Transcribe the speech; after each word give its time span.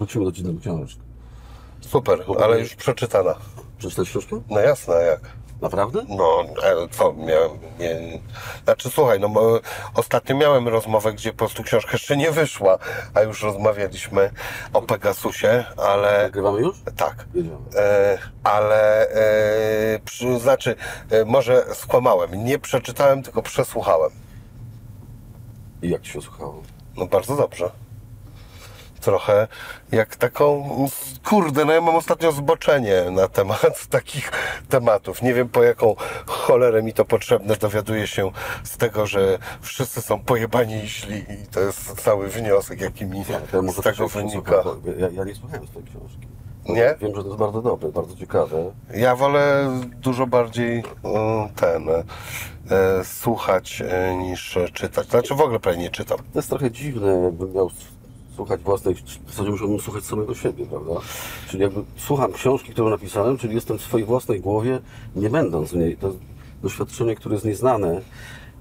Wrócimy 0.00 0.24
do 0.24 0.32
czytania 0.32 0.60
książki. 0.60 1.00
Super, 1.80 2.24
ale 2.42 2.60
już 2.60 2.74
przeczytana. 2.74 3.34
Przeczytałeś 3.78 4.10
książkę? 4.10 4.40
No 4.50 4.60
jasne, 4.60 4.94
jak? 4.94 5.20
Naprawdę? 5.62 6.04
No, 6.08 6.44
ale 6.62 6.88
co, 6.88 7.12
miałem, 7.12 7.50
nie... 7.78 8.20
Znaczy, 8.64 8.90
słuchaj, 8.90 9.20
no 9.20 9.28
bo 9.28 9.60
ostatnio 9.94 10.36
miałem 10.36 10.68
rozmowę, 10.68 11.12
gdzie 11.12 11.32
po 11.32 11.38
prostu 11.38 11.62
książka 11.62 11.92
jeszcze 11.92 12.16
nie 12.16 12.30
wyszła, 12.30 12.78
a 13.14 13.20
już 13.22 13.42
rozmawialiśmy 13.42 14.30
o 14.72 14.82
Pegasusie, 14.82 15.64
ale... 15.76 16.22
Nagrywamy 16.22 16.60
już? 16.60 16.76
Tak. 16.96 17.26
E, 17.76 18.18
ale, 18.44 19.08
e, 19.10 19.98
przy, 20.04 20.38
znaczy, 20.38 20.76
e, 21.10 21.24
może 21.24 21.64
skłamałem. 21.74 22.44
Nie 22.44 22.58
przeczytałem, 22.58 23.22
tylko 23.22 23.42
przesłuchałem. 23.42 24.10
I 25.82 25.88
jak 25.88 26.02
Ci 26.02 26.12
się 26.12 26.22
słuchało? 26.22 26.62
No 26.96 27.06
bardzo 27.06 27.36
dobrze. 27.36 27.70
Trochę 29.00 29.48
jak 29.92 30.16
taką, 30.16 30.68
kurde, 31.24 31.64
no 31.64 31.72
ja 31.72 31.80
mam 31.80 31.96
ostatnio 31.96 32.32
zboczenie 32.32 33.10
na 33.10 33.28
temat 33.28 33.86
takich 33.90 34.32
tematów. 34.68 35.22
Nie 35.22 35.34
wiem 35.34 35.48
po 35.48 35.62
jaką 35.62 35.94
cholerę 36.26 36.82
mi 36.82 36.92
to 36.92 37.04
potrzebne. 37.04 37.56
Dowiaduję 37.56 38.06
się 38.06 38.30
z 38.64 38.76
tego, 38.76 39.06
że 39.06 39.38
wszyscy 39.60 40.02
są 40.02 40.20
pojebani 40.20 40.74
i 40.84 40.88
źli 40.88 41.18
i 41.18 41.46
to 41.46 41.60
jest 41.60 42.00
cały 42.00 42.28
wniosek, 42.28 42.80
jaki 42.80 43.06
mi 43.06 43.24
Ja, 43.28 43.72
z 43.72 43.80
tego 43.82 44.08
wynika. 44.08 44.62
Ja, 44.98 45.08
ja 45.08 45.24
nie 45.24 45.34
słuchałem 45.34 45.66
z 45.66 45.70
tej 45.70 45.82
książki. 45.82 46.26
Nie? 46.68 46.94
Wiem, 47.00 47.16
że 47.16 47.22
to 47.22 47.28
jest 47.28 47.38
bardzo 47.38 47.62
dobre, 47.62 47.92
bardzo 47.92 48.16
ciekawe. 48.16 48.72
Ja 48.94 49.16
wolę 49.16 49.70
dużo 50.00 50.26
bardziej 50.26 50.82
mm, 51.04 51.48
ten 51.56 51.88
e, 51.88 53.04
słuchać 53.04 53.82
e, 53.88 54.16
niż 54.16 54.58
czytać. 54.72 55.08
Znaczy 55.08 55.34
w 55.34 55.40
ogóle 55.40 55.60
prawie 55.60 55.78
nie 55.78 55.90
czytam. 55.90 56.18
To 56.18 56.38
jest 56.38 56.48
trochę 56.48 56.70
dziwne, 56.70 57.20
jakbym 57.24 57.52
miał 57.52 57.70
słuchać 58.40 58.60
własnej, 58.60 58.94
w 58.94 59.30
zasadzie 59.30 59.50
musiałbym 59.50 59.80
słuchać 59.80 60.04
samego 60.04 60.34
siebie, 60.34 60.66
prawda? 60.66 60.92
Czyli 61.48 61.62
jakby 61.62 61.80
słucham 61.96 62.32
książki, 62.32 62.72
którą 62.72 62.90
napisałem, 62.90 63.38
czyli 63.38 63.54
jestem 63.54 63.78
w 63.78 63.82
swojej 63.82 64.06
własnej 64.06 64.40
głowie, 64.40 64.78
nie 65.16 65.30
będąc 65.30 65.70
w 65.70 65.76
niej. 65.76 65.96
To 65.96 66.12
doświadczenie, 66.62 67.14
które 67.16 67.34
jest 67.34 67.44
nieznane. 67.44 68.00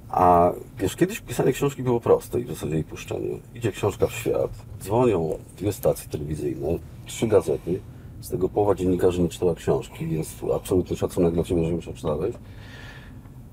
A 0.09 0.51
wiesz, 0.79 0.95
kiedyś 0.95 1.19
pisanie 1.19 1.53
książki 1.53 1.83
było 1.83 1.99
proste 1.99 2.39
i 2.39 2.43
w 2.43 2.47
zasadzie 2.47 2.73
jej 2.73 2.83
puszczenie. 2.83 3.39
Idzie 3.55 3.71
książka 3.71 4.07
w 4.07 4.11
świat, 4.11 4.51
dzwonią 4.81 5.37
dwie 5.57 5.73
stacje 5.73 6.09
telewizyjne, 6.09 6.79
trzy 7.05 7.27
gazety, 7.27 7.79
z 8.21 8.29
tego 8.29 8.49
połowa 8.49 8.75
dziennikarzy 8.75 9.21
nie 9.21 9.29
czytała 9.29 9.55
książki, 9.55 10.07
więc 10.07 10.35
absolutny 10.55 10.97
szacunek 10.97 11.33
dla 11.33 11.43
Ciebie, 11.43 11.65
że 11.65 11.71
ją 11.71 11.79
przeczytałeś. 11.79 12.35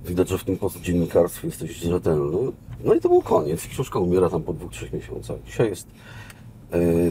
Widać, 0.05 0.28
że 0.28 0.39
w 0.39 0.45
tym 0.45 0.59
dziennikarstwie 0.83 1.48
jesteś 1.48 1.77
rzetelny. 1.77 2.53
No 2.84 2.95
i 2.95 3.00
to 3.00 3.09
był 3.09 3.22
koniec. 3.22 3.67
Książka 3.67 3.98
umiera 3.98 4.31
tam 4.31 4.43
po 4.43 4.53
dwóch, 4.53 4.72
trzech 4.72 4.93
miesiącach. 4.93 5.37
Dzisiaj 5.47 5.69
jest 5.69 5.89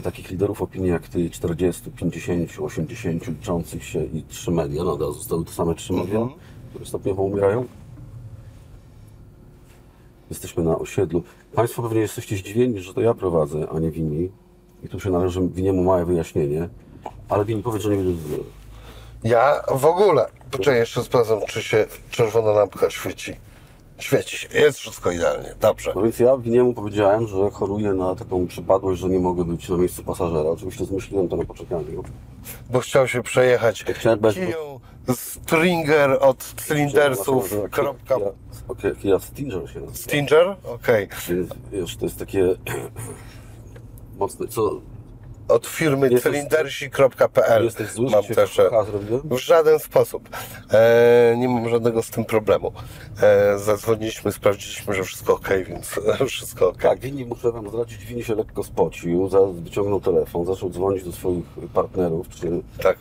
takich 0.02 0.30
liderów 0.30 0.62
opinii 0.62 0.90
jak 0.90 1.08
ty, 1.08 1.30
40, 1.30 1.90
50, 1.90 2.50
80 2.60 3.26
liczących 3.26 3.84
się 3.84 4.04
i 4.04 4.22
trzy 4.22 4.50
media. 4.50 4.84
Nadal 4.84 5.12
zostały 5.12 5.44
te 5.44 5.52
same 5.52 5.74
trzy 5.74 5.92
media, 5.92 6.28
które 6.70 6.86
stopniowo 6.86 7.22
umierają. 7.22 7.66
Jesteśmy 10.30 10.64
na 10.64 10.78
osiedlu. 10.78 11.22
Państwo 11.54 11.82
pewnie 11.82 12.00
jesteście 12.00 12.36
zdziwieni, 12.36 12.80
że 12.80 12.94
to 12.94 13.00
ja 13.00 13.14
prowadzę, 13.14 13.68
a 13.74 13.78
nie 13.78 13.90
Wini. 13.90 14.30
I 14.84 14.88
tu 14.88 15.00
się 15.00 15.10
należy 15.10 15.48
Winiemu 15.48 15.84
małe 15.84 16.04
wyjaśnienie. 16.04 16.68
Ale 17.28 17.44
Wini 17.44 17.62
powiedz, 17.62 17.82
że 17.82 17.90
nie 17.90 17.96
będzie 17.96 18.22
zły. 18.22 18.38
Ja 19.24 19.62
w 19.74 19.84
ogóle. 19.84 20.26
Poczekaj, 20.50 20.78
jeszcze 20.80 21.02
sprawdzam, 21.02 21.38
czy 21.48 21.62
się 21.62 21.86
czerwona 22.10 22.50
lampka 22.52 22.90
świeci. 22.90 23.36
Świeci 23.98 24.36
się. 24.36 24.48
Jest 24.58 24.78
wszystko 24.78 25.10
idealnie. 25.10 25.54
Dobrze. 25.60 25.92
No 25.96 26.02
więc 26.02 26.18
ja 26.18 26.36
Winiemu 26.36 26.74
powiedziałem, 26.74 27.26
że 27.26 27.50
choruję 27.52 27.92
na 27.92 28.14
taką 28.14 28.46
przypadłość, 28.46 29.00
że 29.00 29.08
nie 29.08 29.18
mogę 29.18 29.44
być 29.44 29.68
na 29.68 29.76
miejscu 29.76 30.02
pasażera. 30.04 30.50
Oczywiście 30.50 30.84
zmyśliłem 30.84 31.28
to 31.28 31.36
na 31.36 31.44
poczekaniu. 31.44 32.02
Bo 32.70 32.80
chciał 32.80 33.08
się 33.08 33.22
przejechać 33.22 33.84
Chciałem 33.84 34.18
bez- 34.18 34.34
kiją 34.34 34.80
Stringer 35.14 36.18
od 36.20 36.38
cylindersów. 36.44 37.54
Kropka. 37.70 38.16
Kia, 38.18 38.26
okay, 38.68 39.20
Stinger 39.20 39.70
się 39.70 39.80
nazywa. 39.80 39.94
Stinger? 39.94 40.56
Okej. 40.64 41.08
Więc, 41.28 41.48
Wiesz, 41.72 41.96
to 41.96 42.04
jest 42.04 42.18
takie 42.18 42.54
mocne. 44.18 44.48
Co, 44.48 44.80
Od 45.48 45.66
firmy 45.66 46.08
Jesteś- 46.10 46.22
cylindersi.pl 46.32 47.64
jesteś 47.64 47.88
zły, 47.90 48.10
mam 48.10 48.24
też. 48.24 48.56
zrobiłem? 48.90 49.20
W 49.24 49.38
żaden 49.38 49.78
sposób. 49.78 50.28
E, 50.72 51.34
nie 51.38 51.48
mam 51.48 51.68
żadnego 51.68 52.02
z 52.02 52.10
tym 52.10 52.24
problemu. 52.24 52.72
E, 53.22 53.58
zadzwoniliśmy, 53.58 54.32
sprawdziliśmy, 54.32 54.94
że 54.94 55.04
wszystko 55.04 55.34
ok, 55.34 55.48
więc 55.68 56.00
wszystko 56.28 56.68
ok. 56.68 56.82
Tak, 56.82 56.98
Wini, 57.00 57.24
muszę 57.24 57.52
wam 57.52 57.68
zdradzić, 57.68 58.04
Wini 58.04 58.24
się 58.24 58.34
lekko 58.34 58.64
spocił, 58.64 59.30
wyciągnął 59.52 60.00
telefon, 60.00 60.46
zaczął 60.46 60.70
dzwonić 60.70 61.04
do 61.04 61.12
swoich 61.12 61.44
partnerów, 61.74 62.28
czy, 62.28 62.48
Tak. 62.82 62.98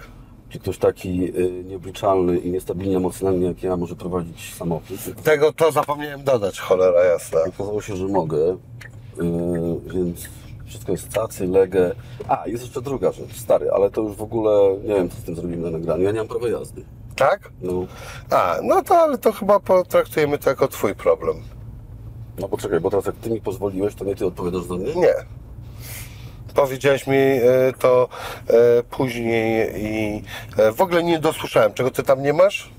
czy 0.50 0.60
ktoś 0.60 0.78
taki 0.78 1.40
y, 1.40 1.64
nieobliczalny 1.64 2.38
i 2.38 2.52
niestabilnie 2.52 2.98
emocjonalnie 2.98 3.48
jak 3.48 3.64
ja 3.64 3.78
może 3.78 3.96
prowadzić 3.96 4.54
samochód. 4.54 4.98
Tego 5.24 5.54
to 5.54 5.72
zapomniałem 5.72 6.24
dodać, 6.24 6.60
cholera 6.60 7.04
jasna. 7.04 7.40
Okazało 7.48 7.82
się, 7.82 7.96
że 7.96 8.08
mogę, 8.08 8.58
więc 9.94 10.20
wszystko 10.66 10.92
jest 10.92 11.14
cacy, 11.14 11.48
legę. 11.48 11.96
A, 12.28 12.44
jest 12.48 12.64
jeszcze 12.64 12.82
druga 12.82 13.12
rzecz, 13.12 13.36
stary, 13.36 13.72
ale 13.72 13.90
to 13.92 14.02
już 14.02 14.16
w 14.16 14.22
ogóle 14.22 14.78
nie 14.84 14.96
wiem, 14.96 15.10
co 15.10 15.16
z 15.18 15.24
tym 15.24 15.36
zrobimy 15.36 15.72
na 15.72 15.78
nagraniu. 15.78 16.04
Ja 16.04 16.12
nie 16.12 16.20
mam 16.20 16.28
prawa 16.28 16.48
jazdy. 16.50 16.86
Tak? 17.16 17.50
No, 17.62 17.86
A, 18.30 18.56
no 18.64 18.82
to 18.84 18.98
ale 18.98 19.18
to 19.18 19.32
chyba 19.32 19.60
potraktujemy 19.60 20.38
to 20.38 20.50
jako 20.50 20.68
twój 20.68 20.96
problem. 20.96 21.38
no 22.40 22.48
poczekaj, 22.50 22.80
bo 22.80 22.90
teraz 22.90 23.06
jak 23.06 23.16
ty 23.16 23.30
mi 23.30 23.42
pozwoliłeś, 23.42 23.96
to 23.96 24.06
nie 24.06 24.16
ty 24.16 24.26
odpowiadasz 24.26 24.64
za 24.64 24.76
mnie? 24.76 24.96
Nie. 24.96 25.14
Powiedziałeś 26.56 27.08
mi 27.08 27.18
e, 27.18 27.42
to 27.80 28.10
e, 28.48 28.84
później 28.84 29.72
i 29.84 30.24
e, 30.58 30.72
w 30.72 30.82
ogóle 30.82 31.04
nie 31.04 31.20
dosłyszałem. 31.20 31.74
Czego 31.74 31.92
ty 31.92 32.04
tam 32.04 32.22
nie 32.24 32.34
masz? 32.34 32.70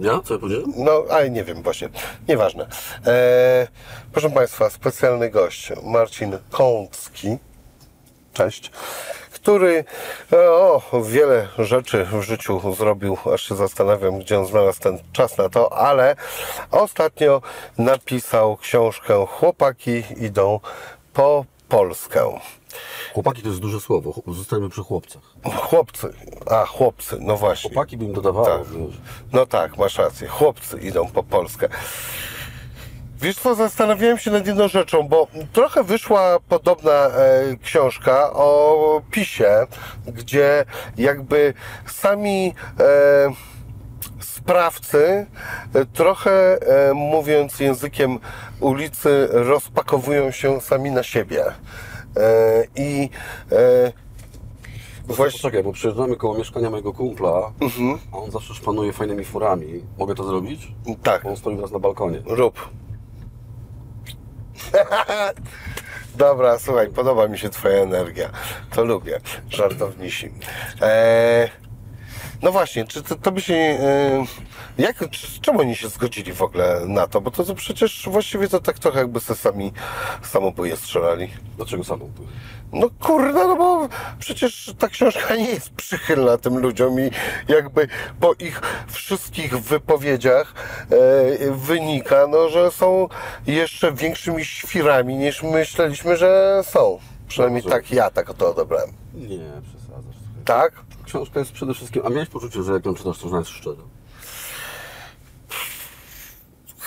Ja? 0.00 0.20
Co 0.24 0.34
ja 0.34 0.40
powiedziałem? 0.40 0.72
No, 0.76 1.04
ale 1.10 1.30
nie 1.30 1.44
wiem 1.44 1.62
właśnie. 1.62 1.88
Nieważne. 2.28 2.66
E, 3.06 3.68
proszę 4.12 4.30
Państwa, 4.30 4.70
specjalny 4.70 5.30
gość 5.30 5.72
Marcin 5.82 6.38
Kącki. 6.50 7.38
Cześć. 8.32 8.70
Który 9.30 9.84
e, 10.32 10.50
o, 10.50 10.82
wiele 11.04 11.48
rzeczy 11.58 12.04
w 12.04 12.22
życiu 12.22 12.74
zrobił, 12.74 13.18
aż 13.34 13.48
się 13.48 13.54
zastanawiam, 13.54 14.18
gdzie 14.18 14.38
on 14.38 14.46
znalazł 14.46 14.80
ten 14.80 14.98
czas 15.12 15.38
na 15.38 15.48
to, 15.48 15.72
ale 15.72 16.16
ostatnio 16.70 17.42
napisał 17.78 18.56
książkę 18.56 19.26
Chłopaki 19.28 20.02
idą 20.16 20.60
po 21.12 21.44
Polskę. 21.68 22.38
Chłopaki 23.14 23.42
to 23.42 23.48
jest 23.48 23.60
duże 23.60 23.80
słowo, 23.80 24.14
zostańmy 24.26 24.68
przy 24.68 24.82
chłopcach. 24.82 25.22
Chłopcy, 25.56 26.12
a 26.50 26.64
chłopcy, 26.66 27.16
no 27.20 27.36
właśnie. 27.36 27.70
Chłopaki 27.70 27.96
bym 27.96 28.12
dodawało, 28.12 28.46
Tak. 28.46 28.66
No 29.32 29.46
tak, 29.46 29.78
masz 29.78 29.98
rację. 29.98 30.28
Chłopcy 30.28 30.78
idą 30.78 31.06
po 31.06 31.22
Polskę. 31.22 31.68
Wiesz 33.20 33.36
co, 33.36 33.54
zastanawiałem 33.54 34.18
się 34.18 34.30
nad 34.30 34.46
jedną 34.46 34.68
rzeczą, 34.68 35.02
bo 35.02 35.26
trochę 35.52 35.84
wyszła 35.84 36.38
podobna 36.48 36.92
e, 36.92 37.10
książka 37.62 38.32
o 38.32 39.02
PiSie, 39.10 39.66
gdzie 40.06 40.64
jakby 40.96 41.54
sami 41.86 42.54
e, 42.80 43.32
sprawcy 44.20 45.26
e, 45.74 45.86
trochę 45.86 46.58
e, 46.90 46.94
mówiąc 46.94 47.60
językiem 47.60 48.18
ulicy 48.60 49.28
rozpakowują 49.30 50.30
się 50.30 50.60
sami 50.60 50.90
na 50.90 51.02
siebie. 51.02 51.44
E, 52.16 52.64
I 52.76 53.10
e, 53.52 53.92
Właśnie... 55.06 55.38
Poczekaj, 55.38 55.62
bo 55.62 55.72
przejeżdżamy 55.72 56.16
koło 56.16 56.38
mieszkania 56.38 56.70
mojego 56.70 56.92
kumpla, 56.92 57.52
a 58.12 58.16
on 58.16 58.30
zawsze 58.30 58.54
szpanuje 58.54 58.92
fajnymi 58.92 59.24
furami. 59.24 59.84
Mogę 59.98 60.14
to 60.14 60.24
zrobić? 60.24 60.72
tak, 61.02 61.22
Bo 61.22 61.30
on 61.30 61.36
stoi 61.36 61.56
teraz 61.56 61.70
na 61.70 61.78
balkonie. 61.78 62.22
Rób. 62.26 62.68
Dobra, 66.14 66.58
słuchaj, 66.58 66.88
podoba 66.90 67.28
mi 67.28 67.38
się 67.38 67.50
Twoja 67.50 67.82
energia. 67.82 68.30
To 68.70 68.84
lubię. 68.84 69.20
Żartownisi. 69.50 70.30
Eee, 70.80 71.48
no 72.42 72.52
właśnie, 72.52 72.84
czy 72.84 73.02
to, 73.02 73.14
to 73.16 73.32
by 73.32 73.40
się. 73.40 73.54
E, 73.54 74.24
jak, 74.78 74.96
czemu 75.40 75.60
oni 75.60 75.76
się 75.76 75.88
zgodzili 75.88 76.32
w 76.32 76.42
ogóle 76.42 76.80
na 76.86 77.06
to? 77.06 77.20
Bo 77.20 77.30
to, 77.30 77.44
to 77.44 77.54
przecież 77.54 78.08
właściwie 78.10 78.48
to 78.48 78.60
tak 78.60 78.78
trochę 78.78 78.98
jakby 78.98 79.20
se 79.20 79.34
sami 79.34 79.72
samobóje 80.22 80.76
strzelali. 80.76 81.30
Dlaczego 81.56 81.84
tu? 81.84 82.10
No 82.72 82.90
kurde, 83.00 83.46
no 83.46 83.56
bo 83.56 83.88
przecież 84.18 84.74
ta 84.78 84.88
książka 84.88 85.36
nie 85.36 85.50
jest 85.50 85.70
przychylna 85.70 86.38
tym 86.38 86.58
ludziom 86.58 87.00
i 87.00 87.10
jakby 87.48 87.88
po 88.20 88.34
ich 88.34 88.60
wszystkich 88.88 89.58
wypowiedziach 89.58 90.54
e, 90.90 91.50
wynika, 91.50 92.26
no, 92.26 92.48
że 92.48 92.70
są 92.70 93.08
jeszcze 93.46 93.92
większymi 93.92 94.44
świrami 94.44 95.16
niż 95.16 95.42
myśleliśmy, 95.42 96.16
że 96.16 96.60
są. 96.64 96.98
Przynajmniej 97.28 97.62
Dobrze. 97.62 97.76
tak 97.76 97.92
ja 97.92 98.10
tak 98.10 98.34
to 98.34 98.50
odebrałem. 98.50 98.90
Nie, 99.14 99.38
przesadzasz. 99.62 100.16
Tak? 100.44 100.72
Książka 101.04 101.40
jest 101.40 101.52
przede 101.52 101.74
wszystkim... 101.74 102.02
A 102.06 102.08
miałeś 102.08 102.28
poczucie, 102.28 102.62
że 102.62 102.72
jak 102.72 102.86
ją 102.86 102.94
czytasz, 102.94 103.18
to 103.18 103.28
ona 103.28 103.38
jest 103.38 103.50
szczera? 103.50 103.82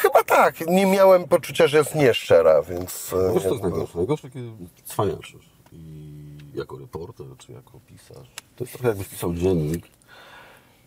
Chyba 0.05 0.23
tak. 0.23 0.67
Nie 0.67 0.85
miałem 0.85 1.23
poczucia, 1.27 1.67
że 1.67 1.77
jest 1.77 1.95
nieszczera, 1.95 2.61
więc... 2.61 3.13
e, 3.13 3.33
Wiesz, 3.33 3.43
co 3.43 3.49
jest 3.49 3.61
najgorsze? 3.63 3.97
Najgorsze, 3.97 4.29
kiedy 4.29 4.51
cwaniaczysz. 4.85 5.49
I 5.71 6.37
jako 6.55 6.77
reporter, 6.77 7.25
czy 7.37 7.51
jako 7.51 7.79
pisarz. 7.87 8.27
To 8.55 8.63
jest 8.63 8.73
trochę 8.73 8.87
jakbyś 8.87 9.07
pisał 9.07 9.33
dziennik, 9.33 9.87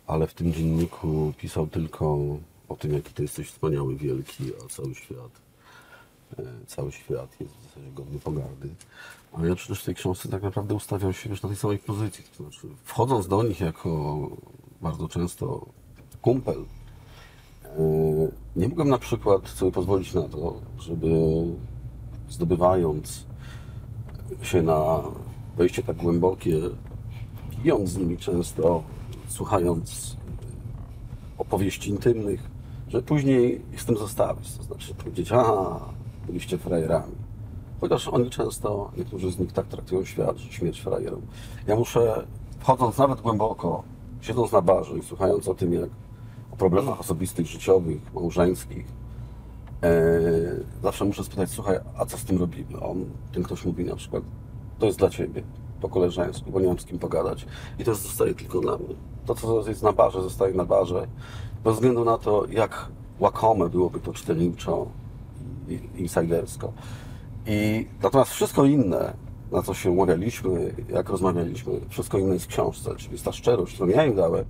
ale 0.06 0.26
w 0.26 0.34
tym 0.34 0.52
dzienniku 0.52 1.32
pisał 1.38 1.66
tylko 1.66 2.18
o 2.68 2.76
tym, 2.76 2.92
jaki 2.92 3.12
ty 3.14 3.22
jesteś 3.22 3.48
wspaniały, 3.48 3.96
wielki, 3.96 4.44
a 4.64 4.68
cały 4.68 4.94
świat, 4.94 5.30
e, 6.38 6.42
cały 6.66 6.92
świat 6.92 7.40
jest 7.40 7.54
w 7.54 7.62
zasadzie 7.64 7.90
godny 7.92 8.18
pogardy. 8.18 8.68
A 9.32 9.46
ja 9.46 9.54
przecież 9.54 9.82
w 9.82 9.84
tej 9.84 9.94
książce 9.94 10.28
tak 10.28 10.42
naprawdę 10.42 10.74
ustawiam 10.74 11.12
się 11.12 11.30
już 11.30 11.42
na 11.42 11.48
tej 11.48 11.58
samej 11.58 11.78
pozycji. 11.78 12.24
To 12.36 12.42
znaczy, 12.42 12.66
wchodząc 12.84 13.28
do 13.28 13.42
nich 13.42 13.60
jako 13.60 14.18
bardzo 14.80 15.08
często 15.08 15.66
kumpel, 16.22 16.64
nie 18.56 18.68
mogłem 18.68 18.88
na 18.88 18.98
przykład 18.98 19.48
sobie 19.48 19.72
pozwolić 19.72 20.14
na 20.14 20.22
to, 20.22 20.54
żeby 20.78 21.08
zdobywając 22.30 23.26
się 24.42 24.62
na 24.62 25.02
wejście 25.56 25.82
tak 25.82 25.96
głębokie, 25.96 26.56
pijąc 27.50 27.90
z 27.90 27.96
nimi 27.96 28.16
często, 28.16 28.82
słuchając 29.28 30.16
opowieści 31.38 31.90
intymnych, 31.90 32.50
że 32.88 33.02
później 33.02 33.62
ich 33.72 33.82
z 33.82 33.84
tym 33.84 33.96
zostawić. 33.96 34.52
To 34.56 34.62
znaczy 34.62 34.94
powiedzieć, 34.94 35.32
a 35.32 35.80
byliście 36.26 36.58
frajerami. 36.58 37.14
Chociaż 37.80 38.08
oni 38.08 38.30
często, 38.30 38.90
niektórzy 38.96 39.32
z 39.32 39.38
nich 39.38 39.52
tak 39.52 39.66
traktują 39.66 40.04
świat, 40.04 40.36
że 40.36 40.52
śmierć 40.52 40.80
frajerom. 40.80 41.20
Ja 41.66 41.76
muszę, 41.76 42.26
wchodząc 42.58 42.98
nawet 42.98 43.20
głęboko, 43.20 43.82
siedząc 44.20 44.52
na 44.52 44.62
barze 44.62 44.98
i 44.98 45.02
słuchając 45.02 45.48
o 45.48 45.54
tym, 45.54 45.72
jak 45.72 45.90
problemach 46.58 47.00
osobistych, 47.00 47.46
życiowych, 47.46 48.14
małżeńskich, 48.14 48.86
e, 49.82 49.90
zawsze 50.82 51.04
muszę 51.04 51.24
spytać, 51.24 51.50
słuchaj, 51.50 51.78
a 51.98 52.06
co 52.06 52.18
z 52.18 52.24
tym 52.24 52.38
robimy? 52.38 52.80
On, 52.80 53.04
ten 53.32 53.42
ktoś 53.42 53.64
mówi 53.64 53.84
na 53.84 53.96
przykład, 53.96 54.22
to 54.78 54.86
jest 54.86 54.98
dla 54.98 55.10
ciebie, 55.10 55.42
po 55.80 55.88
koleżeńsku, 55.88 56.50
bo 56.50 56.60
nie 56.60 56.66
mam 56.66 56.78
z 56.78 56.84
kim 56.84 56.98
pogadać. 56.98 57.46
I 57.78 57.84
to 57.84 57.94
zostaje 57.94 58.34
tylko 58.34 58.60
dla 58.60 58.78
mnie. 58.78 58.94
To, 59.26 59.34
co 59.34 59.68
jest 59.68 59.82
na 59.82 59.92
barze, 59.92 60.22
zostaje 60.22 60.54
na 60.54 60.64
barze. 60.64 61.06
Bez 61.64 61.74
względu 61.74 62.04
na 62.04 62.18
to, 62.18 62.46
jak 62.50 62.88
łakome 63.18 63.68
byłoby 63.68 64.00
to 64.00 64.12
czytelniczo 64.12 64.86
insidersko. 65.96 66.72
I 67.46 67.86
natomiast 68.02 68.30
wszystko 68.30 68.64
inne, 68.64 69.14
na 69.52 69.62
co 69.62 69.74
się 69.74 69.90
umawialiśmy, 69.90 70.74
jak 70.88 71.08
rozmawialiśmy, 71.08 71.72
wszystko 71.88 72.18
inne 72.18 72.34
jest 72.34 72.44
w 72.44 72.48
książce, 72.48 72.96
czyli 72.96 73.18
ta 73.18 73.32
szczerość, 73.32 73.74
którą 73.74 73.88
ja 73.88 74.06
im 74.06 74.16
dałem, 74.16 74.44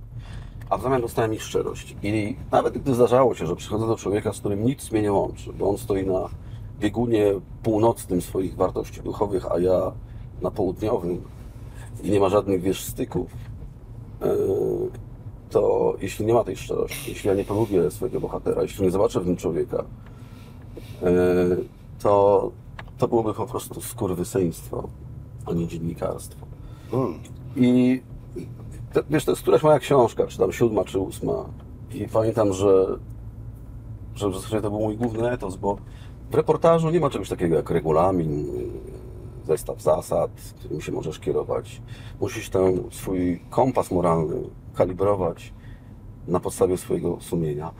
a 0.69 0.77
w 0.77 0.81
zamian 0.81 1.01
dostałem 1.01 1.33
ich 1.33 1.43
szczerość. 1.43 1.95
I 2.03 2.35
nawet 2.51 2.77
gdy 2.77 2.95
zdarzało 2.95 3.35
się, 3.35 3.47
że 3.47 3.55
przychodzę 3.55 3.87
do 3.87 3.95
człowieka, 3.95 4.33
z 4.33 4.39
którym 4.39 4.65
nic 4.65 4.91
mnie 4.91 5.01
nie 5.01 5.11
łączy, 5.11 5.53
bo 5.53 5.69
on 5.69 5.77
stoi 5.77 6.05
na 6.05 6.29
biegunie 6.79 7.25
północnym 7.63 8.21
swoich 8.21 8.55
wartości 8.55 9.01
duchowych, 9.01 9.51
a 9.51 9.59
ja 9.59 9.91
na 10.41 10.51
południowym 10.51 11.21
i 12.03 12.11
nie 12.11 12.19
ma 12.19 12.29
żadnych, 12.29 12.61
wiesz, 12.61 12.83
styków, 12.83 13.31
yy, 14.21 14.27
to 15.49 15.95
jeśli 16.01 16.25
nie 16.25 16.33
ma 16.33 16.43
tej 16.43 16.57
szczerości, 16.57 17.11
jeśli 17.11 17.27
ja 17.27 17.33
nie 17.33 17.43
polubię 17.43 17.91
swojego 17.91 18.19
bohatera, 18.19 18.61
jeśli 18.61 18.83
nie 18.83 18.91
zobaczę 18.91 19.19
w 19.19 19.27
nim 19.27 19.37
człowieka, 19.37 19.83
yy, 21.01 21.09
to, 21.99 22.51
to 22.97 23.07
byłoby 23.07 23.33
po 23.33 23.45
prostu 23.45 23.81
skurwysyństwo, 23.81 24.89
a 25.45 25.53
nie 25.53 25.67
dziennikarstwo. 25.67 26.45
I 27.55 28.01
to, 28.93 29.01
wiesz, 29.09 29.25
to 29.25 29.31
jest 29.31 29.41
któraś 29.41 29.63
moja 29.63 29.79
książka, 29.79 30.27
czy 30.27 30.37
tam 30.37 30.51
siódma, 30.51 30.83
czy 30.83 30.99
ósma. 30.99 31.45
I 31.93 32.07
pamiętam, 32.07 32.53
że, 32.53 32.85
że 34.15 34.29
w 34.29 34.35
zasadzie 34.35 34.61
to 34.61 34.69
był 34.69 34.79
mój 34.79 34.97
główny 34.97 35.31
etos, 35.31 35.55
bo 35.55 35.77
w 36.31 36.35
reportażu 36.35 36.89
nie 36.89 36.99
ma 36.99 37.09
czegoś 37.09 37.29
takiego 37.29 37.55
jak 37.55 37.69
regulamin, 37.69 38.39
y, 38.39 39.47
zestaw 39.47 39.81
zasad, 39.81 40.31
którym 40.59 40.81
się 40.81 40.91
możesz 40.91 41.19
kierować. 41.19 41.81
Musisz 42.21 42.49
ten 42.49 42.83
swój 42.91 43.41
kompas 43.49 43.91
moralny 43.91 44.35
kalibrować 44.75 45.53
na 46.27 46.39
podstawie 46.39 46.77
swojego 46.77 47.17
sumienia. 47.21 47.71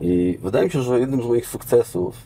I 0.00 0.38
wydaje 0.42 0.64
mi 0.64 0.70
się, 0.70 0.82
że 0.82 1.00
jednym 1.00 1.22
z 1.22 1.26
moich 1.26 1.46
sukcesów 1.46 2.16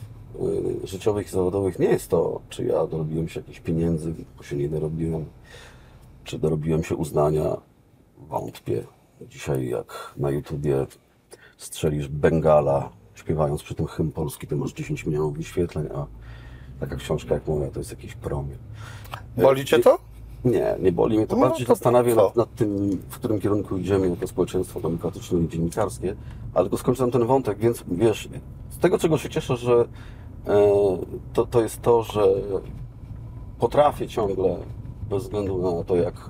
y, 0.83 0.87
życiowych 0.87 1.27
i 1.27 1.29
zawodowych 1.29 1.79
nie 1.79 1.87
jest 1.87 2.07
to, 2.09 2.41
czy 2.49 2.65
ja 2.65 2.87
dorobiłem 2.87 3.27
się 3.27 3.39
jakichś 3.39 3.59
pieniędzy, 3.59 4.13
bo 4.37 4.43
się 4.43 4.55
nie 4.55 4.69
dorobiłem, 4.69 5.25
czy 6.23 6.39
dorobiłem 6.39 6.83
się 6.83 6.95
uznania. 6.95 7.57
Wątpię. 8.19 8.83
Dzisiaj 9.21 9.69
jak 9.69 10.13
na 10.17 10.29
YouTubie 10.31 10.87
strzelisz 11.57 12.07
Bengala, 12.07 12.89
śpiewając 13.15 13.63
przy 13.63 13.75
tym 13.75 13.87
hymn 13.87 14.11
polski, 14.11 14.47
to 14.47 14.55
masz 14.55 14.73
10 14.73 15.05
milionów 15.05 15.37
wyświetleń, 15.37 15.87
a 15.95 16.05
taka 16.79 16.95
książka 16.95 17.33
jak 17.33 17.47
moja 17.47 17.71
to 17.71 17.79
jest 17.79 17.91
jakiś 17.91 18.15
promil. 18.15 18.57
Boli 19.37 19.65
cię 19.65 19.79
to? 19.79 19.99
Nie, 20.45 20.75
nie 20.79 20.91
boli 20.91 21.17
mnie 21.17 21.27
to. 21.27 21.35
No, 21.35 21.47
Bardziej 21.47 21.65
to 21.65 21.75
zastanawiam 21.75 22.15
co? 22.15 22.23
nad, 22.23 22.35
nad 22.35 22.55
tym, 22.55 22.89
w 23.09 23.15
którym 23.15 23.39
kierunku 23.39 23.77
idziemy 23.77 24.09
jako 24.09 24.27
społeczeństwo 24.27 24.81
demokratyczne 24.81 25.39
i 25.39 25.47
dziennikarskie, 25.47 26.15
ale 26.53 26.65
tylko 26.65 26.77
skończyłem 26.77 27.11
ten 27.11 27.25
wątek, 27.25 27.57
więc 27.57 27.83
wiesz, 27.87 28.29
z 28.69 28.77
tego 28.77 28.97
czego 28.97 29.17
się 29.17 29.29
cieszę, 29.29 29.57
że 29.57 29.85
e, 30.47 30.71
to, 31.33 31.45
to 31.45 31.61
jest 31.61 31.81
to, 31.81 32.03
że 32.03 32.23
potrafię 33.59 34.07
ciągle, 34.07 34.57
bez 35.09 35.23
względu 35.23 35.77
na 35.77 35.83
to, 35.83 35.95
jak, 35.95 36.29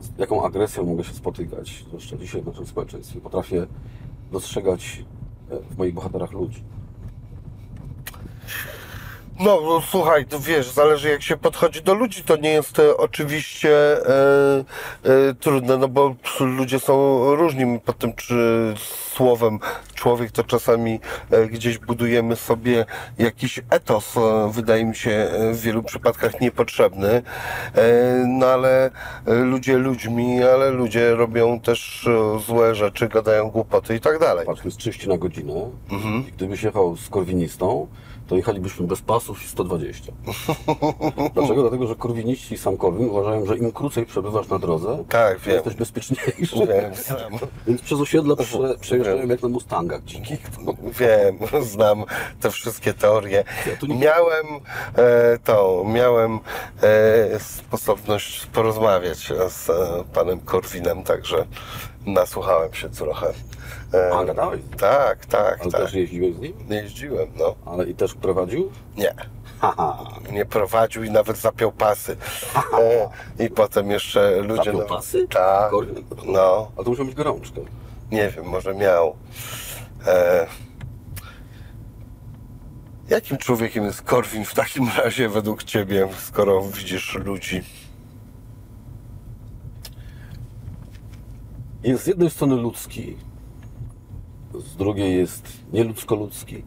z 0.00 0.18
jaką 0.18 0.44
agresją 0.44 0.86
mogę 0.86 1.04
się 1.04 1.14
spotykać, 1.14 1.84
zwłaszcza 1.88 2.16
dzisiaj 2.16 2.42
w 2.42 2.46
naszym 2.46 2.66
społeczeństwie, 2.66 3.20
potrafię 3.20 3.66
dostrzegać 4.32 5.04
e, 5.50 5.58
w 5.70 5.78
moich 5.78 5.94
bohaterach 5.94 6.32
ludzi. 6.32 6.62
No, 9.40 9.60
no 9.60 9.80
słuchaj, 9.90 10.26
wiesz, 10.40 10.70
zależy 10.70 11.10
jak 11.10 11.22
się 11.22 11.36
podchodzi 11.36 11.82
do 11.82 11.94
ludzi, 11.94 12.22
to 12.22 12.36
nie 12.36 12.50
jest 12.52 12.78
e, 12.78 12.96
oczywiście 12.96 13.70
e, 14.08 14.64
e, 15.04 15.34
trudne, 15.40 15.76
no 15.76 15.88
bo 15.88 16.14
ludzie 16.40 16.78
są 16.80 17.24
różni 17.34 17.80
pod 17.80 17.98
tym 17.98 18.12
czy 18.12 18.34
słowem 19.14 19.58
człowiek 19.94 20.30
to 20.32 20.44
czasami 20.44 21.00
e, 21.30 21.46
gdzieś 21.46 21.78
budujemy 21.78 22.36
sobie 22.36 22.84
jakiś 23.18 23.60
etos, 23.70 24.16
e, 24.16 24.50
wydaje 24.52 24.84
mi 24.84 24.96
się 24.96 25.10
e, 25.10 25.52
w 25.52 25.60
wielu 25.60 25.82
przypadkach 25.82 26.40
niepotrzebny, 26.40 27.08
e, 27.08 27.22
no 28.28 28.46
ale 28.46 28.90
e, 29.26 29.34
ludzie 29.34 29.76
ludźmi, 29.78 30.42
ale 30.42 30.70
ludzie 30.70 31.14
robią 31.14 31.60
też 31.60 32.06
e, 32.06 32.38
złe 32.46 32.74
rzeczy, 32.74 33.08
gadają 33.08 33.50
głupoty 33.50 33.94
i 33.96 34.00
tak 34.00 34.18
dalej. 34.18 34.46
Patrz, 34.46 34.60
to 34.62 34.68
jest 34.68 34.78
30 34.78 35.08
na 35.08 35.18
godzinę 35.18 35.70
Mhm. 35.90 36.24
i 36.28 36.32
gdybyś 36.32 36.62
jechał 36.62 36.96
z 36.96 37.08
korwinistą, 37.08 37.86
to 38.30 38.36
jechalibyśmy 38.36 38.86
bez 38.86 39.00
pasów 39.00 39.44
i 39.44 39.48
120. 39.48 40.12
Dlaczego? 41.34 41.60
Dlatego, 41.62 41.86
że 41.86 41.94
korwiniści 41.94 42.54
i 42.54 42.58
sam 42.58 42.76
Korwin 42.76 43.08
uważają, 43.08 43.46
że 43.46 43.56
im 43.56 43.72
krócej 43.72 44.06
przebywasz 44.06 44.48
na 44.48 44.58
drodze, 44.58 45.04
Tak, 45.08 45.38
to 45.38 45.44
wiem. 45.46 45.54
jesteś 45.54 45.74
bezpieczniejszy. 45.74 46.56
Wiem. 46.56 46.92
Więc 47.66 47.82
przez 47.82 48.00
osiedla 48.00 48.36
prze, 48.36 48.74
przejeżdżają 48.80 49.28
jak 49.28 49.42
na 49.42 49.48
Mustangach 49.48 50.04
dzikich. 50.04 50.40
Wiem, 51.00 51.62
znam 51.62 52.04
te 52.40 52.50
wszystkie 52.50 52.94
teorie. 52.94 53.44
Ja 53.66 53.94
Miałem 53.94 54.46
e, 54.96 55.38
tą, 55.44 55.84
miałem 55.84 56.38
e, 56.82 57.40
sposobność 57.40 58.46
porozmawiać 58.46 59.32
z 59.48 59.70
e, 59.70 60.04
panem 60.14 60.40
Korwinem, 60.40 61.02
także 61.02 61.46
nasłuchałem 62.06 62.74
się 62.74 62.88
trochę. 62.90 63.26
E, 63.94 64.10
A, 64.14 64.24
gadałeś? 64.24 64.60
tak, 64.78 65.26
tak, 65.26 65.60
Ale 65.60 65.70
tak. 65.70 65.80
też 65.80 65.94
jeździłeś 65.94 66.34
z 66.34 66.38
nim? 66.38 66.52
Jeździłem, 66.70 67.28
no. 67.38 67.54
Ale 67.66 67.84
i 67.84 67.94
też 67.94 68.14
prowadził? 68.14 68.70
Nie. 68.96 69.14
Haha. 69.60 70.04
Nie 70.32 70.44
prowadził 70.46 71.04
i 71.04 71.10
nawet 71.10 71.36
zapiął 71.36 71.72
pasy. 71.72 72.16
E, 73.38 73.44
I 73.44 73.50
potem 73.50 73.90
jeszcze 73.90 74.40
ludzie... 74.40 74.64
Zapiął 74.64 74.86
pasy? 74.86 75.26
Tak. 75.30 75.72
No. 76.26 76.70
A 76.76 76.82
to 76.84 76.90
musiał 76.90 77.04
mieć 77.06 77.14
gorączkę. 77.14 77.60
Nie 78.12 78.28
wiem, 78.28 78.44
może 78.44 78.74
miał. 78.74 79.16
E... 80.06 80.46
Jakim 83.08 83.38
człowiekiem 83.38 83.84
jest 83.84 84.02
Korwin 84.02 84.44
w 84.44 84.54
takim 84.54 84.88
razie 84.96 85.28
według 85.28 85.62
ciebie, 85.62 86.08
skoro 86.18 86.62
widzisz 86.62 87.14
ludzi? 87.14 87.62
Jest 91.82 92.04
z 92.04 92.06
jednej 92.06 92.30
strony 92.30 92.56
ludzki, 92.56 93.16
z 94.54 94.76
drugiej 94.76 95.16
jest 95.16 95.48
nieludzko-ludzki. 95.72 96.62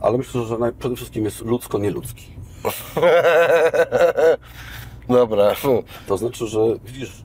Ale 0.00 0.18
myślę, 0.18 0.44
że 0.44 0.54
naj- 0.54 0.72
przede 0.72 0.96
wszystkim 0.96 1.24
jest 1.24 1.40
ludzko-nieludzki. 1.44 2.26
Dobra. 5.08 5.54
To 6.06 6.16
znaczy, 6.18 6.46
że 6.46 6.58
widzisz, 6.84 7.24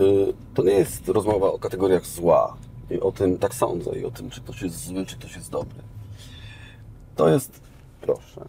y, 0.00 0.34
to 0.54 0.62
nie 0.62 0.72
jest 0.72 1.08
rozmowa 1.08 1.52
o 1.52 1.58
kategoriach 1.58 2.06
zła 2.06 2.56
i 2.90 3.00
o 3.00 3.12
tym, 3.12 3.38
tak 3.38 3.54
sądzę, 3.54 3.98
i 3.98 4.04
o 4.04 4.10
tym, 4.10 4.30
czy 4.30 4.40
ktoś 4.40 4.62
jest 4.62 4.84
zły, 4.86 5.06
czy 5.06 5.16
ktoś 5.16 5.36
jest 5.36 5.50
dobry. 5.50 5.82
To 7.16 7.28
jest, 7.28 7.60
proszę, 8.00 8.48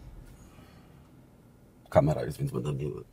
kamera 1.89 2.23
jest, 2.23 2.37
więc 2.37 2.51
będę 2.51 2.73
miły. 2.73 3.03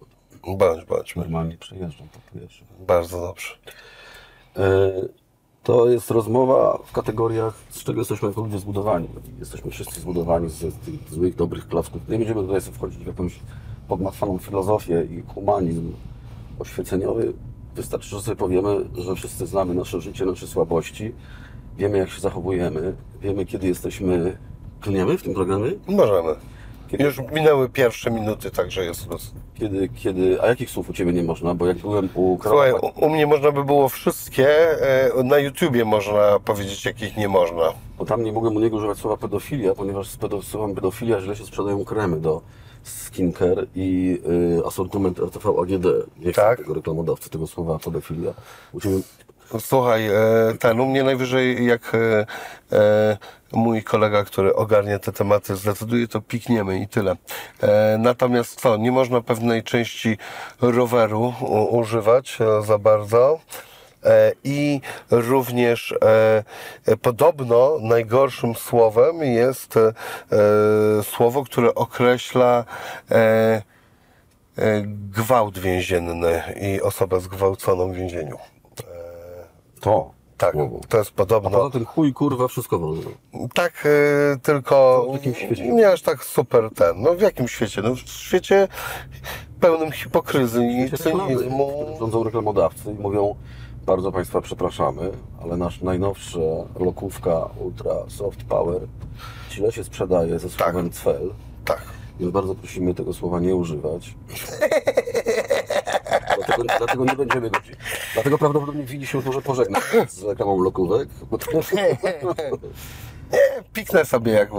Bądź, 0.46 0.84
bądź. 0.84 1.16
Normalnie 1.16 1.58
przejeżdżam 1.58 2.08
po 2.08 2.18
powietrzu. 2.32 2.64
Bardzo 2.87 3.20
dobrze. 3.20 3.54
Y, 4.58 5.08
To 5.62 5.88
jest 5.88 6.11
rozmowa 6.11 6.78
w 6.84 6.92
kategoriach, 6.92 7.54
z 7.70 7.84
czego 7.84 8.00
jesteśmy 8.00 8.28
jako 8.28 8.40
ludzie 8.40 8.58
zbudowani. 8.58 9.08
Jesteśmy 9.38 9.70
wszyscy 9.70 10.00
zbudowani 10.00 10.50
z, 10.50 10.54
z 10.54 10.75
tych 10.78 11.11
złych, 11.11 11.34
dobrych 11.34 11.68
klocków. 11.68 12.08
Nie 12.08 12.18
będziemy 12.18 12.42
tutaj 12.42 12.61
sobie 12.61 12.76
wchodzić 12.76 13.04
w 13.04 13.06
jakąś 13.06 13.40
pogmatwaną 13.88 14.38
filozofię 14.38 15.04
i 15.11 15.22
humanizm 15.34 15.92
oświeceniowy, 16.58 17.32
wystarczy, 17.75 18.08
że 18.08 18.22
sobie 18.22 18.37
powiemy, 18.37 18.76
że 18.94 19.14
wszyscy 19.14 19.46
znamy 19.46 19.75
nasze 19.75 20.00
życie, 20.00 20.25
nasze 20.26 20.46
słabości, 20.46 21.12
wiemy 21.76 21.99
jak 21.99 22.11
się 22.11 22.20
zachowujemy, 22.20 22.94
wiemy 23.20 23.46
kiedy 23.46 23.68
jesteśmy... 23.68 24.38
Klniemy 24.80 25.18
w 25.18 25.22
tym 25.22 25.34
programie? 25.34 25.70
Możemy. 25.88 26.34
Kiedy, 26.92 27.04
Już 27.04 27.18
minęły 27.32 27.68
pierwsze 27.68 28.11
minuty, 28.11 28.50
także 28.50 28.84
jest 28.84 29.11
luz. 29.11 29.32
kiedy, 29.54 29.88
kiedy... 29.88 30.42
A 30.42 30.46
jakich 30.46 30.70
słów 30.70 30.90
u 30.90 30.92
Ciebie 30.92 31.12
nie 31.12 31.22
można? 31.22 31.54
Bo 31.54 31.66
jak 31.66 31.78
byłem 31.78 32.08
u 32.14 32.38
Słuchaj, 32.42 32.72
u, 32.72 33.04
u 33.06 33.08
mnie 33.11 33.26
można 33.26 33.52
by 33.52 33.64
było 33.64 33.88
wszystkie, 33.88 34.49
e, 35.18 35.22
na 35.22 35.38
YouTubie 35.38 35.84
można 35.84 36.38
powiedzieć, 36.44 36.84
jakich 36.84 37.16
nie 37.16 37.28
można. 37.28 37.62
Bo 37.99 38.04
tam 38.04 38.25
nie 38.25 38.32
mogłem 38.32 38.56
u 38.56 38.61
niego 38.61 38.76
używać 38.76 38.99
słowa 38.99 39.16
pedofilia, 39.16 39.75
ponieważ 39.75 40.08
z 40.08 40.16
pedo, 40.16 40.42
słowem 40.42 40.75
pedofilia 40.75 41.20
źle 41.20 41.37
się 41.37 41.44
sprzedają 41.44 41.84
kremy 41.84 42.20
do 42.20 42.42
skincare 42.82 43.66
i 43.75 44.18
y, 44.61 44.66
asortyment 44.66 45.18
RTV 45.18 45.49
AGD. 45.62 45.87
Nie 46.18 46.32
Tak. 46.32 46.58
tego 46.58 46.75
reklamodawcy, 46.75 47.30
tego 47.30 47.46
słowa 47.46 47.78
pedofilia. 47.78 48.32
U 48.72 48.80
Ciebie 48.80 48.96
Słuchaj, 49.61 50.08
e, 50.08 50.12
ten 50.61 50.80
u 50.80 50.87
mnie 50.87 51.04
najwyżej 51.04 51.66
jak 51.66 51.92
e, 52.72 53.16
mój 53.52 53.82
kolega, 53.82 54.25
który 54.25 54.54
ogarnia 54.54 54.99
te 54.99 55.12
tematy, 55.12 55.56
zdecyduje, 55.56 56.09
to 56.09 56.21
pikniemy 56.21 56.78
i 56.78 56.88
tyle. 56.88 57.16
E, 57.62 57.97
natomiast 57.99 58.61
co, 58.61 58.76
nie 58.76 58.92
można 58.92 59.21
pewnej 59.21 59.62
części 59.62 60.18
roweru 60.61 61.35
używać 61.71 62.38
e, 62.40 62.62
za 62.62 62.78
bardzo. 62.78 63.38
E, 64.04 64.32
I 64.44 64.80
również 65.11 65.94
e, 66.87 66.97
podobno 66.97 67.78
najgorszym 67.80 68.54
słowem 68.54 69.23
jest 69.23 69.76
e, 69.76 69.92
słowo, 71.02 71.44
które 71.44 71.75
określa 71.75 72.64
e, 73.11 73.62
gwałt 75.11 75.59
więzienny 75.59 76.42
i 76.61 76.80
osobę 76.80 77.21
zgwałconą 77.21 77.92
w 77.92 77.94
więzieniu. 77.94 78.38
to. 79.80 80.22
Tak, 80.42 80.52
słowo. 80.52 80.80
to 80.88 80.99
jest 80.99 81.11
A 81.11 81.14
podobno. 81.14 81.50
poza 81.50 81.70
tym 81.70 81.84
chuj, 81.87 82.12
kurwa, 82.12 82.49
wszystko 82.49 82.78
wolno. 82.78 83.11
Tak, 83.54 83.87
y, 83.87 84.38
tylko 84.42 85.06
W 85.11 85.12
jakim 85.12 85.34
świecie? 85.34 85.68
nie 85.72 85.90
aż 85.90 86.02
tak 86.02 86.25
super 86.25 86.70
ten. 86.75 87.02
No 87.02 87.14
w 87.14 87.20
jakim 87.20 87.49
świecie? 87.49 87.82
No 87.82 87.94
w 87.94 87.99
świecie 87.99 88.68
pełnym 89.61 89.92
hipokryzji 89.92 90.80
i 90.80 90.90
cynizmu. 90.99 91.96
Rządzą 92.00 92.25
reklamodawcy 92.25 92.90
i 92.90 92.94
mówią, 92.94 93.34
bardzo 93.87 94.12
Państwa 94.12 94.40
przepraszamy, 94.40 95.11
ale 95.42 95.56
nasz 95.56 95.80
najnowsza 95.82 96.38
lokówka 96.80 97.49
Ultra 97.61 97.94
Soft 98.08 98.44
Power 98.44 98.80
źle 99.50 99.72
się 99.72 99.84
sprzedaje 99.84 100.38
ze 100.38 100.50
słowem 100.50 100.90
cel. 100.90 101.30
Tak. 101.64 101.82
Więc 102.20 102.32
bardzo 102.32 102.54
prosimy 102.54 102.94
tego 102.94 103.12
słowa 103.12 103.40
nie 103.40 103.56
używać. 103.56 104.14
dlatego, 106.37 106.62
dlatego 106.78 107.04
nie 107.04 107.16
będziemy 107.16 107.50
go. 107.50 107.59
Dlatego 108.14 108.38
prawdopodobnie 108.38 108.85
widzi 108.85 109.07
się 109.07 109.21
może 109.21 109.42
pożegnać 109.42 109.83
z 110.11 110.23
reklamą 110.23 110.62
lokówek. 110.62 111.09
Piknę 113.73 114.04
sobie, 114.04 114.33
jak 114.33 114.50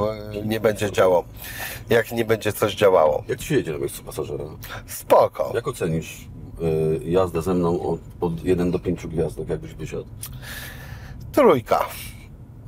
nie 0.45 0.60
będzie 0.60 0.91
działał. 0.91 1.24
Jak 1.89 2.12
nie 2.12 2.25
będzie 2.25 2.53
coś 2.53 2.75
działało. 2.75 3.24
jak 3.27 3.39
ci 3.39 3.53
jedzie 3.53 3.72
na 3.72 3.77
miejscu 3.77 4.03
pasażera? 4.03 4.43
Spoko. 4.88 5.51
Jak 5.55 5.67
ocenisz 5.67 6.27
y, 7.01 7.03
jazdę 7.03 7.41
ze 7.41 7.53
mną 7.53 7.81
od, 7.81 8.00
od 8.22 8.43
1 8.43 8.72
do 8.72 8.79
5 8.79 9.07
gwiazdek, 9.07 9.50
jakbyś 9.50 9.74
wysiadł? 9.74 10.05
Trójka. 11.31 11.86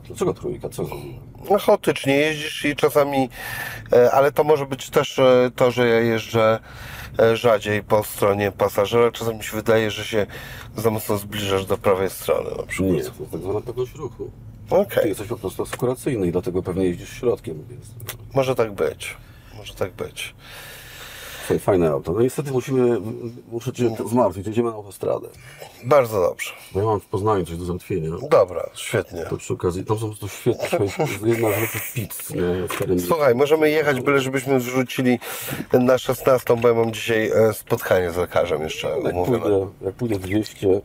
Dlaczego 0.07 0.33
trójka? 0.33 0.69
Co 0.69 0.85
zrobiłem? 0.85 1.25
No, 1.49 1.59
chaotycznie 1.59 2.15
jeździsz 2.15 2.65
i 2.65 2.75
czasami, 2.75 3.29
e, 3.93 4.11
ale 4.11 4.31
to 4.31 4.43
może 4.43 4.65
być 4.65 4.89
też 4.89 5.19
e, 5.19 5.51
to, 5.55 5.71
że 5.71 5.87
ja 5.87 5.99
jeżdżę 5.99 6.59
rzadziej 7.33 7.83
po 7.83 8.03
stronie 8.03 8.51
pasażera. 8.51 9.11
Czasami 9.11 9.37
mi 9.37 9.43
się 9.43 9.55
wydaje, 9.57 9.91
że 9.91 10.05
się 10.05 10.25
za 10.77 10.89
mocno 10.89 11.17
zbliżasz 11.17 11.65
do 11.65 11.77
prawej 11.77 12.09
strony 12.09 12.49
na 12.57 12.63
przykład. 12.63 12.91
Nie, 12.91 13.03
to 13.03 13.09
jest 13.09 13.31
tak 13.31 13.41
zwana 13.41 13.61
pewność 13.61 13.95
ruchu. 13.95 14.31
Okej. 14.69 15.03
Ty 15.03 15.09
jesteś 15.09 15.27
po 15.27 15.37
prostu 15.37 15.63
asekuracyjny 15.63 16.27
i 16.27 16.31
dlatego 16.31 16.63
pewnie 16.63 16.85
jeździsz 16.85 17.09
środkiem, 17.09 17.65
więc 17.69 17.85
Może 18.33 18.55
tak 18.55 18.73
być. 18.73 19.17
Może 19.57 19.73
tak 19.73 19.91
być. 19.91 20.35
Fajne 21.59 21.89
auto. 21.91 22.11
No 22.11 22.21
niestety 22.21 22.51
musimy, 22.51 23.01
muszę 23.51 23.73
Cię 23.73 23.95
zmartwić, 24.09 24.47
jedziemy 24.47 24.69
na 24.69 24.75
autostradę. 24.75 25.27
Bardzo 25.83 26.21
dobrze. 26.21 26.51
Bo 26.71 26.79
ja 26.79 26.85
mam 26.85 26.99
w 26.99 27.05
Poznaniu 27.05 27.45
coś 27.45 27.57
do 27.57 27.65
załatwienia. 27.65 28.11
Dobra, 28.29 28.69
świetnie. 28.73 29.25
To 29.29 29.37
przy 29.37 29.53
okazji, 29.53 29.85
tam 29.85 29.97
są 29.99 30.01
po 30.11 30.15
prostu 30.17 30.27
świetne, 30.27 30.79
jedna 31.29 31.47
pizz, 31.93 32.29
nie? 32.29 32.99
Słuchaj, 32.99 33.35
możemy 33.35 33.69
jechać, 33.69 34.01
byle 34.01 34.19
żebyśmy 34.19 34.59
wrzucili 34.59 35.19
na 35.73 35.97
16, 35.97 36.55
bo 36.61 36.67
ja 36.67 36.73
mam 36.73 36.91
dzisiaj 36.93 37.31
e, 37.35 37.53
spotkanie 37.53 38.11
z 38.11 38.17
lekarzem 38.17 38.61
jeszcze 38.61 38.87
Jak 39.03 39.13
umówione. 39.13 39.39
pójdę, 39.39 39.67
jak 39.81 39.95
pójdę 39.95 40.19
200... 40.19 40.81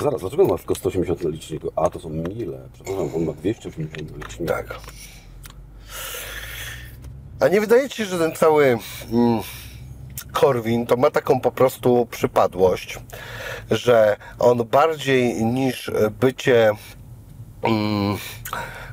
Zaraz, 0.00 0.20
dlaczego 0.20 0.42
on 0.42 0.48
ma 0.48 0.58
tylko 0.58 0.74
180 0.74 1.22
na 1.24 1.30
liczniku? 1.30 1.72
A, 1.76 1.90
to 1.90 2.00
są 2.00 2.08
mile. 2.10 2.58
Przepraszam, 2.72 3.10
on 3.16 3.24
ma 3.24 3.32
280 3.32 4.10
na 4.10 4.16
liczniku. 4.16 4.44
Tak. 4.46 4.80
A 7.40 7.48
nie 7.48 7.60
wydaje 7.60 7.88
Ci 7.88 7.96
się, 7.96 8.04
że 8.04 8.18
ten 8.18 8.34
cały 8.34 8.78
mm, 9.12 9.40
Korwin 10.32 10.86
to 10.86 10.96
ma 10.96 11.10
taką 11.10 11.40
po 11.40 11.52
prostu 11.52 12.06
przypadłość, 12.10 12.98
że 13.70 14.16
on 14.38 14.64
bardziej 14.64 15.44
niż 15.44 15.90
bycie 16.20 16.70
mm, 17.62 18.16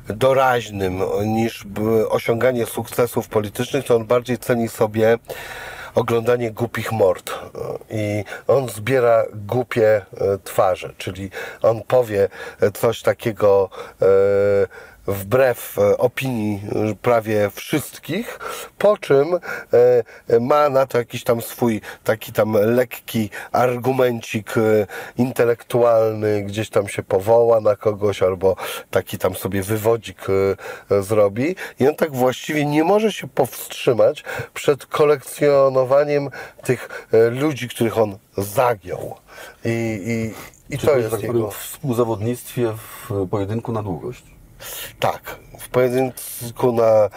doraźnym, 0.08 1.02
niż 1.26 1.64
osiąganie 2.08 2.66
sukcesów 2.66 3.28
politycznych, 3.28 3.84
to 3.84 3.96
on 3.96 4.04
bardziej 4.04 4.38
ceni 4.38 4.68
sobie 4.68 5.18
oglądanie 5.94 6.50
głupich 6.50 6.92
mord. 6.92 7.34
I 7.90 8.24
on 8.46 8.68
zbiera 8.68 9.24
głupie 9.34 9.88
e, 9.96 10.02
twarze, 10.44 10.94
czyli 10.98 11.30
on 11.62 11.82
powie 11.82 12.28
e, 12.60 12.70
coś 12.70 13.02
takiego 13.02 13.70
e, 14.02 14.06
wbrew 15.06 15.78
e, 15.78 15.98
opinii 15.98 16.60
e, 16.90 16.94
prawie 16.94 17.50
wszystkich, 17.54 18.38
po 18.78 18.98
czym 18.98 19.34
e, 20.28 20.40
ma 20.40 20.68
na 20.68 20.86
to 20.86 20.98
jakiś 20.98 21.24
tam 21.24 21.42
swój 21.42 21.80
taki 22.04 22.32
tam 22.32 22.52
lekki 22.52 23.30
argumencik 23.52 24.54
intelektualny, 25.16 26.42
gdzieś 26.42 26.70
tam 26.70 26.88
się 26.88 27.02
powoła 27.02 27.60
na 27.60 27.76
kogoś 27.76 28.22
albo 28.22 28.56
taki 28.90 29.18
tam 29.18 29.34
sobie 29.34 29.62
wywodzik 29.62 30.26
zrobi 31.00 31.56
i 31.80 31.88
on 31.88 31.94
tak 31.94 32.12
właściwie 32.16 32.64
nie 32.64 32.84
może 32.84 33.12
się 33.12 33.28
powstrzymać 33.28 34.24
przed 34.54 34.86
kolekcjonowaniem 34.86 36.30
tych 36.62 37.08
ludzi, 37.30 37.68
których 37.68 37.98
on 37.98 38.18
zagiął. 38.38 39.16
I, 39.64 40.32
i, 40.70 40.74
i 40.74 40.78
to 40.78 40.96
jest 40.96 41.10
tak 41.10 41.22
jego... 41.22 41.50
w 41.50 41.56
współzawodnictwie 41.56 42.72
w 43.08 43.28
pojedynku 43.28 43.72
na 43.72 43.82
długość. 43.82 44.33
Tak, 45.00 45.38
w 45.60 45.68
pojedynku 45.68 46.72
na 46.72 46.84
e, 46.84 47.10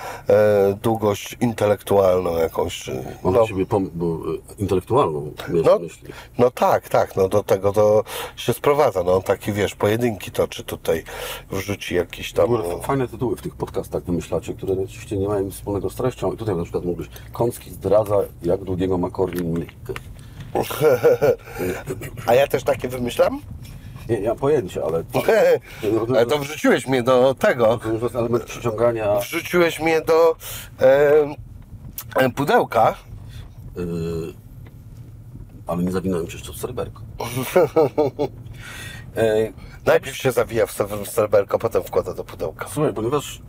długość 0.82 1.38
intelektualną 1.42 2.38
jakąś. 2.38 2.78
czy- 2.84 2.94
Mam 2.94 3.04
No, 3.24 3.32
no. 3.32 3.48
siebie 3.48 3.66
pom- 3.66 3.90
bo, 3.94 4.06
e, 4.06 4.18
intelektualną, 4.58 5.32
No. 5.66 5.80
myśli. 5.80 6.10
no 6.38 6.52
tak, 6.52 6.90
tak, 6.90 7.16
no 7.16 7.30
do 7.30 7.44
tego 7.44 7.74
to 7.74 8.04
się 8.36 8.54
sprowadza. 8.54 9.04
No 9.04 9.22
taki 9.22 9.54
wiesz, 9.54 9.76
pojedynki 9.76 10.32
toczy 10.32 10.64
tutaj, 10.64 11.04
wrzuci 11.52 11.96
jakiś 11.96 12.34
tam. 12.34 12.46
ogóle 12.46 12.82
fajne 12.82 13.08
tytuły 13.08 13.36
w 13.36 13.42
tych 13.42 13.56
podcastach 13.56 14.04
wymyślacie, 14.04 14.54
które 14.54 14.74
oczywiście 14.84 15.18
nie 15.18 15.28
mają 15.28 15.52
wspólnego 15.52 15.90
z 15.90 15.96
treścią. 15.96 16.34
I 16.34 16.38
tutaj 16.38 16.56
na 16.56 16.64
przykład 16.64 16.86
mógłbyś 16.86 17.08
Kącki 17.34 17.72
zdradza, 17.72 18.16
jak 18.44 18.64
długiego 18.64 18.98
ma 18.98 19.10
Korwin 19.10 19.54
Mikke. 19.60 19.94
A 22.28 22.34
ja 22.34 22.48
też 22.48 22.64
takie 22.64 22.88
wymyślam? 22.88 23.42
Nie, 24.10 24.22
nie 24.22 24.28
mam 24.28 24.38
pojęcia, 24.38 24.82
ale 24.84 25.04
to, 25.04 25.22
Ale 26.16 26.26
to 26.26 26.40
wrzuciłeś 26.40 26.88
mnie 26.88 27.04
do 27.04 27.36
tego. 27.40 27.78
to 27.78 27.90
już 27.92 28.02
jest 28.02 28.16
element 28.16 28.44
przyciągania. 28.44 29.20
Wrzuciłeś 29.20 29.80
mnie 29.80 30.02
do 30.02 30.36
e, 32.16 32.30
pudełka. 32.36 32.96
Yy, 33.76 34.34
ale 35.68 35.84
nie 35.84 35.92
zawinąłem 35.92 36.28
cię 36.28 36.38
jeszcze 36.38 36.54
w 36.54 36.58
serberko. 36.58 37.02
E, 39.18 39.52
Najpierw 39.86 40.18
się 40.18 40.32
zawija 40.32 40.66
w 40.66 40.72
ser- 40.72 41.06
w 41.06 41.10
serberko, 41.10 41.60
potem 41.60 41.84
wkłada 41.84 42.14
do 42.14 42.24
pudełka. 42.24 42.68
Słuchaj, 42.74 42.94
ponieważ 42.94 43.42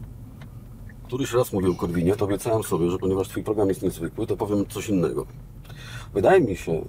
któryś 1.06 1.32
raz 1.32 1.52
mówię 1.52 1.70
o 1.70 1.74
Korwinie, 1.74 2.16
to 2.16 2.24
obiecałem 2.24 2.62
sobie, 2.62 2.90
że 2.90 2.98
ponieważ 2.98 3.28
Twój 3.28 3.42
program 3.44 3.68
jest 3.68 3.82
niezwykły, 3.82 4.26
to 4.26 4.36
powiem 4.36 4.66
coś 4.66 4.88
innego. 4.88 5.26
Wydaje 6.14 6.40
mi 6.40 6.56
się, 6.56 6.84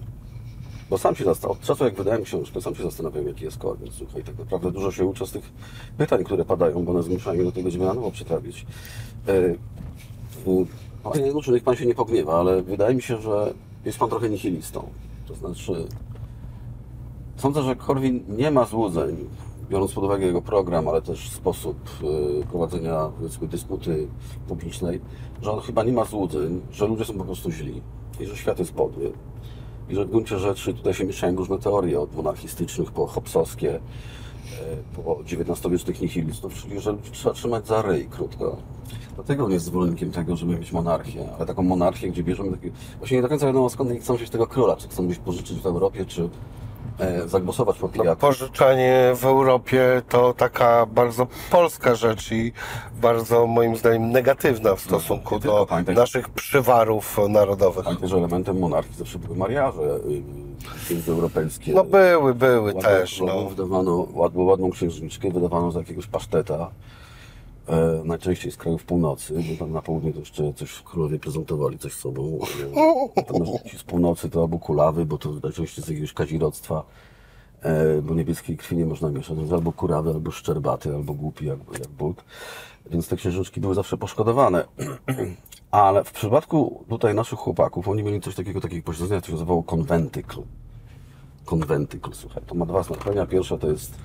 bo 0.89 0.97
sam 0.97 1.15
się 1.15 1.23
zastanawiam, 1.23 1.61
od 1.61 1.67
czasu 1.67 1.85
jak 1.85 1.95
wydałem 1.95 2.23
książkę, 2.23 2.61
sam 2.61 2.75
się 2.75 2.83
zastanawiam, 2.83 3.27
jaki 3.27 3.45
jest 3.45 3.57
Korwin. 3.57 3.91
Słuchaj, 3.91 4.23
tak 4.23 4.39
naprawdę 4.39 4.71
dużo 4.71 4.91
się 4.91 5.05
uczę 5.05 5.27
z 5.27 5.31
tych 5.31 5.51
pytań, 5.97 6.23
które 6.23 6.45
padają, 6.45 6.85
bo 6.85 6.91
one 6.91 7.03
zmuszają 7.03 7.35
mnie 7.35 7.45
do 7.45 7.51
tego, 7.51 7.71
żeby 7.71 7.85
na 7.85 7.93
nowo 7.93 8.11
przetrawić. 8.11 8.65
E, 9.27 9.31
e, 9.31 9.55
Panie 11.03 11.27
Januszu, 11.27 11.51
niech 11.51 11.63
Pan 11.63 11.75
się 11.75 11.85
nie 11.85 11.95
pogniewa, 11.95 12.39
ale 12.39 12.61
wydaje 12.61 12.95
mi 12.95 13.01
się, 13.01 13.17
że 13.17 13.53
jest 13.85 13.99
Pan 13.99 14.09
trochę 14.09 14.29
nihilistą. 14.29 14.89
To 15.27 15.35
znaczy, 15.35 15.87
Sądzę, 17.39 17.63
że 17.63 17.75
Korwin 17.75 18.23
nie 18.29 18.51
ma 18.51 18.65
złudzeń, 18.65 19.29
biorąc 19.69 19.93
pod 19.93 20.03
uwagę 20.03 20.25
jego 20.25 20.41
program, 20.41 20.87
ale 20.87 21.01
też 21.01 21.29
sposób 21.29 21.77
y, 22.43 22.47
prowadzenia 22.47 23.11
dysputy 23.41 24.07
publicznej, 24.47 25.01
że 25.41 25.51
on 25.51 25.59
chyba 25.59 25.83
nie 25.83 25.91
ma 25.91 26.05
złudzeń, 26.05 26.61
że 26.71 26.87
ludzie 26.87 27.05
są 27.05 27.13
po 27.13 27.25
prostu 27.25 27.51
źli. 27.51 27.81
i 28.19 28.25
że 28.25 28.37
świat 28.37 28.59
jest 28.59 28.73
podły. 28.73 29.11
I 29.89 29.95
że 29.95 30.05
w 30.05 30.09
gruncie 30.09 30.39
rzeczy 30.39 30.73
tutaj 30.73 30.93
się 30.93 31.05
mieszają 31.05 31.35
różne 31.35 31.59
teorie, 31.59 31.99
od 31.99 32.15
monarchistycznych 32.15 32.91
po 32.91 33.07
hopsowskie, 33.07 33.75
e, 33.75 33.79
po 34.95 35.19
XIX-wiecznych 35.21 36.01
nihilistów, 36.01 36.53
czyli 36.53 36.79
że 36.79 36.91
ludzi 36.91 37.11
trzeba 37.11 37.35
trzymać 37.35 37.67
za 37.67 37.81
ryj, 37.81 38.05
krótko. 38.05 38.57
Dlatego 39.15 39.45
on 39.45 39.51
jest 39.51 39.65
zwolennikiem 39.65 40.11
tego, 40.11 40.35
żeby 40.35 40.57
mieć 40.57 40.71
monarchię, 40.71 41.25
ale 41.37 41.45
taką 41.45 41.63
monarchię, 41.63 42.09
gdzie 42.09 42.23
bierzemy 42.23 42.51
taki... 42.51 42.71
Właśnie 42.97 43.17
nie 43.17 43.21
do 43.21 43.29
końca 43.29 43.45
wiadomo 43.45 43.69
skąd 43.69 43.91
chcą 44.01 44.15
wziąć 44.15 44.29
tego 44.29 44.47
króla, 44.47 44.75
czy 44.75 44.87
chcą 44.87 45.05
gdzieś 45.05 45.17
pożyczyć 45.17 45.59
w 45.59 45.65
Europie, 45.65 46.05
czy 46.05 46.29
zagłosować 47.25 47.77
po 47.77 47.87
No, 47.87 47.93
pijaku. 47.93 48.21
pożyczanie 48.21 49.11
w 49.15 49.25
Europie 49.25 50.01
to 50.09 50.33
taka 50.33 50.85
bardzo 50.85 51.27
polska 51.51 51.95
rzecz 51.95 52.31
i 52.31 52.51
bardzo 53.01 53.47
moim 53.47 53.75
zdaniem 53.77 54.11
negatywna 54.11 54.75
w 54.75 54.81
stosunku 54.81 55.39
tylko, 55.39 55.57
do 55.57 55.65
pamiętaj- 55.65 55.95
naszych 55.95 56.29
przywarów 56.29 57.17
narodowych. 57.29 57.85
Pamiętaj, 57.85 58.09
że 58.09 58.17
elementem 58.17 58.59
monarchii 58.59 58.95
zawsze 58.95 59.19
były 59.19 59.37
mariaże 59.37 59.81
y, 60.89 60.93
międzyeuropejskie. 60.93 61.73
No 61.73 61.83
były, 61.83 62.33
były 62.35 62.73
też. 62.73 63.21
No. 63.21 63.43
Wydawano 63.49 64.07
ładną, 64.13 64.43
ładną 64.43 64.69
księżniczkę, 64.71 65.29
wydawano 65.31 65.71
za 65.71 65.79
jakiegoś 65.79 66.07
paszteta. 66.07 66.69
E, 67.69 68.01
najczęściej 68.05 68.51
z 68.51 68.57
krajów 68.57 68.83
północy, 68.83 69.33
bo 69.33 69.59
tam 69.59 69.71
na 69.71 69.81
południe 69.81 70.13
to 70.13 70.19
jeszcze 70.19 70.53
coś 70.53 70.81
królowie 70.81 71.19
prezentowali 71.19 71.77
coś 71.77 71.93
sobą. 71.93 72.39
Natomiast 73.15 73.63
ci 73.63 73.77
z 73.77 73.83
północy 73.83 74.29
to 74.29 74.41
albo 74.41 74.59
kulawy, 74.59 75.05
bo 75.05 75.17
to 75.17 75.29
najczęściej 75.43 75.85
z 75.85 75.87
jakiegoś 75.87 76.13
kazirodztwa, 76.13 76.83
e, 77.61 78.01
bo 78.01 78.15
niebieskiej 78.15 78.57
krwi 78.57 78.77
nie 78.77 78.85
można 78.85 79.09
mieszać. 79.09 79.37
Albo 79.51 79.71
kurawy, 79.71 80.09
albo 80.09 80.31
szczerbaty, 80.31 80.95
albo 80.95 81.13
głupi 81.13 81.45
jak, 81.45 81.59
jak 81.73 81.87
but. 81.87 82.23
Więc 82.91 83.07
te 83.07 83.15
księżniczki 83.15 83.61
były 83.61 83.75
zawsze 83.75 83.97
poszkodowane. 83.97 84.65
Ale 85.71 86.03
w 86.03 86.11
przypadku 86.11 86.85
tutaj 86.89 87.15
naszych 87.15 87.39
chłopaków, 87.39 87.87
oni 87.87 88.03
mieli 88.03 88.21
coś 88.21 88.35
takiego, 88.35 88.61
takiego 88.61 88.83
posiedzenia, 88.83 89.21
co 89.21 89.27
się 89.27 89.33
nazywało 89.33 89.63
konwentykl 89.63 90.41
konwentykl, 91.49 92.09
słuchaj. 92.13 92.43
To 92.47 92.55
ma 92.55 92.65
dwa 92.65 92.83
znaczenia. 92.83 93.25
Pierwsze 93.25 93.57
to 93.57 93.67
jest 93.71 93.95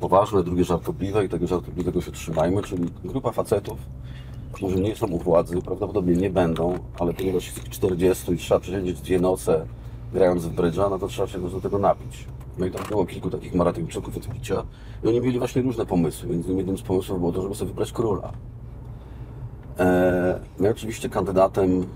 poważne, 0.00 0.42
drugie 0.42 0.64
żartobliwe 0.64 1.24
i 1.24 1.28
tego 1.28 1.46
żartobliwego 1.46 2.00
się 2.00 2.12
trzymajmy, 2.12 2.62
czyli 2.62 2.84
grupa 3.04 3.32
facetów, 3.32 3.78
którzy 4.52 4.80
nie 4.80 4.96
są 4.96 5.06
u 5.06 5.18
władzy, 5.18 5.62
prawdopodobnie 5.62 6.16
nie 6.16 6.30
będą, 6.30 6.78
ale 6.98 7.14
ponieważ 7.14 7.46
jest 7.46 7.58
ich 7.58 7.68
40 7.68 8.32
i 8.32 8.36
trzeba 8.36 8.60
przesiedzieć 8.60 9.00
dwie 9.00 9.20
noce 9.20 9.66
grając 10.12 10.44
w 10.44 10.54
brydża, 10.54 10.88
no 10.88 10.98
to 10.98 11.08
trzeba 11.08 11.28
się 11.28 11.50
do 11.50 11.60
tego 11.60 11.78
napić. 11.78 12.26
No 12.58 12.66
i 12.66 12.70
tam 12.70 12.82
było 12.88 13.06
kilku 13.06 13.30
takich 13.30 13.54
maratończyków 13.54 14.16
od 14.16 14.28
picia 14.28 14.62
i 15.04 15.08
oni 15.08 15.20
mieli 15.20 15.38
właśnie 15.38 15.62
różne 15.62 15.86
pomysły, 15.86 16.28
więc 16.28 16.46
jednym 16.46 16.78
z 16.78 16.82
pomysłów 16.82 17.18
było 17.18 17.32
to, 17.32 17.42
żeby 17.42 17.54
sobie 17.54 17.68
wybrać 17.68 17.92
króla. 17.92 18.32
Eee, 19.78 20.34
no 20.60 20.68
i 20.68 20.70
oczywiście 20.70 21.08
kandydatem, 21.08 21.86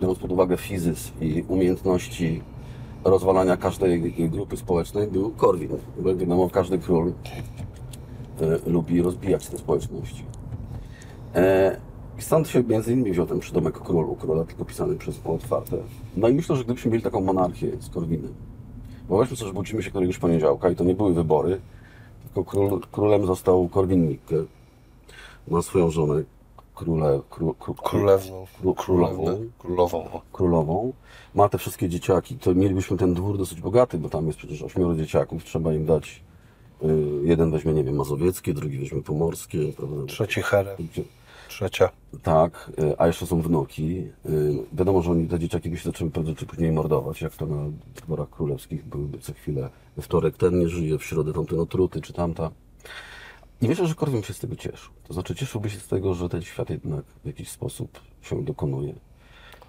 biorąc 0.00 0.18
pod 0.18 0.32
uwagę 0.32 0.56
fizys 0.56 1.12
i 1.20 1.44
umiejętności 1.48 2.42
rozwalania 3.10 3.56
każdej 3.56 4.12
grupy 4.30 4.56
społecznej, 4.56 5.06
był 5.06 5.30
Korwin. 5.30 5.68
Bo 5.98 6.08
jak 6.08 6.18
wiadomo, 6.18 6.50
każdy 6.50 6.78
król 6.78 7.12
e, 8.40 8.70
lubi 8.70 9.02
rozbijać 9.02 9.46
te 9.48 9.58
społeczności. 9.58 10.24
E, 11.34 11.76
I 12.18 12.22
stąd 12.22 12.48
się 12.48 12.62
między 12.62 12.92
innymi 12.92 13.12
wziął 13.12 13.26
ten 13.26 13.40
przydomek 13.40 13.78
królu, 13.78 14.14
króla 14.16 14.44
tylko 14.44 14.64
pisany 14.64 14.96
przez 14.96 15.20
otwarte. 15.24 15.76
No 16.16 16.28
i 16.28 16.34
myślę, 16.34 16.56
że 16.56 16.64
gdybyśmy 16.64 16.90
mieli 16.90 17.02
taką 17.02 17.20
monarchię 17.20 17.72
z 17.80 17.90
Korwinem, 17.90 18.34
bo 19.08 19.18
weźmy 19.18 19.36
sobie, 19.36 19.48
że 19.48 19.54
budzimy 19.54 19.82
się 19.82 19.90
któregoś 19.90 20.18
poniedziałka 20.18 20.70
i 20.70 20.76
to 20.76 20.84
nie 20.84 20.94
były 20.94 21.14
wybory, 21.14 21.60
tylko 22.24 22.50
król, 22.50 22.80
królem 22.92 23.26
został 23.26 23.68
Korwin 23.68 24.08
Mikke. 24.08 24.36
Ma 25.48 25.62
swoją 25.62 25.90
żonę, 25.90 26.22
króle, 26.74 27.20
kró, 27.30 27.54
kró, 27.54 27.74
Królewną. 27.74 28.46
kró, 28.62 28.74
królową. 28.74 29.24
Królową. 29.58 30.04
królową, 30.32 30.92
ma 31.36 31.48
te 31.48 31.58
wszystkie 31.58 31.88
dzieciaki, 31.88 32.38
to 32.38 32.54
mielibyśmy 32.54 32.96
ten 32.96 33.14
dwór 33.14 33.38
dosyć 33.38 33.60
bogaty, 33.60 33.98
bo 33.98 34.08
tam 34.08 34.26
jest 34.26 34.38
przecież 34.38 34.62
ośmioro 34.62 34.94
dzieciaków, 34.94 35.44
trzeba 35.44 35.72
im 35.72 35.86
dać, 35.86 36.22
y, 36.82 36.86
jeden 37.22 37.50
weźmie, 37.50 37.72
nie 37.72 37.84
wiem, 37.84 37.96
mazowieckie, 37.96 38.54
drugi 38.54 38.78
weźmie 38.78 39.02
pomorskie, 39.02 39.72
prawda? 39.76 40.06
Trzeci 40.06 40.42
herem. 40.42 40.76
Trzecia. 41.48 41.90
Tak, 42.22 42.72
y, 42.78 42.98
a 42.98 43.06
jeszcze 43.06 43.26
są 43.26 43.42
wnuki. 43.42 43.98
Y, 44.26 44.54
Wiadomo, 44.72 45.02
że 45.02 45.10
oni, 45.10 45.28
te 45.28 45.38
dzieciaki 45.38 45.70
by 45.70 45.76
się 45.76 45.84
zaczęły 45.84 46.10
prędzej 46.10 46.36
czy 46.36 46.46
później 46.46 46.72
mordować, 46.72 47.20
jak 47.20 47.36
to 47.36 47.46
na 47.46 47.64
wyborach 48.00 48.30
królewskich 48.30 48.84
byłyby 48.84 49.18
co 49.18 49.32
chwilę. 49.32 49.70
We 49.96 50.02
wtorek 50.02 50.36
ten 50.36 50.58
nie 50.58 50.68
żyje, 50.68 50.98
w 50.98 51.04
środę 51.04 51.32
tamten 51.32 51.60
otruty, 51.60 52.00
czy 52.00 52.12
tamta. 52.12 52.50
I 53.62 53.68
myślę, 53.68 53.86
że 53.86 53.94
Korwin 53.94 54.22
się 54.22 54.32
z 54.34 54.38
tego 54.38 54.56
cieszył. 54.56 54.92
To 55.08 55.14
znaczy 55.14 55.34
cieszyłby 55.34 55.70
się 55.70 55.78
z 55.78 55.88
tego, 55.88 56.14
że 56.14 56.28
ten 56.28 56.42
świat 56.42 56.70
jednak 56.70 57.04
w 57.24 57.26
jakiś 57.26 57.48
sposób 57.48 58.00
się 58.22 58.44
dokonuje. 58.44 58.94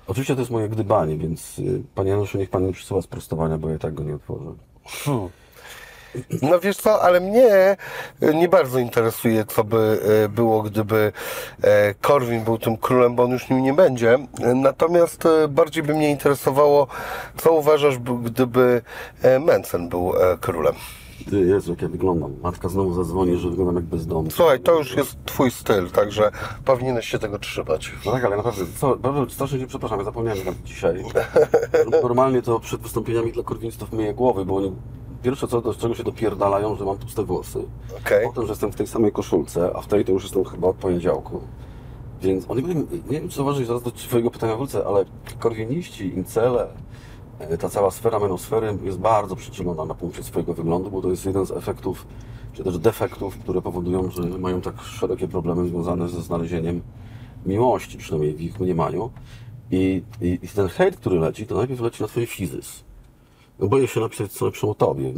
Oczywiście 0.07 0.33
to 0.35 0.41
jest 0.41 0.51
moje 0.51 0.69
gdybanie, 0.69 1.17
więc 1.17 1.59
y, 1.59 1.83
panie 1.95 2.09
Januszu, 2.09 2.37
niech 2.37 2.49
pan 2.49 2.65
nie 2.65 2.73
przysyła 2.73 3.01
sprostowania, 3.01 3.57
bo 3.57 3.69
ja 3.69 3.79
tak 3.79 3.93
go 3.93 4.03
nie 4.03 4.15
otworzę. 4.15 4.53
No 6.41 6.59
wiesz 6.59 6.77
co, 6.77 7.01
ale 7.01 7.19
mnie 7.19 7.77
e, 8.21 8.33
nie 8.33 8.49
bardzo 8.49 8.79
interesuje, 8.79 9.45
co 9.45 9.63
by 9.63 9.99
e, 10.25 10.29
było, 10.29 10.63
gdyby 10.63 11.11
e, 11.61 11.93
Korwin 11.93 12.43
był 12.43 12.57
tym 12.57 12.77
królem, 12.77 13.15
bo 13.15 13.23
on 13.23 13.31
już 13.31 13.49
nim 13.49 13.63
nie 13.63 13.73
będzie. 13.73 14.17
Natomiast 14.55 15.23
bardziej 15.49 15.83
by 15.83 15.93
mnie 15.93 16.11
interesowało, 16.11 16.87
co 17.37 17.53
uważasz, 17.53 17.97
gdyby 18.23 18.81
e, 19.21 19.39
Mencen 19.39 19.89
był 19.89 20.13
e, 20.15 20.37
królem. 20.37 20.75
Ty, 21.29 21.39
Jezu, 21.39 21.71
jak 21.71 21.81
ja 21.81 21.87
wyglądam. 21.87 22.33
Matka 22.43 22.69
znowu 22.69 22.93
zadzwoni, 22.93 23.37
że 23.37 23.49
wyglądam 23.49 23.75
jak 23.75 23.85
bezdomny. 23.85 24.31
Słuchaj, 24.31 24.59
to 24.59 24.77
już 24.77 24.95
jest 24.95 25.17
twój 25.25 25.51
styl, 25.51 25.89
także 25.89 26.31
powinieneś 26.65 27.07
się 27.07 27.19
tego 27.19 27.39
trzymać. 27.39 27.91
No 28.05 28.11
tak, 28.11 28.25
ale 28.25 28.37
naprawdę, 28.37 28.61
co, 28.77 28.95
bardzo 28.95 29.29
strasznie 29.29 29.59
się 29.59 29.67
przepraszam, 29.67 29.99
ja 29.99 30.05
zapomniałem 30.05 30.45
nawet 30.45 30.63
dzisiaj. 30.63 31.03
Normalnie 32.03 32.41
to 32.41 32.59
przed 32.59 32.81
wystąpieniami 32.81 33.31
dla 33.31 33.43
korwinistów 33.43 33.91
myję 33.91 34.13
głowy, 34.13 34.45
bo 34.45 34.55
oni 34.55 34.71
pierwsze 35.23 35.47
co, 35.47 35.61
do 35.61 35.73
czego 35.73 35.95
się 35.95 36.03
dopierdalają, 36.03 36.75
że 36.75 36.85
mam 36.85 36.97
puste 36.97 37.23
włosy. 37.23 37.59
Okej. 37.99 38.25
Potem, 38.25 38.43
że 38.45 38.51
jestem 38.51 38.71
w 38.71 38.75
tej 38.75 38.87
samej 38.87 39.11
koszulce, 39.11 39.71
a 39.75 39.81
w 39.81 39.87
tej 39.87 40.05
to 40.05 40.11
już 40.11 40.23
jestem 40.23 40.45
chyba 40.45 40.67
od 40.67 40.75
poniedziałku. 40.75 41.41
Więc 42.21 42.45
oni 42.47 42.63
nie 43.09 43.19
wiem 43.19 43.29
czy 43.29 43.35
zauważyć, 43.35 43.67
zaraz 43.67 43.83
do 43.83 43.91
twojego 43.91 44.31
pytania 44.31 44.55
wrócę, 44.55 44.85
ale 44.87 45.05
korwiniści, 45.39 46.15
incele, 46.15 46.67
ta 47.59 47.69
cała 47.69 47.91
sfera 47.91 48.19
menosfery 48.19 48.77
jest 48.83 48.97
bardzo 48.97 49.35
przyczynona 49.35 49.85
na 49.85 49.93
punkcie 49.93 50.23
swojego 50.23 50.53
wyglądu, 50.53 50.91
bo 50.91 51.01
to 51.01 51.09
jest 51.09 51.25
jeden 51.25 51.45
z 51.45 51.51
efektów, 51.51 52.07
czy 52.53 52.63
też 52.63 52.77
defektów, 52.77 53.37
które 53.37 53.61
powodują, 53.61 54.11
że 54.11 54.21
mają 54.21 54.61
tak 54.61 54.81
szerokie 54.81 55.27
problemy 55.27 55.67
związane 55.67 56.09
ze 56.09 56.21
znalezieniem 56.21 56.81
miłości, 57.45 57.97
przynajmniej 57.97 58.33
w 58.33 58.41
ich 58.41 58.59
mniemaniu. 58.59 59.11
I, 59.71 60.03
i, 60.21 60.39
i 60.43 60.47
ten 60.47 60.67
hejt, 60.67 60.97
który 60.97 61.19
leci, 61.19 61.47
to 61.47 61.55
najpierw 61.55 61.81
leci 61.81 62.01
na 62.01 62.07
twój 62.07 62.25
fizys. 62.25 62.83
No 63.59 63.67
boję 63.67 63.87
się 63.87 63.99
napisać 63.99 64.31
co 64.31 64.45
lepszą 64.45 64.69
o 64.69 64.75
tobie. 64.75 65.13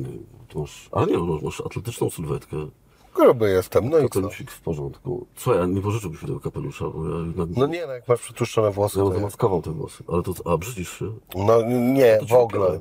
Ty 0.47 0.59
masz, 0.59 0.89
ale 0.91 1.07
nie, 1.07 1.17
masz, 1.17 1.41
masz 1.41 1.61
atletyczną 1.61 2.09
sylwetkę, 2.09 2.57
Gruby 3.15 3.49
jestem, 3.49 3.89
no 3.89 3.97
i 3.99 4.01
co? 4.01 4.09
kapelusik 4.09 4.51
w 4.51 4.61
porządku. 4.61 5.27
Co, 5.35 5.55
ja 5.55 5.65
nie 5.65 5.81
pożyczyłbyś 5.81 6.21
mi 6.21 6.27
tego 6.27 6.39
kapelusza, 6.39 6.85
bo 6.89 7.09
ja 7.09 7.17
jednak... 7.25 7.47
No 7.57 7.67
nie, 7.67 7.87
no 7.87 7.93
jak 7.93 8.07
masz 8.07 8.19
przytłuszczone 8.21 8.71
włosy, 8.71 8.99
Ja 8.99 9.05
to 9.05 9.13
zamaskował 9.13 9.61
te 9.61 9.71
włosy, 9.71 10.03
ale 10.07 10.23
to, 10.23 10.33
a 10.53 10.57
brzydzisz 10.57 10.99
się? 10.99 11.05
No 11.35 11.61
nie, 11.69 12.19
w 12.29 12.33
ogóle. 12.33 12.79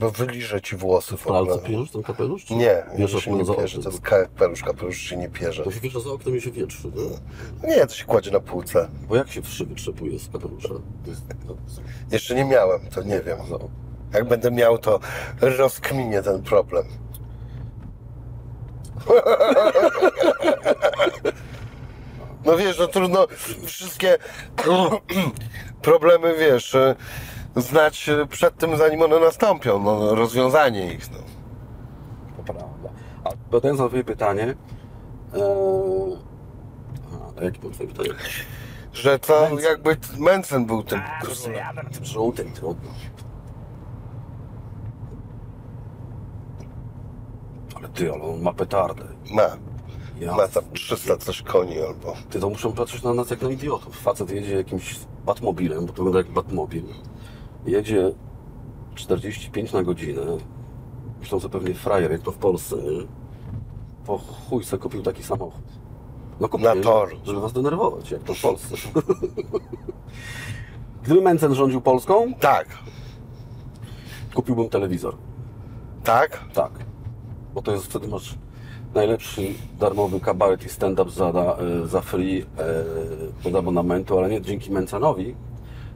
Bo 0.00 0.10
wyliżę 0.10 0.60
ci 0.60 0.76
włosy 0.76 1.16
w 1.16 1.20
W 1.22 1.26
ogóle. 1.26 1.58
pierzesz 1.58 1.90
ten 1.90 2.02
kapelusz? 2.02 2.44
Czy 2.44 2.54
Nie, 2.56 2.82
wieszasz 2.98 3.24
się 3.24 3.32
nie 3.32 3.44
za 3.44 3.54
pierze, 3.54 3.82
to 3.82 3.90
jest 3.90 4.00
kapelusz, 4.02 4.62
kapelusz 4.62 4.96
się 4.98 5.16
nie 5.16 5.28
pierze. 5.28 5.64
To 5.64 5.70
się 5.70 5.80
wiesza 5.80 6.00
za 6.00 6.10
oknem 6.10 6.36
i 6.36 6.40
się 6.40 6.50
wietrzy, 6.50 6.88
nie? 7.62 7.68
Nie, 7.76 7.86
to 7.86 7.94
się 7.94 8.04
kładzie 8.04 8.30
na 8.30 8.40
półce. 8.40 8.88
Bo 9.08 9.16
jak 9.16 9.28
się 9.30 9.42
wszy 9.42 9.66
wytrzepuje 9.66 10.18
z 10.18 10.28
kapelusza? 10.28 10.74
Jest, 11.06 11.22
no, 11.48 11.54
Jeszcze 12.10 12.34
nie 12.34 12.44
miałem, 12.44 12.80
to 12.94 13.02
nie 13.02 13.20
wiem. 13.20 13.38
Jak 14.12 14.28
będę 14.28 14.50
miał, 14.50 14.78
to 14.78 15.00
rozkminię 15.40 16.22
ten 16.22 16.42
problem. 16.42 16.84
No 22.44 22.56
wiesz, 22.56 22.78
no 22.78 22.86
trudno 22.86 23.26
wszystkie 23.66 24.18
problemy, 25.82 26.34
wiesz, 26.38 26.74
e, 26.74 26.94
znać 27.56 28.08
e, 28.08 28.26
przed 28.26 28.56
tym, 28.56 28.76
zanim 28.76 29.02
one 29.02 29.20
nastąpią, 29.20 29.82
no, 29.82 30.14
rozwiązanie 30.14 30.92
ich. 30.92 31.10
No. 31.10 31.18
to 32.36 32.52
prawda. 32.52 32.88
A 33.24 33.30
pytając 33.50 33.80
na 33.80 33.88
twoje 33.88 34.04
pytanie... 34.04 34.54
Aha, 37.06 37.32
a 37.40 37.44
jakie 37.44 37.58
było 37.58 37.72
twoje 37.72 37.88
pytanie? 37.88 38.10
Że 38.92 39.18
to 39.18 39.48
jakby 39.60 39.96
Mencen 40.18 40.66
był 40.66 40.82
tym 40.82 41.00
na 41.74 41.84
tym 41.84 42.04
żółtym, 42.04 42.52
trudno. 42.52 42.90
Ale 47.78 47.88
ty, 47.88 48.12
ale 48.12 48.22
on 48.22 48.42
ma 48.42 48.52
petardę. 48.52 49.04
Ma. 49.30 49.42
Ja, 50.20 50.36
Ma 50.36 50.48
tam 50.48 50.64
300 50.72 51.16
coś 51.16 51.42
koni 51.42 51.80
albo... 51.80 52.14
Ty 52.30 52.40
to 52.40 52.50
muszą 52.50 52.72
patrzeć 52.72 53.02
na 53.02 53.14
nas 53.14 53.30
jak 53.30 53.42
na 53.42 53.50
idiotów. 53.50 53.96
Facet 53.96 54.30
jedzie 54.30 54.56
jakimś 54.56 55.00
Batmobilem, 55.26 55.80
bo 55.86 55.92
to 55.92 55.92
wygląda 55.92 56.18
jak 56.18 56.30
Batmobil. 56.30 56.84
Jedzie 57.66 58.12
45 58.94 59.72
na 59.72 59.82
godzinę. 59.82 60.22
Myślą, 61.20 61.38
że 61.38 61.48
pewnie 61.48 61.74
frajer, 61.74 62.12
jak 62.12 62.22
to 62.22 62.32
w 62.32 62.36
Polsce, 62.38 62.76
nie? 62.76 63.06
Po 64.06 64.18
chuj 64.18 64.64
se 64.64 64.78
kupił 64.78 65.02
taki 65.02 65.22
samochód. 65.22 65.64
No 66.40 66.48
kupiłem, 66.48 66.78
Na 66.78 66.84
tor. 66.84 67.16
żeby 67.24 67.40
was 67.40 67.52
denerwować, 67.52 68.10
jak 68.10 68.22
to 68.22 68.34
w 68.34 68.40
Polsce. 68.42 68.74
Gdyby 71.02 71.20
Mencen 71.20 71.54
rządził 71.54 71.80
Polską, 71.80 72.34
Tak, 72.40 72.68
kupiłbym 74.34 74.68
telewizor. 74.68 75.16
tak. 76.04 76.44
Tak. 76.54 76.72
Bo 77.58 77.62
to 77.62 77.72
jest 77.72 77.84
wtedy 77.84 78.08
masz 78.08 78.34
najlepszy 78.94 79.42
darmowy 79.80 80.20
kabaret 80.20 80.66
i 80.66 80.68
stand-up 80.68 81.10
za, 81.10 81.26
e, 81.26 81.86
za 81.86 82.00
free 82.00 82.42
e, 83.44 83.48
od 83.48 83.54
abonamentu, 83.54 84.18
ale 84.18 84.28
nie 84.28 84.40
dzięki 84.40 84.72
Mencenowi, 84.72 85.34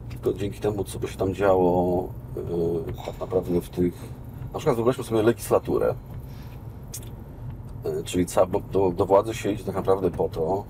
tylko 0.09 0.33
dzięki 0.33 0.59
temu, 0.59 0.83
co 0.83 0.99
by 0.99 1.07
się 1.07 1.17
tam 1.17 1.33
działo 1.33 2.09
e, 2.37 3.05
tak 3.05 3.19
naprawdę 3.19 3.61
w 3.61 3.69
tych... 3.69 3.93
Na 4.53 4.59
przykład 4.59 4.75
wyobraźmy 4.75 5.03
sobie 5.03 5.21
legislaturę, 5.21 5.95
czyli 8.05 8.25
do, 8.71 8.91
do 8.91 9.05
władzy 9.05 9.33
się 9.33 9.51
idzie 9.51 9.63
tak 9.63 9.75
naprawdę 9.75 10.11
po 10.11 10.29
to, 10.29 10.63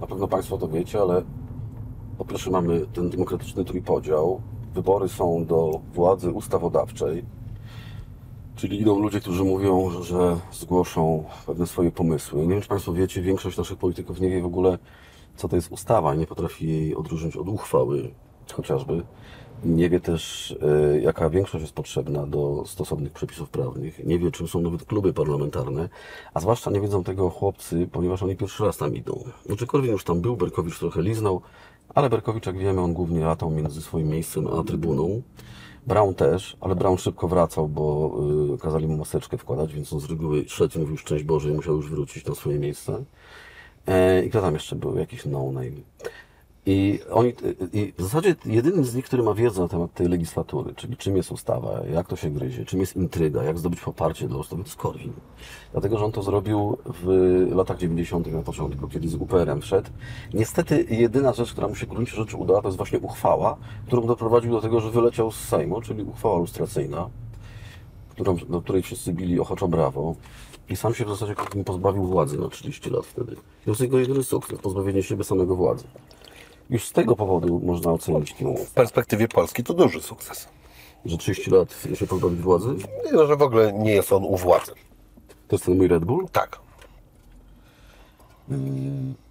na 0.00 0.06
pewno 0.06 0.28
Państwo 0.28 0.58
to 0.58 0.68
wiecie, 0.68 1.00
ale 1.00 1.22
po 2.18 2.24
pierwsze 2.24 2.50
mamy 2.50 2.86
ten 2.86 3.10
demokratyczny 3.10 3.64
trójpodział, 3.64 4.40
wybory 4.74 5.08
są 5.08 5.44
do 5.44 5.80
władzy 5.94 6.30
ustawodawczej, 6.30 7.24
Czyli 8.58 8.80
idą 8.80 8.98
ludzie, 8.98 9.20
którzy 9.20 9.44
mówią, 9.44 9.90
że- 10.02 10.36
zgłoszą 10.52 11.24
pewne 11.46 11.66
swoje 11.66 11.90
pomysły. 11.90 12.42
Nie 12.42 12.48
wiem, 12.48 12.60
czy 12.60 12.68
Państwo 12.68 12.92
wiecie, 12.92 13.22
większość 13.22 13.58
naszych 13.58 13.78
polityków 13.78 14.20
nie 14.20 14.30
wie 14.30 14.42
w 14.42 14.46
ogóle, 14.46 14.78
co 15.36 15.48
to 15.48 15.56
jest 15.56 15.72
ustawa 15.72 16.14
nie 16.14 16.26
potrafi 16.26 16.68
jej 16.68 16.94
odróżnić 16.96 17.36
od 17.36 17.48
uchwały 17.48 18.10
chociażby. 18.52 19.02
Nie 19.64 19.90
wie 19.90 20.00
też, 20.00 20.54
e, 20.92 21.00
jaka 21.00 21.30
większość 21.30 21.62
jest 21.62 21.74
potrzebna 21.74 22.26
do 22.26 22.62
stosownych 22.66 23.12
przepisów 23.12 23.50
prawnych. 23.50 24.04
Nie 24.06 24.18
wie, 24.18 24.30
czym 24.30 24.48
są 24.48 24.60
nawet 24.60 24.84
kluby 24.84 25.12
parlamentarne, 25.12 25.88
a 26.34 26.40
zwłaszcza 26.40 26.70
nie 26.70 26.80
wiedzą 26.80 27.04
tego 27.04 27.30
chłopcy, 27.30 27.88
ponieważ 27.92 28.22
oni 28.22 28.36
pierwszy 28.36 28.64
raz 28.64 28.76
tam 28.76 28.96
idą. 28.96 29.24
Znaczy, 29.46 29.66
Korwin 29.66 29.92
już 29.92 30.04
tam 30.04 30.20
był, 30.20 30.36
Berkowicz 30.36 30.78
trochę 30.78 31.02
liznął, 31.02 31.40
ale 31.94 32.10
Berkowicz, 32.10 32.46
jak 32.46 32.58
wiemy, 32.58 32.80
on 32.80 32.92
głównie 32.94 33.20
latał 33.20 33.50
między 33.50 33.82
swoim 33.82 34.08
miejscem 34.08 34.46
a 34.46 34.64
trybuną. 34.64 35.22
Brown 35.88 36.14
też, 36.14 36.56
ale 36.60 36.74
Brown 36.74 36.98
szybko 36.98 37.28
wracał, 37.28 37.68
bo 37.68 38.14
y, 38.54 38.58
kazali 38.58 38.86
mu 38.86 38.96
maseczkę 38.96 39.38
wkładać, 39.38 39.74
więc 39.74 39.92
on 39.92 40.00
z 40.00 40.10
reguły 40.10 40.44
szedł, 40.48 40.78
mówił 40.78 40.96
szczęść 40.96 41.24
Boże 41.24 41.50
i 41.50 41.52
musiał 41.52 41.76
już 41.76 41.90
wrócić 41.90 42.24
na 42.24 42.34
swoje 42.34 42.58
miejsce. 42.58 43.04
E, 43.86 44.24
I 44.24 44.30
kto 44.30 44.40
tam 44.40 44.54
jeszcze 44.54 44.76
był? 44.76 44.98
Jakiś 44.98 45.24
no-name. 45.24 45.80
I 46.70 47.00
oni, 47.10 47.32
i 47.72 47.92
w 47.98 48.02
zasadzie 48.02 48.36
jedynym 48.46 48.84
z 48.84 48.94
nich, 48.94 49.04
który 49.04 49.22
ma 49.22 49.34
wiedzę 49.34 49.62
na 49.62 49.68
temat 49.68 49.94
tej 49.94 50.08
legislatury, 50.08 50.74
czyli 50.74 50.96
czym 50.96 51.16
jest 51.16 51.32
ustawa, 51.32 51.80
jak 51.92 52.08
to 52.08 52.16
się 52.16 52.30
gryzie, 52.30 52.64
czym 52.64 52.80
jest 52.80 52.96
intryga, 52.96 53.42
jak 53.42 53.58
zdobyć 53.58 53.80
poparcie 53.80 54.28
dla 54.28 54.38
ustawy, 54.38 54.62
to 54.62 54.68
jest 54.68 54.78
Korwin. 54.78 55.12
Dlatego, 55.72 55.98
że 55.98 56.04
on 56.04 56.12
to 56.12 56.22
zrobił 56.22 56.78
w 56.84 57.06
latach 57.54 57.78
90. 57.78 58.32
na 58.32 58.42
początku, 58.42 58.88
kiedy 58.88 59.08
z 59.08 59.14
UPR-em 59.14 59.60
wszedł. 59.60 59.90
Niestety 60.34 60.86
jedyna 60.90 61.32
rzecz, 61.32 61.52
która 61.52 61.68
mu 61.68 61.74
się 61.74 61.86
w 61.86 61.88
gruncie 61.88 62.16
rzeczy 62.16 62.36
udała, 62.36 62.62
to 62.62 62.68
jest 62.68 62.76
właśnie 62.76 62.98
uchwała, 62.98 63.56
którą 63.86 64.06
doprowadził 64.06 64.52
do 64.52 64.60
tego, 64.60 64.80
że 64.80 64.90
wyleciał 64.90 65.32
z 65.32 65.40
Sejmu, 65.40 65.80
czyli 65.80 66.02
uchwała 66.02 66.38
lustracyjna, 66.38 67.10
którą, 68.10 68.36
do 68.36 68.62
której 68.62 68.82
wszyscy 68.82 69.12
bili 69.12 69.40
ochoczo 69.40 69.68
brawo. 69.68 70.14
I 70.68 70.76
sam 70.76 70.94
się 70.94 71.04
w 71.04 71.08
zasadzie 71.08 71.34
pozbawił 71.64 72.04
władzy 72.04 72.38
na 72.38 72.48
30 72.48 72.90
lat 72.90 73.06
wtedy. 73.06 73.36
To 73.64 73.70
jest 73.70 73.80
jego 73.80 73.98
jedyny 73.98 74.22
sukces, 74.22 74.58
pozbawienie 74.58 75.02
siebie 75.02 75.24
samego 75.24 75.56
władzy. 75.56 75.84
Już 76.70 76.84
z 76.84 76.92
tego 76.92 77.16
powodu 77.16 77.60
można 77.64 77.92
ocenić 77.92 78.34
tę 78.34 78.54
W 78.66 78.70
perspektywie 78.70 79.28
Polski 79.28 79.64
to 79.64 79.74
duży 79.74 80.02
sukces. 80.02 80.48
że 81.04 81.18
30 81.18 81.50
lat 81.50 81.86
się 81.94 82.06
pozbawić 82.06 82.40
władzy. 82.40 82.68
Nie, 83.04 83.12
no, 83.12 83.26
że 83.26 83.36
w 83.36 83.42
ogóle 83.42 83.72
nie 83.72 83.92
jest 83.94 84.12
on 84.12 84.24
u 84.24 84.36
władzy. 84.36 84.72
To 85.48 85.56
jest 85.56 85.64
ten 85.64 85.76
mój 85.76 85.88
Red 85.88 86.04
Bull? 86.04 86.26
Tak. 86.32 86.58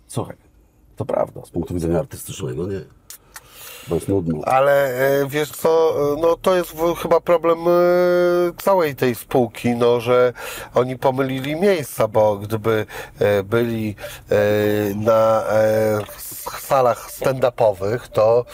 Słuchaj, 0.07 0.35
to 0.95 1.05
prawda, 1.05 1.45
z 1.45 1.49
punktu 1.49 1.73
widzenia 1.73 1.99
artystycznego 1.99 2.67
nie. 2.67 2.81
Bo 3.89 3.95
jest 3.95 4.07
nudno. 4.07 4.41
Ale 4.45 4.71
e, 5.21 5.27
wiesz 5.27 5.51
co, 5.51 5.95
e, 6.13 6.21
no 6.21 6.37
to 6.37 6.55
jest 6.55 6.75
chyba 7.01 7.19
problem 7.19 7.59
e, 7.59 7.71
całej 8.57 8.95
tej 8.95 9.15
spółki, 9.15 9.75
no 9.75 9.99
że 9.99 10.33
oni 10.75 10.97
pomylili 10.97 11.55
miejsca, 11.55 12.07
bo 12.07 12.37
gdyby 12.37 12.85
byli 13.43 13.95
na 14.95 15.43
salach 16.59 17.11
stand-upowych, 17.11 18.07
to 18.07 18.45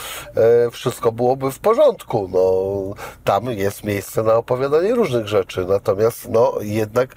wszystko 0.71 1.11
byłoby 1.11 1.51
w 1.51 1.59
porządku. 1.59 2.29
No, 2.33 2.95
tam 3.23 3.45
jest 3.45 3.83
miejsce 3.83 4.23
na 4.23 4.35
opowiadanie 4.35 4.95
różnych 4.95 5.27
rzeczy, 5.27 5.65
natomiast 5.65 6.29
no 6.29 6.53
jednak 6.61 7.15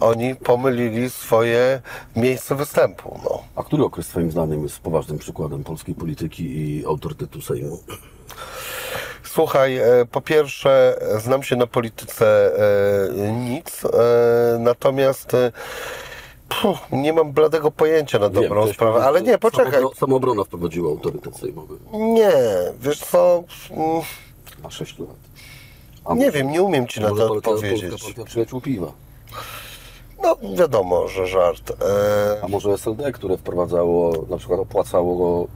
oni 0.00 0.34
pomylili 0.34 1.10
swoje 1.10 1.80
miejsce 2.16 2.54
występu. 2.54 3.20
No. 3.24 3.42
A 3.56 3.62
który 3.62 3.84
okres 3.84 4.08
Twoim 4.08 4.30
zdaniem 4.30 4.62
jest 4.62 4.78
poważnym 4.78 5.18
przykładem 5.18 5.64
polskiej 5.64 5.94
polityki 5.94 6.44
i 6.44 6.86
autorytetu 6.86 7.42
Sejmu? 7.42 7.55
Słuchaj, 9.24 9.76
e, 9.76 9.82
po 10.12 10.20
pierwsze, 10.20 10.98
znam 11.18 11.42
się 11.42 11.56
na 11.56 11.66
polityce 11.66 12.52
e, 13.18 13.32
nic, 13.32 13.84
e, 13.84 14.58
natomiast 14.58 15.32
nie 16.92 17.12
mam 17.12 17.32
bladego 17.32 17.70
pojęcia 17.70 18.18
na 18.18 18.28
dobrą 18.28 18.62
ktoś 18.62 18.74
sprawę, 18.74 19.04
ale 19.04 19.22
nie, 19.22 19.38
poczekaj. 19.38 19.82
samobro- 19.82 19.96
Samoobrona 19.98 20.44
wprowadziła 20.44 20.90
autorytet 20.90 21.36
sejmowy 21.36 21.74
Nie, 21.92 22.32
wiesz 22.80 22.98
co, 23.00 23.44
mm, 23.70 24.02
na 24.62 24.70
6 24.70 24.98
lat. 24.98 26.16
nie 26.16 26.30
wiem, 26.30 26.50
nie 26.50 26.62
umiem 26.62 26.86
ci 26.86 27.00
na 27.00 27.08
to 27.08 27.32
odpowiedzieć. 27.32 27.90
Polska 27.90 28.06
Partia 28.06 28.24
Przyjaciół 28.24 28.60
Piwa. 28.60 28.92
No, 30.22 30.36
wiadomo, 30.56 31.08
że 31.08 31.26
żart. 31.26 31.70
E, 31.70 32.44
A 32.44 32.48
może 32.48 32.70
SLD, 32.72 33.12
które 33.12 33.36
wprowadzało, 33.36 34.12
na 34.30 34.36
przykład 34.36 34.60
opłacało, 34.60 35.46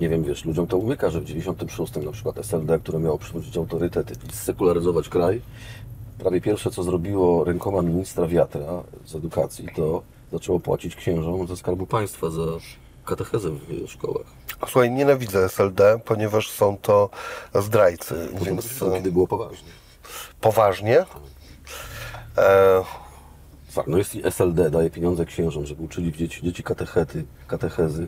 nie 0.00 0.08
wiem, 0.08 0.24
wiesz, 0.24 0.44
ludziom 0.44 0.66
to 0.66 0.76
umyka, 0.76 1.10
że 1.10 1.20
w 1.20 1.24
96 1.24 1.96
na 1.96 2.12
przykład 2.12 2.38
SLD, 2.38 2.78
które 2.78 2.98
miało 2.98 3.18
przywrócić 3.18 3.56
autorytet 3.56 4.24
i 4.30 4.32
sekularyzować 4.36 5.08
kraj, 5.08 5.40
prawie 6.18 6.40
pierwsze 6.40 6.70
co 6.70 6.82
zrobiło 6.82 7.44
rękoma 7.44 7.82
ministra 7.82 8.26
Wiatra 8.26 8.82
z 9.04 9.14
edukacji, 9.14 9.68
to 9.76 10.02
zaczęło 10.32 10.60
płacić 10.60 10.96
księżom 10.96 11.46
ze 11.46 11.56
Skarbu 11.56 11.86
Państwa 11.86 12.30
za 12.30 12.42
katechezę 13.04 13.50
w 13.50 13.88
szkołach. 13.90 14.26
Słuchaj, 14.68 14.90
nienawidzę 14.90 15.44
SLD, 15.44 16.00
ponieważ 16.04 16.50
są 16.50 16.76
to 16.82 17.10
zdrajcy, 17.54 18.28
Więc, 18.32 18.44
więc 18.44 18.82
e, 18.82 18.90
kiedy 18.94 19.12
było 19.12 19.26
poważnie. 19.26 19.68
poważnie. 20.40 21.04
E, 22.38 22.82
Tak, 23.74 23.86
no 23.86 23.98
jeśli 23.98 24.26
SLD 24.26 24.70
daje 24.70 24.90
pieniądze 24.90 25.24
księżom, 25.26 25.66
żeby 25.66 25.82
uczyli 25.82 26.12
dzieci, 26.12 26.42
dzieci 26.42 26.62
katechety, 26.62 27.24
katechezy, 27.46 28.06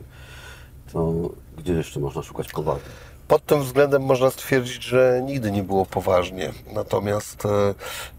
to 0.93 1.13
gdzie 1.57 1.73
jeszcze 1.73 1.99
można 1.99 2.21
szukać 2.21 2.47
powagi? 2.51 2.81
Pod 3.27 3.45
tym 3.45 3.63
względem 3.63 4.01
można 4.01 4.29
stwierdzić, 4.29 4.83
że 4.83 5.21
nigdy 5.25 5.51
nie 5.51 5.63
było 5.63 5.85
poważnie. 5.85 6.51
Natomiast 6.73 7.43
e, 7.45 7.73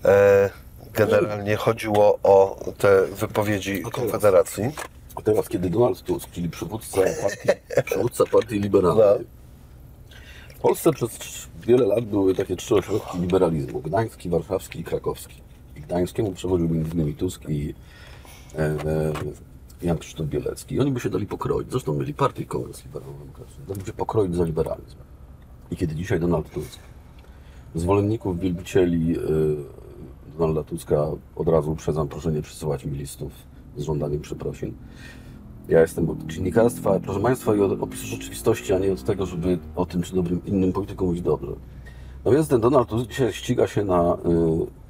e, 0.05 0.51
generalnie 0.93 1.57
chodziło 1.57 2.19
o 2.23 2.61
te 2.79 3.07
wypowiedzi 3.07 3.83
Konfederacji. 3.83 4.65
A 5.17 5.23
teraz, 5.23 5.49
kiedy 5.49 5.71
Donald 5.71 6.03
Tusk, 6.03 6.31
czyli 6.31 6.51
przywódca 6.51 7.01
partii, 7.23 7.49
przywódca 7.91 8.25
partii 8.33 8.61
liberalnej, 8.61 9.27
w 10.57 10.63
Polsce 10.63 10.93
przez 10.93 11.19
wiele 11.67 11.87
lat 11.87 12.05
były 12.05 12.35
takie 12.35 12.57
trzy 12.57 12.75
ośrodki 12.75 13.19
liberalizmu. 13.19 13.81
Gdański, 13.81 14.29
warszawski 14.29 14.81
i 14.81 14.85
krakowski. 14.85 15.35
I 15.77 15.81
Gdańskiemu 15.81 16.33
przewodził 16.33 16.75
innymi 16.75 17.15
Tusk 17.15 17.49
i 17.49 17.75
e, 18.55 18.63
e, 18.63 18.77
Jan 19.83 19.99
Krzysztof 19.99 20.27
Bielecki. 20.27 20.75
I 20.75 20.81
oni 20.81 20.93
by 20.93 21.01
się 21.01 21.11
dali 21.11 21.27
pokroić. 21.27 21.71
Zresztą 21.71 21.95
mieli 21.95 22.15
partię 22.15 22.43
i 22.43 22.47
Kongres 22.47 22.85
Liberalno-Demokratyczny. 22.85 23.65
Dali 23.69 23.81
by 23.81 23.87
się 23.87 23.93
pokroić 23.93 24.35
za 24.35 24.45
liberalizm. 24.45 24.97
I 25.71 25.77
kiedy 25.77 25.95
dzisiaj 25.95 26.21
Donald 26.21 26.51
Tusk 26.51 26.79
zwolenników, 27.75 28.41
wielbicieli 28.41 29.17
e, 29.19 29.21
Donalda 30.39 30.63
Tuska 30.63 31.07
od 31.37 31.49
razu 31.49 31.73
uprzedzam, 31.73 32.09
proszę 32.09 32.33
nie 32.33 32.43
przysyłać 32.43 32.85
mi 32.85 32.99
listów 32.99 33.33
z 33.77 33.83
żądaniem 33.83 34.21
przeprosin. 34.21 34.75
Ja 35.69 35.81
jestem 35.81 36.11
od 36.11 36.27
dziennikarstwa, 36.27 37.01
proszę 37.01 37.21
Państwa, 37.21 37.57
i 37.57 37.61
od 37.61 37.83
opisu 37.83 38.07
rzeczywistości, 38.07 38.73
a 38.73 38.79
nie 38.79 38.93
od 38.93 39.05
tego, 39.05 39.27
żeby 39.27 39.59
o 39.77 39.87
tym, 39.87 40.03
czy 40.03 40.15
dobrym 40.15 40.45
innym 40.47 40.73
politykom 40.73 41.07
mówić 41.09 41.23
dobrze. 41.23 41.53
No 42.25 42.31
więc 42.31 42.49
ten 42.49 42.61
Donald 42.61 42.89
Tusk 42.89 43.11
dzisiaj 43.11 43.33
ściga 43.33 43.67
się 43.67 43.85
na 43.85 44.15
y, 44.15 44.19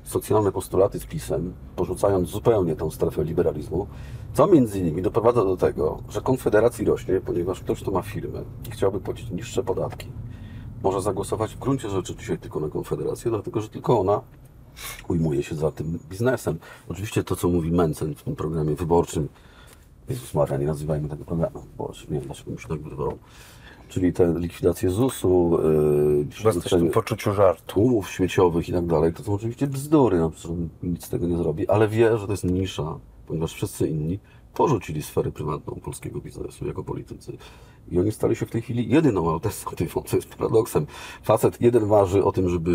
socjalne 0.02 0.52
postulaty 0.52 1.00
z 1.00 1.06
PiSem, 1.06 1.52
porzucając 1.76 2.28
zupełnie 2.28 2.76
tą 2.76 2.90
strefę 2.90 3.24
liberalizmu, 3.24 3.86
co 4.34 4.46
między 4.46 4.78
innymi 4.80 5.02
doprowadza 5.02 5.44
do 5.44 5.56
tego, 5.56 5.98
że 6.08 6.20
Konfederacji 6.20 6.84
rośnie, 6.84 7.20
ponieważ 7.20 7.60
ktoś, 7.60 7.82
kto 7.82 7.90
ma 7.90 8.02
firmę 8.02 8.42
i 8.68 8.70
chciałby 8.70 9.00
płacić 9.00 9.30
niższe 9.30 9.62
podatki, 9.62 10.06
może 10.82 11.02
zagłosować 11.02 11.54
w 11.54 11.58
gruncie 11.58 11.90
rzeczy 11.90 12.16
dzisiaj 12.16 12.38
tylko 12.38 12.60
na 12.60 12.68
Konfederację, 12.68 13.30
dlatego 13.30 13.60
że 13.60 13.68
tylko 13.68 14.00
ona 14.00 14.20
ujmuje 15.08 15.42
się 15.42 15.54
za 15.54 15.70
tym 15.70 15.98
biznesem. 16.10 16.58
Oczywiście 16.88 17.24
to, 17.24 17.36
co 17.36 17.48
mówi 17.48 17.72
Mencen 17.72 18.14
w 18.14 18.22
tym 18.22 18.36
programie 18.36 18.74
wyborczym, 18.74 19.28
Jezus 20.08 20.34
Maria, 20.34 20.56
nie 20.56 20.66
nazywajmy 20.66 21.08
tego 21.08 21.24
programu 21.24 21.60
wyborczym, 21.60 22.06
nie 22.10 22.18
wiem 22.18 22.26
dlaczego 22.26 22.50
mi 22.50 22.58
się 22.58 22.68
tak 22.68 22.82
wydawało, 22.82 23.18
czyli 23.88 24.12
te 24.12 24.34
likwidacje 24.38 24.90
ZUS-u, 24.90 25.58
yy, 26.82 26.90
poczuciu 26.90 27.32
żartu. 27.32 27.62
tłumów 27.66 28.10
śmieciowych 28.10 28.68
i 28.68 28.72
tak 28.72 28.86
dalej, 28.86 29.12
to 29.12 29.22
są 29.22 29.34
oczywiście 29.34 29.66
bzdury, 29.66 30.18
no, 30.18 30.32
nic 30.82 31.04
z 31.04 31.08
tego 31.08 31.26
nie 31.26 31.36
zrobi, 31.36 31.68
ale 31.68 31.88
wie, 31.88 32.18
że 32.18 32.26
to 32.26 32.32
jest 32.32 32.44
nisza, 32.44 32.98
ponieważ 33.30 33.54
wszyscy 33.54 33.88
inni 33.88 34.18
porzucili 34.54 35.02
sferę 35.02 35.32
prywatną 35.32 35.74
polskiego 35.74 36.20
biznesu 36.20 36.66
jako 36.66 36.84
politycy. 36.84 37.36
I 37.90 37.98
oni 37.98 38.12
stali 38.12 38.36
się 38.36 38.46
w 38.46 38.50
tej 38.50 38.62
chwili 38.62 38.88
jedyną 38.88 39.32
alternatywą, 39.32 40.02
co 40.02 40.16
jest 40.16 40.28
paradoksem. 40.28 40.86
Facet 41.22 41.60
jeden 41.60 41.86
marzy 41.86 42.24
o 42.24 42.32
tym, 42.32 42.48
żeby 42.48 42.70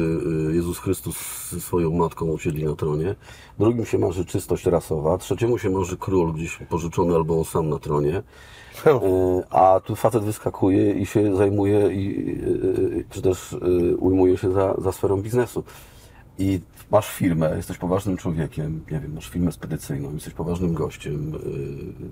y, 0.52 0.56
Jezus 0.56 0.80
Chrystus 0.80 1.50
ze 1.50 1.62
swoją 1.62 1.92
matką 1.92 2.26
usiedli 2.26 2.66
na 2.66 2.76
tronie, 2.76 3.16
drugim 3.60 3.86
się 3.86 3.98
marzy 3.98 4.26
czystość 4.26 4.66
rasowa, 4.66 5.18
trzeciemu 5.18 5.58
się 5.58 5.70
marzy 5.70 5.98
król 5.98 6.34
gdzieś 6.34 6.58
pożyczony 6.70 7.16
albo 7.16 7.38
on 7.38 7.46
sam 7.46 7.70
na 7.70 7.80
tronie, 7.80 8.24
Y, 8.86 9.44
a 9.50 9.80
tu 9.80 9.96
facet 9.96 10.24
wyskakuje 10.24 10.92
i 10.92 11.06
się 11.06 11.36
zajmuje, 11.36 11.94
i, 11.94 12.30
y, 13.00 13.06
czy 13.10 13.22
też 13.22 13.56
ujmuje 14.00 14.38
się 14.38 14.52
za, 14.52 14.76
za 14.78 14.92
sferą 14.92 15.22
biznesu. 15.22 15.64
I 16.40 16.60
masz 16.92 17.12
firmę, 17.12 17.54
jesteś 17.56 17.78
poważnym 17.78 18.18
człowiekiem, 18.18 18.84
nie 18.92 19.00
wiem, 19.00 19.14
masz 19.14 19.30
firmę 19.30 19.52
spedycyjną, 19.52 20.14
jesteś 20.14 20.34
poważnym 20.34 20.74
gościem, 20.74 21.32
yy, 21.32 22.10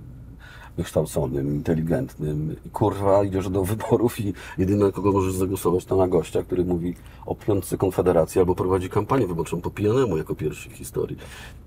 wykształconym, 0.78 1.56
inteligentnym 1.56 2.56
kurwa 2.74 3.24
idziesz 3.24 3.50
do 3.50 3.64
wyborów 3.64 4.20
i 4.20 4.34
jedyne, 4.58 4.92
kogo 4.92 5.12
możesz 5.12 5.34
zagłosować, 5.34 5.86
to 5.86 5.96
na 5.96 6.08
gościa, 6.08 6.44
który 6.44 6.66
mówi 6.66 6.96
o 7.26 7.36
piątce 7.36 7.78
Konfederacji 7.78 8.40
albo 8.40 8.56
prowadzi 8.56 8.90
kampanię 8.90 9.28
wyborczą 9.28 9.62
po 9.62 9.70
pijanemu 9.70 10.18
jako 10.18 10.36
pierwszy 10.36 10.70
w 10.70 10.74
historii. 10.74 11.18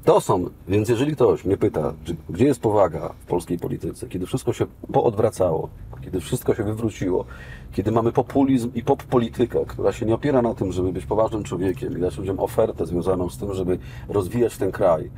To 0.05 0.21
są, 0.21 0.51
więc 0.69 0.89
jeżeli 0.89 1.13
ktoś 1.13 1.45
mnie 1.45 1.57
pyta, 1.57 1.95
gdzie 2.31 2.45
jest 2.45 2.61
powaga 2.61 3.09
w 3.09 3.27
polskiej 3.27 3.59
polityce, 3.59 4.09
kiedy 4.09 4.27
wszystko 4.27 4.53
się 4.53 4.67
poodwracało, 4.93 5.69
kiedy 6.05 6.21
wszystko 6.21 6.55
się 6.55 6.65
wywróciło, 6.65 7.25
kiedy 7.73 7.93
mamy 7.93 8.13
populizm 8.13 8.71
i 8.75 8.83
pop-politykę, 8.83 9.67
która 9.67 9.93
się 9.93 10.07
nie 10.07 10.15
opiera 10.15 10.43
na 10.43 10.55
tym, 10.55 10.73
żeby 10.73 10.93
być 10.93 11.07
poważnym 11.07 11.45
człowiekiem 11.45 11.99
i 11.99 12.01
dać 12.01 12.19
ludziom 12.19 12.41
ofertę 12.41 12.87
związaną 12.87 13.31
z 13.31 13.39
tym, 13.39 13.55
żeby 13.55 13.79
rozwijać 14.09 14.57
ten 14.57 14.73
kraj 14.73 15.11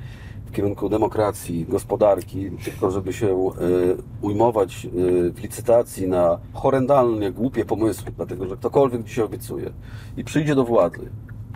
w 0.48 0.52
kierunku 0.52 0.88
demokracji, 0.88 1.66
gospodarki, 1.68 2.50
tylko 2.50 2.90
żeby 2.90 3.12
się 3.12 3.26
y, 3.26 3.96
ujmować 4.22 4.84
y, 4.84 4.88
w 5.32 5.40
licytacji 5.42 6.08
na 6.08 6.38
horrendalnie 6.52 7.32
głupie 7.32 7.64
pomysły, 7.64 8.12
dlatego 8.16 8.46
że 8.46 8.56
ktokolwiek 8.56 9.04
dzisiaj 9.04 9.24
obiecuje 9.24 9.70
i 10.16 10.24
przyjdzie 10.24 10.54
do 10.54 10.64
władzy, 10.64 11.10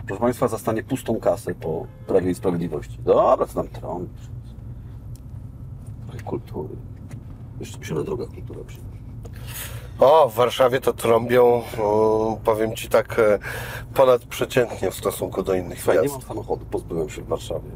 proszę 0.07 0.21
Państwa, 0.21 0.47
zastanie 0.47 0.83
pustą 0.83 1.19
kasę 1.19 1.55
po 1.55 1.87
Prawie 2.07 2.31
i 2.31 2.35
Sprawiedliwości. 2.35 2.97
Dobra, 3.05 3.45
co 3.45 3.53
tam 3.53 3.67
trąb? 3.67 4.09
Trochę 6.07 6.23
kultury. 6.23 6.75
Jeszcze 7.59 7.79
mi 7.79 7.85
się 7.85 7.95
na 7.95 8.03
drogach 8.03 8.29
kultura 8.29 8.59
przyda. 8.67 8.83
O, 9.99 10.29
w 10.29 10.35
Warszawie 10.35 10.81
to 10.81 10.93
trąbią, 10.93 11.61
powiem 12.43 12.75
Ci 12.75 12.89
tak, 12.89 13.19
e, 13.19 13.39
ponadprzeciętnie 13.93 14.91
w 14.91 14.95
stosunku 14.95 15.43
do 15.43 15.53
innych 15.53 15.81
Słuchaj, 15.81 15.95
nie 15.95 16.03
miast. 16.03 16.13
mam 16.13 16.21
samochodu, 16.27 16.65
pozbyłem 16.65 17.09
się 17.09 17.21
w 17.21 17.27
Warszawie. 17.27 17.69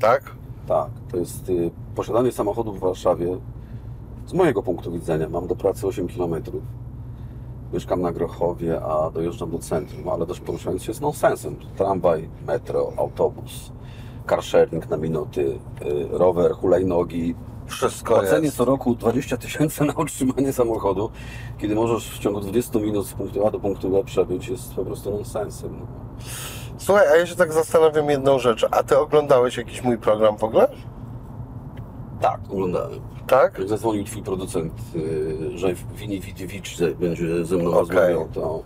Tak? 0.00 0.41
Tak, 0.66 0.90
to 1.10 1.16
jest 1.16 1.48
y, 1.48 1.70
posiadanie 1.94 2.32
samochodu 2.32 2.72
w 2.72 2.78
Warszawie. 2.80 3.38
Z 4.26 4.32
mojego 4.32 4.62
punktu 4.62 4.92
widzenia 4.92 5.28
mam 5.28 5.46
do 5.46 5.56
pracy 5.56 5.86
8 5.86 6.08
km. 6.08 6.34
Mieszkam 7.72 8.02
na 8.02 8.12
Grochowie, 8.12 8.82
a 8.82 9.10
dojeżdżam 9.10 9.50
do 9.50 9.58
centrum, 9.58 10.08
ale 10.08 10.26
też 10.26 10.40
poruszając 10.40 10.82
się 10.82 10.90
jest 10.90 11.00
nonsensem. 11.00 11.56
Tramwaj, 11.76 12.28
metro, 12.46 12.92
autobus, 12.96 13.72
carsharing 14.26 14.90
na 14.90 14.96
minuty, 14.96 15.58
y, 15.82 16.08
rower, 16.10 16.52
hulajnogi. 16.52 17.34
Wszystko 17.66 18.14
Płacenie 18.14 18.44
jest. 18.44 18.56
co 18.56 18.64
roku 18.64 18.94
20 18.94 19.36
tysięcy 19.36 19.84
na 19.84 19.92
utrzymanie 19.92 20.52
samochodu, 20.52 21.10
kiedy 21.58 21.74
możesz 21.74 22.10
w 22.10 22.18
ciągu 22.18 22.40
20 22.40 22.78
minut 22.78 23.06
z 23.06 23.12
punktu 23.12 23.46
A 23.46 23.50
do 23.50 23.60
punktu 23.60 23.90
B 23.90 24.04
przebyć, 24.04 24.48
jest 24.48 24.74
po 24.74 24.84
prostu 24.84 25.10
nonsensem. 25.10 25.86
Słuchaj, 26.82 27.08
a 27.08 27.16
ja 27.16 27.26
się 27.26 27.36
tak 27.36 27.52
zastanawiam 27.52 28.10
jedną 28.10 28.38
rzecz. 28.38 28.66
A 28.70 28.82
Ty 28.82 28.98
oglądałeś 28.98 29.56
jakiś 29.56 29.82
mój 29.82 29.98
program 29.98 30.36
w 30.38 30.44
ogóle? 30.44 30.68
Tak, 32.20 32.40
oglądałem. 32.50 33.00
Tak? 33.32 33.58
Jak 33.58 33.68
zadzwonił 33.68 34.04
twój 34.04 34.22
producent, 34.22 34.72
y, 34.96 35.58
że 35.58 35.74
Wini 35.94 36.20
Widziewicz 36.20 36.76
ze- 36.76 36.94
będzie 36.94 37.44
ze 37.44 37.56
mną 37.56 37.68
Okej. 37.70 37.80
rozmawiał, 37.80 38.28
to 38.34 38.62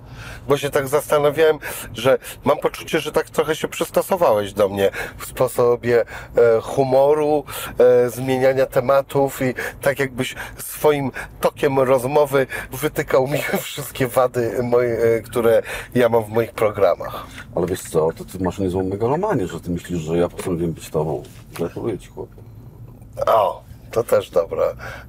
Bo 0.49 0.57
się 0.57 0.71
tak 0.71 0.89
zastanawiałem, 0.89 1.59
że 1.95 2.19
mam 2.45 2.59
poczucie, 2.59 3.01
że 3.01 3.13
tak 3.13 3.31
trochę 3.31 3.57
się 3.57 3.69
przystosowałeś 3.69 4.53
do 4.53 4.69
mnie 4.69 4.91
w 5.19 5.27
sposobie 5.27 6.01
e, 6.37 6.61
humoru, 6.61 7.45
e, 7.79 8.11
zmieniania 8.11 8.67
tematów 8.67 9.43
i 9.43 9.55
tak 9.83 9.99
jakbyś 9.99 10.35
swoim 10.59 11.11
tokiem 11.41 11.79
rozmowy 11.79 12.47
wytykał 12.73 13.27
mi 13.29 13.39
wszystkie 13.63 14.07
wady 14.09 14.63
moje, 14.63 14.99
e, 14.99 15.21
które 15.21 15.63
ja 15.95 16.09
mam 16.09 16.25
w 16.25 16.29
moich 16.29 16.53
programach. 16.53 17.27
ale 17.55 17.67
wiesz 17.67 17.83
co, 17.83 18.09
to 18.13 18.25
ty 18.25 18.45
masz 18.45 18.59
niezłą 18.59 18.85
megalomanię, 18.85 19.47
że 19.47 19.61
ty 19.61 19.71
myślisz, 19.71 19.99
że 20.01 20.17
ja 20.17 20.29
postanowiłem 20.29 20.73
być 20.73 20.91
tobą. 20.91 21.23
Gratuluję 21.55 21.99
ci 21.99 22.09
chłopie. 22.09 22.35
O, 23.27 23.66
to 23.91 24.03
też 24.05 24.31
dobre, 24.31 24.65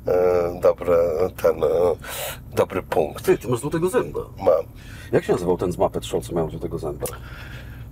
e, 0.07 0.59
dobre 0.61 0.97
ten, 1.41 1.63
e, 1.63 1.67
dobry 2.55 2.83
punkt 2.83 3.25
Ty, 3.25 3.37
ty 3.37 3.47
masz 3.47 3.59
złotego 3.59 3.89
zęba. 3.89 4.19
mam. 4.37 4.65
Jak 5.11 5.23
się 5.23 5.33
nazywał 5.33 5.57
ten 5.57 5.71
z 5.71 5.77
Muppet 5.77 6.05
Show, 6.05 6.23
co 6.25 6.35
miał 6.35 6.49
złotego 6.49 6.77
zęba? 6.79 7.07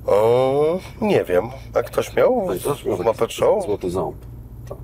O, 0.07 0.79
nie 1.01 1.23
wiem, 1.23 1.49
a 1.73 1.83
ktoś 1.83 2.15
miał 2.15 2.41
Pamiętasz? 2.45 2.85
Miał 2.85 2.95
w 2.95 2.97
taki 2.97 3.09
Muppet 3.09 3.31
Show? 3.33 3.65
Złoty 3.65 3.89
ząb. 3.91 4.15
Tak. 4.69 4.77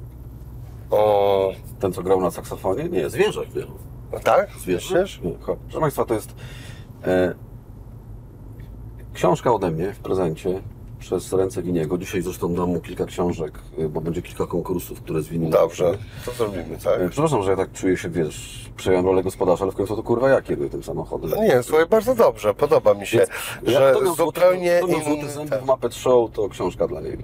O, 0.92 1.52
Ten, 1.80 1.94
co 1.94 2.04
grał 2.04 2.22
na 2.22 2.32
saksofonie? 2.32 2.84
Nie, 2.84 3.10
zwierzak 3.10 3.56
miał. 3.56 3.68
tak? 4.24 4.50
Myślisz? 4.68 5.22
Nie. 5.22 5.32
Proszę 5.32 5.80
Państwa, 5.80 6.06
to 6.06 6.14
jest 6.14 6.36
e, 7.04 7.34
książka 9.14 9.54
ode 9.54 9.72
mnie 9.72 9.94
w 9.94 10.00
prezencie 10.00 10.62
przez 11.02 11.34
ręce 11.34 11.62
Winiego. 11.62 11.98
Dzisiaj 11.98 12.22
zresztą 12.22 12.54
dam 12.54 12.70
mu 12.70 12.82
kilka 12.82 13.06
książek, 13.06 13.52
y, 13.80 13.90
bo 13.90 14.02
będzie 14.02 14.22
kilka 14.22 14.46
konkursów, 14.48 15.02
które 15.02 15.22
z 15.22 15.28
Winim 15.28 15.50
Dobrze, 15.50 15.98
to 16.26 16.32
zrobimy, 16.32 16.78
tak. 16.84 17.02
E, 17.02 17.10
Przepraszam, 17.10 17.44
że 17.44 17.52
ja 17.52 17.58
tak 17.58 17.72
czuję 17.72 17.98
się, 17.98 18.10
wiesz, 18.10 18.70
przejąłem 18.78 19.06
rolę 19.06 19.24
gospodarza, 19.24 19.64
ale 19.64 19.72
w 19.72 19.76
końcu 19.76 19.96
to 19.96 20.04
kurwa 20.04 20.30
ja 20.30 20.42
kieruję 20.42 20.70
tym 20.70 20.84
samochodem. 20.84 21.30
No 21.30 21.44
nie, 21.44 21.64
słuchaj, 21.64 21.86
bardzo 21.86 22.16
dobrze, 22.16 22.54
podoba 22.54 22.94
mi 22.94 23.08
się, 23.08 23.18
Więc 23.18 23.30
że 23.76 23.94
miał 24.04 24.16
zupełnie 24.16 24.80
złoty, 24.80 24.94
miał 24.94 25.04
złoty 25.04 25.30
zęb 25.30 25.56
w 25.56 25.66
Muppet 25.66 25.96
Show, 25.96 26.32
to 26.32 26.50
książka 26.50 26.88
dla 26.88 27.02
niego. 27.02 27.24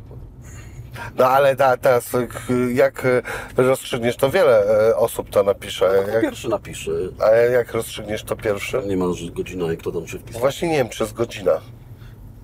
No 1.18 1.26
ale 1.26 1.56
da, 1.56 1.78
teraz 1.78 2.10
k- 2.12 2.54
jak 2.74 3.08
rozstrzygniesz, 3.58 4.16
to 4.18 4.30
wiele 4.30 4.63
osób 4.98 5.30
to 5.30 5.44
napisze. 5.44 5.90
Kto 6.04 6.12
Jak, 6.12 6.22
pierwszy 6.22 6.50
napisze, 6.50 6.92
a 7.20 7.30
jak 7.32 7.72
rozstrzygniesz 7.74 8.24
to 8.24 8.36
pierwszy? 8.36 8.82
nie 8.88 8.98
ma 8.98 9.06
godzina 9.36 9.74
i 9.74 9.78
kto 9.78 9.92
tam 9.92 10.08
się 10.08 10.20
wpisał. 10.20 10.42
Właśnie 10.42 10.70
nie 10.70 10.76
wiem, 10.78 10.90
czy 10.90 11.04
jest 11.04 11.13
godzina. 11.16 11.52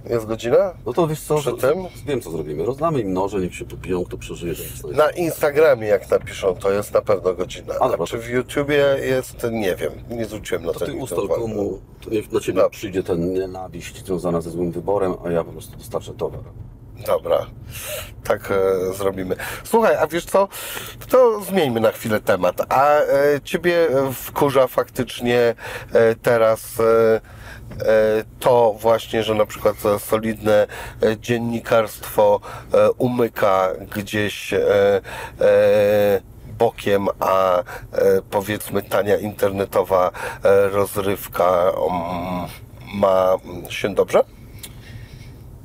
Jest 0.09 0.25
godzina? 0.25 0.73
No 0.85 0.93
to 0.93 1.07
wiesz 1.07 1.21
co, 1.21 1.35
Przy 1.35 1.49
że- 1.51 1.57
tym? 1.57 1.77
wiem 2.05 2.21
co 2.21 2.31
zrobimy. 2.31 2.65
Rozdamy 2.65 3.01
im 3.01 3.13
noże, 3.13 3.39
niech 3.39 3.55
się 3.55 3.65
popiją, 3.65 4.03
kto 4.05 4.17
przeżyje, 4.17 4.55
ten 4.55 4.63
jest 4.65 4.83
Na 4.97 5.09
Instagramie 5.09 5.87
jak 5.87 6.09
napiszą, 6.11 6.55
to 6.55 6.71
jest 6.71 6.93
na 6.93 7.01
pewno 7.01 7.33
godzina. 7.33 7.73
A, 7.79 7.89
dobra, 7.89 8.05
czy 8.07 8.17
to- 8.17 8.23
w 8.23 8.29
YouTubie 8.29 8.85
jest, 9.01 9.45
nie 9.51 9.75
wiem, 9.75 9.91
nie 10.09 10.25
zwróciłem 10.25 10.65
na 10.65 10.73
To 10.73 10.79
to 10.79 10.85
ty 10.85 10.93
ustal 10.93 11.19
uwagi. 11.25 11.41
komu, 11.41 11.79
to 12.01 12.09
niech 12.09 12.31
na 12.31 12.39
ciebie 12.39 12.61
Dobrze. 12.61 12.77
przyjdzie 12.77 13.03
ten 13.03 13.33
nienawiść 13.33 14.05
związana 14.05 14.41
ze 14.41 14.49
złym 14.49 14.71
wyborem, 14.71 15.13
a 15.25 15.31
ja 15.31 15.43
po 15.43 15.51
prostu 15.51 15.77
dostarczę 15.77 16.13
towar. 16.13 16.39
Dobra, 17.08 17.45
tak 18.23 18.51
e, 18.51 18.93
zrobimy. 18.93 19.36
Słuchaj, 19.63 19.95
a 19.95 20.08
wiesz 20.08 20.25
co? 20.25 20.47
To 21.10 21.41
zmieńmy 21.41 21.79
na 21.79 21.91
chwilę 21.91 22.19
temat. 22.19 22.62
A 22.69 22.99
e, 22.99 23.06
ciebie 23.43 23.88
wkurza 24.13 24.67
faktycznie 24.67 25.39
e, 25.93 26.15
teraz 26.15 26.79
e, 26.79 26.84
e, 26.86 27.21
to 28.39 28.75
właśnie, 28.79 29.23
że 29.23 29.36
na 29.36 29.45
przykład 29.45 29.75
solidne 29.99 30.67
e, 31.03 31.17
dziennikarstwo 31.17 32.39
umyka 32.97 33.69
gdzieś 33.95 34.53
bokiem, 36.60 37.08
a 37.19 37.63
powiedzmy 38.29 38.84
tania 38.84 39.17
internetowa 39.17 40.12
rozrywka 40.71 41.71
mm, 41.91 42.47
ma 42.95 43.36
się 43.69 43.93
dobrze? 43.95 44.23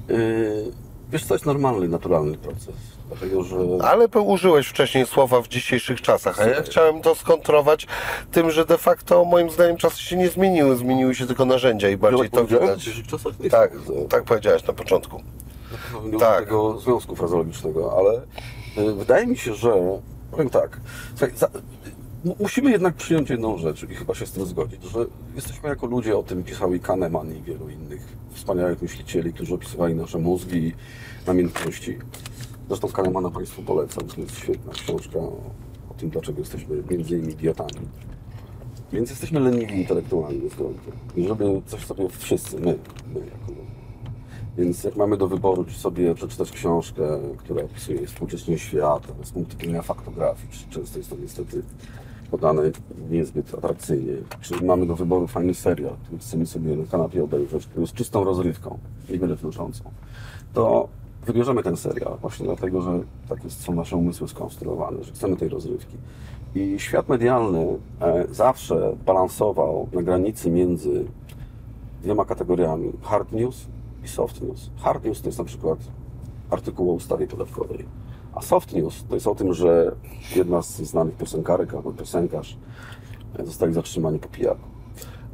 Yy, 0.09 0.88
wiesz 1.13 1.25
co, 1.25 1.35
jest 1.35 1.47
normalny, 1.47 1.89
naturalny 1.89 2.39
proces. 2.39 2.75
Dlatego, 3.09 3.43
że 3.45 3.57
Ale 3.85 4.09
użyłeś 4.09 4.67
wcześniej 4.67 5.07
słowa 5.07 5.41
w 5.41 5.49
dzisiejszych 5.49 6.01
czasach, 6.01 6.41
a 6.41 6.47
ja 6.47 6.63
chciałem 6.63 7.01
to 7.03 7.15
skontrować 7.15 7.87
tym, 8.33 8.51
że 8.51 8.65
de 8.65 8.79
facto 8.79 9.25
moim 9.25 9.51
zdaniem 9.51 9.77
czasy 9.77 10.03
się 10.03 10.17
nie 10.17 10.29
zmieniły, 10.29 10.77
zmieniły 10.77 11.15
się 11.15 11.27
tylko 11.27 11.45
narzędzia 11.45 11.89
i 11.89 11.97
bardziej 11.97 12.31
to 12.31 12.37
powiedziałem, 12.37 12.65
w 12.65 12.69
widać. 12.71 12.79
dzisiejszych 12.81 13.07
czasach 13.07 13.41
nie 13.41 13.51
Tak, 13.51 13.73
są- 13.87 14.09
tak 14.09 14.25
powiedziałeś 14.25 14.67
na 14.67 14.73
początku. 14.73 15.21
nie 16.05 16.19
Tak. 16.19 16.39
tego 16.45 16.79
związku 16.79 17.17
frazologicznego, 17.17 17.97
ale 17.99 18.21
y, 18.89 18.95
wydaje 18.95 19.27
mi 19.27 19.37
się, 19.39 19.55
że 19.55 19.73
powiem 20.31 20.51
tak, 20.51 20.81
słuchaj, 21.17 21.37
za, 21.37 21.49
musimy 22.25 22.71
jednak 22.71 22.95
przyjąć 22.95 23.31
jedną 23.31 23.59
rzecz 23.59 23.83
i 23.83 23.95
chyba 23.95 24.15
się 24.15 24.27
z 24.27 24.33
tym 24.33 24.47
zgodzić, 24.47 24.83
że 24.83 25.07
jesteśmy 25.35 25.69
jako 25.69 25.87
ludzie, 25.87 26.17
o 26.17 26.23
tym 26.23 26.45
pisał 26.45 26.75
i 26.75 26.81
Kahneman 26.81 27.37
i 27.37 27.43
wielu 27.43 27.69
innych 27.69 28.19
wspaniałych 28.33 28.83
myślicieli, 28.83 29.33
którzy 29.33 29.55
opisywali 29.55 29.95
nasze 29.95 30.19
mózgi 30.19 30.59
i 30.59 30.73
namiętności. 31.27 31.99
Zresztą 32.69 32.89
Kahnemana 32.89 33.31
Państwu 33.31 33.63
polecam, 33.63 34.05
to 34.07 34.21
jest 34.21 34.39
świetna 34.39 34.73
książka 34.73 35.19
o, 35.19 35.95
tym, 35.99 36.11
dlaczego 36.11 36.39
jesteśmy 36.39 36.83
między 36.91 37.17
innymi 37.17 37.33
idiotami. 37.33 37.89
Więc 38.93 39.11
jesteśmy 39.11 39.41
leniwi 39.41 39.81
intelektualnie 39.81 40.51
z 40.51 40.55
gruntu. 40.55 40.93
Żeby 41.17 41.63
coś 41.67 41.85
sobie 41.85 42.09
wszyscy, 42.09 42.57
my, 42.57 42.79
my 43.15 43.21
jako 43.21 43.49
ludzie, 43.49 43.63
Więc 44.59 44.85
jak 44.85 44.97
mamy 44.97 45.17
do 45.17 45.29
wyboru, 45.29 45.65
czy 45.65 45.79
sobie 45.79 46.15
przeczytać 46.15 46.51
książkę, 46.51 47.21
która 47.39 47.65
opisuje 47.65 48.07
współczesny 48.07 48.59
świat 48.59 49.03
z 49.23 49.31
punktu 49.31 49.57
widzenia 49.57 49.83
faktografii, 49.83 50.49
często 50.71 50.99
jest 50.99 51.11
to 51.11 51.17
niestety 51.17 51.63
podane 52.31 52.63
niezbyt 53.11 53.55
atrakcyjnie, 53.55 54.13
czy 54.41 54.65
mamy 54.65 54.87
do 54.87 54.97
wyboru 54.97 55.27
fajny 55.27 55.55
serial, 55.55 55.95
który 56.05 56.19
chcemy 56.19 56.47
sobie 56.47 56.77
na 56.77 56.85
kanapie 56.85 57.25
obejrzeć, 57.25 57.67
który 57.67 57.81
jest 57.81 57.95
czystą 57.95 58.25
rozrywką, 58.25 58.79
niewiele 59.11 59.37
wnoszącą, 59.37 59.85
to 60.55 60.89
wybierzemy 61.27 61.63
ten 61.63 61.77
serial 61.77 62.17
właśnie 62.21 62.47
dlatego, 62.47 62.83
że 62.83 63.01
tak 63.29 63.45
jest, 63.45 63.61
są 63.61 63.75
nasze 63.75 63.97
umysły 63.97 64.29
skonstruowane, 64.29 65.05
że 65.05 65.13
chcemy 65.13 65.37
tej 65.37 65.49
rozrywki. 65.49 65.97
I 66.55 66.79
świat 66.79 67.09
medialny 67.09 67.67
e, 68.01 68.27
zawsze 68.31 68.97
balansował 69.07 69.89
na 69.93 70.03
granicy 70.03 70.51
między 70.51 71.05
dwiema 72.03 72.25
kategoriami 72.25 72.93
hard 73.03 73.33
news 73.33 73.67
i 74.05 74.09
soft 74.09 74.43
news. 74.43 74.71
Hard 74.77 75.05
news 75.05 75.21
to 75.23 75.29
jest 75.29 75.39
na 75.39 75.45
przykład 75.45 75.79
artykuł 76.51 76.91
o 76.91 76.95
ustawie 76.95 77.27
podatkowej, 77.27 77.85
a 78.35 78.43
soft 78.43 78.73
news 78.73 79.05
to 79.09 79.15
jest 79.15 79.27
o 79.27 79.35
tym, 79.35 79.55
że 79.55 79.93
jedna 80.37 80.63
z 80.63 80.77
znanych 80.77 81.17
piosenkarek 81.17 81.75
albo 81.75 81.93
piosenkarz 81.93 82.57
e, 83.39 83.47
zostali 83.47 83.73
zatrzymani 83.75 84.19
po 84.19 84.29
pijaku. 84.29 84.61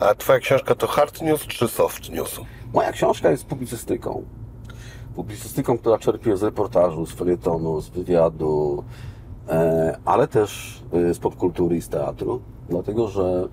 A 0.01 0.15
twoja 0.15 0.39
książka 0.39 0.75
to 0.75 0.87
hard 0.87 1.23
news 1.23 1.47
czy 1.47 1.69
soft 1.69 2.11
news? 2.11 2.41
Moja 2.73 2.93
książka 2.93 3.31
jest 3.31 3.45
publicystyką. 3.47 4.23
Publicystyką, 5.15 5.79
która 5.79 5.99
czerpie 5.99 6.37
z 6.37 6.43
reportażu, 6.43 7.07
z 7.07 7.13
felietonu, 7.13 7.81
z 7.81 7.89
wywiadu, 7.89 8.85
e, 9.49 9.99
ale 10.05 10.29
też 10.29 10.83
e, 11.11 11.15
z 11.15 11.19
popkultury 11.19 11.77
i 11.77 11.83
z 11.83 11.89
teatru, 11.89 12.41
dlatego 12.69 13.09
że 13.09 13.49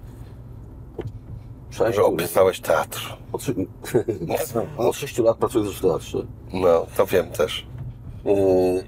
sześciu 1.69 1.93
Że 2.01 2.04
opisałeś 2.06 2.60
teatr. 2.60 3.17
od, 3.32 3.43
szy- 3.43 3.56
od 4.77 4.95
sześciu 4.95 5.23
lat 5.23 5.38
pracuję 5.38 5.71
w 5.71 5.82
teatrze. 5.82 6.17
No, 6.54 6.86
to 6.97 7.06
wiem 7.06 7.30
też. 7.30 7.67
E, 8.25 8.34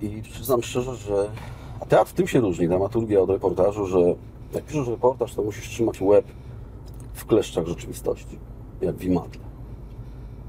I 0.01 0.21
przyznam 0.21 0.63
szczerze, 0.63 0.95
że 0.95 1.29
a 1.79 1.85
teatr 1.85 2.13
tym 2.13 2.27
się 2.27 2.39
różni, 2.39 2.67
dramaturgia 2.67 3.21
od 3.21 3.29
reportażu, 3.29 3.85
że 3.85 3.99
jak 4.53 4.63
piszesz 4.63 4.87
reportaż, 4.87 5.33
to 5.33 5.43
musisz 5.43 5.69
trzymać 5.69 6.01
łeb 6.01 6.25
w 7.13 7.25
kleszczach 7.25 7.67
rzeczywistości, 7.67 8.39
jak 8.81 8.95
w 8.95 9.03
imadle. 9.03 9.41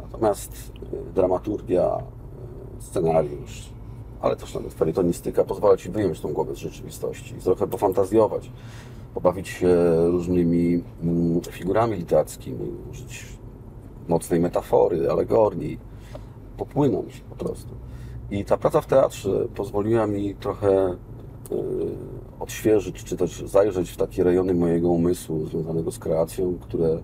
Natomiast 0.02 0.72
e, 0.92 1.14
dramaturgia, 1.14 1.82
e, 1.82 2.82
scenariusz, 2.82 3.68
ale 4.20 4.36
też 4.36 4.54
nawet 4.54 4.74
felietonistyka 4.74 5.44
pozwala 5.44 5.76
Ci 5.76 5.90
wyjąć 5.90 6.20
tą 6.20 6.32
głowę 6.32 6.54
z 6.54 6.58
rzeczywistości, 6.58 7.34
trochę 7.34 7.66
pofantazjować, 7.66 8.50
pobawić 9.14 9.48
się 9.48 9.76
różnymi 10.06 10.82
mm, 11.02 11.40
figurami 11.40 11.96
literackimi, 11.96 12.72
użyć 12.90 13.24
mocnej 14.08 14.40
metafory, 14.40 15.10
alegorii, 15.10 15.78
popłynąć 16.56 17.22
po 17.30 17.44
prostu. 17.44 17.68
I 18.30 18.44
ta 18.44 18.56
praca 18.56 18.80
w 18.80 18.86
teatrze 18.86 19.48
pozwoliła 19.54 20.06
mi 20.06 20.34
trochę 20.34 20.92
y, 20.92 20.96
odświeżyć, 22.40 23.04
czy 23.04 23.16
też 23.16 23.42
zajrzeć 23.46 23.90
w 23.90 23.96
takie 23.96 24.24
rejony 24.24 24.54
mojego 24.54 24.88
umysłu 24.88 25.46
związanego 25.46 25.90
z 25.90 25.98
kreacją, 25.98 26.58
które 26.60 26.98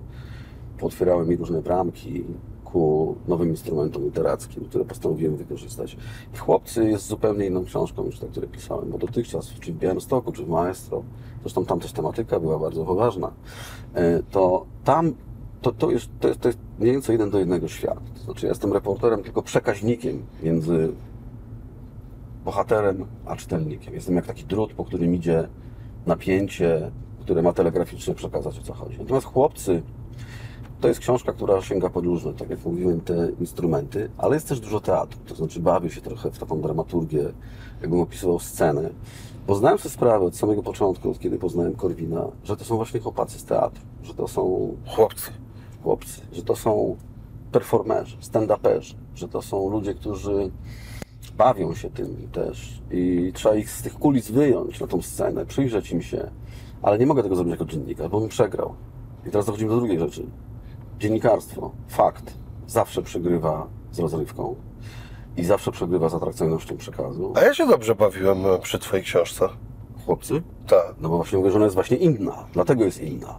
otwierały 0.83 1.27
mi 1.27 1.37
różne 1.37 1.63
bramki 1.63 2.25
ku 2.65 3.17
nowym 3.29 3.49
instrumentom 3.49 4.05
literackim, 4.05 4.65
które 4.65 4.85
postanowiłem 4.85 5.37
wykorzystać. 5.37 5.97
I 6.35 6.37
Chłopcy 6.37 6.91
jest 6.91 7.07
zupełnie 7.07 7.47
inną 7.47 7.65
książką 7.65 8.05
niż 8.05 8.19
ta, 8.19 8.27
którą 8.27 8.47
pisałem, 8.47 8.91
bo 8.91 8.99
dotychczas, 8.99 9.49
czy 9.61 9.73
w 9.73 9.77
Białymstoku, 9.77 10.33
czy 10.33 10.45
w 10.45 10.49
Maestro, 10.49 11.03
zresztą 11.43 11.65
tam 11.65 11.81
też 11.81 11.93
tematyka 11.93 12.41
była 12.41 12.59
bardzo 12.59 12.85
poważna, 12.85 13.31
y, 13.97 14.23
to 14.31 14.67
tam 14.85 15.15
to, 15.63 15.73
to, 15.73 15.91
jest, 15.91 16.09
to, 16.21 16.29
jest, 16.29 16.41
to 16.41 16.49
jest 16.49 16.59
mniej 16.79 16.93
więcej 16.93 17.15
jeden 17.15 17.31
do 17.31 17.39
jednego 17.39 17.69
świat. 17.69 17.99
To 18.15 18.25
znaczy, 18.25 18.47
ja 18.47 18.51
jestem 18.51 18.73
reporterem, 18.73 19.23
tylko 19.23 19.43
przekaźnikiem 19.43 20.23
między 20.43 20.93
bohaterem 22.45 23.07
a 23.27 23.37
czytelnikiem. 23.37 23.95
Jestem 23.95 24.17
jak 24.17 24.27
taki 24.27 24.45
drut, 24.45 24.73
po 24.73 24.85
którym 24.85 25.15
idzie 25.15 25.49
napięcie, 26.07 26.91
które 27.21 27.43
ma 27.43 27.53
telegraficznie 27.53 28.15
przekazać 28.15 28.59
o 28.59 28.63
co 28.63 28.73
chodzi. 28.73 28.99
Natomiast 28.99 29.27
chłopcy 29.27 29.83
to 30.81 30.89
jest 30.89 31.01
książka, 31.01 31.33
która 31.33 31.63
sięga 31.63 31.91
po 31.91 32.01
różne, 32.01 32.33
tak 32.33 32.51
jak 32.51 32.65
mówiłem, 32.65 33.01
te 33.01 33.29
instrumenty, 33.41 34.11
ale 34.19 34.35
jest 34.37 34.49
też 34.49 34.61
dużo 34.61 34.81
teatru. 34.81 35.21
To 35.27 35.35
znaczy 35.35 35.61
bawię 35.61 35.91
się 35.91 36.01
trochę 36.01 36.31
w 36.31 36.39
taką 36.39 36.61
dramaturgię, 36.61 37.25
jakbym 37.81 38.01
opisywał 38.01 38.39
scenę. 38.39 38.91
Bo 39.47 39.55
zdałem 39.55 39.79
sobie 39.79 39.91
sprawę 39.91 40.25
od 40.25 40.37
samego 40.37 40.63
początku, 40.63 41.11
od 41.11 41.19
kiedy 41.19 41.39
poznałem 41.39 41.75
Korwina, 41.75 42.27
że 42.45 42.57
to 42.57 42.65
są 42.65 42.77
właśnie 42.77 43.01
chłopacy 43.01 43.39
z 43.39 43.45
teatru, 43.45 43.83
że 44.03 44.15
to 44.15 44.29
są 44.29 44.75
Chłopcy. 44.87 45.31
chłopcy, 45.83 46.21
że 46.33 46.43
to 46.43 46.57
są 46.57 46.97
performerzy, 47.53 48.17
stand-uperzy, 48.17 48.95
że 49.15 49.29
to 49.29 49.43
są 49.43 49.71
ludzie, 49.71 49.95
którzy 49.95 50.51
bawią 51.37 51.75
się 51.75 51.91
tym 51.91 52.29
też 52.33 52.83
i 52.91 53.33
trzeba 53.35 53.55
ich 53.55 53.71
z 53.71 53.83
tych 53.83 53.95
kulis 53.95 54.31
wyjąć 54.31 54.81
na 54.81 54.87
tą 54.87 55.03
scenę, 55.03 55.47
przyjrzeć 55.47 55.93
im 55.93 56.03
się, 56.03 56.31
ale 56.83 56.99
nie 56.99 57.07
mogę 57.07 57.23
tego 57.23 57.37
zrobić 57.37 57.51
jako 57.51 57.65
dziennikarz, 57.65 58.09
bo 58.09 58.21
bym 58.21 58.29
przegrał. 58.29 58.75
I 59.27 59.31
teraz 59.31 59.47
dochodzimy 59.47 59.71
do 59.71 59.77
drugiej 59.77 59.99
rzeczy. 59.99 60.27
Dziennikarstwo, 60.99 61.71
fakt, 61.89 62.35
zawsze 62.67 63.03
przegrywa 63.03 63.67
z 63.93 63.99
rozrywką 63.99 64.55
i 65.37 65.45
zawsze 65.45 65.73
przegrywa 65.73 66.09
z 66.09 66.15
atrakcyjnością 66.15 66.77
przekazu. 66.77 67.33
A 67.37 67.41
ja 67.41 67.55
się 67.55 67.67
dobrze 67.67 67.95
bawiłem 67.95 68.39
przy 68.63 68.79
twojej 68.79 69.05
książce. 69.05 69.49
Chłopcy? 70.07 70.43
Tak. 70.67 70.95
No 71.01 71.09
bo 71.09 71.17
właśnie 71.17 71.39
mówię, 71.39 71.51
że 71.51 71.57
ona 71.57 71.65
jest 71.65 71.75
właśnie 71.75 71.97
inna, 71.97 72.47
dlatego 72.53 72.85
jest 72.85 73.01
inna. 73.01 73.39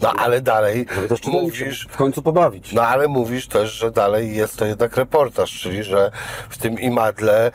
No 0.00 0.12
ale 0.12 0.40
dalej 0.40 0.86
się 1.22 1.30
mówisz, 1.30 1.88
w 1.90 1.96
końcu 1.96 2.22
pobawić. 2.22 2.72
no 2.72 2.82
ale 2.82 3.08
mówisz 3.08 3.48
też, 3.48 3.72
że 3.72 3.90
dalej 3.90 4.36
jest 4.36 4.56
to 4.56 4.64
jednak 4.66 4.96
reportaż, 4.96 5.60
czyli 5.60 5.84
że 5.84 6.10
w 6.48 6.58
tym 6.58 6.80
imadle 6.80 7.46
e, 7.46 7.52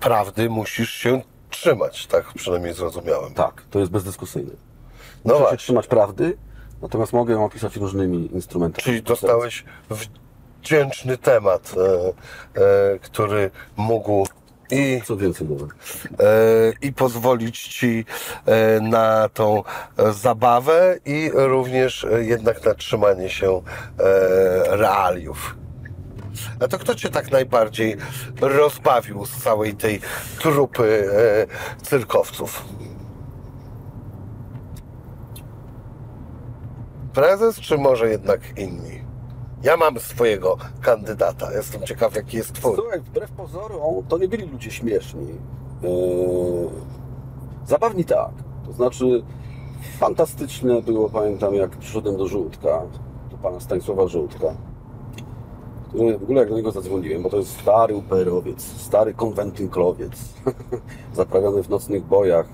prawdy 0.00 0.50
musisz 0.50 0.90
się 0.90 1.22
trzymać, 1.50 2.06
tak 2.06 2.32
przynajmniej 2.34 2.74
zrozumiałem. 2.74 3.34
Tak, 3.34 3.62
to 3.70 3.78
jest 3.78 3.90
bezdyskusyjne. 3.92 4.50
No 4.50 4.56
Muszę 5.24 5.34
się 5.36 5.40
właśnie. 5.40 5.58
trzymać 5.58 5.86
prawdy, 5.86 6.36
natomiast 6.82 7.12
mogę 7.12 7.34
ją 7.34 7.44
opisać 7.44 7.76
różnymi 7.76 8.34
instrumentami. 8.34 8.82
Czyli 8.84 9.02
dostałeś 9.02 9.64
wdzięczny 10.60 11.18
temat, 11.18 11.74
e, 11.76 12.08
e, 12.94 12.98
który 12.98 13.50
mógł 13.76 14.26
i, 14.70 15.02
Co 15.04 15.16
więcej 15.16 15.46
e, 15.46 15.56
i 16.82 16.92
pozwolić 16.92 17.62
ci 17.62 18.04
e, 18.46 18.80
na 18.80 19.28
tą 19.28 19.62
e, 19.96 20.12
zabawę 20.12 20.98
i 21.04 21.30
również 21.34 22.04
e, 22.04 22.24
jednak 22.24 22.64
na 22.64 22.74
trzymanie 22.74 23.28
się 23.28 23.62
realiów. 24.66 25.56
A 26.60 26.68
to 26.68 26.78
kto 26.78 26.94
cię 26.94 27.08
tak 27.08 27.30
najbardziej 27.30 27.96
rozbawił 28.40 29.26
z 29.26 29.42
całej 29.42 29.74
tej 29.74 30.00
trupy 30.38 31.10
cyrkowców? 31.82 32.64
Prezes, 37.14 37.60
czy 37.60 37.78
może 37.78 38.10
jednak 38.10 38.40
inni? 38.56 39.05
Ja 39.66 39.76
mam 39.76 40.00
swojego 40.00 40.56
kandydata. 40.80 41.52
Jestem 41.52 41.82
ciekaw, 41.82 42.16
jaki 42.16 42.36
jest 42.36 42.52
twój. 42.52 42.74
Słuchaj, 42.74 43.00
wbrew 43.00 43.30
pozorom, 43.30 44.04
to 44.08 44.18
nie 44.18 44.28
byli 44.28 44.46
ludzie 44.46 44.70
śmieszni. 44.70 45.26
Yy, 45.82 45.90
zabawni 47.66 48.04
tak. 48.04 48.30
To 48.66 48.72
znaczy, 48.72 49.22
fantastyczne 49.98 50.82
było, 50.82 51.10
pamiętam, 51.10 51.54
jak 51.54 51.76
przyszedłem 51.76 52.16
do 52.16 52.26
Żółtka, 52.26 52.82
do 53.30 53.36
pana 53.36 53.60
Stanisława 53.60 54.08
Żółtka, 54.08 54.54
który 55.88 56.18
w 56.18 56.22
ogóle 56.22 56.40
jak 56.40 56.50
do 56.50 56.56
niego 56.56 56.70
zadzwoniłem, 56.70 57.22
bo 57.22 57.30
to 57.30 57.36
jest 57.36 57.60
stary 57.60 57.96
uperowiec, 57.96 58.62
stary 58.62 59.14
konwentynklowiec, 59.14 60.34
zaprawiony 61.14 61.62
w 61.62 61.68
nocnych 61.68 62.04
bojach, 62.04 62.46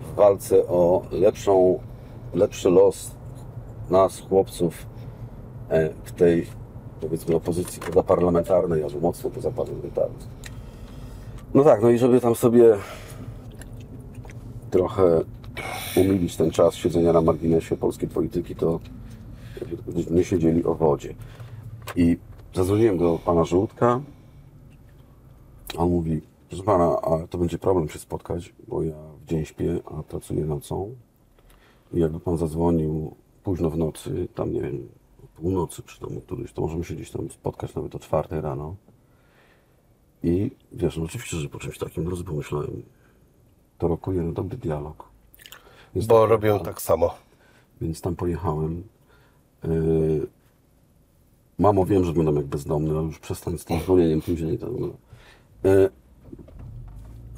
w 0.00 0.14
walce 0.14 0.66
o 0.66 1.02
lepszą, 1.10 1.78
lepszy 2.34 2.70
los 2.70 3.10
nas, 3.90 4.20
chłopców, 4.20 4.91
w 6.04 6.12
tej, 6.12 6.46
powiedzmy, 7.00 7.36
opozycji 7.36 7.82
pozaparlamentarnej, 7.82 8.82
albo 8.82 9.00
mocno 9.00 9.30
pozaparlamentarnej. 9.30 10.26
No 11.54 11.64
tak, 11.64 11.82
no 11.82 11.90
i 11.90 11.98
żeby 11.98 12.20
tam 12.20 12.34
sobie 12.34 12.76
trochę 14.70 15.24
umilić 15.96 16.36
ten 16.36 16.50
czas 16.50 16.74
siedzenia 16.74 17.12
na 17.12 17.20
marginesie 17.20 17.76
polskiej 17.76 18.08
polityki, 18.08 18.56
to 18.56 18.80
nie 20.10 20.24
siedzieli 20.24 20.64
o 20.64 20.74
wodzie. 20.74 21.14
I 21.96 22.18
zadzwoniłem 22.54 22.98
do 22.98 23.18
pana 23.24 23.44
Żółtka, 23.44 24.00
on 25.76 25.90
mówi, 25.90 26.20
proszę 26.48 26.64
pana, 26.64 26.96
to 27.30 27.38
będzie 27.38 27.58
problem 27.58 27.88
się 27.88 27.98
spotkać, 27.98 28.54
bo 28.68 28.82
ja 28.82 28.96
w 29.22 29.28
dzień 29.28 29.44
śpię, 29.44 29.80
a 29.84 30.02
pracuję 30.02 30.44
nocą. 30.44 30.94
I 31.92 32.00
jakby 32.00 32.20
pan 32.20 32.38
zadzwonił 32.38 33.14
późno 33.44 33.70
w 33.70 33.78
nocy, 33.78 34.28
tam 34.34 34.52
nie 34.52 34.60
wiem, 34.60 34.88
północy 35.34 35.82
przy 35.82 36.00
domu 36.00 36.20
któryś, 36.20 36.52
to 36.52 36.62
możemy 36.62 36.84
się 36.84 36.94
gdzieś 36.94 37.10
tam 37.10 37.30
spotkać 37.30 37.74
nawet 37.74 37.94
o 37.94 37.98
czwartej 37.98 38.40
rano. 38.40 38.74
I 40.22 40.50
wiesz, 40.72 40.96
no 40.96 41.04
oczywiście, 41.04 41.36
że 41.36 41.48
po 41.48 41.58
czymś 41.58 41.78
takim, 41.78 42.04
drodzy, 42.04 42.24
pomyślałem, 42.24 42.82
to 43.78 43.88
rokuje 43.88 44.22
na 44.22 44.32
dobry 44.32 44.58
dialog. 44.58 45.08
Więc 45.94 46.06
Bo 46.06 46.26
robią 46.26 46.60
tak 46.60 46.82
samo. 46.82 47.14
więc 47.80 48.00
tam 48.00 48.16
pojechałem. 48.16 48.82
Yy, 49.64 50.26
Mamo, 51.58 51.86
wiem, 51.86 52.04
że 52.04 52.10
wyglądam 52.10 52.36
jak 52.36 52.46
bezdomny, 52.46 52.90
ale 52.90 53.02
już 53.02 53.18
przestań 53.18 53.58
z 53.58 53.64
tym 53.64 53.80
dzwonieniem 53.80 54.20
później. 54.22 54.58
To, 54.58 54.66
no. 54.78 54.88
e, 55.64 55.90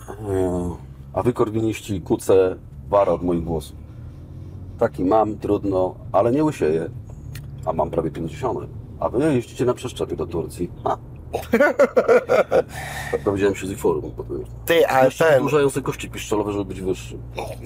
e, 0.08 0.76
a 1.12 1.22
wy, 1.22 1.32
korwiniści, 1.32 2.00
kuce, 2.00 2.56
wara 2.88 3.12
od 3.12 3.22
moich 3.22 3.44
głosów. 3.44 3.76
Taki 4.78 5.04
mam, 5.04 5.38
trudno, 5.38 5.94
ale 6.12 6.32
nie 6.32 6.44
łysieję. 6.44 6.90
A 7.66 7.72
mam 7.72 7.90
prawie 7.90 8.10
50. 8.10 8.58
A 9.00 9.08
wy 9.08 9.34
jeździcie 9.34 9.64
na 9.64 9.74
przeszczepie 9.74 10.16
do 10.16 10.26
Turcji. 10.26 10.70
Ha. 10.84 10.98
Dowiedziałem 13.24 13.54
się 13.54 13.66
z 13.66 13.72
forum. 13.72 14.12
Ty, 14.66 14.86
ale 14.86 15.10
ten... 15.10 15.48
Sobie 15.48 15.82
kości 15.82 16.10
piszczelowe, 16.10 16.52
żeby 16.52 16.64
być 16.64 16.80
wyższy. 16.80 17.18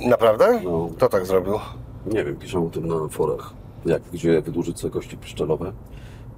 Naprawdę? 0.09 0.61
No. 0.64 0.88
Kto 0.96 1.09
tak 1.09 1.26
zrobił? 1.26 1.55
Nie 2.07 2.24
wiem, 2.24 2.36
piszą 2.36 2.66
o 2.66 2.70
tym 2.70 2.86
na 2.86 3.09
forach, 3.09 3.53
jak, 3.86 4.03
gdzie 4.12 4.42
wydłużyć 4.42 4.80
sobie 4.80 4.92
kości 4.92 5.16
piszczelowe. 5.16 5.72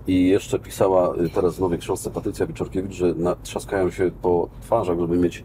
I 0.07 0.29
jeszcze 0.29 0.59
pisała 0.59 1.15
y, 1.17 1.29
teraz 1.29 1.57
w 1.57 1.61
nowej 1.61 1.79
książce 1.79 2.11
Patrycja 2.11 2.47
Wiczorkiewicz, 2.47 2.93
że 2.93 3.15
na, 3.15 3.37
trzaskają 3.37 3.91
się 3.91 4.11
po 4.23 4.49
twarzach, 4.63 5.01
żeby 5.01 5.17
mieć 5.17 5.45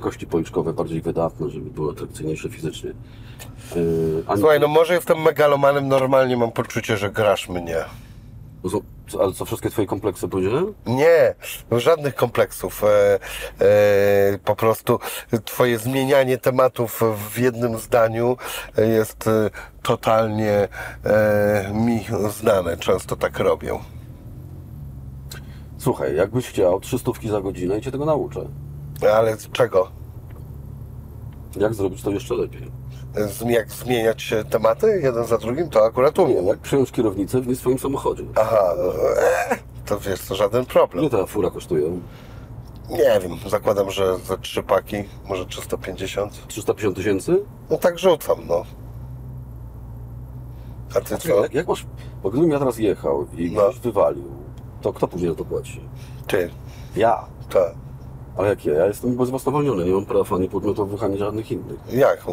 kości 0.00 0.26
policzkowe 0.26 0.72
bardziej 0.72 1.00
wydatne, 1.02 1.50
żeby 1.50 1.70
były 1.70 1.92
atrakcyjniejsze 1.92 2.48
fizycznie. 2.48 2.90
Yy, 3.76 4.22
ani- 4.26 4.40
Słuchaj, 4.40 4.60
no 4.60 4.68
może 4.68 4.94
jestem 4.94 5.22
megalomanem, 5.22 5.88
normalnie 5.88 6.36
mam 6.36 6.52
poczucie, 6.52 6.96
że 6.96 7.10
grasz 7.10 7.48
mnie. 7.48 7.76
No 8.64 8.70
co- 8.70 8.80
co- 9.08 9.20
Ale 9.22 9.32
co, 9.32 9.44
wszystkie 9.44 9.70
twoje 9.70 9.86
kompleksy 9.86 10.28
powiedziałem? 10.28 10.74
Nie, 10.86 11.34
no 11.70 11.80
żadnych 11.80 12.14
kompleksów. 12.14 12.84
E, 12.84 13.18
e, 13.60 14.38
po 14.44 14.56
prostu 14.56 14.98
twoje 15.44 15.78
zmienianie 15.78 16.38
tematów 16.38 17.02
w 17.30 17.38
jednym 17.38 17.78
zdaniu 17.78 18.36
jest 18.78 19.26
e, 19.26 19.50
totalnie 19.82 20.68
e, 21.04 21.70
mi 21.74 22.06
znane. 22.30 22.76
Często 22.76 23.16
tak 23.16 23.38
robię. 23.38 23.78
Słuchaj, 25.78 26.16
jakbyś 26.16 26.46
chciał 26.46 26.80
300 26.80 27.12
za 27.30 27.40
godzinę 27.40 27.78
i 27.78 27.80
cię 27.82 27.90
tego 27.92 28.04
nauczę. 28.04 28.40
Ale 29.14 29.36
z 29.36 29.50
czego? 29.50 29.88
Jak 31.56 31.74
zrobić 31.74 32.02
to 32.02 32.10
jeszcze 32.10 32.34
lepiej? 32.34 32.70
Jak 33.48 33.70
zmieniać 33.70 34.34
tematy 34.50 35.00
jeden 35.02 35.24
za 35.26 35.38
drugim? 35.38 35.70
To 35.70 35.84
akurat 35.84 36.18
Nie 36.18 36.24
umiem. 36.24 36.46
jak 36.46 36.58
przejąć 36.58 36.92
kierownicę 36.92 37.40
w 37.40 37.46
nie 37.46 37.56
swoim 37.56 37.78
samochodzie. 37.78 38.24
Aha, 38.36 38.74
e, 39.50 39.56
to 39.86 40.00
wiesz, 40.00 40.20
to 40.20 40.34
żaden 40.34 40.66
problem. 40.66 41.04
Ile 41.04 41.10
ta 41.20 41.26
fura 41.26 41.50
kosztuje? 41.50 41.90
Nie 42.90 43.20
wiem, 43.22 43.38
zakładam, 43.46 43.90
że 43.90 44.18
za 44.18 44.36
trzy 44.36 44.62
paki, 44.62 44.96
może 45.28 45.46
350. 45.46 46.46
350 46.48 46.96
tysięcy? 46.96 47.40
No 47.70 47.76
tak 47.78 47.98
rzucam, 47.98 48.38
no. 48.48 48.64
A 50.96 51.00
ty 51.00 51.18
co? 51.18 51.42
Jak, 51.42 51.54
jak 51.54 51.68
masz... 51.68 51.86
Bo 52.22 52.30
gdybym 52.30 52.50
ja 52.50 52.58
teraz 52.58 52.78
jechał 52.78 53.26
i 53.36 53.50
No. 53.50 53.60
ktoś 53.62 53.78
wywalił, 53.78 54.24
to 54.82 54.92
kto 54.92 55.08
później 55.08 55.36
to 55.36 55.44
płaci? 55.44 55.80
Ty, 56.26 56.50
Ja. 56.96 57.24
tak. 57.50 57.74
Ale 58.38 58.48
jak 58.48 58.64
ja? 58.64 58.86
Jestem 58.86 59.16
bezwłasnowolniony, 59.16 59.84
nie 59.84 59.92
mam 59.92 60.04
praw 60.06 60.32
ani 60.32 60.48
podmiotowych, 60.48 61.02
ani 61.02 61.18
żadnych 61.18 61.52
innych. 61.52 61.78
Jak 61.92 62.26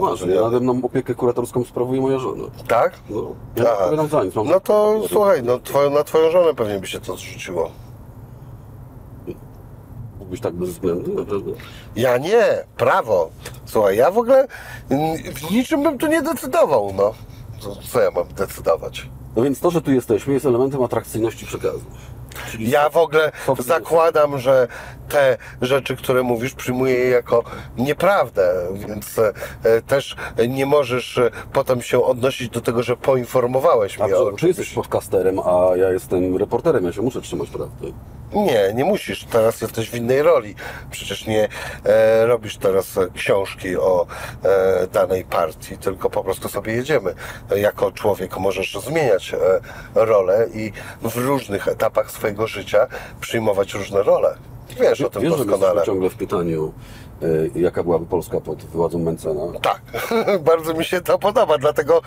masz, 0.00 0.20
ja 0.20 0.40
nade 0.40 0.60
mną 0.60 0.80
opiekę 0.82 1.14
kuratorską 1.14 1.64
sprawuje 1.64 2.00
moja 2.00 2.18
żona. 2.18 2.44
Tak? 2.68 2.92
No, 3.10 3.34
ja 3.56 3.62
nie 3.64 3.70
odpowiadam 3.70 4.08
za 4.08 4.24
nic. 4.24 4.34
Mam... 4.34 4.48
No 4.48 4.60
to 4.60 5.00
słuchaj, 5.08 5.42
no 5.42 5.58
twoją, 5.58 5.90
na 5.90 6.04
twoją 6.04 6.30
żonę 6.30 6.54
pewnie 6.54 6.78
by 6.78 6.86
się 6.86 7.00
to 7.00 7.16
zrzuciło. 7.16 7.70
Mógłbyś 10.18 10.40
tak 10.40 10.54
bez 10.54 10.70
względu, 10.70 11.14
naprawdę. 11.14 11.50
Ja 11.96 12.18
nie, 12.18 12.64
prawo. 12.76 13.30
Słuchaj, 13.64 13.96
ja 13.96 14.10
w 14.10 14.18
ogóle 14.18 14.46
w 15.34 15.50
niczym 15.50 15.82
bym 15.82 15.98
tu 15.98 16.06
nie 16.06 16.22
decydował, 16.22 16.92
no. 16.96 17.14
Co, 17.60 17.76
co 17.92 18.00
ja 18.00 18.10
mam 18.10 18.28
decydować? 18.28 19.08
No 19.36 19.42
więc 19.42 19.60
to, 19.60 19.70
że 19.70 19.82
tu 19.82 19.92
jesteśmy, 19.92 20.34
jest 20.34 20.46
elementem 20.46 20.82
atrakcyjności 20.82 21.46
przekazu. 21.46 21.84
Czyli 22.50 22.70
Ja 22.70 22.90
w 22.90 22.96
ogóle 22.96 23.32
zakładam, 23.58 24.38
że 24.38 24.68
te 25.08 25.36
rzeczy, 25.62 25.96
które 25.96 26.22
mówisz, 26.22 26.54
przyjmuję 26.54 26.94
je 26.94 27.08
jako 27.08 27.44
nieprawdę, 27.78 28.68
więc 28.88 29.18
e, 29.18 29.82
też 29.82 30.16
nie 30.48 30.66
możesz 30.66 31.18
e, 31.18 31.30
potem 31.52 31.82
się 31.82 32.04
odnosić 32.04 32.48
do 32.48 32.60
tego, 32.60 32.82
że 32.82 32.96
poinformowałeś 32.96 33.98
mnie 33.98 34.16
o 34.16 34.30
że, 34.30 34.36
czy 34.36 34.46
jesteś 34.46 34.66
czymś. 34.66 34.74
podcasterem, 34.74 35.38
a 35.38 35.76
ja 35.76 35.90
jestem 35.90 36.36
reporterem, 36.36 36.84
ja 36.84 36.92
się 36.92 37.02
muszę 37.02 37.20
trzymać 37.20 37.50
prawdy. 37.50 37.92
Nie, 38.32 38.72
nie 38.74 38.84
musisz. 38.84 39.24
Teraz 39.24 39.60
jesteś 39.60 39.90
w 39.90 39.94
innej 39.94 40.22
roli. 40.22 40.54
Przecież 40.90 41.26
nie 41.26 41.48
e, 41.84 42.26
robisz 42.26 42.56
teraz 42.56 42.98
książki 43.14 43.76
o 43.76 44.06
e, 44.44 44.86
danej 44.86 45.24
partii, 45.24 45.78
tylko 45.78 46.10
po 46.10 46.24
prostu 46.24 46.48
sobie 46.48 46.72
jedziemy. 46.72 47.14
Jako 47.56 47.92
człowiek 47.92 48.38
możesz 48.38 48.74
zmieniać 48.74 49.34
e, 49.34 49.60
rolę 49.94 50.46
i 50.54 50.72
w 51.02 51.16
różnych 51.16 51.68
etapach 51.68 52.10
swojego 52.10 52.46
życia 52.46 52.86
przyjmować 53.20 53.74
różne 53.74 54.02
role. 54.02 54.34
Wiesz 54.80 55.00
o 55.00 55.10
tym 55.10 55.22
Wiesz, 55.22 55.30
że 55.32 55.36
doskonale. 55.44 55.66
jesteśmy 55.66 55.86
ciągle 55.86 56.10
w 56.10 56.14
pytaniu, 56.14 56.72
e, 57.22 57.60
jaka 57.60 57.82
byłaby 57.82 58.06
Polska 58.06 58.40
pod 58.40 58.64
władzą 58.64 58.98
Mencena. 58.98 59.42
Tak, 59.62 59.80
bardzo 60.50 60.74
mi 60.74 60.84
się 60.84 61.00
to 61.00 61.18
podoba, 61.18 61.58
dlatego 61.58 62.02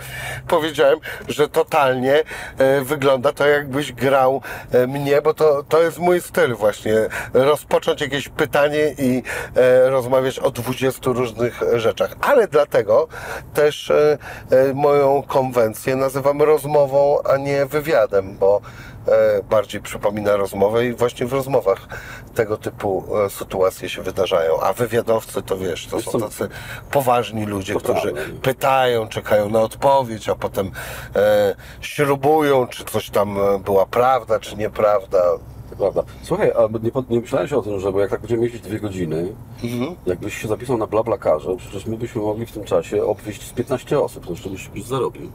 powiedziałem, 0.47 0.99
że 1.27 1.47
totalnie 1.49 2.23
e, 2.57 2.81
wygląda 2.81 3.33
to 3.33 3.47
jakbyś 3.47 3.93
grał 3.93 4.41
e, 4.71 4.87
mnie, 4.87 5.21
bo 5.21 5.33
to, 5.33 5.63
to 5.63 5.81
jest 5.81 5.99
mój 5.99 6.21
styl 6.21 6.55
właśnie, 6.55 6.93
rozpocząć 7.33 8.01
jakieś 8.01 8.29
pytanie 8.29 8.95
i 8.97 9.23
e, 9.55 9.89
rozmawiać 9.89 10.39
o 10.39 10.51
20 10.51 11.11
różnych 11.11 11.61
rzeczach, 11.75 12.15
ale 12.21 12.47
dlatego 12.47 13.07
też 13.53 13.91
moją 14.73 15.23
konwencję 15.27 15.95
nazywam 15.95 16.41
rozmową, 16.41 17.17
a 17.23 17.37
nie 17.37 17.65
wywiadem, 17.65 18.37
bo 18.37 18.61
bardziej 19.49 19.81
przypomina 19.81 20.35
rozmowę 20.35 20.85
i 20.85 20.93
właśnie 20.93 21.25
w 21.25 21.33
rozmowach 21.33 21.87
tego 22.35 22.57
typu 22.57 23.03
e, 23.25 23.29
sytuacje 23.29 23.89
się 23.89 24.01
wydarzają, 24.01 24.59
a 24.61 24.73
wywiadowcy 24.73 25.41
to 25.41 25.57
wiesz, 25.57 25.87
to 25.87 25.97
Wiesz 25.97 26.05
są 26.05 26.19
tacy 26.19 26.49
poważni 26.91 27.45
ludzie, 27.45 27.75
którzy 27.75 28.13
pytają, 28.41 29.07
czekają 29.07 29.49
na 29.49 29.61
odpowiedź, 29.61 30.29
a 30.29 30.35
potem 30.35 30.71
e, 31.15 31.55
śrubują, 31.81 32.67
czy 32.67 32.85
coś 32.85 33.09
tam 33.09 33.37
e, 33.39 33.59
była 33.59 33.85
prawda, 33.85 34.39
czy 34.39 34.55
nieprawda. 34.55 35.23
Prawda. 35.77 36.03
Słuchaj, 36.23 36.51
a 36.57 36.61
nie, 36.83 36.91
nie 37.09 37.21
myślałeś 37.21 37.53
o 37.53 37.61
tym, 37.61 37.79
że 37.79 37.91
bo 37.91 37.99
jak 37.99 38.09
tak 38.09 38.19
będziemy 38.19 38.43
jeździć 38.43 38.61
dwie 38.61 38.79
godziny, 38.79 39.27
Mhm. 39.63 39.95
jakbyś 40.05 40.41
się 40.41 40.47
zapisał 40.47 40.77
na 40.77 40.87
BlaBlaCarze, 40.87 41.55
przecież 41.57 41.85
my 41.85 41.97
byśmy 41.97 42.21
mogli 42.21 42.45
w 42.45 42.51
tym 42.51 42.63
czasie 42.63 43.03
obwieźć 43.05 43.47
z 43.47 43.53
15 43.53 43.99
osób, 43.99 44.25
to 44.25 44.31
jeszcze 44.31 44.49
byś, 44.49 44.83
zarobił. 44.83 45.31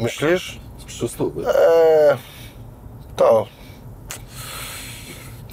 Myślisz? 0.00 0.60
Z 0.78 0.84
300. 0.84 1.24
E, 1.24 2.16
to. 3.18 3.46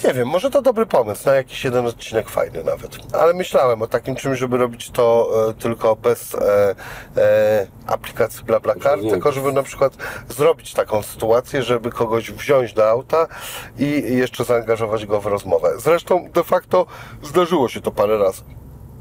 Nie 0.04 0.14
wiem, 0.14 0.28
może 0.28 0.50
to 0.50 0.62
dobry 0.62 0.86
pomysł, 0.86 1.26
na 1.26 1.36
jakiś 1.36 1.64
jeden 1.64 1.86
odcinek 1.86 2.30
fajny 2.30 2.64
nawet. 2.64 2.98
Ale 3.14 3.34
myślałem 3.34 3.82
o 3.82 3.88
takim 3.88 4.16
czymś, 4.16 4.40
żeby 4.40 4.58
robić 4.58 4.90
to 4.90 5.30
e, 5.50 5.54
tylko 5.54 5.96
bez 5.96 6.36
e, 6.36 6.76
e, 7.18 7.68
aplikacji 7.88 8.44
BlaBlaCar, 8.44 9.00
tylko 9.00 9.32
żeby 9.32 9.54
na 9.54 9.64
przykład 9.64 9.98
zrobić 10.30 10.74
taką 10.74 11.02
sytuację, 11.04 11.64
żeby 11.64 11.92
kogoś 11.92 12.32
wziąć 12.32 12.74
do 12.74 12.90
auta 12.90 13.28
i 13.80 14.04
jeszcze 14.18 14.44
zaangażować 14.44 15.06
go 15.06 15.22
w 15.22 15.26
rozmowę. 15.26 15.74
Zresztą 15.78 16.30
de 16.34 16.44
facto 16.44 16.86
zdarzyło 17.24 17.70
się 17.70 17.82
to 17.82 17.92
parę 17.92 18.18
razy. 18.18 18.42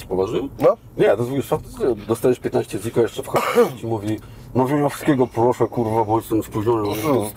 Poważył? 0.08 0.48
No, 0.58 0.76
Nie, 0.96 1.16
to 1.16 1.24
jest 1.24 1.48
faktycznie 1.48 1.94
dostajesz 1.94 2.40
15 2.40 2.78
ziko, 2.78 3.00
jeszcze 3.00 3.22
wchodzi 3.22 3.82
i 3.82 3.86
mówi, 3.86 4.20
no 4.54 5.26
proszę, 5.26 5.66
kurwa, 5.66 6.04
bo 6.04 6.16
jestem 6.16 6.42
spóźniony, 6.42 6.88
no. 7.04 7.30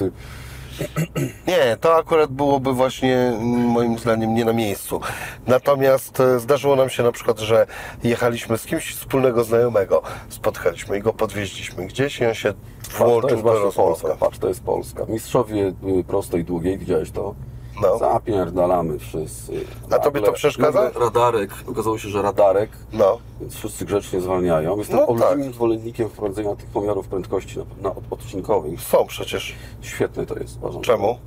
Nie, 1.47 1.77
to 1.81 1.95
akurat 1.95 2.31
byłoby 2.31 2.73
właśnie 2.73 3.17
mm, 3.17 3.41
moim 3.59 3.99
zdaniem 3.99 4.35
nie 4.35 4.45
na 4.45 4.53
miejscu. 4.53 5.01
Natomiast 5.47 6.19
e, 6.19 6.39
zdarzyło 6.39 6.75
nam 6.75 6.89
się 6.89 7.03
na 7.03 7.11
przykład, 7.11 7.39
że 7.39 7.67
jechaliśmy 8.03 8.57
z 8.57 8.65
kimś 8.65 8.95
wspólnego 8.95 9.43
znajomego, 9.43 10.01
spotkaliśmy 10.29 10.97
i 10.97 11.01
go 11.01 11.13
podwieźliśmy 11.13 11.85
gdzieś 11.85 12.19
i 12.19 12.25
on 12.25 12.33
się 12.33 12.53
To 12.97 13.05
włączył 13.05 13.29
jest 13.29 13.43
do 13.43 13.53
rozmowy. 13.53 13.75
Polska, 13.75 14.15
patrz, 14.19 14.39
to 14.39 14.47
jest 14.47 14.63
Polska. 14.63 15.05
Mistrzowie 15.09 15.73
y, 15.99 16.03
prostej, 16.03 16.43
długiej, 16.43 16.77
widziałeś 16.77 17.11
to? 17.11 17.35
No. 17.81 17.97
Zapierdalamy 17.97 18.99
wszyscy. 18.99 19.51
A 19.91 19.99
tobie 19.99 20.21
to 20.21 20.31
przeszkadza? 20.31 20.83
nagle 20.83 20.99
Radarek, 20.99 21.51
okazało 21.67 21.97
się, 21.97 22.09
że 22.09 22.21
radarek, 22.21 22.69
No, 22.93 23.17
więc 23.41 23.55
wszyscy 23.55 23.85
grzecznie 23.85 24.21
zwalniają. 24.21 24.77
Jestem 24.77 24.97
No 24.97 25.07
olbrzymim 25.07 25.45
tak. 25.45 25.53
zwolennikiem 25.53 26.09
wprowadzenia 26.09 26.55
tych 26.55 26.69
pomiarów 26.69 27.07
prędkości 27.07 27.59
na, 27.59 27.65
na 27.81 27.89
od- 27.95 28.03
odcinkowych. 28.09 28.81
są 28.81 29.05
przecież. 29.07 29.55
Świetne 29.81 30.25
to 30.25 30.39
jest, 30.39 30.57
uważam. 30.57 30.81
Czemu? 30.81 31.17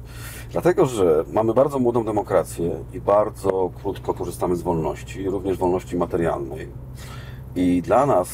Dlatego, 0.53 0.87
że 0.87 1.25
mamy 1.33 1.55
bardzo 1.55 1.79
młodą 1.79 2.05
demokrację 2.05 2.71
i 2.95 3.01
bardzo 3.01 3.71
krótko 3.83 4.15
korzystamy 4.15 4.57
z 4.57 4.63
wolności, 4.63 5.31
również 5.31 5.57
wolności 5.59 5.97
materialnej. 5.97 6.69
I 7.57 7.83
dla 7.83 8.07
nas, 8.07 8.29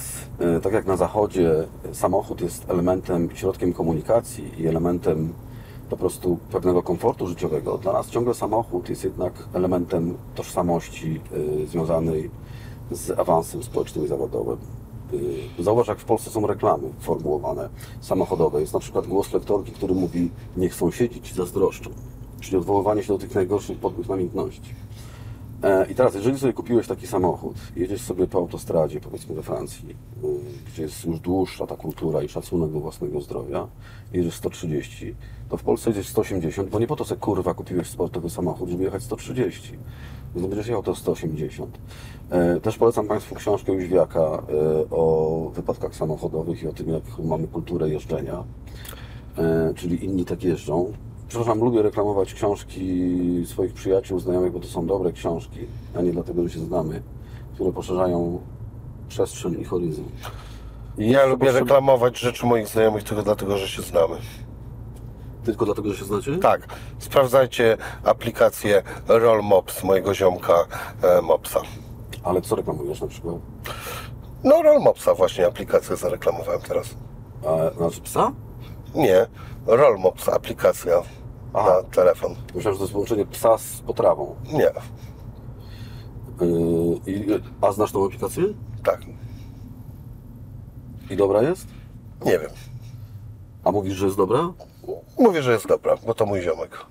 e, 0.57 0.61
tak 0.61 0.73
jak 0.73 0.87
na 0.87 0.97
Zachodzie, 0.97 1.53
samochód 1.93 2.41
jest 2.41 2.71
elementem, 2.71 3.29
środkiem 3.35 3.73
komunikacji 3.73 4.63
i 4.63 4.67
elementem 4.69 5.33
po 5.91 5.97
prostu 5.97 6.39
pewnego 6.53 6.83
komfortu 6.83 7.27
życiowego. 7.27 7.79
Dla 7.79 7.93
nas 7.93 8.11
ciągle 8.11 8.35
samochód 8.35 8.89
jest 8.89 9.05
jednak 9.05 9.33
elementem 9.55 10.15
tożsamości 10.35 11.21
e, 11.65 11.67
związanej 11.67 12.31
z 12.91 13.19
awansem 13.19 13.63
społecznym 13.63 14.05
i 14.05 14.09
zawodowym. 14.09 14.59
Yy, 15.13 15.65
Zauważ, 15.65 15.89
jak 15.89 15.99
w 15.99 16.05
Polsce 16.05 16.31
są 16.31 16.47
reklamy 16.47 16.89
formułowane 17.01 17.69
samochodowe. 18.01 18.61
Jest 18.61 18.73
na 18.73 18.81
przykład 18.81 19.07
głos 19.07 19.33
lektorki, 19.33 19.73
który 19.73 19.95
mówi 19.95 20.31
niech 20.57 20.75
sąsiedzi 20.75 21.23
ci 21.23 21.35
zazdroszczą. 21.35 21.91
Czyli 22.41 22.57
odwoływanie 22.57 23.03
się 23.03 23.09
do 23.13 23.19
tych 23.19 23.35
najgorszych 23.35 23.79
podłych 23.79 24.09
namiętności. 24.09 24.75
E, 25.63 25.87
I 25.91 25.95
teraz, 25.95 26.15
jeżeli 26.15 26.39
sobie 26.39 26.53
kupiłeś 26.53 26.87
taki 26.87 27.07
samochód, 27.07 27.57
jedziesz 27.77 28.01
sobie 28.01 28.27
po 28.27 28.39
autostradzie, 28.39 29.01
powiedzmy 29.01 29.35
we 29.35 29.43
Francji, 29.43 29.91
y, 29.91 30.27
gdzie 30.73 30.83
jest 30.83 31.05
już 31.05 31.21
dłuższa 31.21 31.67
ta 31.67 31.77
kultura 31.77 32.23
i 32.23 32.29
szacunek 32.29 32.73
do 32.73 32.81
własnego 32.81 33.21
zdrowia, 33.21 33.67
jedziesz 34.13 34.35
130, 34.35 35.15
to 35.49 35.57
w 35.57 35.63
Polsce 35.63 35.91
jedziesz 35.91 36.09
180, 36.09 36.71
bo 36.71 36.79
nie 36.79 36.87
po 36.87 36.97
to 36.97 37.05
sobie 37.05 37.21
kurwa 37.21 37.55
kupiłeś 37.55 37.87
sportowy 37.87 38.31
samochód, 38.31 38.69
żeby 38.69 38.85
jechać 38.85 39.03
130. 39.03 39.79
Więc 40.35 40.47
będziesz 40.47 40.67
jechał 40.67 40.83
to 40.83 40.95
180. 40.95 41.79
E, 42.31 42.61
Też 42.61 42.79
polecam 42.79 43.09
Państwu 43.09 43.35
książkę 43.35 43.73
Jóźwiaka 43.73 44.21
e, 44.21 44.41
o 44.91 45.51
wypadkach 45.55 45.95
samochodowych 45.95 46.63
i 46.63 46.69
o 46.69 46.73
tym, 46.73 46.89
jak 46.89 47.03
mamy 47.25 47.49
kulturę 47.49 47.89
jeżdżenia 47.89 48.45
czyli 49.75 50.05
inni 50.05 50.25
tak 50.25 50.45
jeżdżą. 50.45 50.93
Przepraszam, 51.29 51.59
lubię 51.59 51.83
reklamować 51.83 52.35
książki 52.35 53.13
swoich 53.47 53.73
przyjaciół, 53.73 54.19
znajomych, 54.19 54.53
bo 54.53 54.61
to 54.61 54.67
są 54.67 54.87
dobre 54.87 55.13
książki, 55.13 55.67
a 55.99 56.03
nie 56.03 56.13
dlatego, 56.13 56.43
że 56.43 56.51
się 56.51 56.61
znamy, 56.61 57.03
które 57.55 57.73
poszerzają 57.73 58.41
przestrzeń 59.09 59.61
i 59.61 59.65
horyzont. 59.65 60.09
Ja 60.99 61.27
lubię 61.27 61.53
reklamować 61.53 62.19
rzeczy 62.19 62.47
moich 62.47 62.69
znajomych 62.69 63.03
tylko 63.05 63.23
dlatego, 63.23 63.57
że 63.57 63.69
się 63.69 63.83
znamy. 63.83 64.17
Tylko 65.45 65.65
dlatego, 65.65 65.93
że 65.93 65.99
się 65.99 66.05
znacie? 66.05 66.39
Tak, 66.39 66.69
sprawdzajcie 66.99 67.77
aplikację 68.05 68.83
Roll 69.09 69.43
Mops 69.43 69.85
mojego 69.85 70.15
ziomka 70.15 70.55
e, 71.03 71.23
Mopsa. 71.23 71.61
Ale 72.23 72.41
co 72.41 72.57
reklamujesz 72.57 73.01
na 73.01 73.07
przykład? 73.07 73.35
No 74.45 74.63
Roll 74.63 74.83
Mopsa 74.83 75.15
właśnie 75.15 75.47
aplikację 75.47 75.97
zareklamowałem 75.97 76.61
teraz. 76.61 76.95
A, 77.47 77.77
znaczy 77.77 78.01
psa? 78.01 78.33
Nie, 78.95 79.27
Roll 79.67 79.99
Mops 79.99 80.29
aplikacja 80.29 81.03
Aha. 81.55 81.77
na 81.77 81.83
telefon. 81.91 82.35
Myślałem, 82.55 82.75
że 82.75 82.79
to 82.79 82.85
jest 82.85 82.93
połączenie 82.93 83.27
psa 83.27 83.59
z 83.59 83.81
potrawą. 83.81 84.37
Nie, 84.53 84.71
Yy, 87.07 87.41
a 87.61 87.73
znasz 87.73 87.93
tą 87.93 88.07
aplikację? 88.07 88.45
tak, 88.85 89.01
I 91.11 91.17
dobra 91.17 91.43
jest? 91.43 91.67
nie 92.25 92.39
wiem. 92.39 92.51
A 93.65 93.71
mówisz, 93.73 93.95
że 93.95 94.05
jest 94.07 94.17
dobra? 94.17 94.53
Mówię, 95.19 95.43
że 95.43 95.53
jest 95.53 95.67
dobra, 95.69 95.97
bo 96.07 96.15
to 96.15 96.27
mój 96.27 96.43
ziomek. 96.43 96.87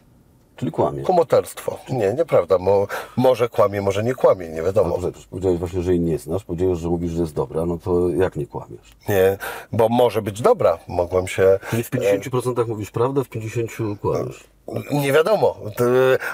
Czyli 0.56 0.72
kłamie. 0.72 1.04
Komoterstwo. 1.04 1.78
Nie, 1.90 2.14
nieprawda. 2.14 2.58
Mo, 2.58 2.88
może 3.18 3.50
kłamie, 3.50 3.82
może 3.82 4.04
nie 4.04 4.16
kłamie, 4.16 4.50
nie 4.50 4.62
wiadomo. 4.62 4.90
Dobrze, 4.90 5.12
przecież 5.12 5.28
powiedziałeś 5.28 5.60
właśnie, 5.60 5.82
że 5.82 5.92
jej 5.92 6.00
nie 6.00 6.18
znasz, 6.18 6.44
powiedziałeś, 6.44 6.80
że 6.80 6.90
mówisz, 6.90 7.12
że 7.12 7.22
jest 7.22 7.34
dobra, 7.34 7.66
no 7.66 7.78
to 7.78 8.10
jak 8.10 8.36
nie 8.36 8.48
kłamiesz? 8.48 8.96
Nie, 9.10 9.38
bo 9.72 9.90
może 9.90 10.22
być 10.22 10.42
dobra. 10.42 10.78
Mogłem 10.88 11.28
się. 11.28 11.60
Czyli 11.70 11.84
w 11.84 11.92
50% 11.92 12.68
mówisz 12.68 12.92
prawdę, 12.92 13.24
w 13.24 13.30
50% 13.30 13.98
kłamiesz. 13.98 14.55
Nie 14.92 15.14
wiadomo. 15.14 15.56
To 15.78 15.84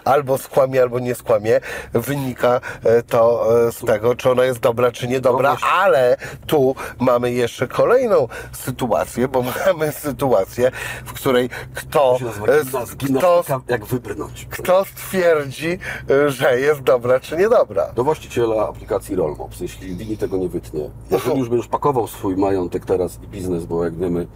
Albo 0.05 0.37
skłamie, 0.37 0.81
albo 0.81 0.99
nie 0.99 1.15
skłamie. 1.15 1.59
Wynika 1.93 2.61
e, 2.83 3.03
to 3.03 3.47
e, 3.67 3.71
z 3.71 3.85
tego, 3.85 4.15
czy 4.15 4.31
ona 4.31 4.43
jest 4.43 4.59
dobra, 4.59 4.91
czy 4.91 5.07
niedobra, 5.07 5.57
ale 5.73 6.17
tu 6.47 6.75
mamy 6.99 7.31
jeszcze 7.31 7.67
kolejną 7.67 8.27
sytuację, 8.51 9.27
bo 9.27 9.43
mamy 9.65 9.91
sytuację, 9.91 10.71
w 11.05 11.13
której 11.13 11.49
kto, 11.73 12.17
e, 12.47 12.65
kto, 12.65 12.85
gimnastyka, 12.97 13.61
jak 13.67 13.85
wybrnąć. 13.85 14.47
kto 14.49 14.85
stwierdzi, 14.85 15.79
e, 16.09 16.29
że 16.29 16.59
jest 16.59 16.81
dobra, 16.81 17.19
czy 17.19 17.37
niedobra. 17.37 17.91
Do 17.95 18.03
właściciela 18.03 18.67
aplikacji 18.67 19.15
Rollmops, 19.15 19.59
jeśli 19.59 19.95
Wini 19.95 20.17
tego 20.17 20.37
nie 20.37 20.49
wytnie, 20.49 20.89
jeżeli 21.11 21.39
już 21.39 21.49
będziesz 21.49 21.67
pakował 21.67 22.07
swój 22.07 22.37
majątek 22.37 22.85
teraz 22.85 23.19
i 23.23 23.27
biznes, 23.27 23.65
bo 23.65 23.83
jak 23.83 23.95
wiemy 23.95 24.27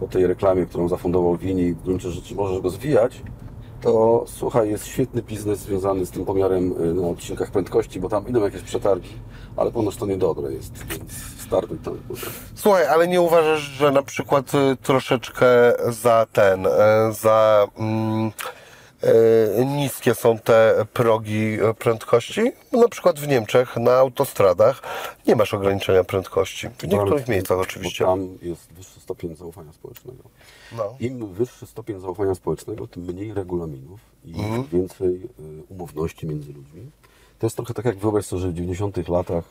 po 0.00 0.08
tej 0.08 0.26
reklamie, 0.26 0.66
którą 0.66 0.88
zafundował 0.88 1.36
Wini, 1.36 1.72
w 1.72 1.82
gruncie 1.82 2.10
rzeczy 2.10 2.34
możesz 2.34 2.60
go 2.60 2.70
zwijać, 2.70 3.22
to 3.80 4.24
słuchaj, 4.26 4.70
jest 4.70 4.86
świetny 4.86 5.22
biznes 5.22 5.58
związany 5.58 6.06
z 6.06 6.10
tym 6.10 6.24
pomiarem 6.24 6.74
y, 6.82 6.94
na 6.94 7.08
odcinkach 7.08 7.50
prędkości, 7.50 8.00
bo 8.00 8.08
tam 8.08 8.28
idą 8.28 8.44
jakieś 8.44 8.62
przetargi, 8.62 9.10
ale 9.56 9.70
ponoć 9.70 9.96
to 9.96 10.06
niedobre 10.06 10.52
jest, 10.52 10.72
startuj 11.46 11.78
tam. 11.78 11.98
Słuchaj, 12.54 12.86
ale 12.86 13.08
nie 13.08 13.20
uważasz, 13.20 13.60
że 13.60 13.92
na 13.92 14.02
przykład 14.02 14.54
y, 14.54 14.76
troszeczkę 14.82 15.46
za 15.88 16.26
ten, 16.32 16.66
e, 16.66 16.70
za 17.12 17.68
mm, 17.78 18.32
niskie 19.66 20.14
są 20.14 20.38
te 20.38 20.86
progi 20.92 21.58
e, 21.62 21.74
prędkości? 21.74 22.52
Na 22.72 22.88
przykład 22.88 23.20
w 23.20 23.28
Niemczech 23.28 23.76
na 23.76 23.92
autostradach 23.92 24.82
nie 25.26 25.36
masz 25.36 25.54
ograniczenia 25.54 26.04
prędkości. 26.04 26.68
W 26.78 26.88
niektórych 26.88 27.28
miejscach 27.28 27.58
oczywiście. 27.58 28.04
Tam 28.04 28.38
jest 28.42 28.72
wyższy 28.72 29.00
stopień 29.00 29.36
zaufania 29.36 29.72
społecznego. 29.72 30.22
No. 30.76 30.94
Im 31.00 31.26
wyższy 31.32 31.66
stopień 31.66 32.00
zaufania 32.00 32.34
społecznego, 32.34 32.86
tym 32.86 33.02
mniej 33.02 33.34
regulaminów 33.34 34.00
i 34.24 34.34
Mhm. 34.34 34.64
więcej 34.72 35.08
y, 35.14 35.62
umowności 35.68 36.26
między 36.26 36.52
ludźmi. 36.52 36.90
To 37.38 37.46
jest 37.46 37.56
trochę 37.56 37.74
tak, 37.74 37.84
jak 37.84 37.98
wyobraź 37.98 38.26
sobie, 38.26 38.42
że 38.42 38.48
w 38.48 38.54
90 38.54 39.08
latach, 39.08 39.44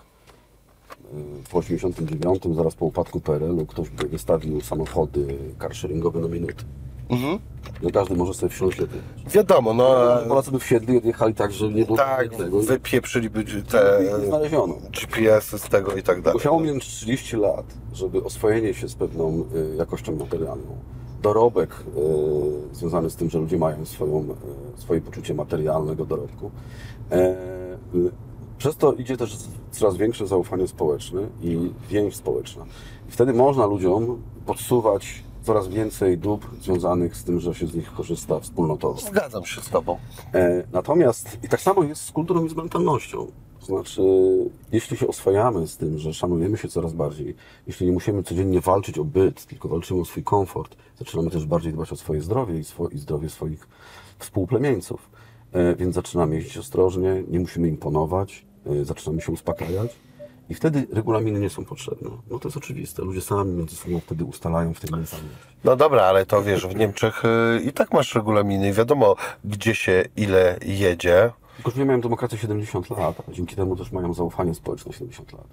w 1.50 1.56
89, 1.56 2.44
zaraz 2.56 2.76
po 2.76 2.86
upadku 2.86 3.20
PRL-u, 3.20 3.66
ktoś 3.66 3.90
by 3.90 4.08
wystawił 4.08 4.62
samochody 4.62 5.38
carsharingowe 5.62 6.20
na 6.20 6.28
minutę. 6.28 6.64
Mhm. 7.10 7.40
Że 7.84 7.92
każdy 7.92 8.16
może 8.16 8.34
sobie 8.34 8.50
wsiąść 8.50 8.80
lepiej. 8.80 9.00
Wiadomo, 9.32 9.74
no 9.74 9.96
Polacy 10.28 10.52
by 10.52 10.60
wsiedli 10.60 10.94
i 10.94 10.98
odjechali 10.98 11.34
tak, 11.34 11.52
że 11.52 11.70
nie 11.70 11.86
było 11.86 11.98
tak, 11.98 12.36
tego. 12.36 12.60
wypieprzyliby 12.60 13.44
te 13.72 14.00
I 14.02 14.22
nie 14.22 14.28
znaleziono. 14.28 14.76
GPS-y 14.92 15.60
z 15.60 15.62
tego 15.70 15.96
i 15.96 16.04
tak 16.04 16.22
dalej. 16.22 16.34
Musiało 16.36 16.60
minąć 16.60 16.86
30 16.86 17.38
lat, 17.38 17.66
żeby 17.94 18.24
oswojenie 18.24 18.74
się 18.74 18.88
z 18.90 18.96
pewną 18.96 19.46
y, 19.74 19.76
jakością 19.76 20.16
materialną, 20.16 20.78
dorobek 21.22 21.72
y, 22.74 22.76
związany 22.76 23.10
z 23.10 23.16
tym, 23.16 23.30
że 23.30 23.40
ludzie 23.40 23.58
mają 23.58 23.86
swoją, 23.86 24.22
y, 24.78 24.82
swoje 24.82 25.02
poczucie 25.02 25.34
materialnego 25.34 26.06
dorobku. 26.06 26.52
E, 27.12 27.36
przez 28.58 28.76
to 28.76 28.94
idzie 28.94 29.18
też 29.18 29.38
coraz 29.72 29.98
większe 29.98 30.28
zaufanie 30.28 30.68
społeczne 30.68 31.22
i 31.42 31.72
więź 31.90 32.16
społeczna. 32.16 32.66
I 33.10 33.12
wtedy 33.12 33.34
można 33.34 33.66
ludziom 33.66 34.22
podsuwać 34.46 35.24
coraz 35.48 35.68
więcej 35.68 36.18
dóbr 36.18 36.48
związanych 36.62 37.16
z 37.16 37.24
tym, 37.24 37.40
że 37.40 37.56
się 37.56 37.68
z 37.68 37.76
nich 37.76 37.94
korzysta 37.94 38.40
wspólnotowo. 38.40 39.00
Zgadzam 39.00 39.46
się 39.46 39.62
z 39.62 39.70
Tobą. 39.70 39.98
E, 40.34 40.64
Natomiast 40.74 41.38
i 41.44 41.50
tak 41.50 41.62
samo 41.62 41.84
jest 41.84 42.02
z 42.06 42.12
kulturą 42.12 42.46
i 42.46 42.50
z 42.50 42.56
mentalnością. 42.56 43.28
To 43.60 43.66
znaczy, 43.66 44.02
jeśli 44.72 44.98
się 44.98 45.08
oswajamy 45.08 45.68
z 45.68 45.78
tym, 45.78 45.98
że 45.98 46.14
szanujemy 46.14 46.58
się 46.58 46.68
coraz 46.68 46.94
bardziej, 46.94 47.36
jeśli 47.68 47.86
nie 47.86 47.92
musimy 47.92 48.24
codziennie 48.24 48.62
walczyć 48.62 48.98
o 49.00 49.04
byt, 49.06 49.46
tylko 49.46 49.68
walczymy 49.70 50.02
o 50.02 50.06
swój 50.06 50.24
komfort, 50.24 50.76
zaczynamy 51.00 51.30
też 51.30 51.46
bardziej 51.46 51.74
dbać 51.74 51.92
o 51.92 51.96
swoje 51.96 52.22
zdrowie 52.22 52.60
i, 52.60 52.64
swo- 52.64 52.94
i 52.94 52.98
zdrowie 52.98 53.30
swoich 53.30 53.68
współplemieńców. 54.20 55.10
E, 55.54 55.76
Więc 55.76 55.96
zaczynamy 55.96 56.36
jeździć 56.36 56.58
ostrożnie, 56.58 57.24
nie 57.28 57.40
musimy 57.40 57.68
imponować, 57.68 58.46
e, 58.66 58.86
zaczynamy 58.86 59.22
się 59.22 59.32
uspokajać 59.32 59.96
i 60.50 60.54
wtedy 60.54 60.88
regulaminy 60.94 61.40
nie 61.40 61.50
są 61.50 61.66
potrzebne. 61.66 62.10
No 62.32 62.40
to 62.40 62.48
jest 62.48 62.58
oczywiste. 62.58 63.02
Ludzie 63.02 63.22
sami 63.22 63.52
między 63.52 63.76
sobą 63.76 64.00
wtedy 64.00 64.26
ustalają 64.26 64.74
w 64.74 64.80
tej 64.80 64.92
mentalności. 64.92 65.28
No 65.64 65.76
dobra, 65.76 66.04
ale 66.04 66.26
to 66.26 66.44
wiesz, 66.44 66.68
w 66.68 66.76
Niemczech 66.76 67.26
y, 67.26 67.62
i 67.62 67.74
tak 67.74 67.94
masz 67.94 68.16
regulaminy 68.16 68.70
i 68.70 68.74
wiadomo, 68.74 69.16
gdzie 69.46 69.76
się 69.76 70.04
ile 70.16 70.58
jedzie. 70.66 71.32
Tylko, 71.56 71.72
że 71.72 71.80
nie 71.80 71.86
mają 71.86 72.02
demokracji 72.02 72.38
70 72.38 72.90
lat, 72.90 73.16
a 73.30 73.32
dzięki 73.32 73.56
temu 73.56 73.76
też 73.76 73.92
mają 73.92 74.14
zaufanie 74.14 74.54
społeczne 74.54 74.94
70 74.94 75.34
lat. 75.34 75.48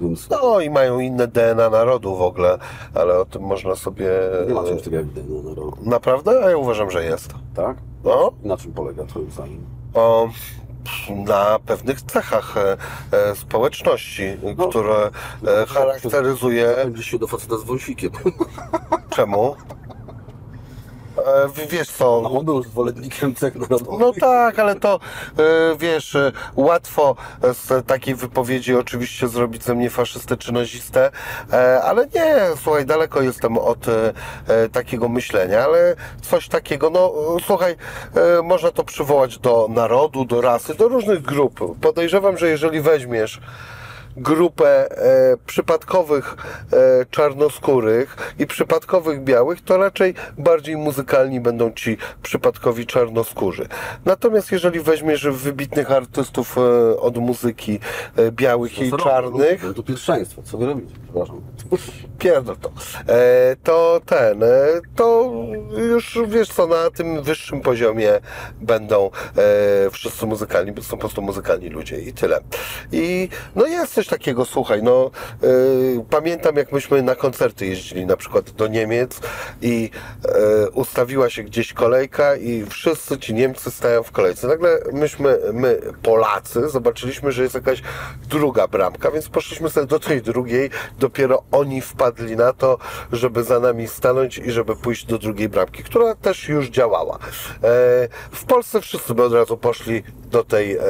Więc 0.00 0.28
No 0.30 0.60
i 0.60 0.70
mają 0.70 1.00
inne 1.00 1.28
DNA 1.28 1.70
narodu 1.70 2.16
w 2.16 2.22
ogóle, 2.22 2.58
ale 2.94 3.18
o 3.18 3.24
tym 3.24 3.42
można 3.42 3.74
sobie... 3.76 4.10
nie 4.48 4.54
ma 4.54 4.62
czegoś 4.62 4.78
takiego 4.78 4.96
jak 4.96 5.06
DNA 5.06 5.42
narodu. 5.42 5.76
Naprawdę? 5.82 6.44
A 6.44 6.50
ja 6.50 6.56
uważam, 6.56 6.90
że 6.90 7.04
jest. 7.04 7.34
Tak? 7.54 7.76
No, 8.04 8.32
na 8.42 8.56
czym 8.56 8.72
polega 8.72 9.04
twoim 9.04 9.30
zdaniem? 9.30 9.66
o, 9.94 10.28
na 11.26 11.58
pewnych 11.66 12.02
cechach 12.02 12.56
e, 12.56 12.76
e, 13.12 13.34
społeczności, 13.36 14.36
No. 14.56 14.68
które 14.68 15.10
e, 15.62 15.66
charakteryzuje... 15.66 16.74
Będziesz 16.84 17.06
się 17.06 17.18
do 17.18 17.26
faceta 17.26 17.58
z 17.58 17.64
wąsikiem. 17.64 18.10
Czemu? 19.10 19.56
E, 21.26 21.66
wiesz 21.68 21.90
co, 21.90 22.22
A 22.26 22.30
on 22.30 22.44
był 22.44 22.62
zwolennikiem 22.62 23.34
cech 23.34 23.54
narodowych. 23.54 24.00
No 24.00 24.12
tak, 24.20 24.58
ale 24.58 24.74
to 24.74 25.00
e, 25.38 25.76
wiesz, 25.78 26.14
e, 26.14 26.32
łatwo 26.56 27.16
z 27.42 27.86
takiej 27.86 28.14
wypowiedzi 28.14 28.74
oczywiście 28.74 29.28
zrobić 29.28 29.64
ze 29.64 29.74
mnie 29.74 29.90
faszystę 29.90 30.36
czy 30.36 30.52
nazistę, 30.52 31.10
e, 31.52 31.82
ale 31.82 32.06
nie, 32.14 32.36
słuchaj, 32.62 32.86
daleko 32.86 33.22
jestem 33.22 33.58
od 33.58 33.88
e, 33.88 34.12
e, 34.46 34.68
takiego 34.68 35.08
myślenia, 35.08 35.64
ale 35.64 35.96
coś 36.22 36.48
takiego, 36.48 36.90
no 36.90 37.12
słuchaj, 37.46 37.76
można 38.44 38.70
to 38.70 38.84
przywołać 38.84 39.38
do 39.38 39.66
narodu, 39.70 40.24
do 40.24 40.40
rasy, 40.40 40.74
do 40.74 40.88
różnych 40.88 41.22
grup. 41.22 41.80
Podejrzewam, 41.80 42.38
że 42.38 42.48
jeżeli 42.48 42.80
weźmiesz 42.80 43.40
grupę 44.16 44.90
e, 44.90 45.36
przypadkowych 45.46 46.36
e, 46.72 47.06
czarnoskórych 47.10 48.34
i 48.38 48.46
przypadkowych 48.46 49.24
białych, 49.24 49.60
to 49.60 49.76
raczej 49.76 50.14
bardziej 50.38 50.76
muzykalni 50.76 51.40
będą 51.40 51.72
ci 51.72 51.96
przypadkowi 52.22 52.86
czarnoskórzy. 52.86 53.68
Natomiast 54.04 54.52
jeżeli 54.52 54.80
weźmiesz 54.80 55.28
wybitnych 55.28 55.92
artystów 55.92 56.58
e, 56.58 57.00
od 57.00 57.16
muzyki 57.16 57.78
e, 58.16 58.32
białych 58.32 58.78
i 58.78 58.92
czarnych, 58.92 59.72
to 59.76 59.82
pierwszeństwo, 59.82 60.42
co 60.42 60.58
wy 60.58 60.66
robicie? 60.66 60.94
Przepraszam. 61.04 61.40
Pierdol 62.20 62.56
to, 62.56 62.70
e, 63.08 63.56
to 63.64 64.00
ten, 64.06 64.42
e, 64.42 64.46
to 64.96 65.32
już 65.76 66.18
wiesz 66.26 66.48
co, 66.48 66.66
na 66.66 66.90
tym 66.90 67.22
wyższym 67.22 67.60
poziomie 67.60 68.20
będą 68.60 69.10
e, 69.86 69.90
wszyscy 69.90 70.26
muzykalni, 70.26 70.82
są 70.82 70.90
po 70.90 70.96
prostu 70.96 71.22
muzykalni 71.22 71.68
ludzie 71.68 72.00
i 72.00 72.12
tyle. 72.12 72.40
I 72.92 73.28
no 73.56 73.66
jest 73.66 73.94
coś 73.94 74.06
takiego, 74.06 74.44
słuchaj, 74.44 74.82
no 74.82 75.10
pamiętam 76.10 76.56
jak 76.56 76.72
myśmy 76.72 77.02
na 77.02 77.14
koncerty 77.14 77.66
jeździli 77.66 78.06
na 78.06 78.16
przykład 78.16 78.50
do 78.50 78.66
Niemiec 78.66 79.20
i 79.62 79.90
ustawiła 80.74 81.30
się 81.30 81.42
gdzieś 81.42 81.72
kolejka 81.72 82.36
i 82.36 82.64
wszyscy 82.64 83.18
ci 83.18 83.34
Niemcy 83.34 83.70
stają 83.70 84.02
w 84.02 84.10
kolejce. 84.10 84.46
Nagle 84.46 84.78
myśmy, 84.92 85.38
my 85.52 85.80
Polacy, 86.02 86.68
zobaczyliśmy, 86.68 87.32
że 87.32 87.42
jest 87.42 87.54
jakaś 87.54 87.82
druga 88.28 88.68
bramka, 88.68 89.10
więc 89.10 89.28
poszliśmy 89.28 89.70
sobie 89.70 89.86
do 89.86 89.98
tej 89.98 90.22
drugiej, 90.22 90.70
dopiero 90.98 91.42
oni 91.60 91.80
wpadli 91.80 92.36
na 92.36 92.52
to, 92.52 92.78
żeby 93.12 93.44
za 93.44 93.60
nami 93.60 93.88
stanąć 93.88 94.38
i 94.38 94.50
żeby 94.50 94.76
pójść 94.76 95.06
do 95.06 95.18
drugiej 95.18 95.48
bramki, 95.48 95.82
która 95.82 96.14
też 96.14 96.48
już 96.48 96.68
działała. 96.68 97.14
E, 97.14 97.18
w 98.30 98.44
Polsce 98.44 98.80
wszyscy 98.80 99.14
by 99.14 99.24
od 99.24 99.32
razu 99.32 99.56
poszli 99.56 100.02
do 100.30 100.44
tej 100.44 100.76
e, 100.76 100.80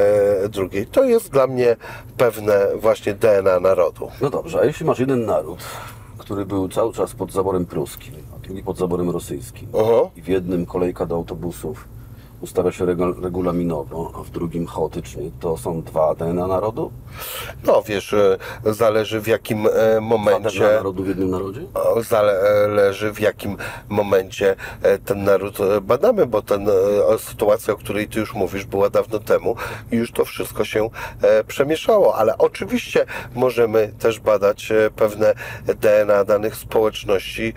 drugiej. 0.48 0.86
To 0.86 1.04
jest 1.04 1.30
dla 1.30 1.46
mnie 1.46 1.76
pewne 2.16 2.66
właśnie 2.76 3.14
DNA 3.14 3.60
narodu. 3.60 4.10
No 4.20 4.30
dobrze, 4.30 4.60
a 4.60 4.64
jeśli 4.64 4.86
masz 4.86 4.98
jeden 4.98 5.24
naród, 5.24 5.58
który 6.18 6.46
był 6.46 6.68
cały 6.68 6.92
czas 6.92 7.14
pod 7.14 7.32
zaborem 7.32 7.66
pruskim, 7.66 8.14
a 8.36 8.38
drugi 8.38 8.62
pod 8.62 8.78
zaborem 8.78 9.10
rosyjskim, 9.10 9.68
i 10.16 10.22
w 10.22 10.28
jednym 10.28 10.66
kolejka 10.66 11.06
do 11.06 11.14
autobusów 11.14 11.84
ustawia 12.41 12.72
się 12.72 12.84
regu- 12.84 13.22
regulaminowo, 13.22 14.12
a 14.14 14.22
w 14.22 14.30
drugim 14.30 14.66
chaotycznie, 14.66 15.30
to 15.41 15.57
są 15.57 15.82
dwa 15.82 16.14
DNA 16.14 16.47
narodu? 16.47 16.93
No 17.66 17.82
wiesz, 17.82 18.14
zależy 18.64 19.20
w 19.20 19.26
jakim 19.26 19.66
e, 19.66 19.70
Dwa 19.70 19.80
DNA 19.80 20.01
momencie 20.01 20.61
narodu 20.61 21.05
w 21.05 21.09
jednym 21.09 21.30
narodzie? 21.30 21.61
Zależy 22.09 23.12
w 23.12 23.20
jakim 23.20 23.57
momencie 23.88 24.57
ten 25.05 25.24
naród 25.24 25.61
e, 25.61 25.80
badamy, 25.80 26.26
bo 26.26 26.43
ten, 26.43 26.68
e, 26.68 27.18
sytuacja, 27.18 27.74
o 27.74 27.76
której 27.76 28.09
ty 28.09 28.20
już 28.20 28.34
mówisz, 28.34 28.64
była 28.64 28.91
dawno 28.91 29.18
temu 29.18 29.57
i 29.93 29.97
już 29.97 30.12
to 30.12 30.24
wszystko 30.24 30.64
się 30.64 30.91
e, 31.22 31.45
przemieszało, 31.45 32.14
ale 32.14 32.38
oczywiście 32.38 33.07
możemy 33.34 33.93
też 33.99 34.20
badać 34.20 34.72
pewne 34.97 35.34
DNA 35.80 36.24
danych 36.24 36.57
społeczności 36.57 37.55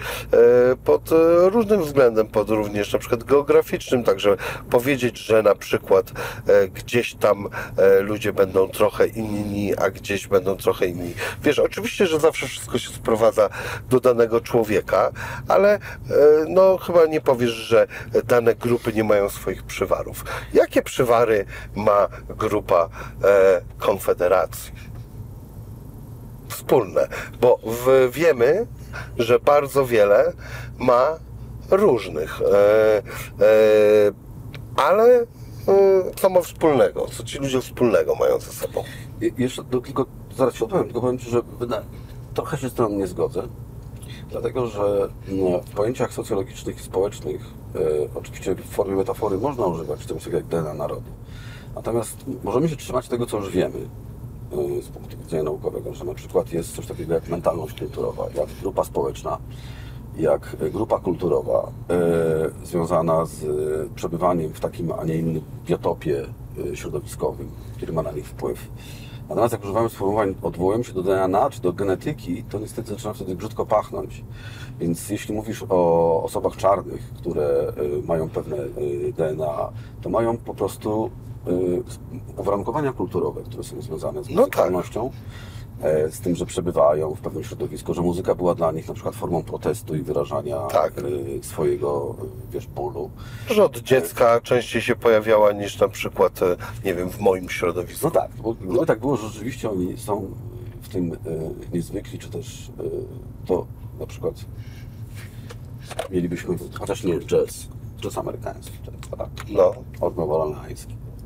pod 0.86 1.10
różnym 1.38 1.82
względem, 1.82 2.28
pod 2.28 2.50
również 2.50 2.94
na 2.94 3.00
przykład 3.00 3.24
geograficznym, 3.24 4.04
także 4.04 4.38
powiedzieć, 4.74 5.18
że 5.18 5.44
na 5.44 5.56
przykład 5.56 6.12
e, 6.48 6.68
gdzieś 6.68 7.16
tam 7.16 7.50
e, 7.78 8.00
ludzie 8.00 8.34
będą 8.34 8.68
trochę 8.70 9.08
inni, 9.08 9.76
a 9.78 9.90
gdzieś 9.90 10.28
będą 10.28 10.56
trochę 10.56 10.88
inni. 10.88 11.14
Wiesz, 11.44 11.60
oczywiście, 11.60 12.08
że 12.08 12.20
zawsze 12.20 12.48
wszystko 12.48 12.80
się 12.80 12.90
sprowadza 12.90 13.50
do 13.90 14.00
danego 14.00 14.42
człowieka, 14.42 15.12
ale 15.48 15.74
e, 15.74 15.80
no 16.48 16.78
chyba 16.78 17.06
nie 17.06 17.22
powiesz, 17.22 17.52
że 17.52 17.88
dane 18.24 18.56
grupy 18.56 18.94
nie 18.94 19.04
mają 19.04 19.30
swoich 19.30 19.64
przywarów. 19.64 20.26
Jakie 20.54 20.82
przywary 20.82 21.46
ma 21.76 22.08
grupa 22.30 22.90
Konfederacji? 23.78 24.72
Wspólne, 26.50 27.08
bo 27.42 27.60
w, 27.64 28.10
wiemy, 28.12 28.68
że 29.18 29.40
bardzo 29.40 29.86
wiele 29.86 30.34
ma 30.78 31.20
różnych, 31.70 32.42
e, 32.42 32.98
e, 32.98 33.04
ale 34.78 35.20
e, 35.22 35.26
co 36.16 36.30
ma 36.30 36.42
wspólnego? 36.42 37.08
Co 37.12 37.24
ci 37.24 37.38
ludzie 37.38 37.62
wspólnego 37.62 38.16
mają 38.16 38.40
ze 38.40 38.52
sobą? 38.52 38.84
Je- 39.22 39.32
Jeszcze 39.38 39.64
to 39.64 39.82
tylko 39.82 40.06
zaraz 40.38 40.56
się 40.56 40.66
odpowiem, 40.66 40.86
tylko 40.86 41.02
powiem 41.02 41.18
Ci, 41.20 41.30
że 41.30 41.42
trochę 42.34 42.58
się 42.58 42.70
z 42.70 42.74
tym 42.74 42.98
nie 42.98 43.08
zgodzę, 43.08 43.44
dlatego 44.30 44.68
że 44.68 45.10
no, 45.28 45.60
w 45.60 45.70
pojęciach 45.70 46.14
socjologicznych 46.14 46.78
i 46.80 46.84
społecznych 46.84 47.42
e, 47.76 47.80
oczywiście 48.16 48.56
w 48.56 48.66
formie 48.66 48.96
metafory 48.96 49.38
można 49.38 49.66
używać 49.66 50.06
czegoś 50.06 50.24
takiego 50.24 50.38
jak 50.38 50.46
DNA 50.48 50.74
narodu. 50.74 51.10
Natomiast 51.76 52.18
możemy 52.44 52.70
się 52.70 52.76
trzymać 52.76 53.08
tego, 53.08 53.26
co 53.26 53.38
już 53.38 53.50
wiemy 53.50 53.80
e, 54.52 54.82
z 54.82 54.88
punktu 54.88 55.18
widzenia 55.18 55.44
naukowego, 55.44 55.94
że 55.94 56.06
na 56.06 56.14
przykład 56.14 56.52
jest 56.54 56.76
coś 56.76 56.86
takiego 56.88 57.14
jak 57.14 57.28
mentalność 57.28 57.80
kulturowa, 57.80 58.24
jak 58.36 58.48
grupa 58.62 58.84
społeczna, 58.84 59.38
jak 60.18 60.56
grupa 60.72 61.00
kulturowa 61.00 61.72
e, 61.90 62.66
związana 62.66 63.26
z 63.26 63.44
e, 63.44 63.48
przebywaniem 63.96 64.54
w 64.54 64.60
takim, 64.60 64.92
a 64.92 65.04
nie 65.04 65.16
innym 65.16 65.42
biotopie 65.66 66.26
e, 66.72 66.76
środowiskowym, 66.76 67.48
który 67.78 67.94
ma 67.94 68.04
na 68.04 68.12
nich 68.12 68.28
wpływ. 68.28 68.68
Natomiast 69.30 69.52
jak 69.52 69.64
używamy 69.64 69.90
sformułowań, 69.90 70.36
odwołujemy 70.42 70.84
się 70.84 70.94
do 70.94 71.04
DNA 71.04 71.50
czy 71.50 71.62
do 71.62 71.74
genetyki, 71.74 72.44
to 72.44 72.60
niestety 72.60 72.90
zaczyna 72.90 73.14
wtedy 73.14 73.36
brzydko 73.36 73.66
pachnąć. 73.66 74.24
Więc 74.80 75.10
jeśli 75.10 75.36
mówisz 75.36 75.66
o 75.70 76.24
osobach 76.24 76.56
czarnych, 76.58 77.14
które 77.14 77.74
mają 78.08 78.30
pewne 78.30 78.58
DNA, 79.18 79.70
to 80.02 80.10
mają 80.10 80.38
po 80.38 80.54
prostu 80.54 81.12
uwarunkowania 82.38 82.94
kulturowe, 82.94 83.42
które 83.42 83.64
są 83.64 83.82
związane 83.82 84.24
z 84.24 84.30
No 84.30 84.48
tak. 84.48 84.52
E, 85.84 86.12
z 86.12 86.20
tym, 86.20 86.36
że 86.36 86.46
przebywają 86.46 87.16
w 87.16 87.22
pewnym 87.22 87.44
środowisku, 87.44 87.94
że 87.94 88.02
muzyka 88.02 88.36
była 88.36 88.56
dla 88.56 88.72
nich 88.72 88.88
na 88.88 88.94
przykład 88.94 89.16
formą 89.16 89.44
protestu 89.44 89.96
i 89.96 90.02
wyrażania 90.02 90.60
Tak. 90.68 90.94
e, 90.98 91.44
swojego, 91.44 92.16
e, 92.22 92.52
wiesz, 92.54 92.68
bólu. 92.68 93.10
Że 93.50 93.64
od 93.64 93.78
dziecka 93.78 94.42
częściej 94.42 94.82
się 94.82 94.96
pojawiała 94.96 95.52
niż 95.52 95.80
na 95.80 95.88
przykład, 95.88 96.40
nie 96.86 96.96
wiem, 96.96 97.10
w 97.10 97.20
moim 97.20 97.50
środowisku. 97.50 98.06
No 98.06 98.12
tak, 98.12 98.32
bo 98.44 98.54
gdyby 98.54 98.86
tak 98.86 99.00
było, 99.00 99.18
że 99.18 99.28
rzeczywiście 99.28 99.70
oni 99.70 99.98
są 99.98 100.28
w 100.82 100.90
tym 100.90 101.18
niezwykli, 101.74 102.20
czy 102.20 102.30
też 102.30 102.72
to 103.46 103.66
na 104.00 104.06
przykład 104.06 104.34
mielibyśmy, 106.12 106.56
chociaż 106.80 107.04
nie 107.04 107.20
jazz, 107.20 107.68
jazz 108.02 108.18
amerykański, 108.18 108.78
jazz, 108.86 109.18
tak, 109.18 109.30
No. 109.50 109.74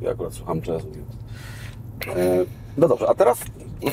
Ja 0.02 0.12
akurat 0.12 0.34
słucham 0.34 0.62
jazzu, 0.68 0.88
więc... 0.92 1.08
No 2.78 2.88
dobrze, 2.88 3.10
a 3.10 3.16
teraz 3.16 3.40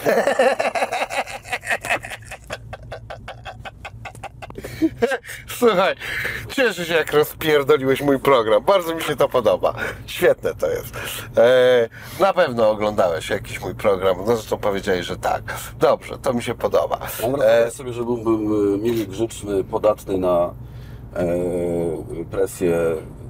Słuchaj, 5.59 5.95
cieszę 6.49 6.85
się 6.85 6.95
jak 6.95 7.13
rozpierdoliłeś 7.13 8.01
mój 8.01 8.21
program. 8.21 8.65
Bardzo 8.65 8.95
mi 8.95 9.03
się 9.03 9.17
to 9.17 9.29
podoba. 9.29 9.75
Świetne 10.07 10.55
to 10.55 10.71
jest. 10.71 10.97
E, 11.37 11.89
na 12.21 12.33
pewno 12.33 12.71
oglądałeś 12.71 13.31
jakiś 13.31 13.61
mój 13.61 13.75
program. 13.75 14.17
No 14.27 14.37
zresztą 14.37 14.59
powiedziałeś, 14.59 15.07
że 15.07 15.17
tak. 15.17 15.43
Dobrze, 15.79 16.19
to 16.19 16.35
mi 16.35 16.43
się 16.43 16.55
podoba. 16.55 16.99
Mam 17.23 17.35
E, 17.35 17.39
wrażenie 17.39 17.71
sobie, 17.71 17.93
że 17.93 18.05
byłbym 18.05 18.75
e, 18.75 18.79
miły, 18.79 19.07
grzeczny, 19.07 19.65
podatny 19.65 20.19
na 20.19 20.55
e, 21.17 21.27
presję 22.31 22.77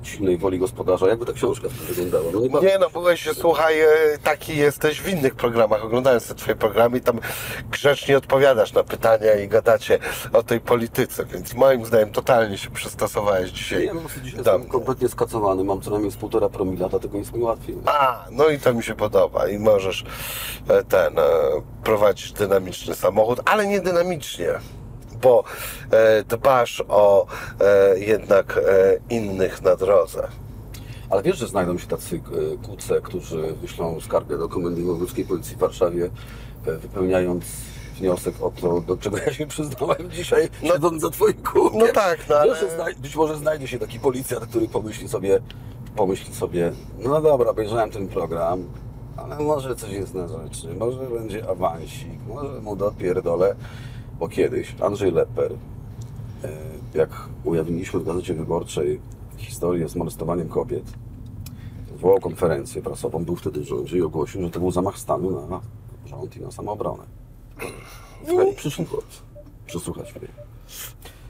silnej 0.09 0.38
woli 0.38 0.59
gospodarza. 0.59 1.09
Jakby 1.09 1.26
ta 1.26 1.32
książka 1.32 1.68
wyglądała? 1.68 2.24
No 2.32 2.40
nie, 2.40 2.48
ma... 2.48 2.61
nie 2.61 2.78
no, 2.78 2.90
byłeś, 2.90 3.28
słuchaj, 3.34 3.80
e, 3.80 3.86
taki 4.22 4.57
jesteś 4.57 5.00
w 5.00 5.09
innych 5.09 5.34
programach. 5.34 5.84
Oglądałem 5.84 6.20
te 6.20 6.34
twoje 6.34 6.57
programy 6.57 6.98
i 6.98 7.00
tam 7.00 7.20
grzecznie 7.70 8.16
odpowiadasz 8.16 8.72
na 8.72 8.82
pytania 8.84 9.34
i 9.34 9.48
gadacie 9.48 9.98
o 10.32 10.42
tej 10.42 10.61
polityce, 10.61 11.24
więc 11.24 11.55
moim 11.55 11.84
zdaniem 11.84 12.11
totalnie 12.11 12.59
się 12.59 12.70
przystosowałeś 12.70 13.50
dzisiaj. 13.50 13.86
Ja 13.86 13.92
prostu 13.92 14.20
dzisiaj 14.20 14.38
jestem 14.38 14.68
kompletnie 14.68 15.09
skacowany, 15.09 15.64
mam 15.64 15.80
co 15.80 15.90
najmniej 15.90 16.12
z 16.12 16.16
półtora 16.16 16.48
promila, 16.48 16.88
dlatego 16.88 17.18
jest 17.18 17.32
mi 17.32 17.42
łatwiej. 17.42 17.76
A, 17.86 18.24
no 18.30 18.48
i 18.48 18.59
to 18.59 18.74
mi 18.74 18.82
się 18.82 18.94
podoba 18.94 19.48
i 19.48 19.59
możesz 19.59 20.05
e, 20.68 20.84
ten, 20.84 21.18
e, 21.18 21.22
prowadzić 21.84 22.32
dynamiczny 22.32 22.94
samochód, 22.94 23.40
ale 23.44 23.66
nie 23.66 23.80
dynamicznie, 23.80 24.48
bo 25.24 25.44
e, 25.90 26.24
dbasz 26.24 26.82
o 26.88 27.26
e, 27.60 27.98
jednak 27.98 28.58
e, 28.58 29.14
innych 29.14 29.62
na 29.62 29.76
drodze. 29.76 30.28
Ale 31.10 31.22
wiesz, 31.22 31.36
że 31.38 31.46
znajdą 31.48 31.78
się 31.78 31.86
tacy 31.86 32.20
kuce, 32.66 33.00
którzy 33.00 33.52
wyślą 33.62 34.00
skargę 34.00 34.38
do 34.38 34.48
Komendy 34.48 34.82
Wojewódzkiej 34.82 35.24
Policji 35.24 35.56
w 35.56 35.58
Warszawie, 35.58 36.10
wypełniając 36.64 37.44
wniosek 37.98 38.34
o 38.42 38.50
to, 38.60 38.80
do 38.80 38.96
czego 38.96 39.16
ja 39.18 39.32
się 39.32 39.46
przyznałem 39.46 40.10
dzisiaj, 40.10 40.48
No- 40.62 40.72
siedząc 40.74 41.02
za 41.02 41.10
twoim 41.10 41.34
kółkiem. 41.42 41.80
no 41.80 41.86
tak, 41.94 42.18
no 42.28 42.36
ale- 42.36 42.56
być 42.98 43.16
może 43.16 43.36
znajdzie 43.36 43.68
się 43.68 43.78
taki 43.78 44.00
policjant, 44.00 44.46
który 44.46 44.68
pomyśli 44.68 45.08
sobie, 45.08 45.40
pomyśli 45.96 46.34
sobie, 46.34 46.72
no 46.98 47.20
dobra, 47.22 47.50
obejrzałem 47.50 47.90
ten 47.90 48.08
program, 48.08 48.64
ale 49.16 49.38
może 49.38 49.76
coś 49.76 49.90
jest 49.90 50.14
na 50.14 50.28
rzeczy, 50.28 50.74
może 50.78 50.98
będzie 50.98 51.48
awansik, 51.50 52.18
może 52.28 52.60
mu 52.60 52.76
dopierdolę, 52.76 53.54
bo 54.18 54.28
kiedyś 54.28 54.74
Andrzej 54.80 55.12
Leper, 55.12 55.52
e, 56.44 56.48
jak 56.94 57.10
ujawniliśmy 57.44 58.00
w 58.00 58.04
Gazecie 58.04 58.34
Wyborczej 58.34 59.00
historię 59.36 59.88
z 59.88 59.96
molestowaniem 59.96 60.48
kobiet, 60.48 60.84
zwołał 61.98 62.20
konferencję 62.20 62.82
prasową, 62.82 63.24
był 63.24 63.36
wtedy 63.36 63.60
w 63.60 63.64
rządzie 63.64 63.98
i 63.98 64.02
ogłosił, 64.02 64.42
że 64.42 64.50
to 64.50 64.60
był 64.60 64.70
zamach 64.70 64.98
stanu 64.98 65.48
na 65.48 65.60
rząd 66.06 66.36
i 66.36 66.40
na 66.40 66.50
samoobronę. 66.50 67.02
I 68.52 68.54
przyszli 68.54 68.84
chłopcy 68.84 69.18
przesłuchać 69.66 70.14
mnie. 70.14 70.28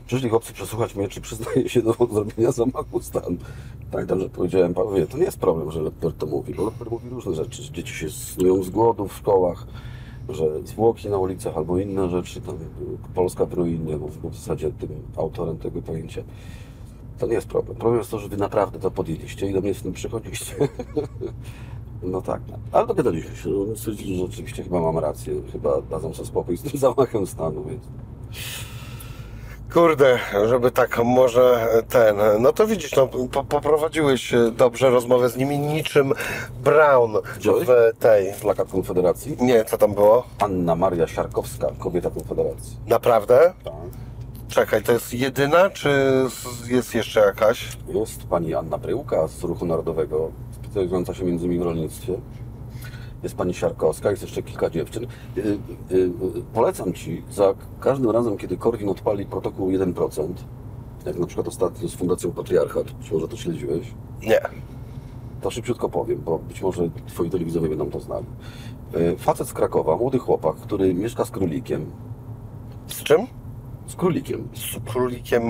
Przyszli 0.07 0.29
chłopcy 0.29 0.53
przesłuchać 0.53 0.95
mnie, 0.95 1.09
czy 1.09 1.21
przyznaję 1.21 1.69
się 1.69 1.83
do 1.83 1.93
zrobienia 1.93 2.53
zamachu 2.53 3.03
stanu. 3.03 3.37
Pamiętam, 3.91 4.21
że 4.21 4.29
powiedziałem 4.29 4.75
Pawłowie, 4.75 5.07
to 5.07 5.19
nie 5.19 5.25
jest 5.25 5.39
problem, 5.39 5.71
że 5.71 5.83
Lepper 5.83 6.13
to 6.13 6.27
mówi, 6.27 6.55
bo 6.55 6.65
Lepper 6.65 6.91
mówi 6.91 7.09
różne 7.09 7.35
rzeczy, 7.35 7.63
że 7.63 7.73
dzieci 7.73 7.95
się 7.95 8.11
snują 8.11 8.63
z 8.63 8.71
głodu 8.71 9.09
w 9.09 9.17
szkołach, 9.17 9.67
że 10.29 10.63
zwłoki 10.63 11.09
na 11.09 11.19
ulicach 11.19 11.57
albo 11.57 11.79
inne 11.79 12.09
rzeczy, 12.09 12.41
tam 12.41 12.59
Polska 13.15 13.47
w 13.47 13.53
ruinie, 13.53 13.97
bo 13.97 14.31
w 14.31 14.35
zasadzie 14.35 14.71
tym 14.71 14.89
autorem 15.17 15.59
tego 15.59 15.83
pojęcia. 15.83 16.23
To 17.19 17.27
nie 17.27 17.35
jest 17.35 17.47
problem. 17.47 17.77
Problem 17.77 17.99
jest 17.99 18.11
to, 18.11 18.19
że 18.19 18.29
wy 18.29 18.37
naprawdę 18.37 18.79
to 18.79 18.91
podjęliście 18.91 19.51
i 19.51 19.53
do 19.53 19.61
mnie 19.61 19.75
z 19.75 19.83
tym 19.83 19.93
przychodziliście. 19.93 20.55
No 22.03 22.23
tak, 22.23 22.41
ale 22.73 22.87
dogadaliśmy 22.87 23.37
się. 23.37 23.49
No, 23.49 23.77
Stwierdzili, 23.77 24.19
że 24.19 24.27
rzeczywiście 24.27 24.63
chyba 24.63 24.81
mam 24.81 24.99
rację. 24.99 25.35
Chyba 25.53 25.83
dadzą 25.83 26.15
sobie 26.15 26.29
spokój 26.29 26.57
z 26.57 26.63
tym 26.63 26.81
zamachem 26.81 27.27
stanu, 27.27 27.65
więc... 27.65 27.83
Kurde, 29.75 30.19
żeby 30.49 30.71
tak 30.71 31.05
może 31.05 31.69
ten. 31.89 32.17
No 32.41 32.53
to 32.53 32.67
widzisz, 32.67 32.97
no, 32.97 33.07
po, 33.07 33.45
poprowadziłeś 33.45 34.35
e, 34.35 34.51
dobrze 34.51 34.91
rozmowę 34.91 35.29
z 35.29 35.37
nimi 35.37 35.59
niczym 35.59 36.13
Brown 36.65 37.13
Widziałeś? 37.37 37.69
w 37.69 37.99
tej. 37.99 38.33
Plakat 38.41 38.69
Konfederacji. 38.69 39.37
Nie, 39.41 39.65
co 39.65 39.79
tam 39.79 39.95
było? 39.95 40.27
Anna 40.39 40.75
Maria 40.75 41.07
Siarkowska, 41.07 41.69
kobieta 41.79 42.11
Konfederacji. 42.11 42.77
Naprawdę? 42.87 43.53
Tak. 43.65 43.75
Czekaj, 44.49 44.83
to 44.83 44.93
jest 44.93 45.15
jedyna, 45.15 45.71
czy 45.71 45.91
jest 46.69 46.95
jeszcze 46.95 47.21
jakaś? 47.21 47.69
Jest 47.89 48.25
pani 48.25 48.55
Anna 48.55 48.79
Bryłka 48.79 49.29
z 49.29 49.43
Ruchu 49.43 49.67
Narodowego, 49.67 50.31
specjalizująca 50.63 51.15
się 51.15 51.25
między 51.25 51.45
innymi 51.47 51.61
w 51.61 51.65
rolnictwie. 51.67 52.13
Jest 53.25 53.37
pani 53.37 53.55
Siarkowska, 53.55 54.11
jest 54.11 54.23
jeszcze 54.23 54.43
kilka 54.43 54.71
dziewczyn. 54.71 55.05
Y, 55.05 55.41
y, 55.41 55.95
y, 55.95 56.11
polecam 56.55 56.93
Ci, 56.93 57.23
za 57.31 57.55
każdym 57.81 58.11
razem, 58.11 58.37
kiedy 58.37 58.57
Korwin 58.57 58.89
odpali 58.89 59.27
protokół 59.27 59.71
1%, 59.71 60.29
jak 61.07 61.19
na 61.19 61.27
przykład 61.27 61.49
ostatnio 61.49 61.89
z 61.89 61.95
Fundacją 61.95 62.33
Patriarchat, 62.33 62.93
być 62.93 63.11
może 63.13 63.29
to 63.29 63.37
śledziłeś, 63.37 63.95
Nie. 64.23 64.41
to 65.41 65.51
szybciutko 65.51 65.89
powiem, 65.89 66.21
bo 66.25 66.39
być 66.39 66.63
może 66.63 66.89
Twoi 67.07 67.31
telewizowie 67.31 67.69
będą 67.69 67.91
to 67.91 68.01
znali. 68.01 68.27
Facet 69.19 69.49
z 69.49 69.53
Krakowa, 69.53 69.97
młody 69.97 70.19
chłopak, 70.19 70.57
który 70.57 70.95
mieszka 70.95 71.25
z 71.25 71.31
królikiem. 71.31 71.87
Z 72.87 73.03
czym? 73.03 73.27
Z 73.87 73.97
królikiem. 73.97 74.49
Z 74.55 74.93
królikiem, 74.93 75.43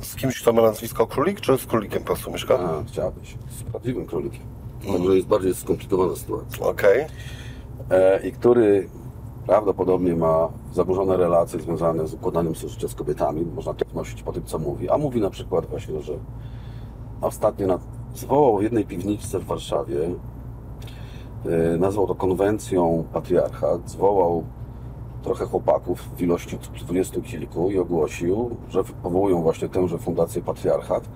z 0.00 0.16
kimś, 0.16 0.42
kto 0.42 0.52
ma 0.52 0.62
nazwisko 0.62 1.06
królik, 1.06 1.40
czy 1.40 1.58
z 1.58 1.66
królikiem 1.66 2.00
po 2.00 2.06
prostu 2.06 2.30
mieszka? 2.30 2.58
A, 2.58 2.84
chciałbyś. 2.88 3.36
Z 3.50 3.62
prawdziwym 3.62 4.06
królikiem. 4.06 4.55
Także 4.92 5.16
jest 5.16 5.28
bardziej 5.28 5.54
skomplikowana 5.54 6.16
sytuacja. 6.16 6.66
Okej. 6.66 7.06
e, 7.90 8.28
i 8.28 8.32
który 8.32 8.88
prawdopodobnie 9.46 10.16
ma 10.16 10.48
zaburzone 10.72 11.16
relacje 11.16 11.60
związane 11.60 12.06
z 12.06 12.14
układaniem 12.14 12.54
życia 12.54 12.88
z 12.88 12.94
kobietami. 12.94 13.44
Można 13.54 13.74
to 13.74 13.84
wnosić 13.92 14.22
po 14.22 14.32
tym, 14.32 14.44
co 14.44 14.58
mówi. 14.58 14.90
A 14.90 14.98
mówi 14.98 15.20
na 15.20 15.30
przykład 15.30 15.66
właśnie, 15.66 16.02
że 16.02 16.12
ostatnio 17.20 17.66
na, 17.66 17.78
zwołał 18.14 18.58
w 18.58 18.62
jednej 18.62 18.84
piwniczce 18.84 19.38
w 19.38 19.44
Warszawie, 19.44 20.10
e, 21.46 21.76
nazwał 21.78 22.06
to 22.06 22.14
konwencją 22.14 23.04
patriarchat, 23.12 23.90
zwołał 23.90 24.44
trochę 25.22 25.46
chłopaków 25.46 26.08
w 26.16 26.22
ilości 26.22 26.58
dwudziestu 26.80 27.22
kilku 27.22 27.70
i 27.70 27.78
ogłosił, 27.78 28.56
że 28.68 28.84
powołują 28.84 29.42
właśnie 29.42 29.68
tęże 29.68 29.98
fundację 29.98 30.42
patriarchat. 30.42 31.08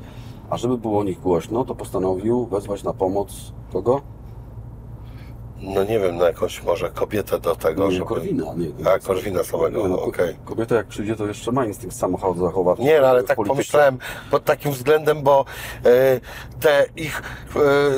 A 0.51 0.57
żeby 0.57 0.79
było 0.79 0.99
o 0.99 1.05
nich 1.05 1.21
głośno, 1.21 1.65
to 1.65 1.75
postanowił 1.75 2.47
wezwać 2.47 2.83
na 2.83 2.93
pomoc 2.93 3.53
kogo? 3.73 4.01
No 5.63 5.85
nie 5.85 6.01
wiem, 6.01 6.17
na 6.17 6.27
jakąś 6.27 6.63
może 6.63 6.91
kobietę 6.91 7.39
do 7.39 7.57
tego, 7.57 7.87
Nie, 7.89 7.93
żeby... 7.93 8.07
Korwina, 8.07 8.45
nie. 8.57 8.91
A, 8.91 8.99
Korwina 8.99 9.45
samego, 9.45 9.89
no, 9.89 10.03
okej. 10.03 10.37
Kobieta 10.45 10.75
jak 10.75 10.87
przyjdzie, 10.87 11.17
to 11.17 11.27
jeszcze 11.27 11.53
ma 11.53 11.67
instynkt 11.67 11.97
samochodu 11.97 12.41
zachowawczy. 12.41 12.83
Nie, 12.83 13.01
no 13.01 13.07
ale 13.07 13.23
tak 13.23 13.37
polityce. 13.37 13.55
pomyślałem 13.55 13.99
pod 14.31 14.45
takim 14.45 14.73
względem, 14.73 15.23
bo 15.23 15.45
e, 15.85 16.21
te 16.61 16.87
ich, 16.97 17.23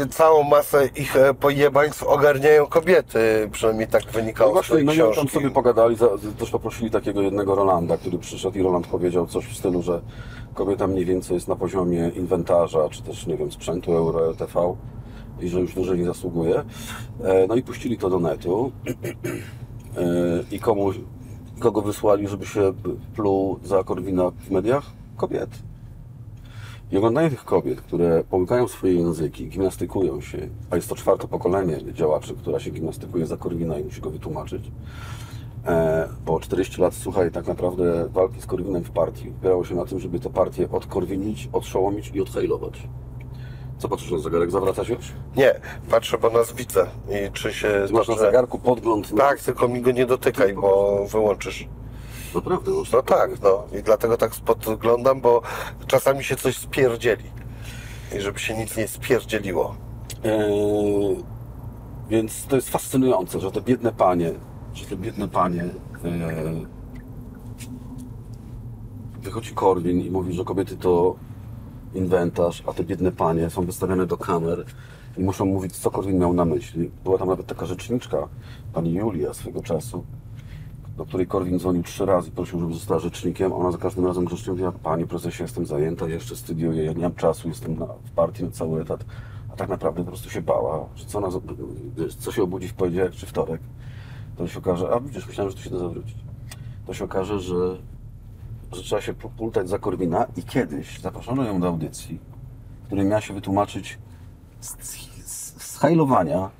e, 0.02 0.08
całą 0.08 0.42
masę 0.42 0.88
ich 0.96 1.16
e, 1.16 1.34
pojebaństw 1.34 2.02
ogarniają 2.02 2.66
kobiety, 2.66 3.48
przynajmniej 3.52 3.88
tak 3.88 4.02
No 4.06 4.12
wynikało 4.12 4.50
z 4.50 4.54
właśnie, 4.54 4.76
tej 4.76 4.98
no 4.98 5.14
tam 5.14 5.28
sobie 5.28 5.50
pogadali, 5.50 5.96
za, 5.96 6.08
też 6.38 6.50
poprosili 6.50 6.90
takiego 6.90 7.22
jednego 7.22 7.54
Rolanda, 7.54 7.96
który 7.96 8.18
przyszedł 8.18 8.58
i 8.58 8.62
Roland 8.62 8.86
powiedział 8.86 9.26
coś 9.26 9.46
w 9.46 9.56
stylu, 9.56 9.82
że 9.82 10.00
kobieta 10.54 10.86
mniej 10.86 11.04
więcej 11.04 11.34
jest 11.34 11.48
na 11.48 11.56
poziomie 11.56 12.10
inwentarza, 12.16 12.88
czy 12.88 13.02
też, 13.02 13.26
nie 13.26 13.36
wiem, 13.36 13.52
sprzętu 13.52 13.92
Euro 13.92 14.26
LTV 14.26 14.76
i 15.40 15.48
że 15.48 15.60
już 15.60 15.74
dłużej 15.74 15.98
nie 15.98 16.04
zasługuje. 16.04 16.64
E, 17.24 17.46
No 17.48 17.54
i 17.54 17.62
puścili 17.62 17.98
to 17.98 18.10
do 18.10 18.20
netu 18.20 18.72
E, 19.96 20.44
i 20.50 20.60
komu, 20.60 20.90
kogo 21.58 21.82
wysłali, 21.82 22.28
żeby 22.28 22.46
się 22.46 22.72
pluł 23.14 23.58
za 23.64 23.84
Korwina 23.84 24.30
w 24.30 24.50
mediach? 24.50 24.92
Kobiety. 25.16 25.56
I 26.92 26.96
oglądanie 26.96 27.30
tych 27.30 27.44
kobiet, 27.44 27.80
które 27.80 28.24
połykają 28.24 28.68
swoje 28.68 28.94
języki, 28.94 29.48
gimnastykują 29.48 30.20
się, 30.20 30.48
a 30.70 30.76
jest 30.76 30.88
to 30.88 30.94
czwarte 30.94 31.28
pokolenie 31.28 31.92
działaczy, 31.92 32.34
która 32.34 32.60
się 32.60 32.70
gimnastykuje 32.70 33.26
za 33.26 33.36
Korwina 33.36 33.78
i 33.78 33.84
musi 33.84 34.00
go 34.00 34.10
wytłumaczyć. 34.10 34.70
E, 35.66 36.08
bo 36.26 36.40
40 36.40 36.80
lat, 36.80 36.94
słuchaj, 36.94 37.30
tak 37.30 37.46
naprawdę 37.46 38.08
walki 38.08 38.40
z 38.40 38.46
Korwinem 38.46 38.84
w 38.84 38.90
partii 38.90 39.32
opierało 39.40 39.64
się 39.64 39.74
na 39.74 39.84
tym, 39.84 40.00
żeby 40.00 40.20
tę 40.20 40.30
partię 40.30 40.70
odkorwinić, 40.70 41.48
odszołomić 41.52 42.10
i 42.14 42.20
odhejlować. 42.20 42.88
Co 43.78 43.88
patrzysz 43.88 44.10
na 44.10 44.18
zegarek? 44.18 44.50
Zawraca 44.50 44.84
się 44.84 44.94
już? 44.94 45.12
Nie, 45.36 45.60
patrzę, 45.90 46.18
bo 46.18 46.30
nas 46.30 46.52
widzę 46.52 46.86
i 47.08 47.32
czy 47.32 47.52
się... 47.54 47.68
Ty 47.86 47.92
masz 47.92 48.08
na 48.08 48.14
dobrze- 48.14 48.26
zegarku 48.26 48.58
podgląd 48.58 49.12
na... 49.12 49.18
Tak, 49.24 49.40
tylko 49.40 49.68
mi 49.68 49.80
go 49.82 49.90
nie 49.90 50.06
dotykaj, 50.06 50.54
bo 50.54 51.04
wyłączysz. 51.06 51.68
Naprawdę? 52.34 52.70
masz 52.70 52.92
No 52.92 53.02
tak, 53.02 53.30
no 53.42 53.64
i 53.78 53.82
dlatego 53.82 54.16
tak 54.16 54.30
podglądam, 54.34 55.20
bo 55.20 55.42
czasami 55.86 56.24
się 56.24 56.36
coś 56.36 56.56
spierdzieli. 56.56 57.24
I 58.16 58.20
żeby 58.20 58.38
się 58.38 58.56
nic 58.58 58.76
nie 58.76 58.88
spierdzieliło. 58.88 59.74
Eee, 60.24 61.24
więc 62.08 62.46
to 62.46 62.56
jest 62.56 62.70
fascynujące, 62.70 63.40
że 63.40 63.50
te 63.52 63.60
biedne 63.60 63.92
panie, 63.92 64.32
że 64.74 64.84
te 64.86 64.96
biedne 64.96 65.28
panie 65.28 65.62
eee, 66.04 66.66
wychodzi 69.22 69.54
Korwin 69.54 70.00
i 70.00 70.10
mówi, 70.10 70.32
że 70.34 70.44
kobiety 70.44 70.76
to 70.76 71.16
inwentarz, 71.94 72.62
a 72.66 72.72
te 72.72 72.84
biedne 72.84 73.12
panie 73.12 73.50
są 73.50 73.64
wystawione 73.64 74.06
do 74.06 74.16
kamer 74.16 74.64
i 75.18 75.22
muszą 75.22 75.44
mówić, 75.44 75.76
co 75.76 75.90
Korwin 75.90 76.18
miał 76.18 76.32
na 76.32 76.44
myśli. 76.44 76.90
Była 77.04 77.18
tam 77.18 77.28
nawet 77.28 77.46
taka 77.46 77.66
rzeczniczka, 77.66 78.28
pani 78.72 78.94
Julia 78.94 79.34
swego 79.34 79.62
czasu, 79.62 80.04
do 80.96 81.04
której 81.06 81.26
Korwin 81.26 81.58
dzwonił 81.58 81.82
trzy 81.82 82.06
razy, 82.06 82.30
prosił, 82.30 82.60
żeby 82.60 82.74
została 82.74 83.00
rzecznikiem. 83.00 83.52
Ona 83.52 83.70
za 83.70 83.78
każdym 83.78 84.06
razem 84.06 84.24
grzecznie 84.24 84.52
mówiła, 84.52 84.72
panie 84.72 85.06
prezesie, 85.06 85.42
jestem 85.42 85.66
zajęta, 85.66 86.08
jeszcze 86.08 86.36
studiuję, 86.36 86.84
ja 86.84 86.92
nie 86.92 87.02
mam 87.02 87.14
czasu, 87.14 87.48
jestem 87.48 87.78
na, 87.78 87.86
w 87.86 88.10
partii 88.10 88.44
na 88.44 88.50
cały 88.50 88.82
etat. 88.82 89.04
A 89.52 89.56
tak 89.56 89.68
naprawdę 89.68 90.04
po 90.04 90.08
prostu 90.08 90.30
się 90.30 90.42
bała, 90.42 90.86
że 90.94 91.04
co, 91.04 91.42
wiesz, 91.96 92.14
co 92.14 92.32
się 92.32 92.42
obudzi 92.42 92.68
w 92.68 92.74
poniedziałek 92.74 93.12
czy 93.12 93.26
wtorek, 93.26 93.60
to 94.36 94.48
się 94.48 94.58
okaże, 94.58 94.90
a 94.90 95.00
widzisz, 95.00 95.26
myślałem, 95.26 95.50
że 95.50 95.56
to 95.56 95.62
się 95.62 95.70
da 95.70 95.78
zawrócić. 95.78 96.16
To 96.86 96.94
się 96.94 97.04
okaże, 97.04 97.40
że, 97.40 97.76
że 98.72 98.82
trzeba 98.82 99.02
się 99.02 99.14
pultać 99.14 99.68
za 99.68 99.78
Korwina 99.78 100.26
i 100.36 100.42
kiedyś 100.42 101.00
zaproszono 101.00 101.44
ją 101.44 101.60
do 101.60 101.68
audycji, 101.68 102.18
w 102.82 102.86
której 102.86 103.04
miała 103.04 103.20
się 103.20 103.34
wytłumaczyć 103.34 103.98
z, 104.60 104.76
z, 105.62 105.78
hajlowania, 105.78 106.50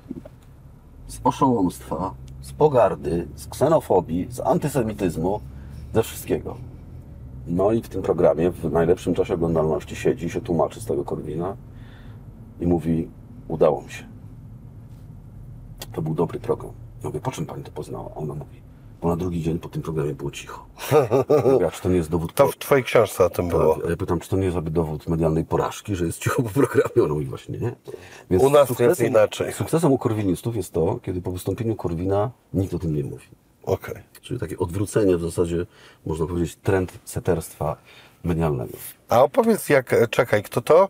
z 1.07 1.19
oszołomstwa, 1.23 2.13
z 2.41 2.51
pogardy, 2.53 3.27
z 3.35 3.47
ksenofobii, 3.47 4.27
z 4.29 4.39
antysemityzmu, 4.39 5.39
ze 5.93 6.03
wszystkiego. 6.03 6.57
No 7.47 7.71
i 7.71 7.81
w 7.81 7.89
tym 7.89 8.01
programie, 8.01 8.51
w 8.51 8.71
najlepszym 8.71 9.13
czasie 9.13 9.33
oglądalności, 9.33 9.95
siedzi 9.95 10.29
się 10.29 10.41
tłumaczy 10.41 10.81
z 10.81 10.85
tego 10.85 11.05
Korwina 11.05 11.55
i 12.59 12.67
mówi, 12.67 13.09
udało 13.47 13.81
mi 13.81 13.91
się. 13.91 14.03
To 15.93 16.01
był 16.01 16.13
dobry 16.13 16.39
program. 16.39 16.73
Mówię, 17.03 17.19
po 17.19 17.31
czym 17.31 17.45
pani 17.45 17.63
to 17.63 17.71
poznała? 17.71 18.15
Ona 18.15 18.33
mówi, 18.33 18.61
bo 19.03 19.09
na 19.09 19.15
drugi 19.15 19.41
dzień 19.41 19.59
po 19.59 19.69
tym 19.69 19.81
programie 19.81 20.13
było 20.13 20.31
cicho. 20.31 20.65
Ja 21.61 21.71
czy 21.71 21.81
to 21.81 21.89
nie 21.89 21.95
jest 21.95 22.09
dowód 22.09 22.33
To 22.33 22.47
w 22.47 22.57
twojej 22.57 22.83
książce 22.83 23.25
o 23.25 23.29
tym 23.29 23.47
było. 23.47 23.75
tak, 23.75 23.89
ja 23.89 23.97
pytam, 23.97 24.19
czy 24.19 24.29
to 24.29 24.37
nie 24.37 24.43
jest 24.43 24.55
jakby 24.55 24.71
dowód 24.71 25.07
medialnej 25.07 25.45
porażki, 25.45 25.95
że 25.95 26.05
jest 26.05 26.19
cicho 26.19 26.43
po 26.43 26.49
programie? 26.49 27.03
On 27.03 27.09
mówi 27.09 27.25
właśnie 27.25 27.57
nie. 27.57 27.75
Więc 28.29 28.43
U 28.43 28.49
nas 28.49 28.69
to 28.77 28.83
jest 28.83 29.01
inaczej. 29.01 29.53
Sukcesem 29.53 29.91
u 29.91 29.97
korwinistów 29.97 30.55
jest 30.55 30.73
to, 30.73 30.99
kiedy 31.03 31.21
po 31.21 31.31
wystąpieniu 31.31 31.75
Korwina 31.75 32.31
nikt 32.53 32.73
o 32.73 32.79
tym 32.79 32.95
nie 32.95 33.03
mówi. 33.03 33.25
Okej. 33.63 34.03
Czyli 34.21 34.39
takie 34.39 34.57
odwrócenie 34.57 35.17
w 35.17 35.21
zasadzie, 35.21 35.65
można 36.05 36.27
powiedzieć, 36.27 36.55
trend 36.55 36.99
seterstwa 37.05 37.77
medialnego. 38.23 38.73
A 39.09 39.23
opowiedz 39.23 39.69
jak, 39.69 40.09
czekaj, 40.09 40.43
kto 40.43 40.61
to, 40.61 40.89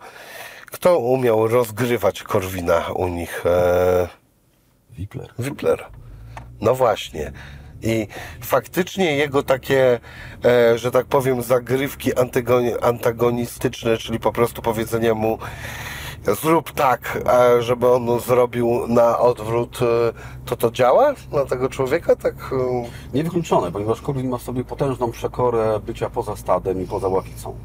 kto 0.66 0.99
umiał 0.99 1.47
rozgrywać 1.47 2.24
Korwina 2.24 2.88
u 2.95 3.07
nich? 3.07 3.45
E, 3.45 4.07
Wipler. 4.97 5.34
Wipler. 5.39 5.86
No 6.61 6.76
właśnie. 6.76 7.32
I 7.84 8.08
faktycznie 8.42 9.18
jego 9.18 9.44
takie, 9.44 10.00
e, 10.46 10.78
że 10.78 10.92
tak 10.92 11.06
powiem, 11.06 11.42
zagrywki 11.42 12.12
antagonistyczne, 12.82 13.98
czyli 13.98 14.20
po 14.20 14.32
prostu 14.32 14.62
powiedzenie 14.62 15.14
mu 15.14 15.38
zrób 16.42 16.72
tak, 16.72 17.20
a 17.26 17.62
żeby 17.62 17.92
on 17.92 18.20
zrobił 18.20 18.88
na 18.88 19.20
odwrót, 19.20 19.80
e, 19.82 19.86
to 20.46 20.56
to 20.56 20.72
działa 20.72 21.14
na 21.32 21.46
tego 21.46 21.70
człowieka? 21.70 22.16
Tak. 22.16 22.36
e, 22.36 22.90
Niewykluczone, 23.14 23.72
ponieważ 23.72 24.02
Korwin 24.02 24.30
ma 24.30 24.38
w 24.38 24.42
sobie 24.42 24.64
potężną 24.64 25.12
przekorę 25.12 25.80
bycia 25.86 26.10
poza 26.10 26.36
stadem 26.36 26.82
i 26.82 26.88
poza 26.88 27.08
ławicą. 27.08 27.56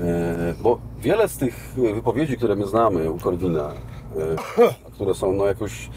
E, 0.00 0.54
Bo 0.62 0.78
wiele 1.00 1.28
z 1.28 1.36
tych 1.36 1.74
wypowiedzi, 1.94 2.36
które 2.36 2.56
my 2.56 2.66
znamy 2.66 3.10
u 3.10 3.18
Korwina, 3.18 3.72
e, 4.58 4.72
które 4.94 5.14
są 5.14 5.32
no 5.32 5.46
jakoś 5.46 5.90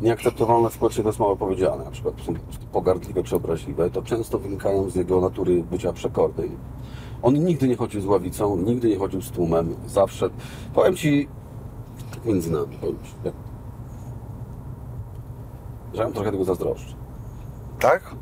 nieakceptowalne 0.00 0.70
społecznie, 0.70 1.02
to 1.02 1.08
jest 1.08 1.18
mało 1.18 1.36
powiedziane, 1.36 1.84
na 1.84 1.90
przykład 1.90 2.14
są 2.26 2.34
pogardliwe 2.72 3.22
czy 3.22 3.36
obraźliwe, 3.36 3.90
to 3.90 4.02
często 4.02 4.38
wynikają 4.38 4.90
z 4.90 4.94
jego 4.94 5.20
natury 5.20 5.62
bycia 5.62 5.92
przekornej. 5.92 6.50
On 7.22 7.34
nigdy 7.34 7.68
nie 7.68 7.76
chodził 7.76 8.00
z 8.00 8.06
ławicą, 8.06 8.56
nigdy 8.56 8.88
nie 8.88 8.98
chodził 8.98 9.22
z 9.22 9.30
tłumem, 9.30 9.74
zawsze. 9.86 10.30
Powiem 10.74 10.96
Ci, 10.96 11.28
tak 12.10 12.24
między 12.24 12.52
nami, 12.52 12.78
powiem 12.80 12.98
Ci, 13.04 13.10
że 15.94 16.02
ja 16.02 16.10
trochę 16.10 16.32
tego 16.32 16.44
zazdroszczę. 16.44 16.94
Tak? 17.80 18.14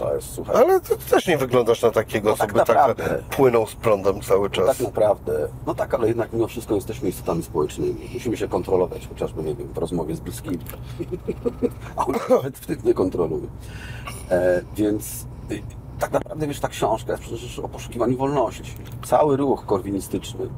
To 0.00 0.14
jest, 0.14 0.34
słuchaj, 0.34 0.56
Ale 0.56 0.80
ty 0.80 0.96
też 0.96 1.26
nie 1.26 1.38
wyglądasz 1.38 1.82
na 1.82 1.90
takiego, 1.90 2.30
No 2.30 2.36
co 2.36 2.40
tak 2.40 2.52
by 2.52 2.64
tak 2.64 2.96
płynął 3.30 3.66
z 3.66 3.74
prądem 3.74 4.20
cały 4.20 4.50
czas. 4.50 4.66
tak 4.66 4.80
naprawdę, 4.80 5.48
no 5.66 5.74
tak, 5.74 5.94
ale 5.94 6.08
jednak 6.08 6.32
mimo 6.32 6.46
wszystko 6.46 6.74
jesteśmy 6.74 7.08
istotami 7.08 7.42
społecznymi. 7.42 8.10
Musimy 8.14 8.36
się 8.36 8.48
kontrolować, 8.48 9.08
chociażby, 9.08 9.42
nie 9.42 9.54
wiem, 9.54 9.68
w 9.68 9.78
rozmowie 9.78 10.14
z 10.16 10.20
bliskimi. 10.20 10.58
A 11.96 12.04
nawet 12.30 12.58
w 12.58 12.66
tym 12.66 12.76
nie 12.84 12.94
kontroluje. 12.94 13.46
E, 14.30 14.62
więc 14.76 15.26
y, 15.50 15.62
tak 15.98 16.12
naprawdę, 16.12 16.46
wiesz, 16.46 16.60
ta 16.60 16.68
książka 16.68 17.12
jest 17.12 17.24
przecież 17.24 17.58
o 17.58 17.68
poszukiwaniu 17.68 18.16
wolności. 18.16 18.74
Cały 19.04 19.36
ruch 19.36 19.66
korwinistyczny, 19.66 20.48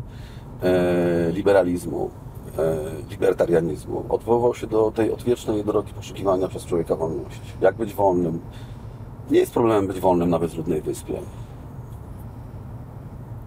e, 0.62 1.32
liberalizmu, 1.32 2.10
e, 2.58 2.76
libertarianizmu 3.10 4.04
odwoływał 4.08 4.54
się 4.54 4.66
do 4.66 4.90
tej 4.90 5.12
odwiecznej 5.12 5.64
drogi 5.64 5.94
poszukiwania 5.94 6.48
przez 6.48 6.66
człowieka 6.66 6.96
wolności. 6.96 7.40
Jak 7.60 7.74
być 7.74 7.94
wolnym? 7.94 8.40
Nie 9.30 9.38
jest 9.38 9.52
problemem 9.52 9.86
być 9.86 10.00
wolnym 10.00 10.30
na 10.30 10.38
bezludnej 10.38 10.82
wyspie. 10.82 11.14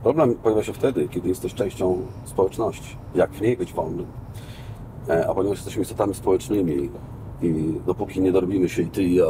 Problem 0.03 0.36
pojawia 0.36 0.63
się 0.63 0.73
wtedy, 0.73 1.07
kiedy 1.07 1.30
jesteś 1.30 1.53
częścią 1.53 2.01
społeczności. 2.26 2.97
Jak 3.15 3.32
w 3.32 3.41
niej 3.41 3.57
być 3.57 3.73
wolnym? 3.73 4.05
E, 5.09 5.28
A 5.30 5.34
ponieważ 5.34 5.57
jesteśmy 5.57 5.82
istotami 5.82 6.13
społecznymi 6.13 6.89
i 7.41 7.73
dopóki 7.88 8.21
nie 8.21 8.32
dorobimy 8.32 8.69
się 8.69 8.82
i 8.82 8.88
ty 8.88 9.03
i 9.03 9.15
ja, 9.15 9.26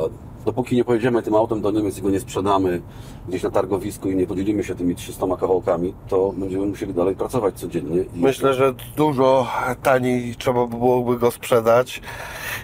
dopóki 0.46 0.76
nie 0.76 0.84
pojedziemy 0.84 1.24
tym 1.24 1.36
autem 1.36 1.62
do 1.62 1.72
Niemiec 1.72 1.98
i 1.98 2.02
go 2.02 2.10
nie 2.10 2.20
sprzedamy 2.20 2.82
gdzieś 3.28 3.44
na 3.44 3.52
targowisku 3.52 4.10
i 4.10 4.16
nie 4.16 4.28
podzielimy 4.28 4.64
się 4.64 4.76
tymi 4.76 4.96
300 4.96 5.26
kawałkami, 5.40 5.94
to 6.08 6.34
będziemy 6.38 6.66
musieli 6.66 6.94
dalej 6.94 7.16
pracować 7.16 7.56
codziennie. 7.60 8.02
I 8.02 8.08
Myślę, 8.20 8.54
że 8.54 8.74
dużo 8.98 9.48
taniej 9.84 10.36
trzeba 10.36 10.68
by 10.68 10.78
byłoby 10.78 11.18
go 11.18 11.32
sprzedać. 11.32 12.02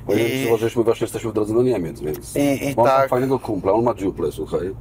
Bo 0.07 0.13
I, 0.13 0.17
wiem, 0.17 0.57
że 0.57 0.69
my 0.75 0.84
właśnie 0.84 1.05
jesteśmy 1.05 1.29
w 1.29 1.34
drodze 1.34 1.53
do 1.53 1.63
Niemiec, 1.63 1.99
więc 2.01 2.36
I- 2.36 2.69
i 2.69 2.75
mam 2.77 2.86
tak. 2.86 3.09
fajnego 3.09 3.39
kumpla, 3.39 3.71
on 3.71 3.84
ma 3.84 3.93
dziuple, 3.93 4.32
słuchaj. 4.32 4.75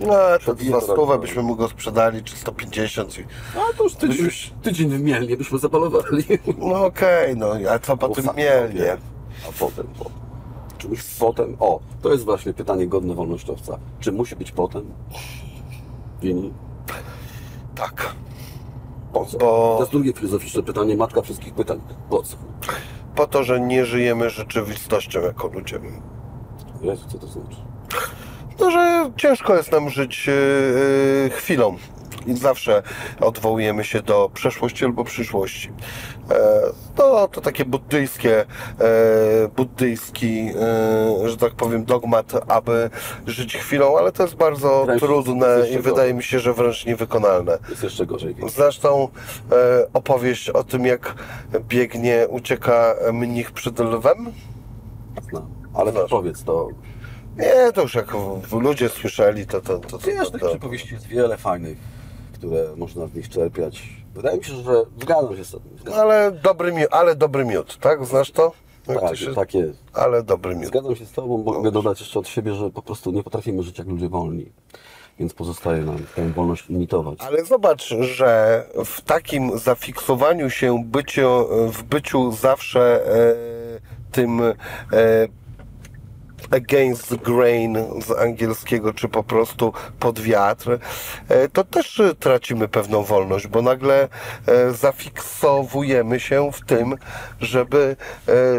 no, 0.00 0.12
to 0.46 0.54
za 0.70 0.80
stówę 0.80 1.18
byśmy 1.18 1.42
mu 1.42 1.56
go 1.56 1.68
sprzedali, 1.68 2.22
czy 2.22 2.36
150. 2.36 3.18
i- 3.18 3.24
A 3.58 3.76
to 3.78 3.84
już 3.84 3.94
tydzień, 3.94 4.26
tydzień 4.62 4.88
w 4.90 5.00
Mielnie 5.02 5.36
byśmy 5.36 5.58
zapalowali. 5.58 6.24
No 6.58 6.84
okej, 6.84 7.36
no 7.36 7.52
a 7.70 7.78
co 7.78 7.96
po 7.96 8.08
tym 8.08 8.24
mielnie? 8.36 8.96
A 9.48 9.52
potem, 9.58 9.86
potem. 9.98 10.25
Czy 10.86 10.90
musi 10.90 11.02
potem? 11.20 11.56
O, 11.60 11.80
to 12.02 12.12
jest 12.12 12.24
właśnie 12.24 12.52
pytanie 12.52 12.86
godne 12.86 13.14
wolnościowca. 13.14 13.78
Czy 14.00 14.12
musi 14.12 14.36
być 14.36 14.52
potem? 14.52 14.84
Wini? 16.22 16.52
Tak. 17.74 18.14
Po 19.12 19.24
co? 19.24 19.38
Bo- 19.38 19.74
To 19.76 19.80
jest 19.80 19.92
drugie 19.92 20.12
filozoficzne 20.12 20.62
pytanie, 20.62 20.96
matka 20.96 21.22
wszystkich 21.22 21.54
pytań. 21.54 21.80
Po 22.10 22.22
co? 22.22 22.36
Po 23.14 23.26
to, 23.26 23.44
że 23.44 23.60
nie 23.60 23.84
żyjemy 23.86 24.30
rzeczywistością 24.30 25.20
jako 25.20 25.48
ludzie. 25.48 25.80
Jezu, 26.82 27.04
co 27.08 27.18
to 27.18 27.26
znaczy? 27.26 27.56
No, 28.60 28.70
że 28.70 29.10
ciężko 29.16 29.56
jest 29.56 29.72
nam 29.72 29.90
żyć 29.90 30.26
yy, 30.26 31.30
chwilą. 31.30 31.76
I 32.26 32.34
zawsze 32.34 32.82
odwołujemy 33.20 33.84
się 33.84 34.02
do 34.02 34.30
przeszłości 34.34 34.84
albo 34.84 35.04
przyszłości. 35.04 35.72
E, 36.30 36.36
no, 36.98 37.28
to 37.28 37.40
takie 37.40 37.64
buddyjskie, 37.64 38.40
e, 38.40 38.44
buddyjski, 39.56 40.50
e, 41.24 41.28
że 41.28 41.36
tak 41.36 41.52
powiem, 41.52 41.84
dogmat, 41.84 42.32
aby 42.48 42.90
żyć 43.26 43.56
chwilą, 43.56 43.98
ale 43.98 44.12
to 44.12 44.22
jest 44.22 44.34
bardzo 44.34 44.84
Wręcz 44.84 45.00
trudne 45.02 45.46
jest 45.58 45.72
i 45.72 45.78
wydaje 45.78 46.14
mi 46.14 46.22
się, 46.22 46.40
że 46.40 46.54
wręcz 46.54 46.86
niewykonalne. 46.86 47.58
Jest 47.68 47.82
jeszcze 47.82 48.06
gorzej. 48.06 48.34
Więc. 48.34 48.54
Zresztą 48.54 49.08
opowieść 49.92 50.50
o 50.50 50.64
tym, 50.64 50.86
jak 50.86 51.14
biegnie, 51.68 52.26
ucieka 52.28 52.94
mnich 53.12 53.50
przed 53.52 53.78
lwem, 53.78 54.32
Znam. 55.30 55.46
Ale 55.74 55.92
Znasz. 55.92 56.10
powiedz 56.10 56.44
to. 56.44 56.68
Nie, 57.36 57.72
to 57.72 57.82
już 57.82 57.94
jak 57.94 58.06
ludzie 58.52 58.88
słyszeli, 58.88 59.46
to 59.46 59.60
to, 59.60 59.78
to, 59.78 59.98
to, 59.98 60.06
Wiesz, 60.06 60.26
to, 60.26 60.30
tych 60.30 60.40
to. 60.40 60.48
przypowieści 60.48 60.94
jest 60.94 61.06
wiele 61.06 61.36
fajnych, 61.36 61.78
które 62.38 62.76
można 62.76 63.06
z 63.06 63.14
nich 63.14 63.28
czerpiać. 63.28 63.82
Wydaje 64.14 64.38
mi 64.38 64.44
się, 64.44 64.54
że 64.54 64.84
zgadzam 65.00 65.36
się 65.36 65.44
z 65.44 65.50
tym. 65.50 65.60
Zgadzam. 65.80 66.00
Ale 66.00 66.32
dobry 66.32 66.72
miód, 66.72 66.88
ale 66.90 67.16
dobry 67.16 67.44
miód, 67.44 67.78
tak? 67.78 68.06
Znasz 68.06 68.30
to? 68.30 68.52
Jak 68.88 69.00
to 69.00 69.08
Tak, 69.08 69.16
się... 69.16 69.34
tak 69.34 69.54
jest. 69.54 69.78
Ale 69.92 70.22
dobry 70.22 70.56
miód. 70.56 70.66
Zgadzam 70.68 70.96
się 70.96 71.06
z 71.06 71.12
Tobą, 71.12 71.42
bo 71.42 71.52
mogę 71.52 71.70
dodać 71.70 72.00
jeszcze 72.00 72.18
od 72.18 72.28
siebie, 72.28 72.54
że 72.54 72.70
po 72.70 72.82
prostu 72.82 73.10
nie 73.10 73.22
potrafimy 73.22 73.62
żyć 73.62 73.78
jak 73.78 73.88
ludzie 73.88 74.08
wolni. 74.08 74.52
Więc 75.18 75.34
pozostaje 75.34 75.82
nam 75.82 75.98
tę 76.14 76.32
wolność 76.32 76.70
imitować. 76.70 77.18
Ale 77.20 77.44
zobacz, 77.44 77.94
że 78.00 78.62
w 78.84 79.00
takim 79.00 79.58
zafiksowaniu 79.58 80.50
się 80.50 80.84
byciu, 80.84 81.46
w 81.68 81.82
byciu 81.82 82.32
zawsze 82.32 83.06
e, 83.06 83.34
tym 84.12 84.40
e, 84.42 84.54
against 86.50 87.08
the 87.08 87.16
grain 87.16 87.78
z 88.02 88.10
angielskiego, 88.10 88.92
czy 88.92 89.08
po 89.08 89.22
prostu 89.22 89.72
pod 90.00 90.20
wiatr, 90.20 90.78
e, 91.28 91.48
to 91.48 91.64
też 91.64 92.00
e, 92.00 92.14
tracimy 92.14 92.68
pewną 92.68 93.02
wolność, 93.02 93.46
bo 93.46 93.62
nagle 93.62 94.08
e, 94.46 94.70
zafiksowujemy 94.72 96.20
się 96.20 96.52
w 96.52 96.60
tym, 96.60 96.96
żeby, 97.40 97.96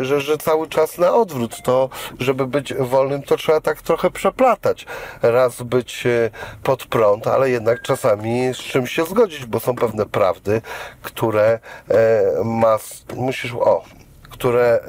że, 0.01 0.21
że 0.21 0.37
cały 0.37 0.67
czas 0.69 0.97
na 0.97 1.13
odwrót, 1.13 1.61
to 1.63 1.89
żeby 2.19 2.47
być 2.47 2.73
wolnym, 2.73 3.23
to 3.23 3.37
trzeba 3.37 3.61
tak 3.61 3.81
trochę 3.81 4.11
przeplatać. 4.11 4.85
Raz 5.21 5.61
być 5.61 6.03
pod 6.63 6.85
prąd, 6.85 7.27
ale 7.27 7.49
jednak 7.49 7.81
czasami 7.81 8.53
z 8.53 8.57
czymś 8.57 8.91
się 8.91 9.05
zgodzić, 9.05 9.45
bo 9.45 9.59
są 9.59 9.75
pewne 9.75 10.05
prawdy, 10.05 10.61
które 11.01 11.59
mas, 12.43 13.05
musisz, 13.15 13.53
o, 13.53 13.83
które 14.29 14.79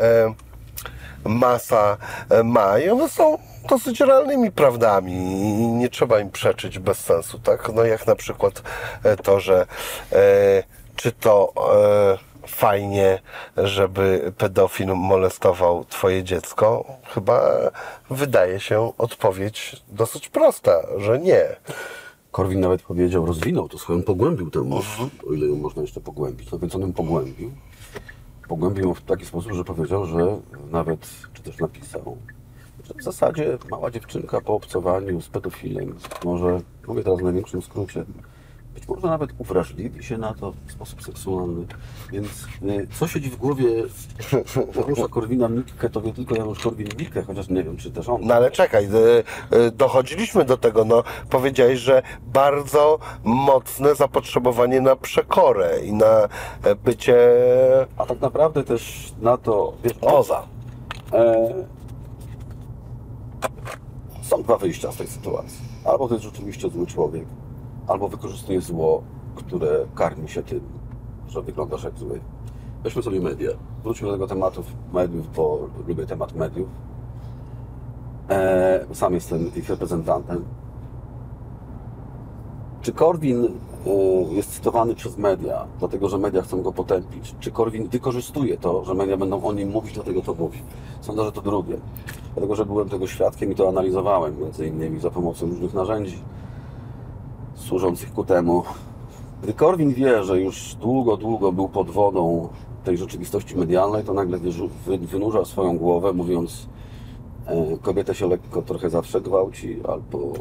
masa 1.28 1.96
e, 2.30 2.42
ma 2.42 2.78
i 2.78 2.88
one 2.88 3.08
są 3.08 3.38
dosyć 3.68 4.00
realnymi 4.00 4.52
prawdami 4.52 5.12
i 5.12 5.68
nie 5.68 5.88
trzeba 5.88 6.20
im 6.20 6.30
przeczyć 6.30 6.78
bez 6.78 6.98
sensu, 6.98 7.38
tak? 7.38 7.70
No 7.74 7.84
jak 7.84 8.06
na 8.06 8.16
przykład 8.16 8.62
e, 9.02 9.16
to, 9.16 9.40
że 9.40 9.66
e, 10.12 10.62
czy 10.96 11.12
to 11.12 11.52
e, 11.74 12.48
fajnie, 12.48 13.18
żeby 13.56 14.32
pedofil 14.38 14.94
molestował 14.94 15.84
twoje 15.84 16.24
dziecko? 16.24 16.84
Chyba 17.14 17.40
wydaje 18.10 18.60
się 18.60 18.92
odpowiedź 18.98 19.82
dosyć 19.88 20.28
prosta, 20.28 20.72
że 20.98 21.18
nie. 21.18 21.56
Korwin 22.30 22.60
nawet 22.60 22.82
powiedział, 22.82 23.26
rozwinął 23.26 23.68
to 23.68 23.78
swoją, 23.78 24.02
pogłębił 24.02 24.50
tę 24.50 24.64
myśl, 24.64 25.02
o 25.28 25.32
ile 25.32 25.46
ją 25.46 25.56
można 25.56 25.82
jeszcze 25.82 26.00
pogłębić. 26.00 26.50
No 26.52 26.58
więc 26.58 26.74
on 26.74 26.80
ją 26.80 26.92
pogłębił. 26.92 27.50
Pogłębił 28.48 28.94
w 28.94 29.02
taki 29.02 29.26
sposób, 29.26 29.52
że 29.52 29.64
powiedział, 29.64 30.06
że 30.06 30.38
nawet, 30.70 31.10
czy 31.32 31.42
też 31.42 31.58
napisał, 31.58 32.16
że 32.84 32.94
w 32.94 33.02
zasadzie 33.02 33.58
mała 33.70 33.90
dziewczynka 33.90 34.40
po 34.40 34.54
obcowaniu 34.54 35.20
z 35.20 35.28
pedofilem 35.28 35.94
może, 36.24 36.60
mówię 36.86 37.02
teraz 37.02 37.20
w 37.20 37.22
największym 37.22 37.62
skrócie, 37.62 38.04
być 38.78 38.88
może 38.88 39.06
nawet 39.06 39.30
uwrażliwi 39.38 40.04
się 40.04 40.18
na 40.18 40.34
to 40.34 40.52
w 40.66 40.72
sposób 40.72 41.02
seksualny. 41.02 41.66
Więc 42.12 42.28
y, 42.62 42.88
co 42.98 43.08
siedzi 43.08 43.30
w 43.30 43.36
głowie 43.36 43.68
Janusza 44.76 45.08
Korwina-Mikke, 45.14 45.90
to 45.90 46.00
wie 46.00 46.12
tylko 46.12 46.36
Janusz 46.36 46.58
Korwin-Mikke, 46.58 47.24
chociaż 47.26 47.48
nie 47.48 47.64
wiem, 47.64 47.76
czy 47.76 47.90
też 47.90 48.08
on. 48.08 48.20
No 48.24 48.34
ale 48.34 48.50
czekaj, 48.50 48.84
y, 48.84 49.56
y, 49.56 49.70
dochodziliśmy 49.70 50.44
do 50.44 50.56
tego, 50.56 50.84
no 50.84 51.02
powiedziałeś, 51.30 51.78
że 51.78 52.02
bardzo 52.26 52.98
mocne 53.24 53.94
zapotrzebowanie 53.94 54.80
na 54.80 54.96
przekorę 54.96 55.80
i 55.84 55.92
na 55.92 56.28
e, 56.64 56.74
bycie 56.74 57.18
A 57.96 58.06
tak 58.06 58.20
naprawdę 58.20 58.64
też 58.64 59.12
na 59.20 59.36
to, 59.36 59.72
wiesz, 59.84 59.94
poza. 59.94 60.42
E, 61.12 61.54
są 64.22 64.42
dwa 64.42 64.56
wyjścia 64.56 64.92
z 64.92 64.96
tej 64.96 65.06
sytuacji. 65.06 65.58
Albo 65.84 66.08
to 66.08 66.14
jest 66.14 66.24
rzeczywiście 66.24 66.70
zły 66.70 66.86
człowiek, 66.86 67.24
albo 67.88 68.08
wykorzystuje 68.08 68.60
zło, 68.60 69.02
które 69.34 69.86
karmi 69.94 70.28
się 70.28 70.42
tym, 70.42 70.60
że 71.28 71.42
wyglądasz 71.42 71.84
jak 71.84 71.98
zły. 71.98 72.20
Weźmy 72.82 73.02
sobie 73.02 73.20
media. 73.20 73.50
Wróćmy 73.82 74.06
do 74.06 74.12
tego 74.12 74.26
tematu 74.26 74.62
mediów, 74.92 75.34
bo 75.36 75.68
lubię 75.88 76.06
temat 76.06 76.34
mediów. 76.34 76.68
E, 78.30 78.86
sam 78.92 79.14
jestem 79.14 79.54
ich 79.56 79.68
reprezentantem. 79.68 80.44
Czy 82.82 82.92
Korwin 82.92 83.44
y, 83.44 83.50
jest 84.34 84.52
cytowany 84.52 84.94
przez 84.94 85.18
media, 85.18 85.66
dlatego 85.78 86.08
że 86.08 86.18
media 86.18 86.42
chcą 86.42 86.62
go 86.62 86.72
potępić, 86.72 87.34
czy 87.40 87.50
Korwin 87.50 87.88
wykorzystuje 87.88 88.56
to, 88.58 88.84
że 88.84 88.94
media 88.94 89.16
będą 89.16 89.42
o 89.42 89.52
nim 89.52 89.70
mówić, 89.70 89.94
dlatego 89.94 90.22
to 90.22 90.34
mówi. 90.34 90.58
Sądzę, 91.00 91.24
że 91.24 91.32
to 91.32 91.42
drugie. 91.42 91.76
Dlatego, 92.34 92.56
że 92.56 92.66
byłem 92.66 92.88
tego 92.88 93.06
świadkiem 93.06 93.52
i 93.52 93.54
to 93.54 93.68
analizowałem, 93.68 94.40
między 94.40 94.66
innymi 94.66 95.00
za 95.00 95.10
pomocą 95.10 95.46
różnych 95.46 95.74
narzędzi 95.74 96.18
służących 97.58 98.12
ku 98.12 98.24
temu. 98.24 98.62
Gdy 99.42 99.52
Korwin 99.52 99.94
wie, 99.94 100.24
że 100.24 100.40
już 100.40 100.74
długo, 100.74 101.16
długo 101.16 101.52
był 101.52 101.68
pod 101.68 101.90
wodą 101.90 102.48
tej 102.84 102.96
rzeczywistości 102.98 103.56
medialnej, 103.56 104.04
to 104.04 104.14
nagle 104.14 104.38
wynurza 104.86 105.44
swoją 105.44 105.78
głowę, 105.78 106.12
mówiąc 106.12 106.66
e, 107.46 107.78
kobietę 107.82 108.14
się 108.14 108.28
lekko 108.28 108.62
trochę 108.62 108.90
zawsze 108.90 109.20
gwałci, 109.20 109.80
albo 109.88 110.32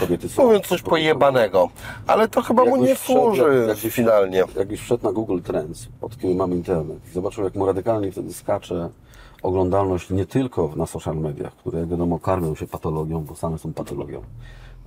kobiety 0.00 0.28
są... 0.28 0.46
Mówiąc 0.46 0.66
coś 0.66 0.82
pojebanego. 0.82 1.68
Ale 2.06 2.28
to 2.28 2.42
chyba 2.42 2.64
mu 2.64 2.76
nie 2.76 2.94
wszedł, 2.94 3.20
służy 3.20 3.42
jak- 3.42 3.68
jakbyś- 3.68 3.92
finalnie. 3.94 4.44
Jakbyś 4.56 4.80
wszedł 4.80 5.04
na 5.06 5.12
Google 5.12 5.40
Trends, 5.40 5.88
od 6.02 6.18
kiedy 6.18 6.34
mamy 6.34 6.56
internet, 6.56 6.98
i 7.10 7.12
zobaczył, 7.12 7.44
jak 7.44 7.54
mu 7.54 7.66
radykalnie 7.66 8.12
wtedy 8.12 8.32
skacze 8.32 8.90
oglądalność 9.42 10.10
nie 10.10 10.26
tylko 10.26 10.70
na 10.76 10.86
social 10.86 11.16
mediach, 11.16 11.52
które 11.56 11.80
jak 11.80 11.88
wiadomo 11.88 12.18
karmią 12.18 12.54
się 12.54 12.66
patologią, 12.66 13.24
bo 13.24 13.34
same 13.34 13.58
są 13.58 13.72
patologią. 13.72 14.20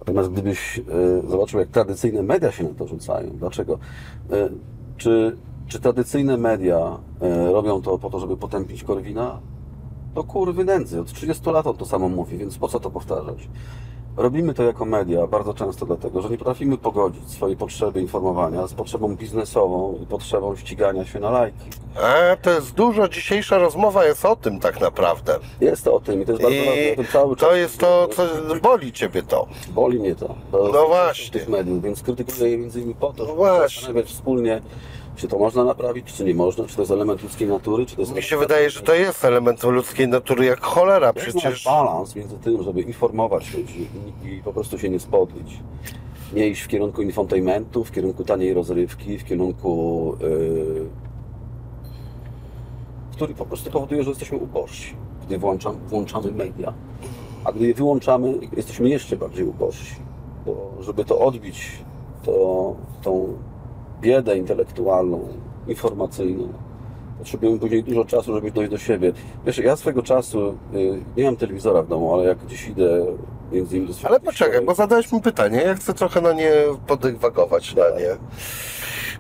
Natomiast 0.04 0.30
gdybyś 0.30 0.80
e, 0.80 0.84
zobaczył, 1.30 1.60
jak 1.60 1.70
tradycyjne 1.70 2.24
media 2.24 2.52
się 2.52 2.64
na 2.64 2.70
to 2.70 2.88
rzucają, 2.88 3.30
dlaczego? 3.30 3.80
E, 4.32 4.50
czy, 4.98 5.38
czy 5.68 5.80
tradycyjne 5.80 6.38
media 6.38 7.00
e, 7.22 7.52
robią 7.52 7.82
to 7.82 7.98
po 7.98 8.10
to, 8.10 8.20
żeby 8.20 8.38
potępić 8.38 8.84
Korwina? 8.84 9.40
To 10.14 10.24
kurwy 10.24 10.66
nędzy. 10.66 11.02
Od 11.02 11.14
30 11.14 11.50
lat 11.50 11.68
on 11.68 11.78
to 11.78 11.86
samo 11.86 12.10
mówi, 12.10 12.38
więc 12.38 12.58
po 12.58 12.68
co 12.68 12.80
to 12.80 12.90
powtarzać? 12.92 13.50
Robimy 14.18 14.54
to 14.54 14.64
jako 14.64 14.86
media 14.86 15.28
bardzo 15.28 15.54
często 15.54 15.86
dlatego, 15.86 16.22
że 16.22 16.30
nie 16.30 16.38
potrafimy 16.38 16.78
pogodzić 16.78 17.32
swojej 17.32 17.58
potrzeby 17.58 18.02
informowania 18.02 18.68
z 18.68 18.74
potrzebą 18.74 19.16
biznesową 19.16 20.00
i 20.04 20.06
potrzebą 20.06 20.56
ścigania 20.56 21.06
się 21.06 21.20
na 21.20 21.30
lajki. 21.32 21.70
A, 22.04 22.36
to 22.36 22.50
jest 22.50 22.72
dużo. 22.72 23.08
Dzisiejsza 23.10 23.58
rozmowa 23.58 24.06
jest 24.06 24.26
o 24.26 24.36
tym 24.36 24.60
tak 24.60 24.82
naprawdę. 24.82 25.40
Jest 25.62 25.84
to 25.84 25.94
o 25.96 26.00
tym 26.00 26.22
i 26.22 26.26
to 26.26 26.32
jest 26.32 26.44
bardzo 26.44 26.58
ważne. 26.58 26.72
O 26.72 26.94
I 26.94 26.96
tym 26.96 27.06
cały 27.06 27.36
czas 27.36 27.50
to 27.50 27.56
jest 27.56 27.78
to, 27.80 28.08
co 28.16 28.24
boli 28.62 28.92
ciebie 28.94 29.24
to. 29.24 29.48
Boli 29.70 30.00
mnie 30.00 30.16
to. 30.16 30.36
to 30.52 30.70
No 30.74 30.88
właśnie. 30.88 31.32
Tych 31.40 31.50
mediów, 31.50 31.82
więc 31.84 32.04
krytykuję 32.04 32.50
je 32.52 32.58
między 32.58 32.80
innymi 32.80 32.96
po 32.96 33.08
to, 33.14 33.24
No 33.24 33.26
żeby 33.26 33.38
właśnie. 33.38 33.76
zastanawiać 33.82 34.06
wspólnie, 34.06 34.62
czy 35.16 35.28
to 35.28 35.40
można 35.40 35.64
naprawić, 35.64 36.14
czy 36.14 36.26
nie 36.26 36.36
można, 36.36 36.66
czy 36.66 36.76
to 36.76 36.82
jest 36.82 36.92
element 36.92 37.24
ludzkiej 37.24 37.48
natury, 37.48 37.86
czy 37.86 37.96
to 37.96 38.02
jest... 38.02 38.16
Mi 38.16 38.22
się 38.24 38.38
wydaje, 38.38 38.70
że 38.70 38.82
to 38.82 38.94
jest 38.94 39.26
element 39.26 39.64
ludzkiej 39.64 40.08
natury 40.08 40.46
jak 40.46 40.62
cholera. 40.62 41.08
Jak 41.08 41.16
Przecież 41.16 41.64
balans 41.64 42.16
między 42.16 42.38
tym, 42.38 42.64
żeby 42.64 42.82
informować 42.82 43.54
ludzi 43.54 43.88
i, 44.24 44.28
i 44.28 44.42
po 44.44 44.54
prostu 44.54 44.80
się 44.80 44.90
nie 44.90 45.00
spodlić. 45.00 45.60
Nie 46.34 46.48
iść 46.48 46.62
w 46.62 46.68
kierunku 46.68 47.02
infotainmentu, 47.02 47.84
w 47.84 47.92
kierunku 47.92 48.24
taniej 48.24 48.54
rozrywki, 48.54 49.18
w 49.18 49.26
kierunku, 49.26 50.16
yy, 50.22 50.90
który 53.12 53.34
po 53.34 53.46
prostu 53.46 53.72
powoduje, 53.72 54.04
że 54.04 54.10
jesteśmy 54.10 54.38
ubożsi, 54.38 54.96
gdy 55.28 55.38
włączam, 55.38 55.76
włączamy 55.88 56.32
media. 56.32 56.74
A 57.44 57.52
gdy 57.52 57.68
je 57.68 57.74
wyłączamy, 57.74 58.40
jesteśmy 58.58 58.90
jeszcze 58.90 59.18
bardziej 59.18 59.46
ubożsi. 59.46 59.96
Bo 60.46 60.72
żeby 60.80 61.06
to 61.06 61.20
odbić, 61.20 61.72
to 62.24 62.76
tą 63.02 63.38
biedę 64.04 64.38
intelektualną, 64.38 65.28
informacyjną, 65.68 66.54
Potrzebujemy 67.20 67.60
później 67.60 67.84
dużo 67.84 68.06
czasu, 68.06 68.36
żeby 68.36 68.52
dojść 68.52 68.72
do 68.72 68.78
siebie. 68.78 69.14
Wiesz, 69.46 69.58
ja 69.58 69.76
swego 69.76 70.04
czasu 70.04 70.58
y, 70.74 71.04
nie 71.18 71.24
mam 71.24 71.36
telewizora 71.36 71.82
w 71.84 71.88
domu, 71.88 72.14
ale 72.14 72.24
jak 72.24 72.38
gdzieś 72.38 72.68
idę 72.68 73.06
między 73.52 73.78
innymi 73.78 73.94
do 73.94 74.08
Ale 74.08 74.20
poczekaj, 74.20 74.66
bo 74.66 74.76
zadałeś 74.76 75.12
mi 75.12 75.22
pytanie, 75.22 75.62
ja 75.62 75.76
chcę 75.76 75.94
trochę 75.94 76.22
na 76.22 76.34
nie 76.34 76.52
podywagować 76.88 77.76
na 77.76 77.90
nie. 77.90 78.18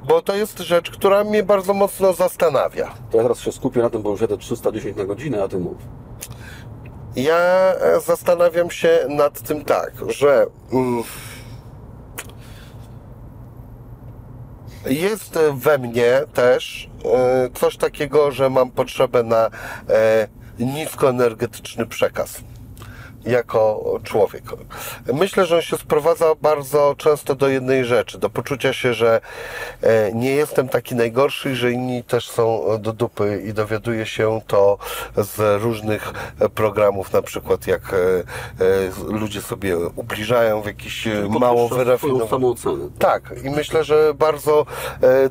Bo 0.08 0.22
to 0.22 0.36
jest 0.36 0.60
rzecz, 0.60 0.92
która 0.92 1.24
mnie 1.24 1.44
bardzo 1.44 1.74
mocno 1.74 2.14
zastanawia. 2.14 2.94
To 3.12 3.18
ja 3.18 3.24
teraz 3.24 3.40
się 3.40 3.52
skupię 3.52 3.82
na 3.82 3.90
tym, 3.90 4.02
bo 4.02 4.12
już 4.12 4.22
jadę 4.22 4.38
310 4.38 4.98
na 4.98 5.06
godzinę, 5.06 5.44
a 5.44 5.48
ty 5.48 5.58
mów. 5.58 5.78
Ja 7.16 7.36
e, 7.36 8.00
zastanawiam 8.00 8.72
się 8.72 9.00
nad 9.10 9.42
tym 9.42 9.66
tak, 9.66 9.94
że 10.08 10.46
mm, 10.72 11.04
jest 14.86 15.40
we 15.54 15.78
mnie 15.78 16.22
też 16.34 16.90
e, 17.06 17.50
coś 17.54 17.78
takiego, 17.78 18.32
że 18.32 18.50
mam 18.50 18.72
potrzebę 18.72 19.24
na 19.24 19.50
e, 19.90 20.28
niskoenergetyczny 20.60 21.86
przekaz 21.86 22.42
jako 23.26 23.84
człowiek. 24.04 24.44
Myślę, 25.14 25.46
że 25.46 25.56
on 25.56 25.62
się 25.62 25.78
sprowadza 25.78 26.36
bardzo 26.42 26.96
często 26.98 27.36
do 27.36 27.48
jednej 27.48 27.86
rzeczy, 27.86 28.18
do 28.18 28.30
poczucia 28.30 28.74
się, 28.74 28.94
że 28.94 29.22
e, 29.82 30.12
nie 30.14 30.32
jestem 30.32 30.70
taki 30.70 30.96
najgorszy, 30.96 31.56
że 31.56 31.72
inni 31.72 32.04
też 32.04 32.30
są 32.30 32.64
do 32.80 32.94
dupy 32.94 33.44
i 33.48 33.54
dowiaduję 33.54 34.06
się 34.06 34.42
to 34.48 34.78
z 35.18 35.62
różnych 35.64 36.14
programów, 36.56 37.14
na 37.14 37.22
przykład 37.22 37.68
jak 37.68 37.94
e, 37.94 37.98
e, 37.98 39.14
ludzie 39.20 39.42
sobie 39.42 39.78
ubliżają 39.78 40.62
w 40.62 40.66
jakiś 40.66 41.08
e, 41.08 41.28
mało 41.40 41.70
wyrafinowany 41.70 42.56
tak, 43.00 43.34
i 43.44 43.50
myślę, 43.50 43.84
że 43.84 44.14
bardzo 44.14 44.66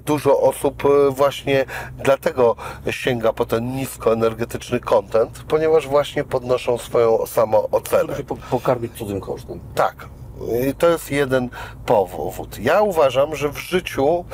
dużo 0.05 0.40
osób 0.40 0.82
właśnie 1.11 1.64
dlatego 1.99 2.57
sięga 2.90 3.32
po 3.32 3.47
ten 3.47 3.76
niskoenergetyczny 3.76 4.80
content, 4.80 5.45
ponieważ 5.49 5.88
właśnie 5.88 6.24
podnoszą 6.24 6.78
swoją 6.78 7.26
samoocenę. 7.26 7.82
Żeby 7.91 8.16
się 8.16 8.24
po- 8.24 8.37
pokarmić 8.37 8.93
cudzym 8.93 9.20
kosztem. 9.20 9.61
Tak, 9.74 10.09
i 10.70 10.74
to 10.74 10.89
jest 10.89 11.11
jeden 11.11 11.49
powód. 11.87 12.59
Ja 12.59 12.80
uważam, 12.83 13.37
że 13.37 13.49
w 13.49 13.59
życiu 13.59 14.24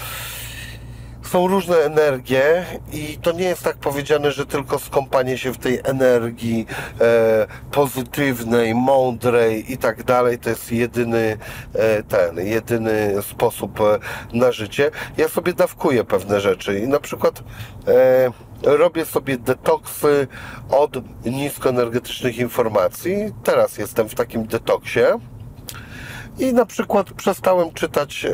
są 1.29 1.47
różne 1.47 1.77
energie 1.77 2.65
i 2.93 3.19
to 3.23 3.33
nie 3.33 3.45
jest 3.45 3.63
tak 3.63 3.77
powiedziane, 3.77 4.33
że 4.33 4.47
tylko 4.47 4.79
skąpanie 4.79 5.39
się 5.39 5.53
w 5.53 5.59
tej 5.59 5.81
energii 5.85 6.67
e, 7.01 7.47
pozytywnej, 7.73 8.75
mądrej 8.75 9.73
i 9.73 9.79
tak 9.79 10.05
dalej 10.05 10.39
to 10.39 10.51
jest 10.51 10.73
jedyny 10.73 11.39
e, 11.75 12.03
ten, 12.03 12.47
jedyny 12.47 13.15
sposób 13.23 13.81
e, 13.81 13.99
na 14.33 14.53
życie. 14.53 14.91
Ja 15.17 15.29
sobie 15.29 15.53
dawkuję 15.53 16.05
pewne 16.05 16.41
rzeczy 16.41 16.79
i 16.79 16.89
na 16.89 17.01
przykład 17.01 17.43
e, 17.89 18.31
robię 18.63 19.05
sobie 19.05 19.39
detoksy 19.39 20.27
od 20.71 20.97
niskoenergetycznych 21.25 22.39
informacji. 22.39 23.17
Teraz 23.45 23.79
jestem 23.79 24.09
w 24.09 24.15
takim 24.15 24.47
detoksie. 24.47 25.01
I 26.39 26.53
na 26.55 26.67
przykład 26.67 27.13
przestałem 27.13 27.73
czytać 27.73 28.25
e, 28.25 28.31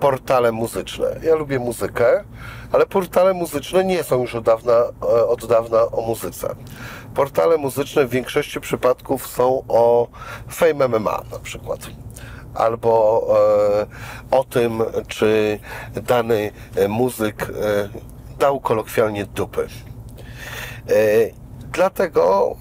portale 0.00 0.52
muzyczne. 0.52 1.06
Ja 1.22 1.34
lubię 1.34 1.58
muzykę, 1.58 2.24
ale 2.72 2.86
portale 2.86 3.34
muzyczne 3.34 3.84
nie 3.84 4.04
są 4.04 4.20
już 4.20 4.34
od 4.34 4.44
dawna, 4.44 4.72
e, 4.72 5.26
od 5.26 5.46
dawna 5.46 5.82
o 5.82 6.02
muzyce. 6.02 6.54
Portale 7.14 7.58
muzyczne 7.58 8.06
w 8.06 8.10
większości 8.10 8.60
przypadków 8.60 9.26
są 9.26 9.62
o 9.68 10.08
Fame 10.48 10.88
MMA 10.88 11.22
na 11.32 11.38
przykład. 11.38 11.80
Albo 12.54 13.22
e, 14.30 14.36
o 14.36 14.44
tym, 14.44 14.82
czy 15.08 15.58
dany 15.94 16.52
e, 16.76 16.88
muzyk 16.88 17.42
e, 17.42 17.88
dał 18.38 18.60
kolokwialnie 18.60 19.24
dupy. 19.24 19.66
E, 20.88 20.94
dlatego 21.72 22.56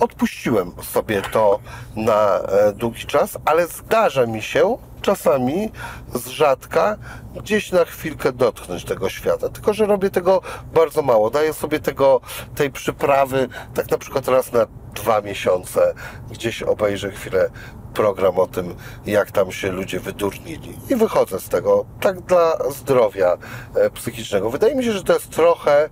odpuściłem 0.00 0.72
sobie 0.82 1.22
to 1.22 1.58
na 1.96 2.38
e, 2.38 2.72
długi 2.72 3.06
czas, 3.06 3.38
ale 3.44 3.66
zdarza 3.66 4.26
mi 4.26 4.42
się 4.42 4.78
czasami 5.02 5.70
z 6.14 6.26
rzadka 6.26 6.96
gdzieś 7.36 7.72
na 7.72 7.84
chwilkę 7.84 8.32
dotknąć 8.32 8.84
tego 8.84 9.08
świata. 9.08 9.48
Tylko, 9.48 9.74
że 9.74 9.86
robię 9.86 10.10
tego 10.10 10.40
bardzo 10.74 11.02
mało. 11.02 11.30
Daję 11.30 11.52
sobie 11.52 11.80
tego, 11.80 12.20
tej 12.54 12.70
przyprawy 12.70 13.48
tak 13.74 13.90
na 13.90 13.98
przykład 13.98 14.28
raz 14.28 14.52
na 14.52 14.66
dwa 14.94 15.20
miesiące. 15.20 15.94
Gdzieś 16.30 16.62
obejrzę 16.62 17.10
chwilę 17.10 17.50
program 17.96 18.38
o 18.38 18.46
tym, 18.46 18.74
jak 19.06 19.30
tam 19.30 19.52
się 19.52 19.72
ludzie 19.72 20.00
wydurnili. 20.00 20.78
I 20.90 20.96
wychodzę 20.96 21.40
z 21.40 21.48
tego, 21.48 21.84
tak 22.00 22.20
dla 22.20 22.58
zdrowia 22.70 23.38
e, 23.74 23.90
psychicznego. 23.90 24.50
Wydaje 24.50 24.74
mi 24.74 24.84
się, 24.84 24.92
że 24.92 25.02
to 25.02 25.12
jest 25.12 25.30
trochę 25.30 25.88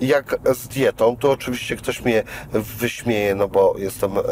jak 0.00 0.38
z 0.54 0.68
dietą. 0.68 1.16
Tu 1.16 1.30
oczywiście 1.30 1.76
ktoś 1.76 2.02
mnie 2.02 2.22
wyśmieje, 2.52 3.34
no 3.34 3.48
bo 3.48 3.74
jestem 3.78 4.12
e, 4.18 4.22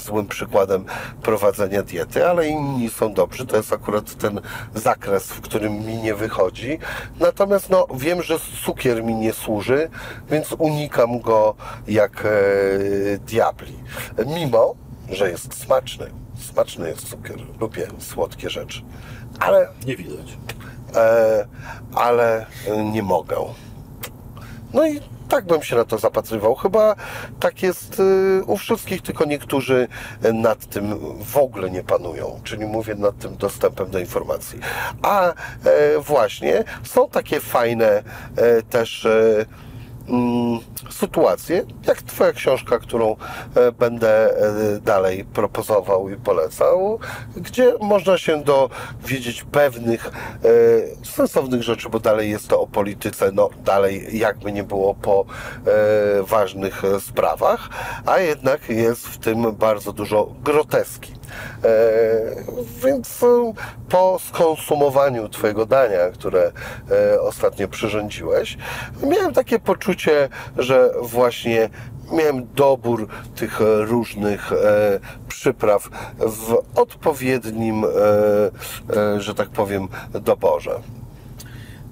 złym 0.00 0.26
przykładem 0.26 0.84
prowadzenia 1.22 1.82
diety, 1.82 2.26
ale 2.28 2.48
inni 2.48 2.90
są 2.90 3.12
dobrzy. 3.12 3.46
To 3.46 3.56
jest 3.56 3.72
akurat 3.72 4.14
ten 4.14 4.40
zakres, 4.74 5.26
w 5.26 5.40
którym 5.40 5.72
mi 5.72 5.96
nie 5.96 6.14
wychodzi. 6.14 6.78
Natomiast 7.20 7.70
no, 7.70 7.86
wiem, 7.94 8.22
że 8.22 8.38
cukier 8.64 9.04
mi 9.04 9.14
nie 9.14 9.32
służy, 9.32 9.90
więc 10.30 10.52
unikam 10.58 11.20
go 11.20 11.54
jak 11.88 12.24
e, 12.24 13.18
diabli. 13.18 13.74
Mimo, 14.26 14.74
że 15.10 15.30
jest 15.30 15.54
smaczny. 15.54 16.23
Smaczny 16.52 16.88
jest 16.88 17.08
cukier. 17.08 17.36
Lubię 17.60 17.86
słodkie 17.98 18.50
rzeczy. 18.50 18.82
Ale, 19.40 19.68
Nie 19.86 19.96
widać. 19.96 20.38
e, 20.96 21.46
ale 21.94 22.46
nie 22.92 23.02
mogę. 23.02 23.36
No 24.72 24.86
i 24.86 25.00
tak 25.28 25.46
bym 25.46 25.62
się 25.62 25.76
na 25.76 25.84
to 25.84 25.98
zapatrywał. 25.98 26.54
Chyba 26.54 26.96
tak 27.40 27.62
jest 27.62 28.00
y, 28.00 28.42
u 28.46 28.56
wszystkich, 28.56 29.02
tylko 29.02 29.24
niektórzy 29.24 29.88
nad 30.32 30.66
tym 30.66 30.98
w 31.24 31.36
ogóle 31.36 31.70
nie 31.70 31.82
panują, 31.84 32.40
czyli 32.44 32.66
mówię 32.66 32.94
nad 32.94 33.18
tym 33.18 33.36
dostępem 33.36 33.90
do 33.90 33.98
informacji. 33.98 34.58
A 35.02 35.28
e, 35.28 35.34
właśnie 35.98 36.64
są 36.82 37.08
takie 37.08 37.40
fajne 37.40 37.86
e, 38.36 38.62
też 38.62 39.08
mm, 40.08 40.58
sytuacje, 40.90 41.64
jak 41.86 42.02
Twoja 42.02 42.32
książka, 42.32 42.78
którą 42.78 43.16
e, 43.54 43.72
będę 43.72 44.36
e, 44.36 44.80
dalej 44.80 45.24
proponował 45.24 46.10
i 46.10 46.16
polecał, 46.16 46.98
gdzie 47.36 47.74
można 47.80 48.18
się 48.18 48.42
dowiedzieć 48.42 49.42
pewnych 49.42 50.06
e, 50.06 51.06
sensownych 51.06 51.62
rzeczy, 51.62 51.88
bo 51.88 52.00
dalej 52.00 52.30
jest 52.30 52.48
to 52.48 52.60
o 52.60 52.66
polityce, 52.66 53.32
no 53.32 53.50
dalej 53.64 54.18
jakby 54.18 54.52
nie 54.52 54.64
było 54.64 54.94
po 54.94 55.24
ważnych 56.22 56.82
sprawach, 57.00 57.68
a 58.06 58.18
jednak 58.18 58.68
jest 58.68 59.08
w 59.08 59.18
tym 59.18 59.52
bardzo 59.52 59.92
dużo 59.92 60.34
groteski. 60.42 61.12
E, 61.64 61.68
więc 62.84 63.22
e, 63.22 63.52
po 63.88 64.18
skonsumowaniu 64.28 65.28
Twojego 65.28 65.66
dania, 65.66 66.10
które 66.14 66.52
e, 66.90 67.20
ostatnio 67.20 67.68
przyrządziłeś, 67.68 68.58
miałem 69.02 69.32
takie 69.32 69.58
poczucie, 69.58 70.28
że 70.56 70.90
właśnie 71.02 71.68
miałem 72.12 72.46
dobór 72.54 73.08
tych 73.34 73.60
różnych 73.80 74.52
przypraw 75.28 75.88
w 76.18 76.62
odpowiednim, 76.74 77.84
że 79.18 79.34
tak 79.34 79.48
powiem, 79.48 79.88
doborze. 80.10 80.80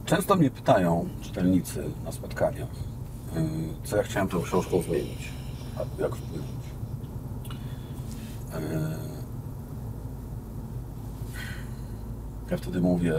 Często 0.06 0.36
mnie 0.36 0.50
pytają 0.50 1.08
czytelnicy 1.22 1.84
na 2.04 2.12
spotkaniach, 2.12 2.68
y, 3.36 3.88
co 3.88 3.96
ja 3.96 4.02
chciałem 4.02 4.28
tą 4.28 4.42
książką 4.42 4.82
zmienić, 4.82 5.28
jak 5.98 6.16
wpłynąć. 6.16 6.50
Y, 8.54 9.12
Ja 12.52 12.58
wtedy 12.58 12.80
mówię, 12.80 13.14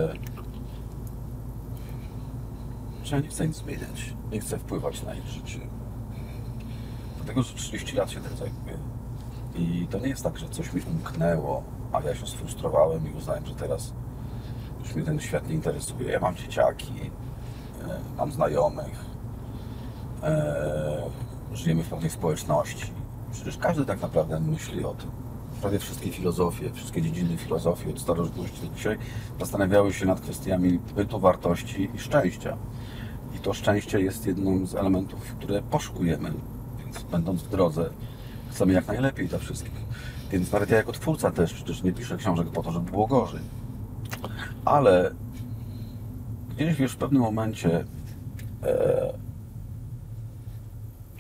że 3.04 3.22
nie 3.22 3.28
chcę 3.28 3.48
nic 3.48 3.58
zmieniać, 3.58 4.14
nie 4.32 4.40
chcę 4.40 4.58
wpływać 4.58 5.04
na 5.04 5.16
ich 5.16 5.28
życie. 5.28 5.60
Dlatego, 7.18 7.44
że 7.44 7.54
30 7.54 7.96
lat 7.96 8.12
się 8.12 8.20
tym 8.20 8.38
zajmuję. 8.38 8.78
I 9.56 9.88
to 9.88 10.00
nie 10.00 10.08
jest 10.08 10.24
tak, 10.24 10.38
że 10.38 10.50
coś 10.50 10.74
mi 10.74 10.82
umknęło, 10.82 11.64
a 11.92 12.02
ja 12.02 12.16
się 12.16 12.28
sfrustrowałem 12.28 13.12
i 13.12 13.18
uznałem, 13.18 13.46
że 13.46 13.56
teraz 13.56 13.94
już 14.80 14.96
mnie 14.96 15.06
ten 15.06 15.20
świat 15.20 15.48
nie 15.48 15.56
interesuje. 15.56 16.12
Ja 16.12 16.20
mam 16.20 16.36
dzieciaki, 16.36 17.12
e, 17.82 18.00
mam 18.18 18.32
znajomych, 18.32 19.06
e, 20.24 21.10
żyjemy 21.54 21.84
w 21.84 21.90
pewnej 21.90 22.10
społeczności. 22.10 22.92
Przecież 23.32 23.58
każdy 23.58 23.86
tak 23.86 24.02
naprawdę 24.02 24.40
myśli 24.40 24.86
o 24.86 24.94
tym. 24.94 25.23
Prawie 25.64 25.80
wszystkie 25.80 26.12
filozofie, 26.12 26.72
wszystkie 26.74 27.02
dziedziny 27.02 27.38
filozofii 27.38 27.90
od 27.90 28.00
starożytności 28.00 28.68
do 28.68 28.76
dzisiaj 28.76 28.98
zastanawiały 29.40 29.94
się 29.94 30.06
nad 30.06 30.22
kwestiami 30.22 30.80
bytu, 30.96 31.20
wartości 31.20 31.90
i 31.96 32.00
szczęścia. 32.00 32.58
I 33.36 33.40
to 33.40 33.54
szczęście 33.54 34.00
jest 34.00 34.26
jednym 34.26 34.68
z 34.68 34.76
elementów, 34.76 35.36
które 35.40 35.62
poszukujemy. 35.62 36.34
Więc 36.80 37.04
będąc 37.04 37.44
w 37.44 37.50
drodze, 37.50 37.90
chcemy 38.52 38.74
jak 38.74 38.88
najlepiej 38.88 39.28
dla 39.28 39.40
wszystkich. 39.40 39.82
Więc 40.32 40.52
nawet 40.52 40.70
ja 40.70 40.78
jako 40.78 40.92
twórca 40.92 41.32
też 41.32 41.54
przecież 41.54 41.84
nie 41.84 41.94
piszę 41.94 42.18
książek 42.18 42.50
po 42.50 42.64
to, 42.64 42.72
żeby 42.72 42.92
było 42.92 43.08
gorzej. 43.08 43.42
Ale 44.66 45.12
gdzieś 46.56 46.76
wiesz 46.76 46.92
w 46.92 46.98
pewnym 46.98 47.22
momencie 47.22 47.86
e, 48.64 49.14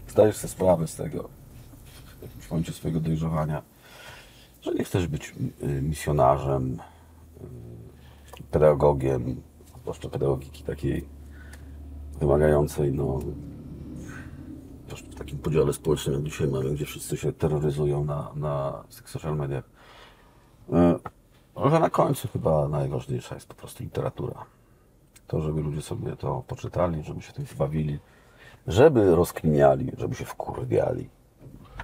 zdajesz 0.08 0.36
sobie 0.36 0.52
sprawę 0.52 0.88
z 0.88 0.96
tego, 0.96 1.30
w 2.20 2.22
jakimś 2.22 2.52
momencie 2.52 2.74
swojego 2.74 3.00
dojrzewania, 3.00 3.72
że 4.64 4.74
nie 4.74 4.84
chcesz 4.84 5.07
być 5.07 5.34
y, 5.64 5.82
misjonarzem, 5.82 6.78
y, 8.39 8.43
pedagogiem, 8.51 9.41
zwłaszcza 9.82 10.09
pedagogiki 10.09 10.64
takiej 10.64 11.05
wymagającej, 12.20 12.93
no, 12.93 13.20
w 14.88 15.16
takim 15.16 15.38
podziale 15.38 15.74
społecznym, 15.74 16.16
jak 16.16 16.24
dzisiaj 16.24 16.47
mamy, 16.47 16.74
gdzie 16.74 16.86
wszyscy 16.86 17.18
się 17.18 17.34
terroryzują 17.34 18.05
na, 18.05 18.32
na 18.36 18.84
social 18.89 19.36
mediach. 19.36 19.64
Y, 20.70 21.70
Że 21.70 21.80
na 21.80 21.89
końcu 21.89 22.28
chyba 22.28 22.68
najważniejsza 22.68 23.36
jest 23.36 23.47
po 23.47 23.55
prostu 23.55 23.84
literatura. 23.84 24.45
To, 25.28 25.41
żeby 25.41 25.61
ludzie 25.61 25.82
sobie 25.82 26.16
to 26.16 26.43
poczytali, 26.47 27.03
żeby 27.03 27.22
się 27.22 27.34
tym 27.34 27.45
zbawili, 27.45 27.99
żeby 28.68 29.16
rozkminiali, 29.16 29.91
żeby 29.97 30.16
się 30.16 30.26
wkurwiali. 30.26 31.09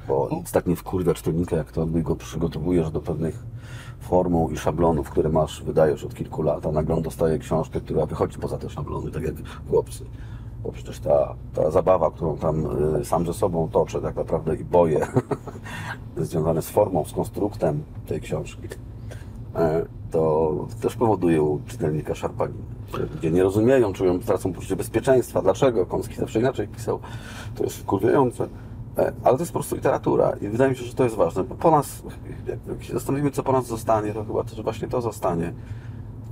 Bo 0.07 0.29
nic 0.31 0.51
tak 0.51 0.67
nie 0.67 0.75
wkurwia 0.75 1.13
czytelnika, 1.13 1.55
jak 1.55 1.71
to, 1.71 1.85
gdy 1.85 2.01
go 2.01 2.15
przygotowujesz 2.15 2.91
do 2.91 3.01
pewnych 3.01 3.43
formuł 3.99 4.49
i 4.49 4.57
szablonów, 4.57 5.09
które 5.09 5.29
masz, 5.29 5.63
wydajesz 5.63 6.03
od 6.03 6.15
kilku 6.15 6.41
lat, 6.41 6.65
a 6.65 6.71
nagle 6.71 6.95
on 6.95 7.01
dostaje 7.01 7.39
książkę, 7.39 7.81
która 7.81 8.05
wychodzi 8.05 8.37
poza 8.37 8.57
te 8.57 8.69
szablony, 8.69 9.11
tak 9.11 9.23
jak 9.23 9.35
chłopcy. 9.69 10.05
Bo 10.63 10.71
przecież 10.71 10.99
ta, 10.99 11.35
ta 11.53 11.71
zabawa, 11.71 12.11
którą 12.11 12.37
tam 12.37 12.65
y, 12.95 13.05
sam 13.05 13.25
ze 13.25 13.33
sobą 13.33 13.69
toczę 13.69 14.01
tak 14.01 14.15
naprawdę 14.15 14.55
i 14.55 14.63
boję, 14.63 15.07
związane 16.17 16.61
z 16.61 16.69
formą, 16.69 17.05
z 17.05 17.13
konstruktem 17.13 17.83
tej 18.07 18.21
książki, 18.21 18.67
e, 19.55 19.85
to 20.11 20.53
też 20.81 20.95
powoduje 20.95 21.41
u 21.41 21.59
czytelnika 21.67 22.15
szarpaniny. 22.15 22.63
Gdzie 23.19 23.31
nie 23.31 23.43
rozumieją, 23.43 23.93
czują, 23.93 24.19
tracą 24.19 24.53
poczucie 24.53 24.75
bezpieczeństwa. 24.75 25.41
Dlaczego? 25.41 25.85
Kąski 25.85 26.15
zawsze 26.15 26.39
inaczej 26.39 26.67
pisał. 26.67 26.99
To 27.55 27.63
jest 27.63 27.77
wkurwiające. 27.77 28.47
E, 28.99 29.13
Ale 29.23 29.37
to 29.37 29.43
jest 29.43 29.51
po 29.51 29.59
prostu 29.59 29.75
literatura 29.75 30.33
i 30.41 30.47
wydaje 30.47 30.71
mi 30.71 30.77
się, 30.77 30.85
że 30.85 30.93
to 30.93 31.03
jest 31.03 31.15
ważne, 31.15 31.43
bo 31.43 31.55
po 31.55 31.71
nas, 31.71 32.03
jak 32.67 32.83
się 32.83 32.93
zastanowimy, 32.93 33.31
co 33.31 33.43
po 33.43 33.51
nas 33.51 33.65
zostanie, 33.65 34.13
to 34.13 34.25
chyba 34.25 34.43
też 34.43 34.61
właśnie 34.61 34.87
to 34.87 35.01
zostanie, 35.01 35.53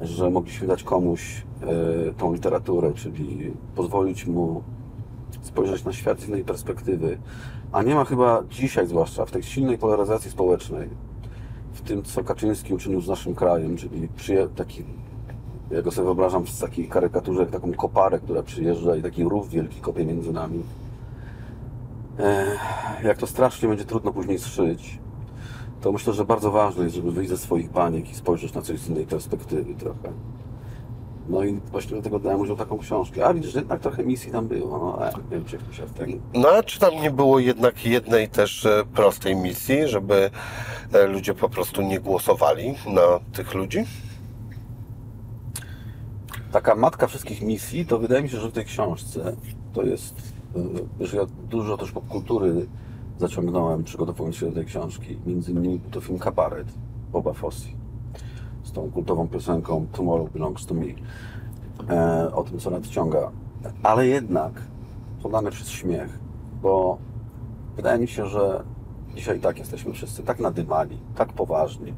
że 0.01 0.29
mogliśmy 0.29 0.67
dać 0.67 0.83
komuś 0.83 1.45
e, 1.61 2.13
tą 2.13 2.33
literaturę, 2.33 2.93
czyli 2.93 3.53
pozwolić 3.75 4.25
mu 4.25 4.63
spojrzeć 5.41 5.85
na 5.85 5.93
świat 5.93 6.19
z 6.19 6.27
innej 6.27 6.43
perspektywy. 6.43 7.17
A 7.71 7.83
nie 7.83 7.95
ma 7.95 8.05
chyba 8.05 8.43
dzisiaj, 8.49 8.87
zwłaszcza 8.87 9.25
w 9.25 9.31
tej 9.31 9.43
silnej 9.43 9.77
polaryzacji 9.77 10.31
społecznej, 10.31 10.89
w 11.73 11.81
tym, 11.81 12.03
co 12.03 12.23
Kaczyński 12.23 12.73
uczynił 12.73 13.01
z 13.01 13.07
naszym 13.07 13.35
krajem, 13.35 13.77
czyli 13.77 14.07
przyje, 14.15 14.47
taki, 14.47 14.83
ja 15.71 15.81
go 15.81 15.91
sobie 15.91 16.05
wyobrażam 16.05 16.45
w 16.45 16.59
takiej 16.59 16.87
karykaturze, 16.87 17.41
jak 17.41 17.51
taką 17.51 17.73
koparę, 17.73 18.19
która 18.19 18.43
przyjeżdża 18.43 18.95
i 18.95 19.01
taki 19.01 19.23
rów 19.23 19.49
wielki 19.49 19.81
kopie 19.81 20.05
między 20.05 20.33
nami. 20.33 20.63
Ech, 22.19 23.03
jak 23.03 23.17
to 23.17 23.27
strasznie 23.27 23.69
będzie 23.69 23.85
trudno 23.85 24.13
później 24.13 24.39
zszyć, 24.39 24.99
to 25.81 25.91
myślę, 25.91 26.13
że 26.13 26.25
bardzo 26.25 26.51
ważne 26.51 26.83
jest, 26.83 26.95
żeby 26.95 27.11
wyjść 27.11 27.29
ze 27.29 27.37
swoich 27.37 27.71
baniek 27.71 28.09
i 28.09 28.15
spojrzeć 28.15 28.53
na 28.53 28.61
coś 28.61 28.79
z 28.79 28.89
innej 28.89 29.05
perspektywy 29.05 29.75
trochę. 29.75 30.11
No 31.29 31.43
i 31.43 31.59
właśnie 31.71 31.91
dlatego 31.91 32.19
dałem 32.19 32.39
udział 32.39 32.55
taką 32.55 32.77
książkę. 32.77 33.25
A 33.25 33.33
widzisz, 33.33 33.51
że 33.51 33.59
jednak 33.59 33.79
trochę 33.79 34.03
misji 34.03 34.31
tam 34.31 34.47
było. 34.47 34.77
No, 34.77 34.99
a 35.05 35.33
nie 35.33 35.41
uciekł 35.41 35.73
się 35.73 35.85
w 35.85 35.93
tego. 35.93 36.13
No 36.33 36.49
a 36.49 36.63
czy 36.63 36.79
tam 36.79 36.93
nie 37.01 37.11
było 37.11 37.39
jednak 37.39 37.85
jednej 37.85 38.29
też 38.29 38.65
e, 38.65 38.83
prostej 38.93 39.35
misji, 39.35 39.87
żeby 39.87 40.29
e, 40.93 41.07
ludzie 41.07 41.33
po 41.33 41.49
prostu 41.49 41.81
nie 41.81 41.99
głosowali 41.99 42.75
na 42.87 43.19
tych 43.33 43.53
ludzi? 43.53 43.85
taka 46.51 46.75
matka 46.75 47.07
wszystkich 47.07 47.41
misji, 47.41 47.85
to 47.85 47.99
wydaje 47.99 48.23
mi 48.23 48.29
się, 48.29 48.39
że 48.39 48.49
w 48.49 48.53
tej 48.53 48.65
książce 48.65 49.35
to 49.73 49.83
jest, 49.83 50.15
że 50.99 51.17
ja 51.17 51.23
dużo 51.49 51.77
też 51.77 51.91
popkultury 51.91 52.67
zaciągnąłem, 53.17 53.83
przygotowując 53.83 54.35
się 54.35 54.45
do 54.45 54.51
tej 54.51 54.65
książki. 54.65 55.19
Między 55.25 55.51
innymi 55.51 55.79
to 55.79 56.01
film 56.01 56.19
Kabaret 56.19 56.67
Boba 57.11 57.33
Fossi 57.33 57.75
z 58.63 58.71
tą 58.71 58.91
kultową 58.91 59.27
piosenką 59.27 59.87
Tomorrow 59.91 60.31
Belongs 60.31 60.65
to 60.65 60.73
Me 60.73 60.85
e, 61.89 62.35
o 62.35 62.43
tym, 62.43 62.59
co 62.59 62.69
nadciąga. 62.69 63.31
Ale 63.83 64.07
jednak 64.07 64.61
podane 65.23 65.51
przez 65.51 65.69
śmiech, 65.69 66.19
bo 66.61 66.97
wydaje 67.75 67.99
mi 67.99 68.07
się, 68.07 68.25
że 68.25 68.63
dzisiaj 69.15 69.39
tak 69.39 69.59
jesteśmy 69.59 69.93
wszyscy 69.93 70.23
tak 70.23 70.39
nadymani, 70.39 70.97
tak 71.15 71.33
poważni, 71.33 71.93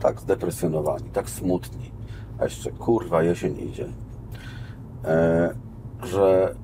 tak 0.00 0.20
zdepresjonowani, 0.20 1.10
tak 1.12 1.30
smutni, 1.30 1.90
a 2.38 2.44
jeszcze 2.44 2.70
kurwa 2.70 3.22
jesień 3.22 3.60
idzie, 3.60 3.86
e, 5.04 5.54
że 6.02 6.54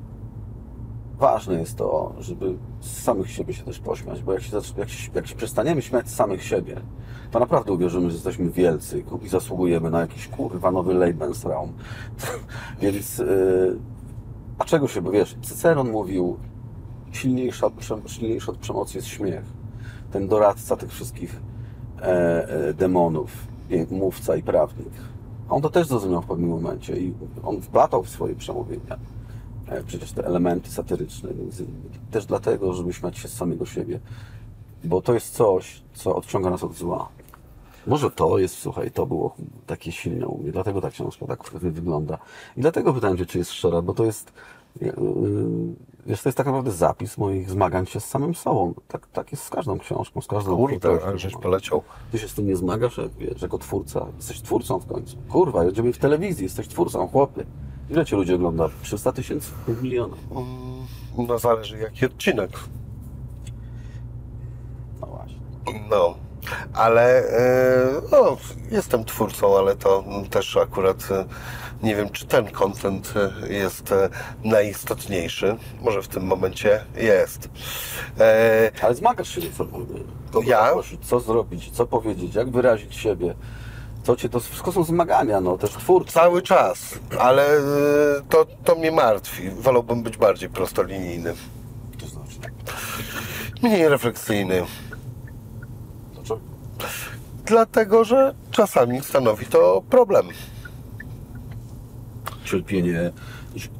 ważne 1.20 1.54
jest 1.54 1.76
to, 1.76 2.12
żeby 2.18 2.54
z 2.80 3.02
samych 3.02 3.30
siebie 3.30 3.54
się 3.54 3.64
też 3.64 3.78
pośmiać, 3.78 4.22
bo 4.22 4.32
jak 4.32 4.42
się, 4.42 4.56
jak 4.76 4.88
się, 4.88 5.10
jak 5.14 5.26
się 5.26 5.34
przestaniemy 5.34 5.82
śmiać 5.82 6.08
z 6.08 6.14
samych 6.14 6.44
siebie, 6.44 6.80
to 7.30 7.40
naprawdę 7.40 7.72
uwierzymy, 7.72 8.10
że 8.10 8.14
jesteśmy 8.14 8.50
wielcy 8.50 9.04
i 9.22 9.28
zasługujemy 9.28 9.90
na 9.90 10.00
jakiś 10.00 10.28
kurwa 10.28 10.70
nowy 10.70 10.94
Lebensraum. 10.94 11.72
Więc, 12.82 13.18
yy, 13.18 13.78
a 14.58 14.64
czego 14.64 14.88
się, 14.88 15.02
bo 15.02 15.10
wiesz, 15.10 15.36
Cyceron 15.42 15.90
mówił, 15.90 16.36
silniejszy 17.12 17.66
od, 17.66 17.72
silniejszy 18.06 18.50
od 18.50 18.58
przemocy 18.58 18.98
jest 18.98 19.08
śmiech. 19.08 19.44
Ten 20.12 20.28
doradca 20.28 20.76
tych 20.76 20.90
wszystkich 20.90 21.40
e, 22.02 22.04
e, 22.68 22.74
demonów, 22.74 23.46
mówca 23.90 24.36
i 24.36 24.42
prawnik. 24.42 24.92
On 25.48 25.62
to 25.62 25.70
też 25.70 25.86
zrozumiał 25.86 26.22
w 26.22 26.26
pewnym 26.26 26.50
momencie 26.50 26.96
i 26.96 27.14
on 27.42 27.60
wplatał 27.60 28.02
w 28.02 28.08
swoje 28.08 28.34
przemówienia 28.34 28.98
przecież 29.86 30.12
te 30.12 30.26
elementy 30.26 30.70
satyryczne, 30.70 31.30
innymi. 31.30 31.80
Też 32.10 32.26
dlatego, 32.26 32.72
żeby 32.72 32.92
śmiać 32.92 33.18
się 33.18 33.28
z 33.28 33.32
samego 33.32 33.66
siebie. 33.66 34.00
Bo 34.84 35.02
to 35.02 35.14
jest 35.14 35.34
coś, 35.34 35.82
co 35.94 36.16
odciąga 36.16 36.50
nas 36.50 36.64
od 36.64 36.74
zła. 36.74 37.08
Może 37.86 38.10
to 38.10 38.38
jest, 38.38 38.58
słuchaj, 38.58 38.90
to 38.90 39.06
było 39.06 39.34
takie 39.66 39.92
silne 39.92 40.26
u 40.26 40.38
mnie, 40.38 40.52
dlatego 40.52 40.80
ta 40.80 40.90
książka 40.90 41.26
tak 41.26 41.44
wy- 41.52 41.70
wygląda. 41.70 42.18
I 42.56 42.60
dlatego 42.60 42.94
pytałem 42.94 43.16
Cię, 43.18 43.26
czy 43.26 43.38
jest 43.38 43.52
szczera, 43.52 43.82
bo 43.82 43.94
to 43.94 44.04
jest, 44.04 44.32
yy, 44.80 44.92
wiesz, 46.06 46.22
to 46.22 46.28
jest 46.28 46.36
tak 46.36 46.46
naprawdę 46.46 46.70
zapis 46.72 47.18
moich 47.18 47.50
zmagań 47.50 47.86
się 47.86 48.00
z 48.00 48.04
samym 48.04 48.34
sobą. 48.34 48.74
Tak, 48.88 49.06
tak 49.06 49.32
jest 49.32 49.44
z 49.44 49.50
każdą 49.50 49.78
książką, 49.78 50.20
z 50.20 50.26
każdą 50.26 50.56
Kurde, 50.56 50.98
ale 51.06 51.18
żeś 51.18 51.36
poleciał. 51.36 51.82
Ty 52.12 52.18
się 52.18 52.28
z 52.28 52.34
tym 52.34 52.46
nie 52.46 52.56
zmagasz, 52.56 52.98
jak 52.98 53.10
wiesz, 53.12 53.42
jako 53.42 53.58
twórca. 53.58 54.06
Jesteś 54.16 54.40
twórcą 54.42 54.78
w 54.78 54.86
końcu. 54.86 55.16
Kurwa, 55.28 55.64
jedziemy 55.64 55.92
w 55.92 55.98
telewizji, 55.98 56.44
jesteś 56.44 56.68
twórcą, 56.68 57.08
chłopie. 57.08 57.44
Ile 57.90 58.04
Cię 58.04 58.16
ludzi 58.16 58.34
ogląda? 58.34 58.68
300 58.82 59.12
tysięcy? 59.12 59.50
Miliona. 59.82 60.16
No 61.18 61.38
zależy 61.38 61.78
jaki 61.78 62.06
odcinek. 62.06 62.50
No 65.00 65.06
właśnie. 65.06 65.38
No, 65.90 66.14
ale 66.74 67.18
e, 67.18 68.02
no, 68.12 68.36
jestem 68.70 69.04
twórcą, 69.04 69.58
ale 69.58 69.76
to 69.76 70.04
też 70.30 70.56
akurat 70.56 71.08
e, 71.10 71.24
nie 71.82 71.96
wiem, 71.96 72.10
czy 72.10 72.26
ten 72.26 72.50
content 72.50 73.14
e, 73.16 73.52
jest 73.52 73.94
najistotniejszy. 74.44 75.56
Może 75.80 76.02
w 76.02 76.08
tym 76.08 76.26
momencie 76.26 76.84
jest. 76.96 77.48
Ale 78.82 78.94
zmagasz 78.94 79.34
się 79.34 79.40
ze 79.40 79.52
sobą. 79.52 79.86
Ja? 80.46 80.72
Co 81.02 81.20
zrobić, 81.20 81.70
co 81.70 81.86
powiedzieć, 81.86 82.34
jak 82.34 82.50
wyrazić 82.50 82.96
siebie. 82.96 83.34
Co 84.04 84.16
cię, 84.16 84.28
to 84.28 84.40
wszystko 84.40 84.72
są 84.72 84.84
zmagania, 84.84 85.40
no 85.40 85.58
też 85.58 85.70
twórcy. 85.70 86.12
cały 86.12 86.42
czas, 86.42 86.98
ale 87.18 87.56
e, 87.56 87.60
to, 88.28 88.46
to 88.64 88.74
mnie 88.74 88.92
martwi. 88.92 89.50
Wolałbym 89.50 90.02
być 90.02 90.16
bardziej 90.16 90.48
prostolinijny, 90.48 91.34
To 92.00 92.06
znaczy, 92.06 92.38
mniej 93.62 93.88
refleksyjny. 93.88 94.62
dlaczego? 96.14 96.40
Dlatego, 97.44 98.04
że 98.04 98.34
czasami 98.50 99.00
stanowi 99.00 99.46
to 99.46 99.82
problem. 99.90 100.28
Cierpienie, 102.44 103.12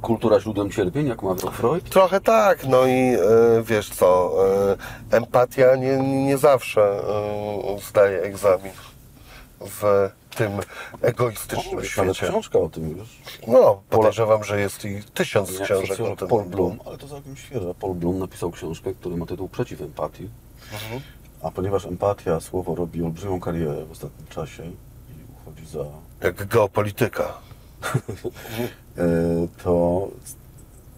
kultura 0.03 0.41
źródłem 0.41 0.71
cierpień, 0.71 1.07
jak 1.07 1.23
mawiał 1.23 1.51
Freud? 1.51 1.91
Trochę 1.91 2.21
tak, 2.21 2.67
no 2.67 2.87
i 2.87 2.91
e, 2.91 3.19
wiesz 3.65 3.91
co, 3.91 4.33
e, 5.13 5.17
empatia 5.17 5.77
nie, 5.77 5.97
nie 6.27 6.39
zawsze 6.39 6.83
e, 6.83 7.79
zdaje 7.89 8.23
egzamin 8.23 8.73
w 9.61 10.11
tym 10.37 10.53
egoistycznym 11.03 11.79
Ale 11.79 11.85
świecie. 11.85 12.27
książka 12.29 12.59
o 12.59 12.69
tym 12.69 12.97
już. 12.99 13.09
No, 13.49 13.83
podejrzewam, 13.91 14.45
że 14.45 14.61
jest 14.61 14.85
i 14.85 15.03
tysiąc 15.15 15.59
Nie, 15.59 15.65
książek 15.65 16.01
o 16.01 16.17
tym. 16.17 16.29
Paul 16.29 16.45
Bloom, 16.45 16.79
ale 16.87 16.99
to 16.99 17.09
całkiem 17.09 17.37
świeże. 17.37 17.75
Paul 17.75 17.95
Bloom 17.95 18.19
napisał 18.19 18.51
książkę, 18.51 18.95
która 18.95 19.17
ma 19.17 19.27
tytuł 19.27 19.49
Przeciw 19.49 19.81
empatii. 19.81 20.29
Mhm. 20.73 21.01
A 21.43 21.51
ponieważ 21.51 21.87
empatia, 21.87 22.41
słowo 22.41 22.75
robi 22.75 23.03
olbrzymią 23.03 23.41
karierę 23.41 23.85
w 23.87 23.93
ostatnim 23.93 24.27
czasie 24.27 24.65
i 24.65 24.73
uchodzi 25.43 25.67
za 25.67 25.85
Jak 26.23 26.47
geopolityka. 26.47 27.25
e, 28.99 29.03
to 29.65 30.09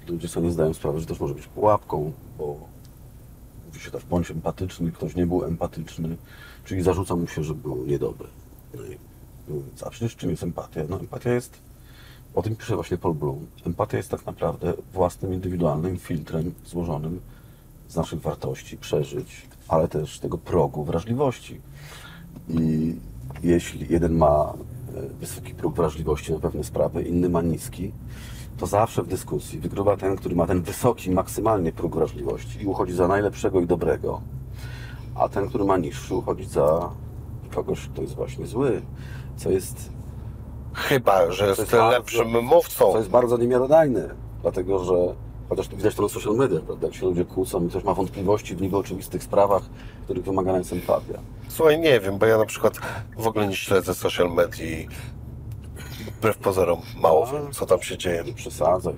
ludzie 0.09 0.29
sobie 0.29 0.47
nie 0.47 0.53
zdają 0.53 0.75
sprawy, 0.75 1.01
że 1.01 1.07
też 1.07 1.21
może 1.21 1.35
być 1.35 1.47
pułapką, 1.47 2.13
bo 2.39 2.57
mówi 3.67 3.81
się 3.81 3.91
tak, 3.91 4.03
bądź 4.03 4.31
empatyczny, 4.31 4.93
ktoś 4.93 5.15
nie 5.15 5.27
był 5.27 5.45
empatyczny, 5.45 6.17
czyli 6.65 6.83
zarzuca 6.83 7.17
mu 7.17 7.27
się, 7.27 7.45
że 7.45 7.55
był 7.55 7.87
niedobry. 7.87 8.29
No 9.49 9.55
mówiąc, 9.55 9.83
a 9.83 9.91
przecież 9.91 10.17
czym 10.17 10.31
jest 10.31 10.43
empatia? 10.43 10.81
No 10.89 11.01
empatia 11.01 11.33
jest, 11.33 11.59
o 12.35 12.43
tym 12.43 12.57
pisze 12.57 12.75
właśnie 12.75 12.99
Paul 12.99 13.15
Bloom, 13.15 13.47
empatia 13.67 13.97
jest 13.97 14.11
tak 14.11 14.27
naprawdę 14.27 14.73
własnym, 14.93 15.35
indywidualnym 15.35 15.99
filtrem 15.99 16.55
złożonym 16.67 17.21
z 17.89 17.97
naszych 17.97 18.21
wartości, 18.21 18.77
przeżyć, 18.77 19.49
ale 19.69 19.89
też 19.89 20.19
tego 20.19 20.39
progu 20.39 20.85
wrażliwości. 20.85 21.61
I 22.49 22.95
jeśli 23.43 23.87
jeden 23.91 24.13
ma 24.13 24.55
e, 24.97 25.09
wysoki 25.21 25.55
próg 25.55 25.75
wrażliwości 25.75 26.33
na 26.33 26.39
pewne 26.39 26.65
sprawy, 26.65 27.03
inny 27.03 27.29
ma 27.29 27.43
niski, 27.43 27.93
to 28.59 28.67
zawsze 28.67 29.03
w 29.03 29.09
dyskusji 29.09 29.61
wygrywa 29.61 29.97
ten, 29.97 30.17
który 30.17 30.35
ma 30.35 30.47
ten 30.47 30.63
wysoki, 30.63 31.11
maksymalnie 31.11 31.73
próg 31.73 31.95
wrażliwości 31.95 32.63
i 32.63 32.67
uchodzi 32.67 32.93
za 32.93 33.09
najlepszego 33.09 33.61
i 33.61 33.67
dobrego, 33.67 34.21
a 35.15 35.29
ten, 35.29 35.49
który 35.49 35.65
ma 35.65 35.77
niższy, 35.77 36.15
uchodzi 36.15 36.45
za 36.45 36.91
kogoś, 37.55 37.89
kto 37.89 38.03
jest 38.03 38.15
właśnie 38.15 38.47
zły, 38.47 38.83
co 39.37 39.51
jest, 39.51 39.91
Chyba, 40.75 41.31
że 41.31 41.47
jest 41.47 41.59
jest 41.61 41.73
bardzo- 41.73 41.91
lepszym 41.91 42.45
mówcą. 42.45 42.93
co 42.93 42.99
jest 42.99 43.11
bardzo 43.11 43.37
niemiarodajne, 43.37 44.15
dlatego 44.43 44.85
że 44.85 44.95
chociaż 45.49 45.69
to 45.69 45.77
widać 45.77 45.95
to 45.95 46.03
na 46.03 46.09
social 46.09 46.35
media, 46.37 46.61
prawda, 46.61 46.87
jak 46.87 46.97
się 46.97 47.07
ludzie 47.07 47.25
kłócą 47.25 47.65
i 47.67 47.69
ktoś 47.69 47.85
ma 47.85 47.95
wątpliwości 47.95 48.57
w 48.57 48.63
niby 48.63 48.77
oczywistych 48.77 49.23
sprawach, 49.23 49.63
których 50.05 50.25
wymagana 50.25 50.59
jest 50.59 50.73
empatia. 50.73 51.19
Słuchaj, 51.49 51.81
nie 51.81 52.01
wiem, 52.01 52.19
bo 52.19 52.27
ja 52.27 52.39
na 52.39 52.45
przykład 52.47 52.79
w 53.19 53.27
ogóle 53.27 53.47
nie 53.47 53.57
śledzę 53.57 53.95
social 53.95 54.31
medii. 54.35 54.89
Wbrew 56.19 56.37
pozorom 56.39 56.81
mało 57.03 57.27
wiem, 57.27 57.53
co 57.53 57.67
tam 57.67 57.83
się 57.83 57.99
dzieje. 57.99 58.23
Nie 58.25 58.33
przesadzaj. 58.33 58.95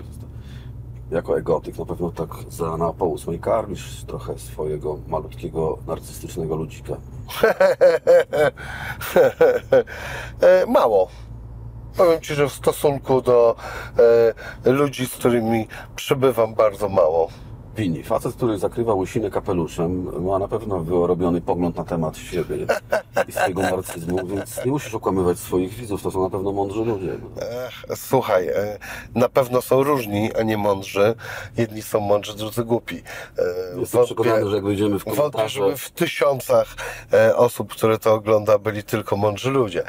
Jako 1.11 1.39
egotyk 1.39 1.79
na 1.79 1.85
pewno 1.87 2.11
tak 2.11 2.29
za 2.49 2.77
na 2.77 2.93
pół 2.93 3.13
ósmej 3.13 3.39
karmisz 3.39 4.05
trochę 4.05 4.39
swojego 4.39 4.99
malutkiego, 5.09 5.79
narcystycznego 5.87 6.57
ludzika. 6.57 6.97
E, 10.41 10.67
Mało. 10.67 11.09
Powiem 11.97 12.21
Ci, 12.21 12.35
że 12.35 12.49
w 12.49 12.53
stosunku 12.53 13.23
do 13.23 13.57
e, 14.65 14.71
ludzi, 14.71 15.07
z 15.07 15.11
którymi 15.11 15.69
przybywam, 15.97 16.55
bardzo 16.55 16.89
mało. 16.89 17.29
Wini. 17.77 18.03
Facet, 18.03 18.35
który 18.35 18.59
zakrywa 18.59 18.95
łysinę 18.95 19.31
kapeluszem, 19.31 20.23
ma 20.25 20.39
na 20.39 20.49
pewno 20.49 20.81
wyrobiony 20.81 21.41
pogląd 21.41 21.77
na 21.77 21.85
temat 21.85 22.17
siebie 22.17 22.57
i 23.29 23.33
swojego 23.33 23.63
narcyzmu, 23.63 24.27
więc 24.27 24.65
nie 24.65 24.71
musisz 24.73 24.95
okłamywać 24.95 25.39
swoich 25.39 25.75
widzów, 25.75 26.03
to 26.03 26.11
są 26.11 26.23
na 26.23 26.31
pewno 26.31 26.53
mądrzy 26.53 26.85
ludzie. 26.85 27.13
Ech, 27.41 27.97
słuchaj, 27.97 28.49
e, 28.49 28.79
na 29.15 29.29
pewno 29.29 29.63
są 29.63 29.83
różni, 29.83 30.31
a 30.41 30.43
nie 30.43 30.57
mądrzy. 30.57 31.15
Jedni 31.57 31.83
są 31.83 32.01
mądrzy, 32.01 32.37
drudzy 32.37 32.65
głupi. 32.65 33.03
E, 33.75 33.81
Jestem 33.81 34.05
przekonany, 34.05 34.49
że 34.51 34.57
jak 34.57 34.65
wejdziemy 34.65 34.99
w 34.99 35.05
Wątpię, 35.05 35.17
komentarze... 35.17 35.61
żeby 35.61 35.77
w 35.77 35.91
tysiącach 35.91 36.67
e, 37.13 37.37
osób, 37.37 37.73
które 37.73 37.99
to 37.99 38.15
ogląda, 38.15 38.59
byli 38.59 38.83
tylko 38.83 39.17
mądrzy 39.17 39.51
ludzie. 39.51 39.83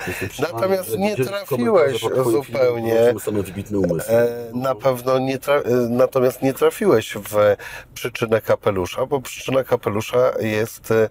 Natomiast 0.53 0.97
nie 0.97 1.15
trafiłeś 1.15 2.01
zupełnie. 2.25 2.93
zobaczymy 2.95 3.19
same 3.19 3.41
wybitne 3.43 3.79
umysły. 3.79 4.13
E, 4.13 4.27
Na 4.53 4.75
pewno 4.75 5.19
nie 5.19 5.37
tra- 5.39 5.89
natomiast 5.89 6.41
nie 6.41 6.53
trafiłeś 6.53 7.13
w 7.13 7.55
przyczynę 7.93 8.41
kapelusza, 8.41 9.05
bo 9.05 9.21
przyczyna 9.21 9.63
kapelusza 9.63 10.31
jest 10.39 10.91
e, 10.91 11.09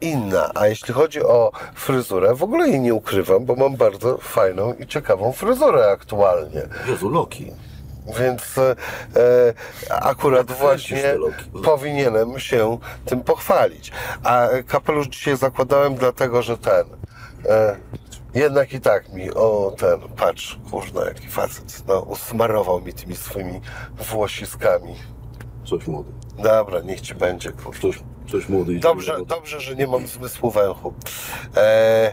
inna. 0.00 0.50
A 0.54 0.66
jeśli 0.66 0.94
chodzi 0.94 1.22
o 1.22 1.52
fryzurę, 1.74 2.34
w 2.34 2.42
ogóle 2.42 2.68
jej 2.68 2.80
nie 2.80 2.94
ukrywam, 2.94 3.44
bo 3.44 3.56
mam 3.56 3.76
bardzo 3.76 4.18
fajną 4.18 4.74
i 4.74 4.86
ciekawą 4.86 5.32
fryzurę 5.32 5.90
aktualnie. 5.90 6.62
Jezu, 6.88 7.08
Loki. 7.08 7.52
Więc 8.18 8.58
e, 8.58 8.76
e, 9.90 10.02
akurat 10.02 10.48
Jak 10.48 10.58
właśnie 10.58 11.14
powinienem 11.64 12.38
się 12.38 12.78
tym 13.04 13.20
pochwalić. 13.20 13.92
A 14.24 14.48
kapelusz 14.66 15.06
dzisiaj 15.06 15.36
zakładałem 15.36 15.94
dlatego, 15.94 16.42
że 16.42 16.58
ten. 16.58 16.84
E, 17.48 17.76
jednak 18.34 18.72
i 18.72 18.80
tak 18.80 19.12
mi, 19.12 19.30
o 19.30 19.74
ten, 19.78 20.00
patrz, 20.16 20.58
kurna, 20.70 21.04
jaki 21.04 21.28
facet, 21.28 21.82
no, 21.88 22.00
usmarował 22.00 22.80
mi 22.80 22.92
tymi 22.92 23.16
swoimi 23.16 23.60
włosiskami. 24.10 24.94
Coś 25.72 25.86
młody. 25.86 26.12
Dobra, 26.42 26.80
niech 26.80 27.00
ci 27.00 27.14
będzie, 27.14 27.52
kurwa. 27.52 27.80
Coś, 27.80 27.98
coś 28.30 28.48
młody. 28.48 28.78
Dobrze, 28.78 29.18
dobrze, 29.26 29.60
że 29.60 29.76
nie 29.76 29.86
mam 29.86 30.06
zmysłu 30.06 30.50
węchu. 30.50 30.94
E, 31.56 32.12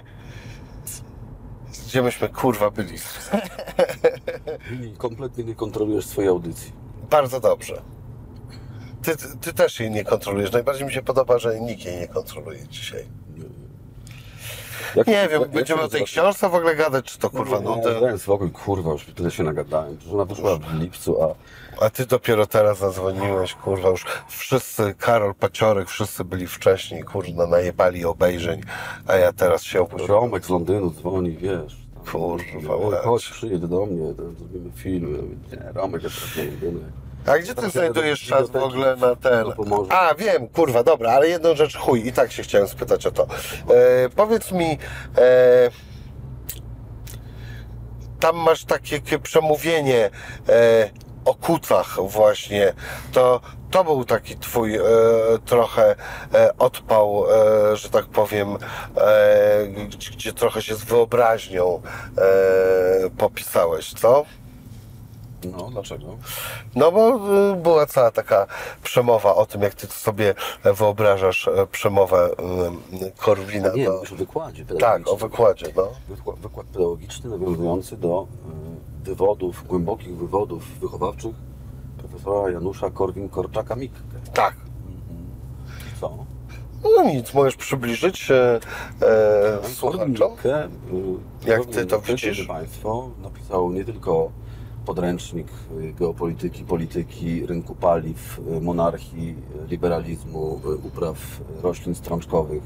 gdzie 1.87 2.01
myśmy, 2.01 2.29
kurwa, 2.29 2.71
byli? 2.71 2.97
Kompletnie 4.97 5.43
nie 5.43 5.55
kontrolujesz 5.55 6.05
swojej 6.05 6.29
audycji. 6.29 6.71
Bardzo 7.09 7.39
dobrze. 7.39 7.81
Ty, 9.03 9.17
ty, 9.17 9.37
ty 9.41 9.53
też 9.53 9.79
jej 9.79 9.91
nie 9.91 10.03
kontrolujesz. 10.03 10.51
Najbardziej 10.51 10.87
mi 10.87 10.93
się 10.93 11.01
podoba, 11.01 11.39
że 11.39 11.59
nikt 11.59 11.85
jej 11.85 11.99
nie 11.99 12.07
kontroluje 12.07 12.67
dzisiaj. 12.67 13.05
Jak, 14.95 15.07
Nie 15.07 15.13
wiem, 15.13 15.31
jak- 15.31 15.41
jak 15.41 15.51
będziemy 15.51 15.79
się 15.79 15.85
o 15.85 15.89
tej 15.89 16.03
książce 16.03 16.49
w 16.49 16.55
ogóle 16.55 16.75
gadać, 16.75 17.05
czy 17.05 17.19
to 17.19 17.29
kurwa 17.29 17.59
no, 17.59 17.75
nudy? 17.75 17.93
Dałem 17.93 18.19
spokój, 18.19 18.51
kurwa, 18.51 18.91
już 18.91 19.05
tyle 19.05 19.31
się 19.31 19.43
nagadałem. 19.43 19.97
Że 20.01 20.11
ona 20.13 20.25
wyszła 20.25 20.55
w 20.57 20.73
lipcu, 20.73 21.23
a 21.23 21.35
A 21.85 21.89
ty 21.89 22.05
dopiero 22.05 22.47
teraz 22.47 22.77
zadzwoniłeś, 22.77 23.53
kurwa, 23.53 23.89
już 23.89 24.05
wszyscy, 24.29 24.95
Karol 24.97 25.35
Paciorek, 25.35 25.89
wszyscy 25.89 26.23
byli 26.23 26.47
wcześniej, 26.47 27.03
kurwa, 27.03 27.47
najebali 27.47 28.05
obejrzeń, 28.05 28.61
a 29.07 29.15
ja 29.15 29.33
teraz 29.33 29.63
się 29.63 29.81
obudziłem. 29.81 30.11
Romek 30.11 30.45
z 30.45 30.49
Londynu 30.49 30.91
dzwoni, 30.91 31.31
wiesz. 31.37 31.77
Kurwa, 32.11 33.01
chodź, 33.03 33.25
przyjedź 33.29 33.61
do 33.61 33.85
mnie, 33.85 34.13
zrobimy 34.13 34.71
film. 34.75 35.39
Nie, 35.51 35.71
Romek 35.73 36.03
jest 36.03 36.37
Londynu. 36.37 36.79
A 37.25 37.37
gdzie 37.37 37.55
ty 37.55 37.69
znajdujesz 37.69 38.27
czas 38.27 38.49
w 38.49 38.55
ogóle 38.55 38.95
na 38.95 39.15
ten? 39.15 39.51
Pomorza. 39.53 39.99
A, 39.99 40.15
wiem, 40.15 40.47
kurwa, 40.47 40.83
dobra, 40.83 41.11
ale 41.11 41.27
jedną 41.29 41.55
rzecz, 41.55 41.77
chuj, 41.77 42.07
i 42.07 42.13
tak 42.13 42.31
się 42.31 42.43
chciałem 42.43 42.67
spytać 42.67 43.05
o 43.05 43.11
to. 43.11 43.23
E, 43.23 44.09
powiedz 44.15 44.51
mi, 44.51 44.77
e, 45.17 45.69
tam 48.19 48.35
masz 48.37 48.65
takie, 48.65 49.19
przemówienie 49.19 50.09
e, 50.49 50.89
o 51.25 51.35
kucach 51.35 51.97
właśnie, 52.01 52.73
to, 53.11 53.41
to 53.71 53.83
był 53.83 54.05
taki 54.05 54.37
twój 54.37 54.75
e, 54.75 54.81
trochę 55.45 55.95
e, 56.33 56.57
odpał, 56.57 57.25
e, 57.71 57.77
że 57.77 57.89
tak 57.89 58.05
powiem, 58.05 58.57
gdzie, 59.87 60.11
gdzie 60.11 60.33
trochę 60.33 60.61
się 60.61 60.75
z 60.75 60.83
wyobraźnią 60.83 61.81
e, 62.17 63.09
popisałeś, 63.17 63.93
co? 63.93 64.25
No, 65.45 65.69
dlaczego? 65.71 66.17
No 66.75 66.91
bo 66.91 67.15
y, 67.53 67.55
była 67.55 67.85
cała 67.85 68.11
taka 68.11 68.47
przemowa 68.83 69.35
o 69.35 69.45
tym, 69.45 69.61
jak 69.61 69.75
ty 69.75 69.87
sobie 69.87 70.35
wyobrażasz 70.63 71.47
e, 71.47 71.67
przemowę 71.67 72.29
y, 72.93 73.11
Korwina. 73.17 73.69
Nie, 73.73 73.85
do... 73.85 74.01
o 74.01 74.15
wykładzie 74.15 74.65
Tak, 74.65 75.07
o 75.07 75.15
wykładzie, 75.15 75.65
no. 75.75 75.87
Wykład, 76.41 76.67
pedagogiczny 76.71 77.29
nawiązujący 77.29 77.97
do 77.97 78.27
y, 79.01 79.05
wywodów, 79.05 79.67
głębokich 79.67 80.17
wywodów 80.17 80.79
wychowawczych 80.79 81.35
profesora 81.97 82.51
Janusza 82.51 82.87
Korwin-Korczaka-Mikke. 82.89 83.99
Tak. 84.33 84.55
I 85.95 85.99
co? 85.99 86.25
No 86.83 87.03
nic, 87.03 87.33
możesz 87.33 87.55
przybliżyć 87.55 88.31
e, 88.31 88.59
e, 89.01 89.69
słuchaczom. 89.73 90.15
Jak 91.45 91.65
ty 91.65 91.85
to 91.85 92.01
widzisz? 92.01 92.47
Państwo, 92.47 93.09
napisał 93.23 93.71
nie 93.71 93.85
tylko 93.85 94.31
podręcznik 94.85 95.47
y, 95.81 95.93
geopolityki, 95.93 96.63
polityki, 96.63 97.45
rynku 97.45 97.75
paliw, 97.75 98.39
y, 98.57 98.61
monarchii, 98.61 99.35
liberalizmu, 99.67 100.61
y, 100.65 100.75
upraw 100.75 101.41
roślin 101.63 101.95
strączkowych, 101.95 102.63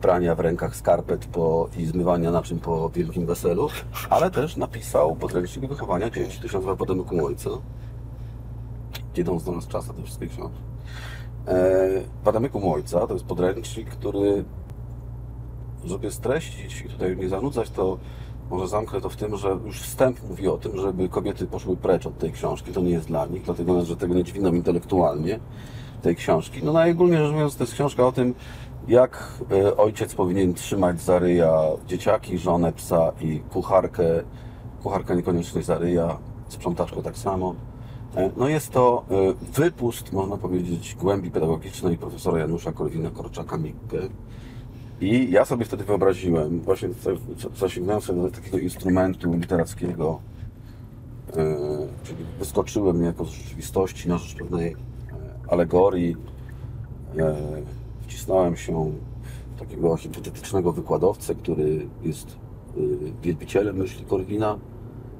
prania 0.00 0.34
w 0.34 0.40
rękach 0.40 0.76
skarpet 0.76 1.26
po, 1.26 1.68
i 1.78 1.86
zmywania 1.86 2.30
naczyń 2.30 2.60
po 2.60 2.90
wielkim 2.90 3.26
weselu, 3.26 3.68
ale 4.10 4.30
też 4.30 4.56
napisał 4.56 5.16
podręcznik 5.16 5.70
wychowania 5.70 6.10
dzieci, 6.10 6.40
tysiąc 6.40 6.66
lat 6.66 6.78
potem 6.78 7.00
u 7.00 7.26
ojca. 7.26 7.50
Idą 9.16 9.38
z 9.38 9.46
nas 9.46 9.66
czas 9.66 9.88
na 9.88 9.94
te 9.94 10.02
wszystkie 10.02 10.26
książki. 10.26 10.58
E, 11.48 11.88
Padamyku 12.24 12.72
ojca 12.72 13.06
to 13.06 13.12
jest 13.12 13.26
podręcznik, 13.26 13.88
który 13.88 14.44
żeby 15.84 16.10
streścić 16.10 16.80
i 16.80 16.88
tutaj 16.88 17.16
nie 17.16 17.28
zanudzać, 17.28 17.70
to 17.70 17.98
może 18.50 18.68
zamknę 18.68 19.00
to 19.00 19.08
w 19.08 19.16
tym, 19.16 19.36
że 19.36 19.58
już 19.66 19.80
wstęp 19.80 20.28
mówi 20.28 20.48
o 20.48 20.58
tym, 20.58 20.78
żeby 20.78 21.08
kobiety 21.08 21.46
poszły 21.46 21.76
precz 21.76 22.06
od 22.06 22.18
tej 22.18 22.32
książki. 22.32 22.72
To 22.72 22.80
nie 22.80 22.90
jest 22.90 23.06
dla 23.06 23.26
nich, 23.26 23.42
dlatego 23.42 23.84
że 23.84 23.96
tego 23.96 24.14
nie 24.14 24.24
dźwigną 24.24 24.52
intelektualnie 24.52 25.38
tej 26.02 26.16
książki. 26.16 26.60
No 26.64 26.72
najogólniej 26.72 27.18
rzecz 27.18 27.32
mówiąc, 27.32 27.56
to 27.56 27.64
jest 27.64 27.74
książka 27.74 28.06
o 28.06 28.12
tym, 28.12 28.34
jak 28.88 29.42
e, 29.52 29.76
ojciec 29.76 30.14
powinien 30.14 30.54
trzymać 30.54 31.00
za 31.00 31.18
ryja 31.18 31.62
dzieciaki, 31.86 32.38
żonę, 32.38 32.72
psa 32.72 33.12
i 33.20 33.40
kucharkę. 33.52 34.04
Kucharka 34.82 35.14
niekoniecznie 35.14 35.62
za 35.62 35.78
ryja, 35.78 36.18
sprzątaczkę 36.48 37.02
tak 37.02 37.18
samo. 37.18 37.54
E, 38.16 38.30
No 38.36 38.48
jest 38.48 38.70
to 38.70 39.04
e, 39.10 39.14
wypust, 39.60 40.12
można 40.12 40.36
powiedzieć, 40.36 40.96
głębi 41.00 41.30
pedagogicznej 41.30 41.98
profesora 41.98 42.38
Janusza 42.38 42.72
Korwina-Korczaka-Mikke. 42.72 44.08
I 45.00 45.30
ja 45.30 45.44
sobie 45.44 45.64
wtedy 45.64 45.84
wyobraziłem, 45.84 46.60
właśnie 46.60 46.88
zasięgnąłem 47.54 48.02
sobie 48.02 48.22
do 48.22 48.30
takiego 48.30 48.58
instrumentu 48.58 49.32
literackiego, 49.32 50.20
e, 51.36 51.56
czyli 52.02 52.24
wyskoczyłem 52.38 53.00
niejako 53.00 53.24
z 53.24 53.28
rzeczywistości 53.28 54.08
na 54.08 54.18
rzecz 54.18 54.34
pewnej 54.38 54.72
e, 54.72 54.76
alegorii, 55.48 56.16
e, 57.18 57.36
wcisnąłem 58.00 58.56
się 58.56 58.92
w 59.56 59.58
takiego 59.58 59.96
hipotetycznego 59.96 60.72
wykładowcę, 60.72 61.34
który 61.34 61.86
jest 62.02 62.36
wielbicielem 63.22 63.76
myśli 63.76 64.04
Korwina 64.04 64.58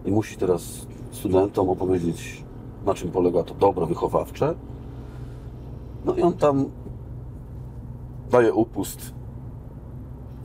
i 0.04 0.10
musi 0.10 0.36
teraz 0.36 0.86
studentom 1.10 1.68
opowiedzieć, 1.68 2.44
na 2.86 2.94
czym 2.94 3.10
polega 3.10 3.42
to 3.42 3.54
dobro 3.54 3.86
wychowawcze. 3.86 4.54
No 6.04 6.14
i 6.14 6.22
on 6.22 6.32
tam 6.32 6.64
daje 8.30 8.54
upust 8.54 9.17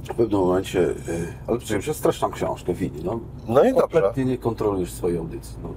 w 0.04 0.16
pewnym 0.16 0.40
momencie, 0.40 0.80
y, 0.80 1.34
ale 1.48 1.58
przecież 1.60 1.96
streszczam 1.96 2.32
książkę, 2.32 2.74
Wini, 2.74 3.02
no. 3.04 3.20
No 3.48 3.64
i 3.64 3.74
dobrze. 3.74 3.82
Kompletnie 3.82 4.26
nie 4.26 4.38
kontrolujesz 4.38 4.92
swojej 4.94 5.18
audycji, 5.18 5.56
no. 5.64 5.70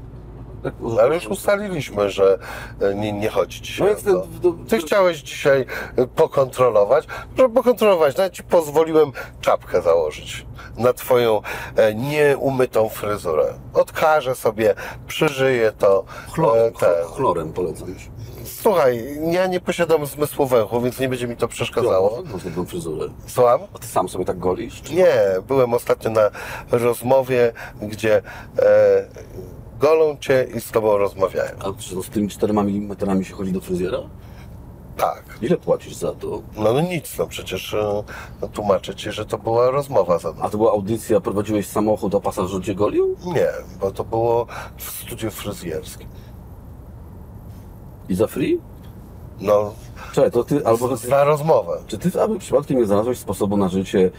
Tak 0.62 0.74
Ale 1.02 1.14
już 1.14 1.26
ustaliliśmy, 1.26 2.10
że 2.10 2.38
e, 2.80 2.94
nie, 2.94 3.12
nie 3.12 3.28
chodzi 3.28 3.60
ci 3.60 3.82
No 3.82 3.86
o 3.86 3.88
więc 3.88 4.02
to. 4.04 4.20
ten- 4.20 4.40
do- 4.40 4.52
Ty 4.68 4.78
chciałeś 4.78 5.18
dzisiaj 5.22 5.66
e, 5.96 6.06
pokontrolować. 6.06 7.06
Żeby 7.38 7.54
pokontrolować, 7.54 8.16
nawet 8.16 8.32
ci 8.32 8.44
pozwoliłem 8.44 9.12
czapkę 9.40 9.82
założyć 9.82 10.46
na 10.78 10.92
twoją 10.92 11.40
nieumytą 11.94 12.88
fryzurę. 12.88 13.54
Odkażę 13.74 14.34
sobie, 14.34 14.74
przeżyję 15.06 15.72
to. 15.78 16.04
Chlor, 16.32 16.56
ten. 16.80 16.88
chlorem 17.06 17.52
polecam. 17.52 17.88
Słuchaj, 18.66 19.18
ja 19.32 19.46
nie 19.46 19.60
posiadam 19.60 20.06
zmysłu 20.06 20.46
węchu, 20.46 20.80
więc 20.80 21.00
nie 21.00 21.08
będzie 21.08 21.28
mi 21.28 21.36
to 21.36 21.48
przeszkadzało. 21.48 22.22
Masz 22.32 22.44
taką 22.44 22.64
fryzurę. 22.64 23.08
Słucham? 23.26 23.60
A 23.74 23.78
ty 23.78 23.86
sam 23.86 24.08
sobie 24.08 24.24
tak 24.24 24.38
golisz? 24.38 24.82
Czy... 24.82 24.94
Nie, 24.94 25.14
byłem 25.48 25.74
ostatnio 25.74 26.10
na 26.10 26.30
rozmowie, 26.70 27.52
gdzie 27.82 28.16
e, 28.16 28.22
golą 29.80 30.16
cię 30.20 30.46
i 30.54 30.60
z 30.60 30.70
tobą 30.70 30.98
rozmawiają. 30.98 31.50
A 31.58 31.82
czy 31.82 32.02
z 32.02 32.10
tymi 32.10 32.28
czterema 32.28 32.62
milimetrami 32.62 33.24
się 33.24 33.34
chodzi 33.34 33.52
do 33.52 33.60
fryzjera? 33.60 33.98
Tak. 34.96 35.24
Ile 35.42 35.56
płacisz 35.56 35.94
za 35.94 36.12
to? 36.12 36.42
No, 36.56 36.72
no 36.72 36.80
nic, 36.80 37.18
no 37.18 37.26
przecież 37.26 37.74
e, 37.74 38.02
no, 38.40 38.48
tłumaczę 38.48 38.94
ci, 38.94 39.12
że 39.12 39.26
to 39.26 39.38
była 39.38 39.70
rozmowa 39.70 40.18
za 40.18 40.32
A 40.40 40.48
to 40.48 40.58
była 40.58 40.72
audycja, 40.72 41.20
prowadziłeś 41.20 41.66
samochód, 41.66 42.14
a 42.14 42.20
pasażer 42.20 42.64
cię 42.64 42.74
golił? 42.74 43.16
Nie, 43.24 43.48
bo 43.80 43.90
to 43.90 44.04
było 44.04 44.46
w 44.76 44.90
studiu 44.90 45.30
fryzjerskim. 45.30 46.08
I 48.08 48.14
za 48.14 48.26
free? 48.26 48.58
No, 49.40 49.72
Czekaj, 50.12 50.30
to 50.30 50.44
ty, 50.44 50.66
albo 50.66 50.88
ty, 50.88 51.08
za 51.08 51.24
rozmowę. 51.24 51.78
czy 51.86 51.98
ty 51.98 52.22
aby 52.22 52.38
przypadkiem 52.38 52.78
nie 52.78 52.86
znalazłeś 52.86 53.18
sposobu 53.18 53.56
na 53.56 53.68
życie, 53.68 54.10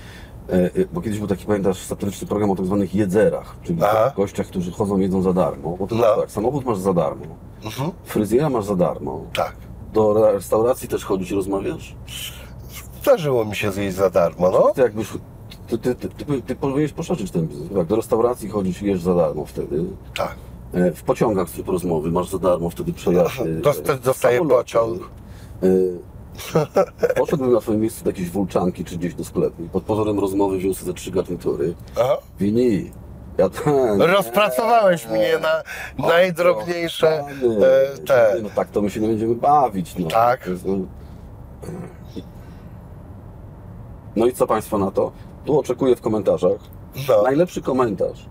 e, 0.49 0.53
e, 0.53 0.69
bo 0.93 1.01
kiedyś 1.01 1.19
był 1.19 1.27
taki, 1.27 1.45
pamiętasz, 1.45 1.77
satyryczny 1.77 2.27
program 2.27 2.51
o 2.51 2.55
tak 2.55 2.65
zwanych 2.65 2.95
jedzerach, 2.95 3.55
czyli 3.63 3.79
Aha. 3.83 4.11
gościach, 4.15 4.47
którzy 4.47 4.71
chodzą, 4.71 4.97
jedzą 4.97 5.21
za 5.21 5.33
darmo. 5.33 5.77
Bo 5.77 5.87
to 5.87 5.95
No. 5.95 6.03
tak, 6.15 6.31
samochód 6.31 6.65
masz 6.65 6.77
za 6.77 6.93
darmo, 6.93 7.25
Mhm. 7.65 7.91
fryzjera 8.05 8.49
masz 8.49 8.65
za 8.65 8.75
darmo, 8.75 9.21
Tak. 9.33 9.55
do 9.93 10.31
restauracji 10.31 10.87
też 10.89 11.05
chodzisz 11.05 11.31
i 11.31 11.35
rozmawiasz? 11.35 11.95
Zdarzyło 13.01 13.45
mi 13.45 13.55
się 13.55 13.71
zjeść 13.71 13.95
za 13.97 14.09
darmo, 14.09 14.49
no. 14.51 14.71
Ty 14.75 14.81
jakbyś, 14.81 15.07
ty, 15.67 15.77
ty, 15.77 15.95
ty, 15.95 16.09
ty, 16.09 16.41
ty 16.41 16.55
powinieneś 16.55 16.93
poszerzyć 16.93 17.31
ten 17.31 17.47
biznes, 17.47 17.69
tak? 17.75 17.87
Do 17.87 17.95
restauracji 17.95 18.49
chodzisz 18.49 18.81
i 18.81 18.85
jesz 18.85 19.01
za 19.01 19.15
darmo 19.15 19.45
wtedy. 19.45 19.83
Tak. 20.17 20.35
E, 20.77 20.91
W 20.91 21.03
pociągach 21.03 21.49
tryb 21.49 21.67
rozmowy 21.67 22.11
masz 22.11 22.29
za 22.29 22.39
darmo 22.39 22.69
wtedy 22.69 22.93
przejazdy. 22.93 23.61
Dosta- 23.61 23.93
e, 23.93 23.97
dostaję 23.97 24.47
pociąg. 24.47 25.01
E, 25.63 25.67
Poszedłbym 27.15 27.53
na 27.53 27.61
swoim 27.61 27.79
miejscu 27.81 28.03
do 28.03 28.09
jakiejś 28.09 28.29
wulczanki 28.29 28.85
czy 28.85 28.97
gdzieś 28.97 29.13
do 29.13 29.23
sklepu 29.23 29.63
i 29.63 29.69
pod 29.69 29.83
pozorem 29.83 30.19
rozmowy 30.19 30.57
wziął 30.57 30.73
sobie 30.73 30.85
ze 30.85 30.93
trzy 30.93 31.11
garnitury. 31.11 31.73
Aha. 32.01 32.17
Wini, 32.39 32.91
ja 33.37 33.49
ten... 33.49 34.01
Rozpracowałeś 34.01 35.07
mnie 35.07 35.39
na 35.41 35.63
najdrobniejsze 36.07 37.17
kochany, 37.19 37.65
e, 37.65 37.97
te. 37.97 38.35
No 38.43 38.49
tak 38.55 38.69
to 38.69 38.81
my 38.81 38.89
się 38.89 38.99
nie 38.99 39.07
będziemy 39.07 39.35
bawić. 39.35 39.95
No. 39.99 40.07
Tak. 40.07 40.49
No. 40.65 40.75
no 44.15 44.25
i 44.27 44.33
co 44.33 44.47
Państwo 44.47 44.77
na 44.77 44.91
to? 44.91 45.11
Tu 45.45 45.59
oczekuję 45.59 45.95
w 45.95 46.01
komentarzach. 46.01 46.59
No. 47.09 47.21
Najlepszy 47.23 47.61
komentarz, 47.61 48.25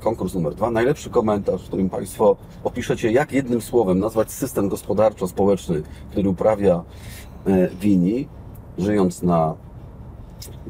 konkurs 0.00 0.34
numer 0.34 0.54
dwa, 0.54 0.70
najlepszy 0.70 1.10
komentarz, 1.10 1.62
w 1.62 1.66
którym 1.66 1.90
Państwo 1.90 2.36
opiszecie, 2.64 3.12
jak 3.12 3.32
jednym 3.32 3.60
słowem 3.60 3.98
nazwać 3.98 4.32
system 4.32 4.68
gospodarczo-społeczny, 4.68 5.82
który 6.10 6.28
uprawia 6.28 6.82
e, 7.46 7.68
Wini, 7.68 8.28
żyjąc 8.78 9.22
na, 9.22 9.54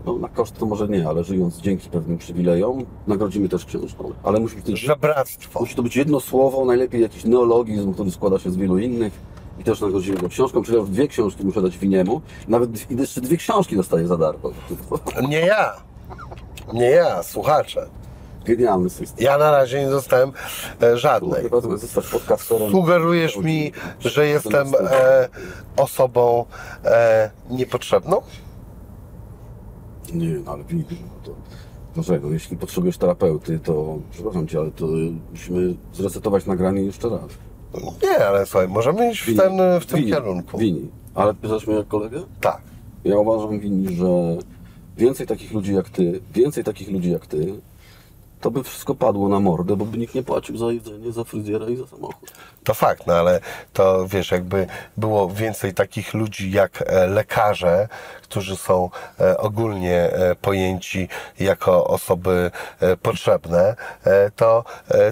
no 0.06 0.18
na 0.18 0.28
koszt 0.28 0.58
to 0.58 0.66
może 0.66 0.88
nie, 0.88 1.08
ale 1.08 1.24
żyjąc 1.24 1.60
dzięki 1.60 1.90
pewnym 1.90 2.18
przywilejom, 2.18 2.84
nagrodzimy 3.06 3.48
też 3.48 3.64
książką. 3.64 4.12
Ale 4.22 4.40
musi 4.40 4.56
być, 4.56 4.80
Żebractwo. 4.80 5.60
musi 5.60 5.74
to 5.74 5.82
być 5.82 5.96
jedno 5.96 6.20
słowo, 6.20 6.64
najlepiej 6.64 7.02
jakiś 7.02 7.24
neologizm, 7.24 7.92
który 7.92 8.10
składa 8.10 8.38
się 8.38 8.50
z 8.50 8.56
wielu 8.56 8.78
innych. 8.78 9.34
I 9.60 9.64
też 9.64 9.80
nagrodzimy 9.80 10.16
go 10.16 10.28
książką, 10.28 10.62
czyli 10.62 10.78
już 10.78 10.90
dwie 10.90 11.08
książki 11.08 11.44
muszę 11.44 11.62
dać 11.62 11.78
Winiemu. 11.78 12.20
Nawet 12.48 12.90
jeszcze 12.90 13.20
dwie 13.20 13.36
książki 13.36 13.76
dostaję 13.76 14.06
za 14.06 14.16
darmo. 14.16 14.50
Nie 15.28 15.40
ja. 15.40 15.72
Nie 16.72 16.90
ja, 16.90 17.22
słuchacze. 17.22 17.86
Genialny 18.44 18.90
system. 18.90 19.24
Ja 19.24 19.38
na 19.38 19.50
razie 19.50 19.84
nie 19.84 19.90
dostałem 19.90 20.32
e, 20.82 20.98
żadnej. 20.98 21.44
Sugerujesz 22.70 23.36
mi, 23.36 23.72
że 24.00 24.26
jestem 24.26 24.66
e, 24.80 25.28
osobą 25.76 26.44
e, 26.84 27.30
niepotrzebną? 27.50 28.22
Nie, 30.12 30.28
no 30.28 30.52
ale 30.52 30.64
Filip, 30.64 30.90
no 30.90 30.96
to 31.24 31.34
dlaczego? 31.94 32.30
Jeśli 32.30 32.56
potrzebujesz 32.56 32.98
terapeuty, 32.98 33.58
to 33.58 33.98
przepraszam 34.10 34.48
cię, 34.48 34.58
ale 34.58 34.70
to 34.70 34.86
musimy 35.30 35.74
zresetować 35.92 36.46
nagranie 36.46 36.82
jeszcze 36.82 37.08
raz. 37.08 37.30
Nie, 38.02 38.26
ale 38.26 38.46
słuchaj, 38.46 38.68
możemy 38.68 39.10
iść 39.10 39.22
w, 39.22 39.36
ten, 39.36 39.52
w 39.80 39.86
tym 39.86 39.98
Wini, 39.98 40.12
kierunku. 40.12 40.58
Wini. 40.58 40.90
Ale 41.14 41.34
pytasz 41.34 41.66
mnie 41.66 41.76
jak 41.76 41.88
kolegę? 41.88 42.22
Tak. 42.40 42.60
Ja 43.04 43.18
uważam, 43.18 43.60
Wini, 43.60 43.96
że 43.96 44.06
więcej 44.96 45.26
takich 45.26 45.52
ludzi 45.52 45.74
jak 45.74 45.88
ty, 45.88 46.20
więcej 46.34 46.64
takich 46.64 46.90
ludzi 46.90 47.10
jak 47.10 47.26
ty 47.26 47.54
to 48.44 48.50
by 48.50 48.64
wszystko 48.64 48.94
padło 48.94 49.28
na 49.28 49.40
mordę, 49.40 49.76
bo 49.76 49.84
by 49.84 49.98
nikt 49.98 50.14
nie 50.14 50.22
płacił 50.22 50.56
za 50.56 50.72
jedzenie, 50.72 51.12
za 51.12 51.24
fryzjera 51.24 51.66
i 51.68 51.76
za 51.76 51.86
samochód. 51.86 52.32
To 52.64 52.74
fakt, 52.74 53.06
no 53.06 53.14
ale 53.14 53.40
to 53.72 54.08
wiesz, 54.08 54.30
jakby 54.30 54.66
było 54.96 55.28
więcej 55.28 55.74
takich 55.74 56.14
ludzi 56.14 56.50
jak 56.50 56.82
e, 56.86 57.06
lekarze, 57.06 57.88
którzy 58.22 58.56
są 58.56 58.90
e, 59.20 59.38
ogólnie 59.38 60.12
e, 60.12 60.34
pojęci 60.34 61.08
jako 61.40 61.86
osoby 61.86 62.50
potrzebne, 63.02 63.76
to 64.36 64.64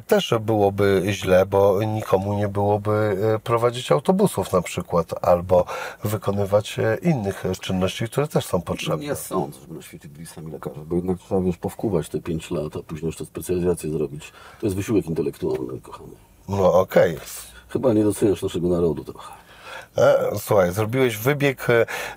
też 0.07 0.35
byłoby 0.41 1.03
źle, 1.07 1.47
bo 1.47 1.83
nikomu 1.83 2.35
nie 2.35 2.49
byłoby 2.49 3.17
prowadzić 3.45 3.93
autobusów 3.93 4.53
na 4.53 4.63
przykład, 4.63 5.25
albo 5.25 5.65
wykonywać 6.05 6.77
innych 7.03 7.45
czynności, 7.61 8.05
które 8.05 8.29
też 8.29 8.47
są 8.47 8.61
potrzebne. 8.61 9.07
Nie 9.07 9.15
sądzę, 9.15 9.61
żeby 9.61 9.75
na 9.75 9.83
świecie 9.83 10.09
byli 10.09 10.27
sami 10.27 10.53
lekarze, 10.53 10.81
bo 10.87 10.97
jednak 10.97 11.19
trzeba, 11.19 11.41
wiesz, 11.41 11.57
powkuwać 11.57 12.09
te 12.09 12.21
5 12.21 12.51
lat, 12.51 12.77
a 12.77 12.83
później 12.83 13.09
jeszcze 13.23 13.27
specjalizację 13.27 13.91
zrobić. 13.91 14.33
To 14.61 14.67
jest 14.67 14.77
wysiłek 14.77 15.07
intelektualny, 15.07 15.81
kochany. 15.81 16.13
No 16.49 16.73
okej. 16.81 17.17
Chyba 17.69 17.93
nie 17.93 18.05
doceniasz 18.05 18.43
naszego 18.43 18.69
narodu 18.69 19.05
trochę. 19.05 19.33
E, 19.99 20.31
Słuchaj, 20.39 20.73
zrobiłeś 20.73 21.17
wybieg 21.17 21.67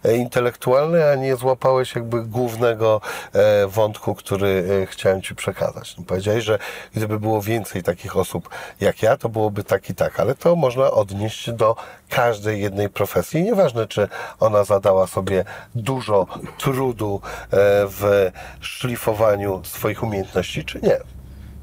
e, 0.03 0.17
intelektualny, 0.17 1.09
a 1.09 1.15
nie 1.15 1.35
złapałeś 1.35 1.95
jakby 1.95 2.23
głównego 2.23 3.01
e, 3.33 3.67
wątku, 3.67 4.15
który 4.15 4.67
e, 4.83 4.85
chciałem 4.85 5.21
Ci 5.21 5.35
przekazać. 5.35 5.97
No, 5.97 6.03
Powiedziałeś, 6.07 6.43
że 6.43 6.59
gdyby 6.95 7.19
było 7.19 7.41
więcej 7.41 7.83
takich 7.83 8.17
osób 8.17 8.49
jak 8.79 9.03
ja, 9.03 9.17
to 9.17 9.29
byłoby 9.29 9.63
tak 9.63 9.89
i 9.89 9.95
tak, 9.95 10.19
ale 10.19 10.35
to 10.35 10.55
można 10.55 10.91
odnieść 10.91 11.51
do 11.51 11.75
każdej 12.09 12.61
jednej 12.61 12.89
profesji. 12.89 13.43
Nieważne, 13.43 13.87
czy 13.87 14.07
ona 14.39 14.63
zadała 14.63 15.07
sobie 15.07 15.45
dużo 15.75 16.27
trudu 16.57 17.21
e, 17.23 17.47
w 17.87 18.31
szlifowaniu 18.59 19.61
swoich 19.63 20.03
umiejętności, 20.03 20.65
czy 20.65 20.79
nie. 20.81 20.97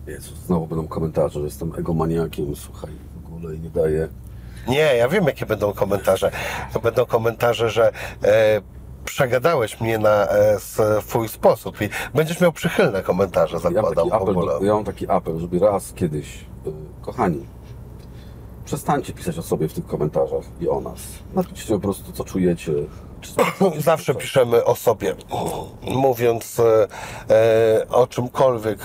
Jezu, 0.06 0.36
znowu 0.46 0.66
będą 0.66 0.88
komentarze, 0.88 1.38
że 1.38 1.44
jestem 1.44 1.72
egomaniakiem, 1.78 2.56
słuchaj, 2.56 2.90
w 3.22 3.26
ogóle 3.26 3.54
i 3.54 3.60
nie 3.60 3.70
daję. 3.70 4.08
Nie, 4.68 4.96
ja 4.96 5.08
wiem, 5.08 5.24
jakie 5.24 5.46
będą 5.46 5.72
komentarze. 5.72 6.30
To 6.72 6.80
będą 6.80 7.06
komentarze, 7.06 7.70
że 7.70 7.92
e, 8.24 8.60
przegadałeś 9.04 9.80
mnie 9.80 9.98
na 9.98 10.28
e, 10.28 10.56
swój 11.02 11.28
sposób 11.28 11.80
i 11.82 11.88
będziesz 12.14 12.40
miał 12.40 12.52
przychylne 12.52 13.02
komentarze, 13.02 13.56
Ja 13.56 13.62
mam, 13.62 13.74
zakładam 13.74 13.94
taki 13.96 14.10
w 14.10 14.14
apel, 14.14 14.28
ogóle. 14.38 14.66
ja 14.66 14.74
mam 14.74 14.84
taki 14.84 15.08
apel, 15.10 15.38
żeby 15.38 15.58
raz 15.58 15.92
kiedyś, 15.92 16.26
y, 16.66 16.70
kochani, 17.02 17.46
przestańcie 18.64 19.12
pisać 19.12 19.38
o 19.38 19.42
sobie 19.42 19.68
w 19.68 19.72
tych 19.72 19.86
komentarzach 19.86 20.44
i 20.60 20.68
o 20.68 20.80
nas. 20.80 20.98
Napiszcie 21.34 21.74
po 21.74 21.80
prostu, 21.80 22.12
co 22.12 22.24
czujecie. 22.24 22.72
Zawsze 23.78 24.14
piszemy 24.14 24.64
o 24.64 24.74
sobie, 24.74 25.14
mówiąc 25.82 26.60
e, 26.60 26.86
e, 27.30 27.88
o 27.88 28.06
czymkolwiek, 28.06 28.78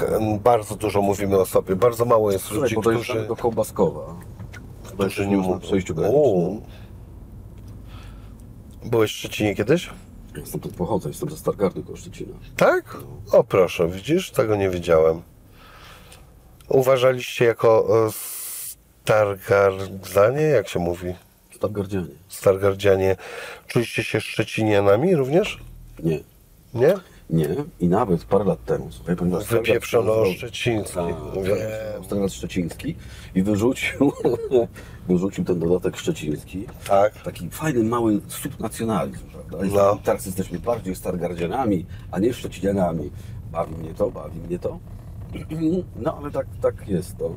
bardzo 0.43 0.75
dużo 0.75 1.01
mówimy 1.01 1.37
o 1.37 1.45
sobie. 1.45 1.75
Bardzo 1.75 2.05
mało 2.05 2.31
jest 2.31 2.45
Słuchaj, 2.45 2.61
ludzi, 2.61 2.75
którzy, 2.75 3.27
do 3.27 3.35
Kołbaskowa. 3.35 4.01
Mówią. 4.97 5.59
przejściu 5.59 5.93
Uuu. 5.93 6.01
granicznym. 6.01 6.61
Byłeś 8.85 9.13
w 9.13 9.15
Szczecinie 9.15 9.55
kiedyś? 9.55 9.89
Ja 10.37 10.45
Stamtąd 10.45 10.75
pochodzę, 10.75 11.09
jestem 11.09 11.29
ze 11.29 11.37
Stargardu 11.37 11.83
koło 11.83 11.97
Szczecina. 11.97 12.33
Tak? 12.57 12.97
O 13.31 13.43
proszę, 13.43 13.87
widzisz? 13.87 14.31
Tego 14.31 14.55
nie 14.55 14.69
wiedziałem. 14.69 15.21
Uważaliście 16.69 17.45
jako 17.45 17.87
e, 18.07 18.11
Stargardzanie, 19.07 20.41
jak 20.41 20.67
się 20.67 20.79
mówi? 20.79 21.13
Stargardzianie. 21.55 22.07
Stargardzianie. 22.27 23.15
Czuliście 23.67 24.03
się 24.03 24.21
Szczecinianami 24.21 25.15
również? 25.15 25.59
Nie. 26.03 26.19
Nie? 26.73 26.93
Nie. 27.29 27.47
I 27.79 27.87
nawet 27.87 28.25
parę 28.25 28.43
lat 28.43 28.65
temu, 28.65 28.87
słuchaj, 28.91 29.15
ponieważ 29.15 29.47
Wypieprzono 29.47 30.25
szczeciński. 30.25 30.95
Tak, 30.95 31.43
Wiem. 31.43 32.03
Stargard 32.03 32.33
Szczeciński 32.33 32.95
i 33.35 33.43
wyrzucił, 33.43 34.11
wyrzucił 35.07 35.43
ten 35.45 35.59
dodatek 35.59 35.97
szczeciński. 35.97 36.65
Tak. 36.87 37.21
Taki 37.23 37.49
fajny, 37.49 37.83
mały 37.83 38.21
subnacjonalizm, 38.27 39.25
prawda? 39.27 39.57
No. 39.75 39.99
Teraz 40.03 40.25
jesteśmy 40.25 40.59
bardziej 40.59 40.95
Stargardzianami, 40.95 41.85
a 42.11 42.19
nie 42.19 42.33
Szczecinianami. 42.33 43.11
Bawi 43.51 43.75
mnie 43.75 43.93
to, 43.93 44.11
bawi 44.11 44.39
mnie 44.39 44.59
to. 44.59 44.79
No, 45.95 46.17
ale 46.17 46.31
tak, 46.31 46.47
tak 46.61 46.87
jest 46.87 47.17
to. 47.17 47.35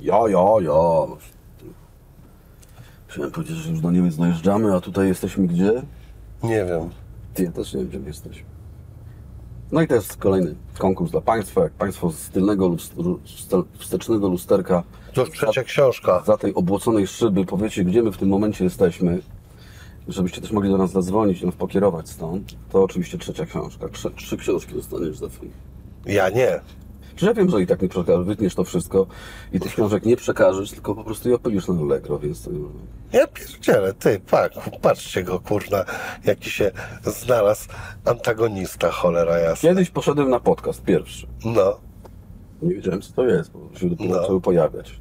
Ja, 0.00 0.18
ja, 0.28 0.46
ja. 0.60 1.06
Chciałem 3.06 3.30
powiedzieć, 3.30 3.56
że 3.56 3.70
już 3.70 3.80
do 3.80 3.90
Niemiec 3.90 4.16
dojeżdżamy, 4.16 4.74
a 4.74 4.80
tutaj 4.80 5.08
jesteśmy 5.08 5.46
gdzie? 5.46 5.82
Nie 6.42 6.64
wiem. 6.64 6.90
Ty, 7.34 7.44
ja 7.44 7.52
też 7.52 7.74
nie 7.74 7.80
wiem, 7.80 7.88
gdzie 7.88 7.98
my 7.98 8.06
jesteśmy. 8.06 8.44
No 9.72 9.82
i 9.82 9.88
to 9.88 9.94
jest 9.94 10.16
kolejny 10.16 10.54
konkurs 10.78 11.10
dla 11.10 11.20
Państwa. 11.20 11.62
Jak 11.62 11.72
Państwo 11.72 12.10
z 12.10 12.28
tylnego 12.28 12.76
wstecznego 13.78 14.28
lusterka 14.28 14.82
To 15.14 15.26
trzecia 15.26 15.62
książka. 15.64 16.22
za 16.26 16.36
tej 16.36 16.54
obłoconej 16.54 17.06
szyby 17.06 17.44
powiecie, 17.44 17.84
gdzie 17.84 18.02
my 18.02 18.12
w 18.12 18.16
tym 18.16 18.28
momencie 18.28 18.64
jesteśmy, 18.64 19.22
żebyście 20.08 20.40
też 20.40 20.52
mogli 20.52 20.70
do 20.70 20.78
nas 20.78 20.90
zadzwonić 20.92 21.42
i 21.42 21.46
nas 21.46 21.54
pokierować 21.54 22.08
stąd, 22.08 22.54
to 22.70 22.82
oczywiście 22.82 23.18
trzecia 23.18 23.46
książka. 23.46 23.88
Trzy, 23.88 24.10
trzy 24.10 24.36
książki 24.36 24.74
dostaniesz 24.74 25.16
za 25.16 25.28
free. 25.28 25.50
Ja 26.06 26.28
nie. 26.28 26.60
Przecież 27.16 27.28
ja 27.28 27.34
wiem, 27.34 27.50
że 27.50 27.62
i 27.62 27.66
tak 27.66 27.82
nie 27.82 27.88
przekażesz, 27.88 28.26
wytniesz 28.26 28.54
to 28.54 28.64
wszystko 28.64 29.06
i 29.52 29.60
tych 29.60 29.72
książek 29.72 30.04
nie 30.06 30.16
przekażesz, 30.16 30.70
tylko 30.70 30.94
po 30.94 31.04
prostu 31.04 31.28
je 31.28 31.34
opylisz 31.34 31.68
na 31.68 31.74
Allegro, 31.80 32.18
więc 32.18 32.46
nie 32.46 32.58
Ja 33.12 33.26
pierdzielę, 33.26 33.94
ty, 33.94 34.20
pak, 34.30 34.52
patrzcie 34.82 35.22
go, 35.22 35.40
kurna, 35.40 35.84
jaki 36.24 36.50
się 36.50 36.70
znalazł 37.04 37.68
antagonista, 38.04 38.90
cholera 38.90 39.38
jasna. 39.38 39.68
Kiedyś 39.68 39.90
poszedłem 39.90 40.30
na 40.30 40.40
podcast 40.40 40.82
pierwszy. 40.82 41.26
No, 41.44 41.76
Nie 42.62 42.74
wiedziałem, 42.74 43.02
co 43.02 43.12
to 43.12 43.26
jest, 43.26 43.50
bo 43.52 43.78
się 43.78 43.90
dopiero 43.90 44.14
No. 44.14 44.20
zaczęły 44.20 44.40
pojawiać 44.40 45.00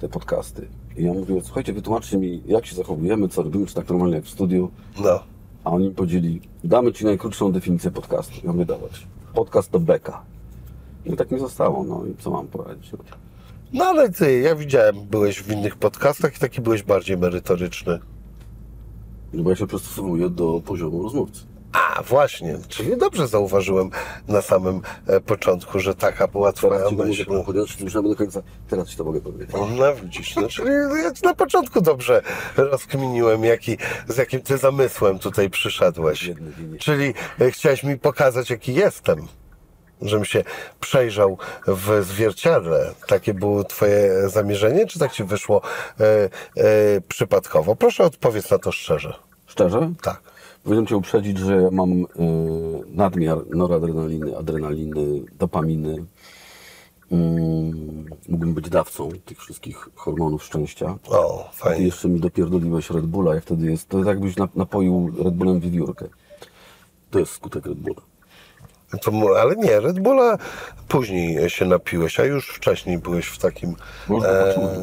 te 0.00 0.08
podcasty. 0.08 0.68
I 0.96 1.04
ja 1.04 1.12
mówię, 1.12 1.40
słuchajcie, 1.44 1.72
wytłumaczcie 1.72 2.18
mi, 2.18 2.42
jak 2.46 2.66
się 2.66 2.76
zachowujemy, 2.76 3.28
co 3.28 3.42
robimy, 3.42 3.66
czy 3.66 3.74
tak 3.74 3.88
normalnie 3.88 4.14
jak 4.16 4.24
w 4.24 4.28
studiu. 4.30 4.70
no. 5.00 5.20
A 5.64 5.70
oni 5.70 5.88
mi 5.88 5.94
powiedzieli, 5.94 6.40
damy 6.64 6.92
ci 6.92 7.04
najkrótszą 7.04 7.52
definicję 7.52 7.90
podcastu. 7.90 8.34
Ja 8.44 8.52
mówię, 8.52 8.64
dawać. 8.64 9.06
Podcast 9.34 9.70
to 9.70 9.80
beka. 9.80 10.22
I 11.04 11.16
tak 11.16 11.30
mi 11.30 11.40
zostało, 11.40 11.84
no 11.84 12.04
i 12.06 12.22
co 12.22 12.30
mam 12.30 12.46
poradzić? 12.46 12.92
No. 12.92 12.98
No 13.72 13.84
ale 13.84 14.10
ty, 14.10 14.40
ja 14.40 14.54
widziałem, 14.54 15.00
byłeś 15.06 15.42
w 15.42 15.52
innych 15.52 15.76
podcastach 15.76 16.36
i 16.36 16.40
taki 16.40 16.60
byłeś 16.60 16.82
bardziej 16.82 17.16
merytoryczny. 17.18 17.98
No 19.32 19.42
bo 19.42 19.50
ja 19.50 19.56
się 19.56 19.66
przystosowuję 19.66 20.28
do 20.30 20.62
poziomu 20.64 21.02
rozmówcy. 21.02 21.46
A, 21.72 22.02
właśnie, 22.02 22.58
czyli 22.68 22.96
dobrze 22.96 23.28
zauważyłem 23.28 23.90
na 24.28 24.42
samym 24.42 24.80
e, 25.06 25.20
początku, 25.20 25.78
że 25.78 25.94
taka 25.94 26.28
była 26.28 26.52
twoja 26.52 26.72
Teraz 26.78 26.90
ci 26.90 26.96
to 26.96 27.04
myśl. 27.04 27.24
mogę 27.28 27.44
powiedzieć, 27.44 27.80
już 27.80 27.92
do 27.92 28.16
końca. 28.16 28.42
Teraz 28.68 28.88
ci 28.88 28.96
to 28.96 29.04
mogę 29.04 29.20
powiedzieć. 29.20 29.50
No 29.78 29.94
widzisz, 29.94 30.36
no, 30.36 30.48
czyli 30.48 30.70
ja 31.02 31.12
ci 31.12 31.24
na 31.24 31.34
początku 31.34 31.80
dobrze 31.80 32.22
rozkminiłem, 32.56 33.44
jaki, 33.44 33.76
z 34.08 34.16
jakim 34.16 34.40
ty 34.40 34.58
zamysłem 34.58 35.18
tutaj 35.18 35.50
przyszedłeś. 35.50 36.30
Czyli 36.78 37.14
e, 37.40 37.50
chciałeś 37.50 37.84
mi 37.84 37.98
pokazać, 37.98 38.50
jaki 38.50 38.74
jestem. 38.74 39.26
Żebym 40.02 40.24
się 40.24 40.44
przejrzał 40.80 41.38
w 41.66 42.04
zwierciadle. 42.04 42.94
Takie 43.06 43.34
było 43.34 43.64
twoje 43.64 44.28
zamierzenie, 44.28 44.86
czy 44.86 44.98
tak 44.98 45.12
ci 45.12 45.24
wyszło 45.24 45.62
e, 46.00 46.04
e, 46.56 47.00
przypadkowo? 47.08 47.76
Proszę 47.76 48.04
odpowiedz 48.04 48.50
na 48.50 48.58
to 48.58 48.72
szczerze. 48.72 49.14
Szczerze? 49.46 49.92
Tak. 50.02 50.20
Powinienem 50.64 50.86
Cię 50.86 50.96
uprzedzić, 50.96 51.38
że 51.38 51.56
ja 51.56 51.70
mam 51.70 51.92
y, 52.02 52.06
nadmiar 52.86 53.38
noradrenaliny, 53.50 54.36
adrenaliny, 54.38 55.22
dopaminy. 55.38 56.04
Mm, 57.12 58.06
mógłbym 58.28 58.54
być 58.54 58.68
dawcą 58.68 59.08
tych 59.24 59.38
wszystkich 59.38 59.88
hormonów 59.94 60.44
szczęścia. 60.44 60.96
O, 61.08 61.48
Ty 61.52 61.58
fajnie. 61.58 61.86
jeszcze 61.86 62.08
mi 62.08 62.20
dopierdoliłeś 62.20 62.90
Red 62.90 63.06
Bulla, 63.06 63.34
jak 63.34 63.44
wtedy 63.44 63.70
jest. 63.70 63.88
To 63.88 63.96
jest 63.98 64.08
jakbyś 64.08 64.34
nap- 64.34 64.56
napoił 64.56 65.12
Red 65.24 65.34
Bullem 65.34 65.60
wiewiórkę. 65.60 66.06
To 67.10 67.18
jest 67.18 67.32
skutek 67.32 67.66
Red 67.66 67.78
Bulla. 67.78 68.00
To, 69.02 69.10
mu- 69.10 69.34
ale 69.34 69.56
nie, 69.56 69.80
Red 69.80 70.00
Bulla 70.00 70.38
później 70.88 71.50
się 71.50 71.64
napiłeś, 71.64 72.20
a 72.20 72.24
już 72.24 72.48
wcześniej 72.48 72.98
byłeś 72.98 73.26
w 73.26 73.38
takim. 73.38 73.76
Można 74.08 74.28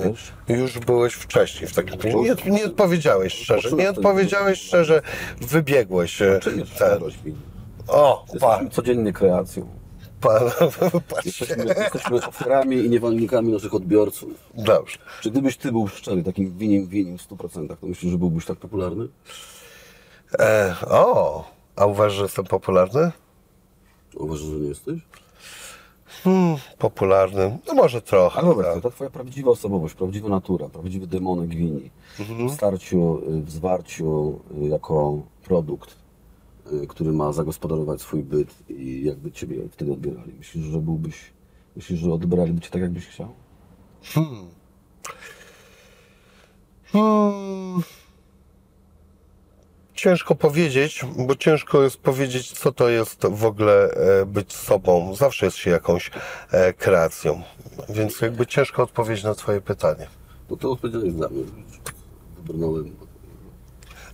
wiesz? 0.06 0.32
Już 0.48 0.80
byłeś 0.80 1.14
wcześniej 1.14 1.68
w 1.70 1.74
takim. 1.76 2.22
Nie, 2.22 2.52
nie 2.52 2.66
odpowiedziałeś 2.66 3.34
szczerze. 3.34 3.72
Nie 3.72 3.90
odpowiedziałeś 3.90 4.62
szczerze, 4.62 5.02
wybiegłeś. 5.42 6.22
e, 6.22 6.40
Czy 6.42 6.50
jest 6.50 6.60
ten. 6.60 6.66
szczerość 6.76 7.18
mi? 7.26 7.36
O, 7.88 8.26
pa, 8.40 8.48
Jesteśmy 8.48 8.70
codziennie 8.70 9.14
kreacją. 9.14 9.70
pa, 10.22 10.40
patrzcie. 11.10 11.30
Jesteśmy, 11.46 11.66
jesteśmy 11.66 12.28
ofiarami 12.28 12.76
i 12.78 12.90
niewolnikami 12.90 13.52
naszych 13.54 13.74
odbiorców. 13.74 14.30
Dobrze. 14.54 14.98
Czy 15.22 15.32
gdybyś 15.32 15.58
Ty 15.58 15.72
był 15.72 15.88
szczery, 15.88 16.24
takim 16.24 16.58
winiem 16.58 16.88
winiem 16.88 17.18
w 17.18 17.28
100%, 17.30 17.68
to 17.82 17.88
myślisz, 17.88 18.12
że 18.12 18.18
byłbyś 18.18 18.46
tak 18.46 18.58
popularny? 18.58 19.08
E, 20.40 20.76
o, 20.90 21.44
a 21.76 21.86
uważasz, 21.86 22.18
że 22.18 22.24
jestem 22.24 22.46
popularny? 22.46 23.12
Uważasz, 24.20 24.48
że 24.48 24.56
nie 24.56 24.68
jesteś? 24.68 25.00
Hmm, 26.24 26.58
popularny. 26.78 27.58
No 27.68 27.74
może 27.74 28.02
trochę. 28.02 28.40
Ale 28.40 28.48
dobra, 28.48 28.74
tak. 28.74 28.84
to 28.84 28.92
twoja 28.92 29.10
prawdziwa 29.10 29.52
osobowość, 29.52 29.96
prawdziwa 29.96 30.30
natura, 30.30 30.70
prawdziwy 30.70 31.08
demonek 31.08 31.50
wini. 31.50 31.90
W 32.50 32.54
starciu, 32.54 33.22
y, 33.30 33.42
w 33.42 33.52
zwarciu 33.52 34.40
y, 34.62 34.68
jako 34.68 35.22
produkt 35.44 35.96
y, 36.74 36.88
który 36.88 37.12
ma 37.12 37.32
zagospodarować 37.32 38.02
swój 38.02 38.24
byt 38.24 38.56
i 38.70 39.04
jakby 39.04 39.32
ciebie 39.32 39.58
wtedy 39.72 39.94
odbierali? 39.94 40.34
Myślisz, 40.38 40.66
że 40.66 40.80
byłbyś, 40.80 41.16
myślisz, 41.76 42.00
że 42.00 42.14
odbieraliby 42.14 42.62
cię 42.62 42.70
tak, 42.70 42.82
jakbyś 42.82 43.08
chciał? 43.08 43.30
Hmm. 44.04 44.48
Ciężko 49.98 50.36
powiedzieć, 50.36 51.06
bo 51.18 51.36
ciężko 51.36 51.84
jest 51.84 51.98
powiedzieć, 51.98 52.52
co 52.52 52.72
to 52.72 52.90
jest 52.90 53.28
w 53.28 53.46
ogóle 53.46 53.90
e, 53.92 54.26
być 54.26 54.54
sobą. 54.54 55.16
Zawsze 55.16 55.46
jest 55.46 55.58
się 55.58 55.72
jakąś 55.72 56.12
e, 56.52 56.74
kreacją. 56.74 57.42
Więc 57.90 58.22
jakby 58.22 58.46
ciężko 58.46 58.84
odpowiedzieć 58.84 59.24
na 59.24 59.36
Twoje 59.36 59.62
pytanie. 59.62 60.08
No 60.50 60.58
to 60.58 60.72
odpowiedziałeś 60.72 61.14
dla 61.14 61.30
mnie. 61.30 61.44
Wybrnąłem. 62.38 62.96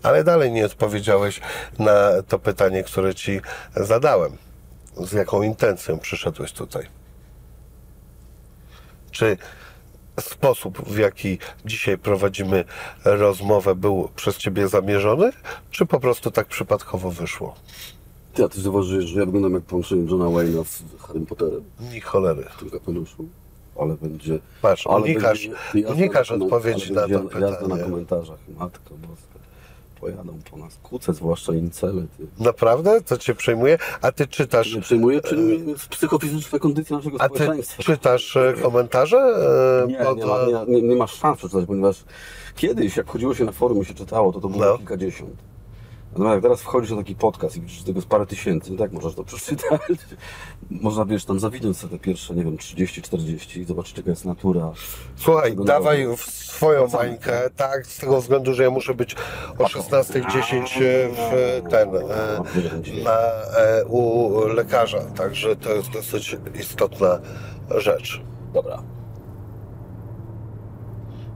Ale 0.03 0.23
dalej 0.23 0.51
nie 0.51 0.65
odpowiedziałeś 0.65 1.41
na 1.79 2.23
to 2.27 2.39
pytanie, 2.39 2.83
które 2.83 3.15
Ci 3.15 3.41
zadałem. 3.75 4.37
Z 4.97 5.11
jaką 5.11 5.41
intencją 5.41 5.99
przyszedłeś 5.99 6.51
tutaj? 6.51 6.87
Czy 9.11 9.37
sposób, 10.21 10.81
w 10.89 10.97
jaki 10.97 11.37
dzisiaj 11.65 11.97
prowadzimy 11.97 12.63
rozmowę, 13.05 13.75
był 13.75 14.09
przez 14.15 14.37
Ciebie 14.37 14.67
zamierzony, 14.67 15.31
czy 15.71 15.85
po 15.85 15.99
prostu 15.99 16.31
tak 16.31 16.47
przypadkowo 16.47 17.11
wyszło? 17.11 17.55
Ty, 18.33 18.43
a 18.43 18.49
ty 18.49 18.61
zauważyłeś, 18.61 19.05
że 19.05 19.19
ja 19.19 19.25
wyglądam 19.25 19.53
jak 19.53 19.63
połączenie 19.63 20.01
Johna 20.11 20.25
Wayne'a 20.25 20.65
z 20.65 20.83
Harrym 21.01 21.25
Potterem 21.25 21.63
Ni 21.93 22.01
cholery. 22.01 22.43
w 22.55 22.59
tym 22.59 22.69
kapeluszu? 22.69 23.25
Ale 23.79 23.95
będzie... 24.01 24.39
Patrz, 24.61 24.87
ale 24.87 25.03
unikasz- 25.03 25.49
będzie 25.73 25.87
unikasz 25.87 26.31
odpowiedzi 26.31 26.93
na 26.93 27.01
to 27.01 27.07
będzie 27.07 27.39
Jazda 27.39 27.61
na 27.61 27.67
pytanie. 27.67 27.83
komentarzach. 27.83 28.37
Matko 28.59 28.95
boska. 28.95 29.32
Pojadą 30.03 30.39
po 30.51 30.57
nas. 30.57 30.77
Kuce, 30.83 31.13
zwłaszcza 31.13 31.53
incele. 31.53 32.01
Ty. 32.17 32.27
Naprawdę? 32.43 33.01
To 33.01 33.17
Cię 33.17 33.35
przejmuje? 33.35 33.77
A 34.01 34.11
Ty 34.11 34.27
czytasz, 34.27 34.75
Nie 34.75 34.81
przejmuje, 34.81 35.21
przejmuje 35.21 35.59
psychofizyczne 35.89 36.59
kondycje 36.59 36.95
naszego 36.95 37.21
a 37.21 37.29
Ty 37.29 37.35
społeczeństwa. 37.35 37.83
czytasz 37.83 38.37
e, 38.37 38.53
komentarze? 38.61 39.17
e, 39.83 39.87
Nie, 39.87 39.97
pod, 39.97 40.17
nie, 40.17 40.25
ma, 40.25 40.37
nie, 40.67 40.75
nie, 40.75 40.81
nie 40.87 40.95
masz 40.95 41.13
szans 41.13 41.37
przeczytać, 41.37 41.65
ponieważ 41.65 42.03
kiedyś, 42.55 42.97
jak 42.97 43.07
chodziło 43.09 43.35
się 43.35 43.45
na 43.45 43.51
forum 43.51 43.81
i 43.81 43.85
się 43.85 43.93
czytało, 43.93 44.33
to 44.33 44.41
to 44.41 44.49
było 44.49 44.65
No. 44.65 44.77
kilkadziesiąt. 44.77 45.52
Natomiast 46.13 46.33
jak 46.33 46.43
teraz 46.43 46.61
wchodzisz 46.61 46.91
na 46.91 46.97
taki 46.97 47.15
podcast 47.15 47.57
i 47.57 47.61
widzisz 47.61 47.83
tego 47.83 48.01
z 48.01 48.05
parę 48.05 48.25
tysięcy, 48.25 48.71
no 48.71 48.77
tak 48.77 48.91
możesz 48.91 49.15
to 49.15 49.23
przeczytać. 49.23 49.81
Można, 50.71 51.05
wiesz, 51.05 51.25
tam 51.25 51.39
zawinąć 51.39 51.77
sobie 51.77 51.97
te 51.97 52.03
pierwsze, 52.03 52.33
nie 52.35 52.43
wiem, 52.43 52.57
30-40 52.57 53.59
i 53.59 53.65
zobaczyć, 53.65 53.97
jaka 53.97 54.09
jest 54.09 54.25
natura. 54.25 54.71
Słuchaj, 55.15 55.55
dawaj 55.65 56.07
w 56.17 56.21
swoją 56.21 56.87
bańkę, 56.87 57.49
tak, 57.55 57.87
z 57.87 57.97
tego 57.97 58.21
względu, 58.21 58.53
że 58.53 58.63
ja 58.63 58.69
muszę 58.69 58.93
być 58.93 59.15
o 59.57 59.63
16.10 59.63 61.09
w 61.15 61.61
ten, 61.69 61.89
e, 61.95 63.03
na, 63.03 63.17
e, 63.57 63.85
u 63.85 64.47
lekarza, 64.47 65.01
także 65.01 65.55
to 65.55 65.73
jest 65.73 65.89
dosyć 65.91 66.37
istotna 66.59 67.19
rzecz. 67.77 68.21
Dobra. 68.53 68.83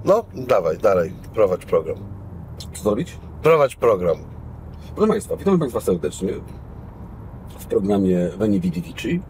No, 0.05 0.25
dawaj, 0.33 0.77
dalej, 0.77 1.13
prowadź 1.33 1.65
program. 1.65 1.97
Co 2.73 2.83
zrobić? 2.83 3.17
Prowadź 3.41 3.75
program. 3.75 4.36
Proszę 4.95 5.11
Państwa, 5.11 5.35
witamy 5.35 5.59
Państwa 5.59 5.81
serdecznie 5.81 6.30
w 7.59 7.65
programie 7.65 8.30
Veni 8.38 8.59
Vidi 8.59 8.81
Vici. 8.81 9.22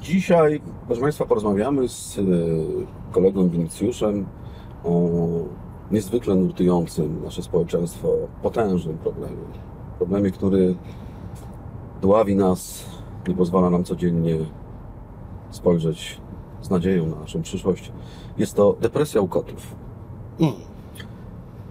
Dzisiaj, 0.00 0.60
proszę 0.86 1.02
Państwa, 1.02 1.26
porozmawiamy 1.26 1.88
z 1.88 2.18
e, 2.18 2.22
kolegą 3.12 3.48
Winicjuszem 3.48 4.26
o 4.84 5.08
niezwykle 5.90 6.34
nurtującym 6.34 7.24
nasze 7.24 7.42
społeczeństwo 7.42 8.08
potężnym 8.42 8.98
problemie. 8.98 9.36
Problemie, 9.98 10.30
który 10.30 10.74
dławi 12.02 12.36
nas, 12.36 12.84
nie 13.28 13.34
pozwala 13.34 13.70
nam 13.70 13.84
codziennie 13.84 14.36
spojrzeć 15.50 16.20
z 16.60 16.70
nadzieją 16.70 17.06
na 17.06 17.16
naszą 17.16 17.42
przyszłość. 17.42 17.92
Jest 18.38 18.54
to 18.54 18.76
depresja 18.80 19.20
u 19.20 19.28
kotów. 19.28 19.74
Mm. 20.40 20.52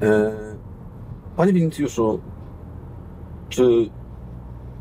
E, 0.02 0.49
Panie 1.40 1.54
Winicjuszu, 1.54 2.20
czy, 3.50 3.90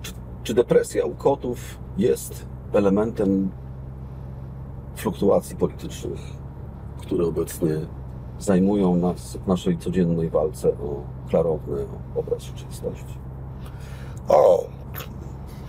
czy, 0.02 0.12
czy 0.43 0.55
depresja 0.55 1.05
u 1.05 1.14
kotów 1.14 1.78
jest 1.98 2.47
elementem 2.72 3.51
fluktuacji 4.97 5.56
politycznych, 5.56 6.20
które 7.01 7.24
obecnie 7.24 7.70
zajmują 8.39 8.97
nas 8.97 9.36
w 9.36 9.47
naszej 9.47 9.78
codziennej 9.78 10.30
walce 10.30 10.68
o 10.68 11.02
klarowny 11.28 11.86
obraz 12.16 12.43
rzeczywistości? 12.43 13.18
O, 14.28 14.64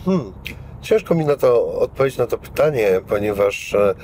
hmm. 0.06 0.34
ciężko 0.82 1.16
mi 1.16 1.26
na 1.26 1.36
to 1.36 1.80
odpowiedzieć 1.80 2.18
na 2.18 2.28
to 2.28 2.38
pytanie, 2.38 3.02
ponieważ 3.08 3.74
e, 3.74 3.96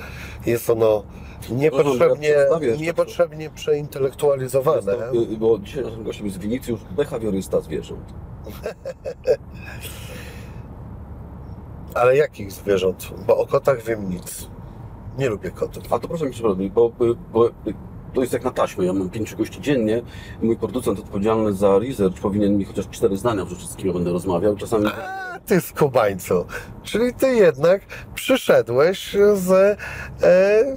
jest 0.46 0.70
ono 0.70 1.02
niepotrzebnie, 1.50 2.28
jeszcze 2.28 2.78
niepotrzebnie 2.78 3.50
przeintelektualizowane. 3.50 4.92
Y, 5.32 5.36
bo 5.36 5.58
dzisiaj 5.58 5.84
naszym 5.84 6.04
gościem 6.04 6.26
jest 6.26 6.38
Winicjusz, 6.38 6.80
behawiorysta 6.96 7.60
zwierząt. 7.60 8.14
Ale 11.94 12.16
jakich 12.16 12.52
zwierząt? 12.52 13.10
Bo 13.26 13.38
o 13.38 13.46
kotach 13.46 13.82
wiem 13.82 14.10
nic. 14.10 14.48
Nie 15.18 15.28
lubię 15.28 15.50
kotów. 15.50 15.92
A 15.92 15.98
to 15.98 16.08
proszę 16.08 16.24
mi 16.24 16.32
przeprosić, 16.32 16.70
bo, 16.70 16.88
bo, 16.88 17.04
bo 17.32 17.50
to 18.16 18.20
jest 18.20 18.32
jak 18.32 18.44
na 18.44 18.50
taśmę. 18.50 18.84
Ja 18.84 18.92
mam 18.92 19.10
pięciu 19.10 19.36
gości 19.36 19.60
dziennie 19.60 20.02
mój 20.42 20.56
producent 20.56 20.98
odpowiedzialny 20.98 21.52
za 21.52 21.78
research 21.78 22.20
powinien 22.20 22.58
mi 22.58 22.64
chociaż 22.64 22.88
cztery 22.88 23.16
zdania 23.16 23.44
wrzucić, 23.44 23.70
z 23.70 23.76
kim 23.76 23.86
ja 23.86 23.92
będę 23.94 24.12
rozmawiał. 24.12 24.56
Czasami 24.56 24.86
A, 24.86 25.38
ty 25.46 25.60
skubańcu. 25.60 26.46
Czyli 26.82 27.14
ty 27.14 27.34
jednak 27.34 27.82
przyszedłeś 28.14 29.16
z 29.34 29.50
e, 30.22 30.76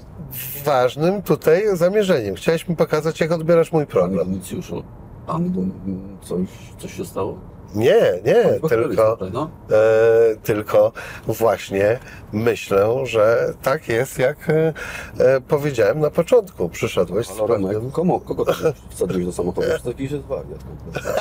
ważnym 0.66 1.22
tutaj 1.22 1.64
zamierzeniem. 1.74 2.36
Chciałeś 2.36 2.68
mi 2.68 2.76
pokazać, 2.76 3.22
jak 3.22 3.32
odbierasz 3.32 3.72
mój 3.72 3.88
program. 3.88 4.28
Winicjuszu, 4.28 4.84
pan 5.28 5.45
mm, 5.45 6.18
coś, 6.22 6.48
coś 6.78 6.94
się 6.94 7.06
stało? 7.06 7.48
Nie, 7.76 8.20
nie, 8.26 8.60
tylko, 8.70 9.18
prawda? 9.18 9.48
e, 9.72 10.36
tylko 10.44 10.91
właśnie 11.28 12.00
myślę, 12.34 13.06
że 13.06 13.54
tak 13.62 13.88
jest, 13.88 14.20
jak 14.20 14.50
e, 14.50 14.74
e, 15.18 15.41
powiedziałem 15.41 16.00
na 16.00 16.10
początku. 16.10 16.70
Przyszedłeś 16.70 17.28
z 17.28 17.40
Ale 17.40 17.48
pewnym... 17.48 17.91
komu, 17.91 18.20
kogo 18.20 18.46
wsadziłeś 18.90 19.26
do 19.26 19.32
samochodu? 19.32 19.68
To 19.84 19.90
jakiś 19.90 20.12
jest 20.12 20.26
wariat 20.26 20.64
kompletnie. 20.64 21.12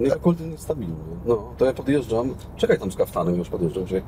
Nie, 0.40 0.46
niestabilny. 0.50 0.94
No, 1.26 1.54
to 1.58 1.64
ja 1.64 1.72
podjeżdżam, 1.72 2.34
czekaj 2.56 2.78
tam 2.78 2.92
z 2.92 2.96
kaftanem, 2.96 3.38
już 3.38 3.48
podjeżdżam 3.48 3.88
się. 3.88 4.02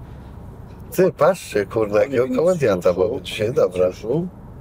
Ty, 0.93 1.13
patrzcie, 1.13 1.67
kurde, 1.67 1.99
jakiego 1.99 2.37
komedianta 2.37 2.93
mamy 2.93 3.23
dzisiaj, 3.23 3.53
dobra. 3.53 3.91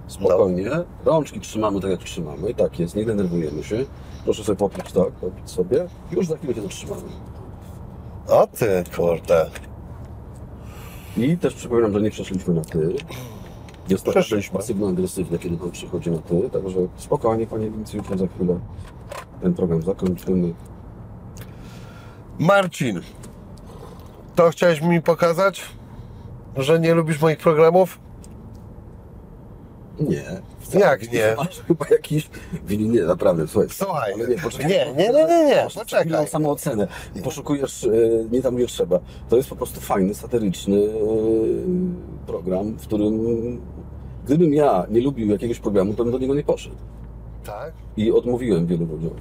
Spokojnie, 0.07 0.71
rączki 1.05 1.39
trzymamy 1.39 1.81
tak 1.81 1.91
jak 1.91 1.99
trzymamy, 1.99 2.53
tak 2.53 2.79
jest, 2.79 2.95
nie 2.95 3.05
denerwujemy 3.05 3.63
się. 3.63 3.85
Proszę 4.27 4.43
sobie 4.43 4.57
popić 4.57 4.91
tak, 4.91 5.11
popić 5.11 5.49
sobie, 5.49 5.87
już 6.11 6.27
za 6.27 6.37
chwilę 6.37 6.53
się 6.53 6.61
zatrzymamy. 6.61 7.01
O 8.27 8.47
ty, 8.47 8.83
kurde. 8.95 9.49
I 11.17 11.37
też 11.37 11.53
przypominam, 11.53 11.93
że 11.93 12.01
nie 12.01 12.11
przeszliśmy 12.11 12.53
na 12.53 12.61
ty. 12.61 12.93
Jest 13.89 14.03
to 14.03 14.11
Przeszliśmy. 14.11 14.59
pasywno-agresywne, 14.59 15.39
kiedy 15.39 15.57
pan 15.57 15.71
przychodzi 15.71 16.11
na 16.11 16.17
ty, 16.17 16.49
także 16.49 16.79
spokojnie, 16.97 17.47
panie 17.47 17.71
Wincjuszu, 17.71 18.17
za 18.17 18.27
chwilę 18.27 18.59
ten 19.41 19.53
program 19.53 19.81
zakończymy. 19.81 20.53
Marcin, 22.39 23.01
to 24.35 24.49
chciałeś 24.49 24.81
mi 24.81 25.01
pokazać, 25.01 25.61
że 26.57 26.79
nie 26.79 26.93
lubisz 26.93 27.21
moich 27.21 27.37
programów? 27.37 27.99
Nie. 29.99 30.41
Jak 30.73 31.11
nie? 31.11 31.33
Masz 31.37 31.59
chyba 31.67 31.85
jakiś... 31.91 32.29
Win- 32.67 32.91
Nie, 32.91 33.01
naprawdę, 33.01 33.47
słuchaj. 33.47 33.69
Słuchaj, 33.71 34.13
Ale 34.13 34.35
poczekaj. 34.35 34.69
nie, 34.71 34.93
nie, 34.97 35.09
nie, 35.13 35.25
nie, 35.25 35.45
nie, 35.45 35.67
poczekaj. 35.75 36.01
chwilę 36.05 36.27
samoocenę 36.27 36.87
poszukujesz 37.23 37.83
e, 37.83 37.89
nie 38.31 38.41
tam, 38.41 38.55
gdzie 38.55 38.67
trzeba. 38.67 38.99
To 39.29 39.37
jest 39.37 39.49
po 39.49 39.55
prostu 39.55 39.79
fajny, 39.81 40.13
satyryczny 40.13 40.77
e, 40.77 40.87
program, 42.27 42.77
w 42.77 42.81
którym 42.87 43.17
gdybym 44.25 44.53
ja 44.53 44.85
nie 44.89 45.01
lubił 45.01 45.27
jakiegoś 45.31 45.59
programu, 45.59 45.93
to 45.93 46.03
bym 46.03 46.11
do 46.13 46.19
niego 46.19 46.35
nie 46.35 46.43
poszedł. 46.43 46.75
Tak? 47.45 47.73
I 47.97 48.11
odmówiłem 48.11 48.67
wielu 48.67 48.85
ludziom. 48.85 49.11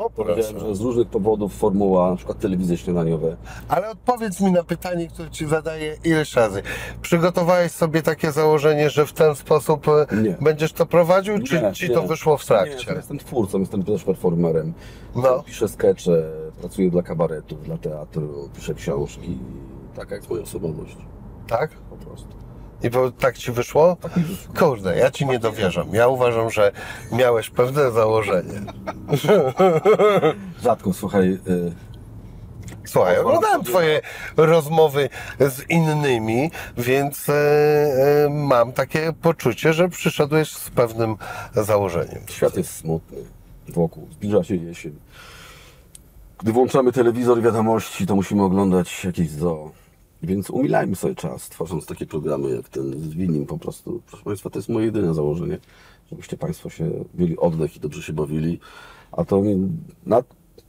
O, 0.00 0.10
Powiedziałem, 0.10 0.58
że 0.60 0.74
z 0.74 0.80
różnych 0.80 1.08
powodów 1.08 1.54
formuła, 1.54 2.10
na 2.10 2.16
przykład 2.16 2.38
telewizje 2.38 2.76
śniadaniowe. 2.76 3.36
Ale 3.68 3.90
odpowiedz 3.90 4.40
mi 4.40 4.52
na 4.52 4.64
pytanie, 4.64 5.08
które 5.08 5.30
ci 5.30 5.46
zadaję 5.46 5.96
ileś 6.04 6.34
razy. 6.34 6.62
Przygotowałeś 7.02 7.72
sobie 7.72 8.02
takie 8.02 8.32
założenie, 8.32 8.90
że 8.90 9.06
w 9.06 9.12
ten 9.12 9.34
sposób 9.34 9.86
e, 9.88 10.06
Nie. 10.22 10.36
będziesz 10.40 10.72
to 10.72 10.86
prowadził, 10.86 11.42
czy 11.42 11.62
Nie, 11.62 11.72
ci 11.72 11.88
nie. 11.88 11.94
to 11.94 12.02
wyszło 12.02 12.36
w 12.36 12.40
Nie, 12.40 12.46
trakcie? 12.46 12.90
ja 12.90 12.96
jestem 12.96 13.18
twórcą, 13.18 13.60
jestem 13.60 13.82
też 13.84 14.04
performerem. 14.04 14.72
No. 15.16 15.42
Piszę 15.42 15.68
skecze, 15.68 16.30
pracuję 16.60 16.90
dla 16.90 17.02
kabaretów, 17.02 17.62
dla 17.62 17.78
teatru, 17.78 18.48
piszę 18.56 18.74
książki. 18.74 19.38
Taka 19.96 20.16
jest 20.16 20.30
moja 20.30 20.42
osobowość. 20.42 20.96
Tak? 21.46 21.70
Po 21.90 21.96
prostu. 21.96 22.28
I 22.84 22.90
po, 22.90 23.10
tak 23.10 23.38
ci 23.38 23.52
wyszło? 23.52 23.96
Kurde, 24.58 24.96
ja 24.98 25.10
ci 25.10 25.26
nie 25.26 25.38
dowierzam. 25.38 25.88
Ja 25.92 26.08
uważam, 26.08 26.50
że 26.50 26.72
miałeś 27.12 27.50
pewne 27.50 27.90
założenie. 27.90 28.60
Rzadko, 30.64 30.92
słuchaj, 30.92 31.38
y, 31.48 31.72
Słuchaj, 32.86 33.18
oglądałem 33.18 33.64
twoje 33.64 34.00
rozmowy 34.36 35.08
z 35.40 35.70
innymi, 35.70 36.50
więc 36.76 37.28
e, 37.28 37.32
e, 37.32 38.28
mam 38.30 38.72
takie 38.72 39.12
poczucie, 39.22 39.72
że 39.72 39.88
przyszedłeś 39.88 40.52
z 40.52 40.70
pewnym 40.70 41.16
założeniem. 41.54 42.22
świat 42.28 42.56
jest 42.56 42.76
smutny 42.76 43.18
wokół, 43.68 44.08
zbliża 44.12 44.44
się 44.44 44.56
jesień. 44.56 44.98
Gdy 46.38 46.52
włączamy 46.52 46.92
telewizor 46.92 47.42
wiadomości, 47.42 48.06
to 48.06 48.16
musimy 48.16 48.42
oglądać 48.42 49.04
jakieś 49.04 49.30
zoo. 49.30 49.72
Więc 50.24 50.50
umilajmy 50.50 50.96
sobie 50.96 51.14
czas, 51.14 51.48
tworząc 51.48 51.86
takie 51.86 52.06
programy 52.06 52.50
jak 52.50 52.68
ten 52.68 53.00
z 53.00 53.14
Winim 53.14 53.46
po 53.46 53.58
prostu. 53.58 54.02
Proszę 54.06 54.24
Państwa, 54.24 54.50
to 54.50 54.58
jest 54.58 54.68
moje 54.68 54.86
jedyne 54.86 55.14
założenie, 55.14 55.58
żebyście 56.10 56.36
Państwo 56.36 56.70
się 56.70 56.90
mieli 57.14 57.38
oddech 57.38 57.76
i 57.76 57.80
dobrze 57.80 58.02
się 58.02 58.12
bawili. 58.12 58.60
A 59.12 59.24
to 59.24 59.40
nie, 59.40 59.56
na, 60.06 60.22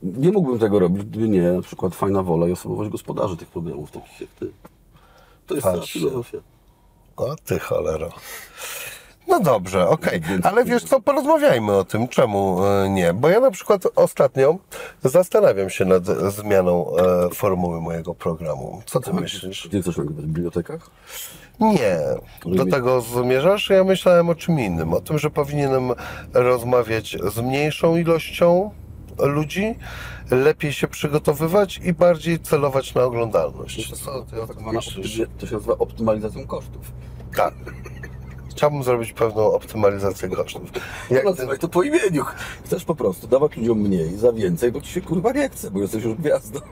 nie 0.04 0.32
mógłbym 0.32 0.60
tego 0.60 0.80
robić, 0.80 1.06
gdyby 1.06 1.30
nie 1.30 1.52
na 1.52 1.62
przykład 1.62 1.96
fajna 1.96 2.24
wola 2.24 2.48
i 2.48 2.52
osobowość 2.52 2.90
gospodarzy 2.92 3.38
tych 3.38 3.48
programów, 3.48 3.92
takich 3.92 4.22
jak 4.22 4.30
Ty. 4.30 4.52
To 5.48 5.56
jest 5.56 5.64
cała 5.64 5.78
Patrz. 5.78 5.94
filozofia. 5.94 6.38
O 7.18 7.36
ty 7.46 7.60
cholero. 7.60 8.10
No 9.28 9.40
dobrze, 9.40 9.90
okej. 9.90 10.22
Więc- 10.22 10.46
Ale 10.46 10.66
wiesz 10.66 10.84
co, 10.84 11.02
porozmawiajmy 11.02 11.72
o 11.72 11.84
tym, 11.84 12.08
czemu 12.08 12.66
e, 12.66 12.90
nie. 12.90 13.14
Bo 13.14 13.30
ja 13.30 13.40
na 13.40 13.52
przykład 13.52 13.84
ostatnio 13.96 14.58
zastanawiam 15.04 15.70
się 15.70 15.86
nad 15.86 16.06
zmianą 16.34 16.96
e, 16.98 17.30
formuły 17.36 17.82
mojego 17.82 18.16
programu. 18.16 18.82
Co 18.86 19.00
ty 19.00 19.14
myślisz? 19.14 19.68
Gdzie 19.68 19.82
chcesz 19.82 19.98
nagrywać? 19.98 20.26
W 20.26 20.28
bibliotekach? 20.28 20.90
Nie. 21.60 21.98
Do 22.46 22.66
tego 22.66 23.02
zmierzasz? 23.02 23.70
Ja 23.70 23.84
myślałem 23.84 24.30
o 24.30 24.36
czym 24.36 24.60
innym. 24.60 24.94
O 24.94 25.02
tym, 25.02 25.20
że 25.20 25.30
powinienem 25.30 25.92
rozmawiać 26.34 27.18
z 27.34 27.42
mniejszą 27.42 27.96
ilością 27.98 28.72
ludzi, 29.20 29.76
lepiej 30.32 30.74
się 30.74 30.88
przygotowywać 30.88 31.78
i 31.84 31.94
bardziej 31.94 32.40
celować 32.40 32.94
na 32.94 33.04
oglądalność. 33.04 34.04
Co 34.04 34.22
ty 34.22 34.42
o 34.42 34.48
tym 34.48 34.64
myślisz? 34.74 35.22
To 35.40 35.48
się 35.48 35.54
nazywa 35.54 35.74
optymalizacją 35.78 36.48
kosztów. 36.48 36.92
Tak. 37.36 37.54
Chciałbym 38.56 38.84
zrobić 38.84 39.14
pewną 39.14 39.54
optymalizację 39.54 40.30
kosztów. 40.30 40.70
Jak 41.12 41.26
Nazywaj 41.26 41.60
to 41.60 41.68
po 41.68 41.84
imieniu. 41.84 42.24
Chcesz 42.66 42.86
po 42.86 42.96
prostu 42.96 43.28
dawać 43.28 43.58
ludziom 43.58 43.80
mniej 43.80 44.18
za 44.18 44.34
więcej, 44.34 44.72
bo 44.72 44.82
ci 44.82 44.92
się 44.92 45.02
kurwa 45.02 45.32
nie 45.32 45.50
chce, 45.50 45.72
bo 45.72 45.82
jesteś 45.82 46.04
już 46.04 46.16
gwiazdą. 46.16 46.60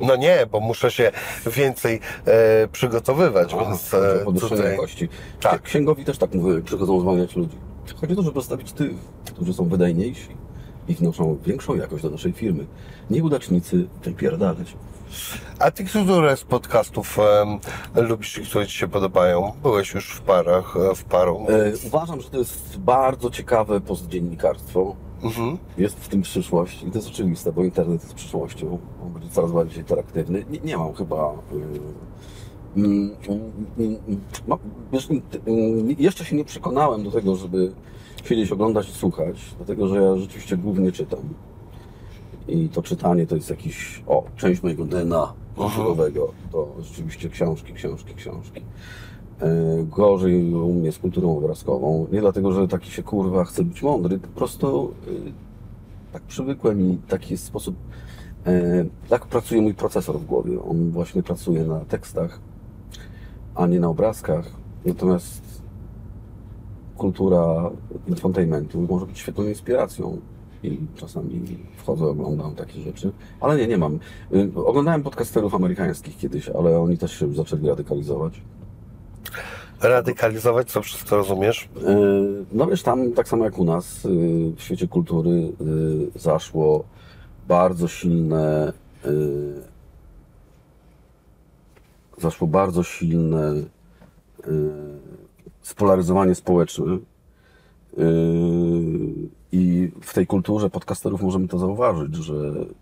No 0.00 0.16
nie, 0.16 0.46
bo 0.50 0.60
muszę 0.60 0.90
się 0.90 1.12
więcej 1.56 2.00
e, 2.24 2.68
przygotowywać, 2.68 3.54
więc 3.54 3.90
Chodzi 4.24 4.38
e, 4.38 4.48
tutaj... 4.48 4.70
jakości. 4.70 5.08
Tak. 5.40 5.62
Księgowi 5.62 6.04
też 6.04 6.18
tak 6.18 6.34
mówią, 6.34 6.62
przychodzą 6.62 7.00
zwalniać 7.00 7.36
ludzi. 7.36 7.56
Chodzi 8.00 8.12
o 8.12 8.16
to, 8.16 8.22
żeby 8.22 8.34
postawić 8.34 8.72
tych, 8.72 8.90
którzy 9.24 9.54
są 9.54 9.64
wydajniejsi 9.64 10.28
i 10.88 10.94
wnoszą 10.94 11.38
większą 11.46 11.76
jakość 11.76 12.02
do 12.02 12.10
naszej 12.10 12.32
firmy. 12.32 12.66
Nieudacznicy 13.10 13.88
wypierdalać. 14.04 14.76
A 15.58 15.70
ty, 15.70 15.84
które 15.84 16.36
z 16.36 16.44
podcastów 16.44 17.18
em, 17.18 17.58
lubisz 18.08 18.38
i 18.38 18.42
które 18.42 18.66
ci 18.66 18.78
się 18.78 18.88
podobają? 18.88 19.52
Byłeś 19.62 19.94
już 19.94 20.10
w 20.10 20.20
parach, 20.20 20.76
e, 20.76 20.94
w 20.94 21.04
paru. 21.04 21.46
E, 21.48 21.86
uważam, 21.86 22.20
że 22.20 22.30
to 22.30 22.38
jest 22.38 22.78
bardzo 22.78 23.30
ciekawe 23.30 23.80
postdziennikarstwo. 23.80 24.96
Mhm. 25.22 25.58
Jest 25.78 26.00
w 26.00 26.08
tym 26.08 26.22
przyszłość 26.22 26.82
i 26.82 26.90
to 26.90 26.98
jest 26.98 27.08
oczywiste, 27.08 27.52
bo 27.52 27.64
internet 27.64 28.02
jest 28.02 28.14
przyszłością. 28.14 28.78
On 29.02 29.12
będzie 29.12 29.28
coraz 29.28 29.52
bardziej 29.52 29.78
interaktywny. 29.78 30.44
Nie, 30.50 30.58
nie 30.58 30.76
mam 30.76 30.94
chyba. 30.94 31.32
y, 32.76 32.80
y, 32.80 32.82
y, 35.48 35.96
jeszcze 35.98 36.24
się 36.24 36.36
nie 36.36 36.44
przekonałem 36.44 37.04
do 37.04 37.10
tego, 37.10 37.36
żeby 37.36 37.72
siedzieć, 38.24 38.52
oglądać 38.52 38.88
i 38.88 38.92
słuchać, 38.92 39.36
dlatego 39.56 39.88
że 39.88 40.02
ja 40.02 40.16
rzeczywiście 40.16 40.56
głównie 40.56 40.92
czytam. 40.92 41.20
I 42.50 42.68
to 42.68 42.82
czytanie 42.82 43.26
to 43.26 43.36
jest 43.36 43.50
jakiś, 43.50 44.02
o, 44.06 44.24
część 44.36 44.62
mojego 44.62 44.84
DNA 44.84 45.32
kulturowego. 45.56 46.32
To 46.52 46.68
rzeczywiście 46.82 47.28
książki, 47.28 47.72
książki, 47.72 48.14
książki. 48.14 48.60
E, 49.40 49.46
Gorzej 49.84 50.54
u 50.54 50.72
mnie 50.72 50.92
z 50.92 50.98
kulturą 50.98 51.36
obrazkową. 51.38 52.06
Nie 52.12 52.20
dlatego, 52.20 52.52
że 52.52 52.68
taki 52.68 52.90
się 52.90 53.02
kurwa 53.02 53.44
chce 53.44 53.64
być 53.64 53.82
mądry, 53.82 54.18
po 54.18 54.28
prostu 54.28 54.92
y, 55.08 55.32
tak 56.12 56.22
przywykłem 56.22 56.80
i 56.80 56.98
taki 57.08 57.34
jest 57.34 57.44
sposób. 57.44 57.76
e, 58.46 58.84
Tak 59.08 59.26
pracuje 59.26 59.62
mój 59.62 59.74
procesor 59.74 60.18
w 60.18 60.26
głowie. 60.26 60.62
On 60.62 60.90
właśnie 60.90 61.22
pracuje 61.22 61.64
na 61.64 61.80
tekstach, 61.80 62.40
a 63.54 63.66
nie 63.66 63.80
na 63.80 63.88
obrazkach. 63.88 64.46
Natomiast 64.84 65.42
kultura 66.96 67.70
infotainmentu 68.08 68.86
może 68.90 69.06
być 69.06 69.18
świetną 69.18 69.44
inspiracją. 69.44 70.18
I 70.62 70.78
czasami 70.96 71.58
wchodzę, 71.76 72.04
oglądam 72.04 72.54
takie 72.54 72.80
rzeczy. 72.80 73.12
Ale 73.40 73.56
nie, 73.56 73.66
nie 73.66 73.78
mam. 73.78 73.98
Y, 74.34 74.50
Oglądałem 74.54 75.02
podcasterów 75.02 75.54
amerykańskich 75.54 76.18
kiedyś, 76.18 76.48
ale 76.48 76.80
oni 76.80 76.98
też 76.98 77.18
się 77.18 77.34
zaczęli 77.34 77.68
radykalizować. 77.68 78.40
Radykalizować, 79.80 80.70
co 80.70 80.80
przez 80.80 81.04
to 81.04 81.16
rozumiesz? 81.16 81.68
Yy, 81.76 82.44
No 82.52 82.66
wiesz, 82.66 82.82
tam 82.82 83.12
tak 83.12 83.28
samo 83.28 83.44
jak 83.44 83.58
u 83.58 83.64
nas 83.64 84.04
yy, 84.04 84.10
w 84.56 84.62
świecie 84.62 84.88
kultury 84.88 85.52
zaszło 86.14 86.84
bardzo 87.48 87.88
silne 87.88 88.72
zaszło 92.18 92.46
bardzo 92.46 92.82
silne 92.82 93.54
spolaryzowanie 95.62 96.34
społeczne 96.34 96.98
i 99.52 99.90
w 100.00 100.14
tej 100.14 100.26
kulturze 100.26 100.70
podcasterów 100.70 101.22
możemy 101.22 101.48
to 101.48 101.58
zauważyć, 101.58 102.14
że 102.14 102.34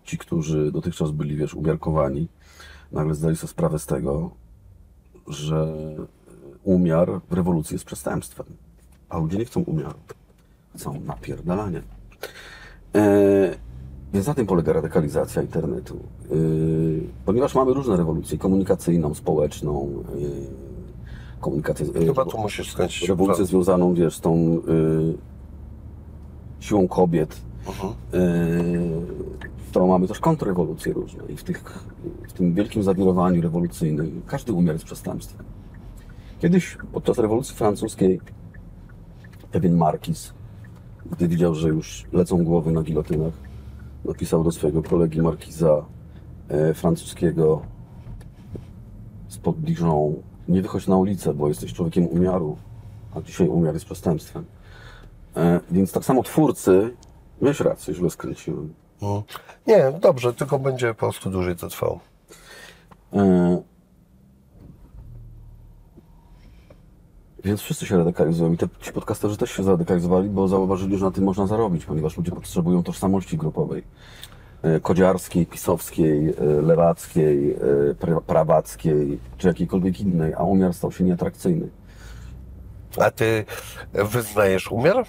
ci, 0.05 0.19
którzy 0.19 0.73
dotychczas 0.73 1.11
byli, 1.11 1.37
wiesz, 1.37 1.55
umiarkowani, 1.55 2.29
nagle 2.93 3.15
zdali 3.15 3.37
sobie 3.37 3.51
sprawę 3.51 3.79
z 3.79 3.87
tego, 3.87 4.31
że 5.27 5.75
umiar 6.65 7.21
w 7.31 7.33
rewolucji 7.33 7.75
jest 7.75 7.85
przestępstwem. 7.85 8.47
A 9.09 9.19
ludzie 9.19 9.39
nie 9.39 9.45
chcą 9.45 9.61
umiaru. 9.63 9.99
Chcą 10.77 11.01
napierdalania. 11.01 11.81
E, 12.95 13.55
więc 14.13 14.27
na 14.27 14.35
tym 14.35 14.47
polega 14.47 14.73
radykalizacja 14.73 15.43
internetu. 15.43 15.97
E, 15.97 16.35
ponieważ 17.25 17.55
mamy 17.55 17.75
różne 17.75 17.97
rewolucje, 17.97 18.39
komunikacyjną, 18.39 19.15
społeczną, 19.15 19.89
e, 20.09 21.41
komunikację... 21.41 21.87
e, 21.95 22.07
Chyba 22.07 22.25
tu 22.25 22.39
musisz 22.39 22.73
skręcić. 22.73 23.09
rewolucję 23.09 23.45
związaną, 23.45 23.95
wiesz, 23.95 24.17
z 24.17 24.21
tą 24.21 24.35
y, 24.69 25.15
siłą 26.61 26.89
kobiet, 26.89 27.41
Mhm. 27.69 27.95
y, 28.15 29.07
to 29.73 29.87
mamy 29.87 30.09
też 30.09 30.21
kontrrewolucje 30.21 30.93
różne 30.93 31.25
i 31.29 31.37
w, 31.37 31.45
tych, 31.45 31.79
w 32.29 32.33
tym 32.33 32.55
wielkim 32.55 32.83
zawirowaniu 32.83 33.43
rewolucyjnym 33.43 34.23
każdy 34.27 34.53
umiar 34.53 34.75
jest 34.75 34.85
przestępstwem. 34.85 35.47
Kiedyś 36.39 36.79
podczas 36.93 37.19
rewolucji 37.19 37.57
francuskiej 37.57 38.21
pewien 39.53 39.77
markiz, 39.77 40.35
gdy 41.11 41.29
widział, 41.29 41.55
że 41.55 41.69
już 41.69 42.07
lecą 42.13 42.45
głowy 42.45 42.73
na 42.73 42.83
gilotynach, 42.83 43.33
napisał 44.05 44.45
do 44.45 44.53
swojego 44.53 44.83
kolegi 44.83 45.23
markiza 45.23 45.85
e, 46.49 46.75
francuskiego 46.75 47.63
spod 49.29 49.61
Dijon, 49.61 50.15
nie 50.49 50.63
wychodź 50.63 50.87
na 50.87 50.97
ulicę, 50.97 51.35
bo 51.35 51.49
jesteś 51.49 51.73
człowiekiem 51.73 52.07
umiaru, 52.07 52.57
a 53.15 53.21
dzisiaj 53.21 53.49
umiar 53.49 53.75
jest 53.75 53.87
przestępstwem. 53.87 54.45
E, 55.39 55.61
więc 55.71 55.93
tak 55.93 56.05
samo 56.05 56.23
twórcy, 56.23 56.95
miałeś 57.43 57.61
rację, 57.61 57.95
źle 57.95 58.11
skręciłem. 58.11 58.75
Mhm. 59.03 59.23
Nie, 59.67 59.93
dobrze, 60.01 60.35
tylko 60.35 60.59
będzie 60.59 60.89
po 60.89 60.95
prostu 60.95 61.31
dłużej 61.31 61.57
to 61.57 61.69
trwało. 61.69 62.01
E, 63.13 63.63
Więc 67.45 67.61
wszyscy 67.61 67.87
się 67.87 67.99
radykalizują 67.99 68.53
i 68.53 68.57
te, 68.57 68.69
ci 68.81 68.93
podcasterzy 68.93 69.37
też 69.37 69.51
się 69.51 69.63
zaradykalizowali, 69.63 70.29
bo 70.29 70.49
zauważyli, 70.49 70.99
że 70.99 71.05
na 71.05 71.11
tym 71.11 71.25
można 71.25 71.47
zarobić, 71.47 71.85
ponieważ 71.85 72.17
ludzie 72.17 72.31
potrzebują 72.33 72.83
tożsamości 72.83 73.37
grupowej. 73.37 73.83
E, 74.63 74.81
Kodziarskiej, 74.81 75.47
pisowskiej, 75.47 76.35
lewackiej, 76.63 77.57
pra- 78.01 78.21
prawackiej, 78.21 79.19
czy 79.39 79.49
jakiejkolwiek 79.49 80.01
innej, 80.01 80.35
a 80.35 80.43
umiar 80.43 80.75
stał 80.75 80.93
się 80.93 81.05
nieatrakcyjny. 81.05 81.69
A 83.01 83.11
ty 83.11 83.45
wyznajesz 83.93 84.73
umiar? 84.73 85.07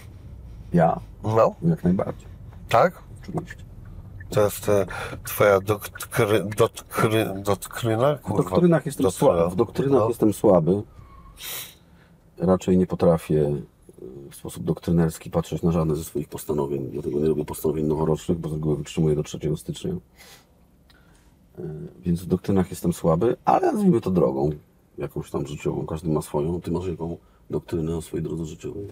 Ja? 0.73 0.99
No, 1.23 1.55
Jak 1.61 1.83
najbardziej, 1.83 2.27
tak? 2.69 3.03
oczywiście. 3.23 3.63
To 4.29 4.41
jest 4.43 4.69
e, 4.69 4.85
twoja 5.23 5.59
doktry, 5.61 6.43
dotkry, 6.57 7.25
doktryna? 7.43 8.15
W 8.15 8.21
Kurwa, 8.21 8.49
doktrynach 8.49 8.85
jestem 8.85 9.03
doktryna. 9.03 9.31
słaby. 9.33 9.51
W 9.51 9.55
doktrynach 9.55 10.01
No. 10.01 10.07
jestem 10.07 10.33
słaby. 10.33 10.83
Raczej 12.37 12.77
nie 12.77 12.87
potrafię 12.87 13.35
y, 13.45 14.29
w 14.31 14.35
sposób 14.35 14.63
doktrynerski 14.63 15.31
patrzeć 15.31 15.61
na 15.63 15.71
żadne 15.71 15.95
ze 15.95 16.03
swoich 16.03 16.27
postanowień. 16.27 16.89
Dlatego 16.91 17.19
nie 17.19 17.27
robię 17.27 17.45
postanowień 17.45 17.85
noworocznych, 17.85 18.37
bo 18.37 18.49
z 18.49 18.53
reguły 18.53 18.75
wytrzymuję 18.77 19.15
do 19.15 19.23
3 19.23 19.39
stycznia. 19.55 19.91
Y, 19.93 19.99
Więc 21.99 22.21
w 22.21 22.25
doktrynach 22.25 22.69
jestem 22.69 22.93
słaby, 22.93 23.35
ale 23.45 23.71
nazwijmy 23.71 24.01
to 24.01 24.11
drogą. 24.11 24.49
jakąś 24.97 25.31
tam 25.31 25.47
życiową, 25.47 25.85
każdy 25.85 26.09
ma 26.09 26.21
swoją. 26.21 26.61
Ty 26.61 26.71
masz 26.71 26.87
jaką 26.87 27.17
doktrynę 27.49 27.97
o 27.97 28.01
swojej 28.01 28.23
drodze 28.23 28.45
życiowej? 28.45 28.87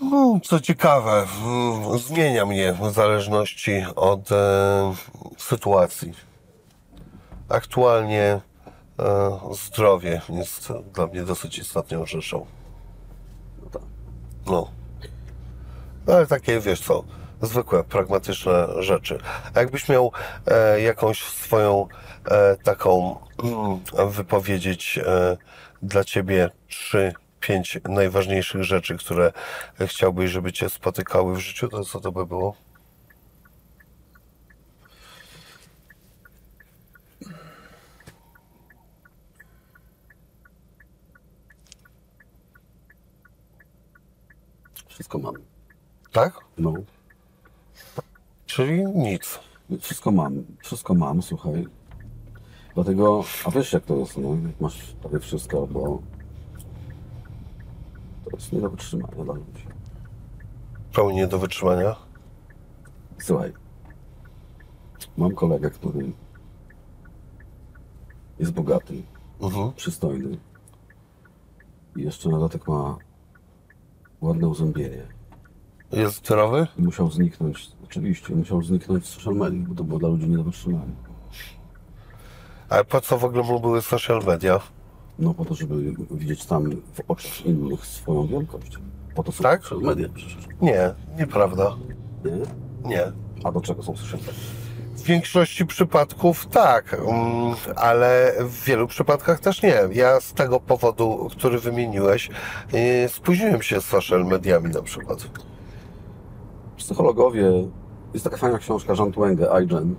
No, 0.00 0.40
co 0.44 0.60
ciekawe, 0.60 1.26
zmienia 2.06 2.46
mnie 2.46 2.72
w 2.72 2.92
zależności 2.92 3.84
od 3.96 4.32
e, 4.32 4.94
sytuacji. 5.38 6.12
Aktualnie 7.48 8.22
e, 8.22 8.40
zdrowie 9.52 10.20
jest 10.28 10.72
dla 10.94 11.06
mnie 11.06 11.22
dosyć 11.22 11.58
istotną 11.58 12.06
rzeczą. 12.06 12.46
No. 14.46 14.70
No, 16.06 16.12
Ale 16.14 16.26
takie, 16.26 16.60
wiesz 16.60 16.80
co, 16.80 17.04
zwykłe, 17.42 17.84
pragmatyczne 17.84 18.66
rzeczy. 18.78 19.18
A 19.54 19.60
jakbyś 19.60 19.88
miał 19.88 20.12
e, 20.46 20.80
jakąś 20.80 21.22
swoją 21.22 21.88
e, 22.24 22.56
taką 22.56 23.16
mm, 23.44 24.10
wypowiedzieć 24.10 24.98
e, 24.98 25.36
dla 25.82 26.04
ciebie 26.04 26.50
trzy, 26.68 27.14
pięć 27.40 27.78
najważniejszych 27.88 28.64
rzeczy, 28.64 28.96
które 28.96 29.32
chciałbyś, 29.86 30.30
żeby 30.30 30.52
cię 30.52 30.68
spotykały 30.68 31.36
w 31.36 31.38
życiu, 31.38 31.68
to 31.68 31.84
co 31.84 32.00
to 32.00 32.12
by 32.12 32.26
było? 32.26 32.56
Wszystko 44.88 45.18
mam. 45.18 45.34
Tak? 46.12 46.40
No. 46.58 46.74
Czyli 48.46 48.84
nic. 48.84 49.38
Wszystko 49.80 50.10
mam, 50.10 50.44
wszystko 50.62 50.94
mam, 50.94 51.22
słuchaj. 51.22 51.66
Dlatego, 52.74 53.24
a 53.44 53.50
wiesz 53.50 53.72
jak 53.72 53.84
to 53.84 53.96
jest, 53.96 54.16
no, 54.16 54.36
masz 54.60 54.94
prawie 55.02 55.20
wszystko, 55.20 55.66
bo 55.66 56.02
jest 58.36 58.52
nie 58.52 58.60
do 58.60 58.70
wytrzymania 58.70 59.14
dla 59.24 59.34
ludzi. 59.34 59.66
Pełnie 60.94 61.26
do 61.26 61.38
wytrzymania. 61.38 61.96
Słuchaj, 63.18 63.52
mam 65.16 65.34
kolegę, 65.34 65.70
który 65.70 66.12
jest 68.38 68.52
bogaty, 68.52 69.02
Mhm. 69.40 69.72
przystojny 69.72 70.38
i 71.96 72.02
jeszcze 72.02 72.28
na 72.28 72.38
dodatek 72.38 72.68
ma 72.68 72.96
ładne 74.20 74.48
uzębienie. 74.48 75.02
Jest 75.92 76.16
zdrowy? 76.16 76.66
I 76.78 76.82
musiał 76.82 77.10
zniknąć, 77.10 77.70
oczywiście, 77.84 78.34
musiał 78.34 78.62
zniknąć 78.62 79.06
z 79.06 79.08
social 79.08 79.34
media, 79.34 79.64
bo 79.68 79.74
to 79.74 79.84
było 79.84 79.98
dla 79.98 80.08
ludzi 80.08 80.28
nie 80.28 80.36
do 80.36 80.44
wytrzymania. 80.44 80.94
Ale 82.68 82.84
po 82.84 83.00
co 83.00 83.18
w 83.18 83.24
ogóle 83.24 83.42
mu 83.42 83.60
były 83.60 83.82
social 83.82 84.22
media? 84.26 84.60
No 85.18 85.34
po 85.34 85.44
to, 85.44 85.54
żeby 85.54 85.94
widzieć 86.10 86.46
tam 86.46 86.70
w 86.70 87.00
oczach 87.08 87.46
innych 87.46 87.86
swoją 87.86 88.26
wielkość. 88.26 88.78
Po 89.14 89.22
to 89.22 89.32
są 89.32 89.42
Tak? 89.42 89.62
media 89.82 90.08
przecież. 90.14 90.38
Nie, 90.62 90.94
nieprawda. 91.18 91.76
Nie? 92.24 92.32
Nie. 92.90 93.12
A 93.44 93.52
do 93.52 93.60
czego 93.60 93.82
są 93.82 93.96
media? 93.96 94.32
W 94.96 95.02
większości 95.02 95.66
przypadków 95.66 96.46
tak, 96.46 96.94
mm, 96.94 97.54
ale 97.76 98.32
w 98.40 98.64
wielu 98.64 98.86
przypadkach 98.86 99.40
też 99.40 99.62
nie. 99.62 99.74
Ja 99.92 100.20
z 100.20 100.32
tego 100.32 100.60
powodu, 100.60 101.28
który 101.30 101.58
wymieniłeś, 101.58 102.30
yy, 102.72 103.08
spóźniłem 103.08 103.62
się 103.62 103.80
z 103.80 103.84
social 103.84 104.24
mediami 104.26 104.70
na 104.70 104.82
przykład. 104.82 105.28
Psychologowie, 106.76 107.52
jest 108.14 108.24
taka 108.24 108.36
fajna 108.36 108.58
książka 108.58 108.94
Jean 108.98 109.12
Twenge, 109.12 109.50
iGen. 109.52 109.94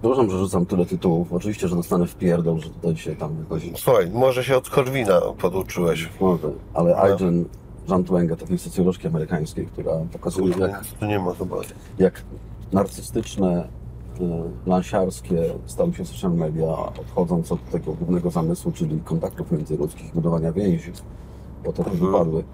Przepraszam, 0.00 0.30
że 0.30 0.38
rzucam 0.38 0.66
tyle 0.66 0.86
tytułów. 0.86 1.32
Oczywiście, 1.32 1.68
że 1.68 1.76
dostanę 1.76 2.06
w 2.06 2.14
pierdol, 2.14 2.58
że 2.60 2.70
tutaj 2.70 2.96
się 2.96 3.16
tam 3.16 3.36
jakoś... 3.38 3.70
Słuchaj, 3.80 4.10
może 4.10 4.44
się 4.44 4.56
od 4.56 4.70
Korwina 4.70 5.20
poduczyłeś. 5.38 6.08
Może, 6.20 6.48
ale 6.74 6.90
No. 6.96 7.02
iGen 7.14 7.44
Jean 7.88 8.04
Twenge, 8.04 8.36
takiej 8.36 8.58
socjolożki 8.58 9.06
amerykańskiej, 9.06 9.66
która 9.66 9.92
pokazuje, 10.12 10.54
jak, 10.58 10.84
Tu 11.00 11.06
nie 11.06 11.18
ma 11.18 11.34
chyba. 11.34 11.56
jak 11.98 12.22
narcystyczne, 12.72 13.68
y, 14.20 14.68
lansiarskie 14.70 15.42
stały 15.66 15.94
się 15.94 16.04
social 16.04 16.32
media, 16.32 16.68
odchodząc 17.00 17.52
od 17.52 17.70
tego 17.70 17.92
głównego 17.92 18.30
zamysłu, 18.30 18.72
czyli 18.72 19.00
kontaktów 19.04 19.52
międzyludzkich, 19.52 20.14
budowania 20.14 20.52
więzi. 20.52 20.92
Bo 21.64 21.72
to 21.72 21.84
też 21.84 21.92
Mhm. 21.92 22.12
wypadły. 22.12 22.44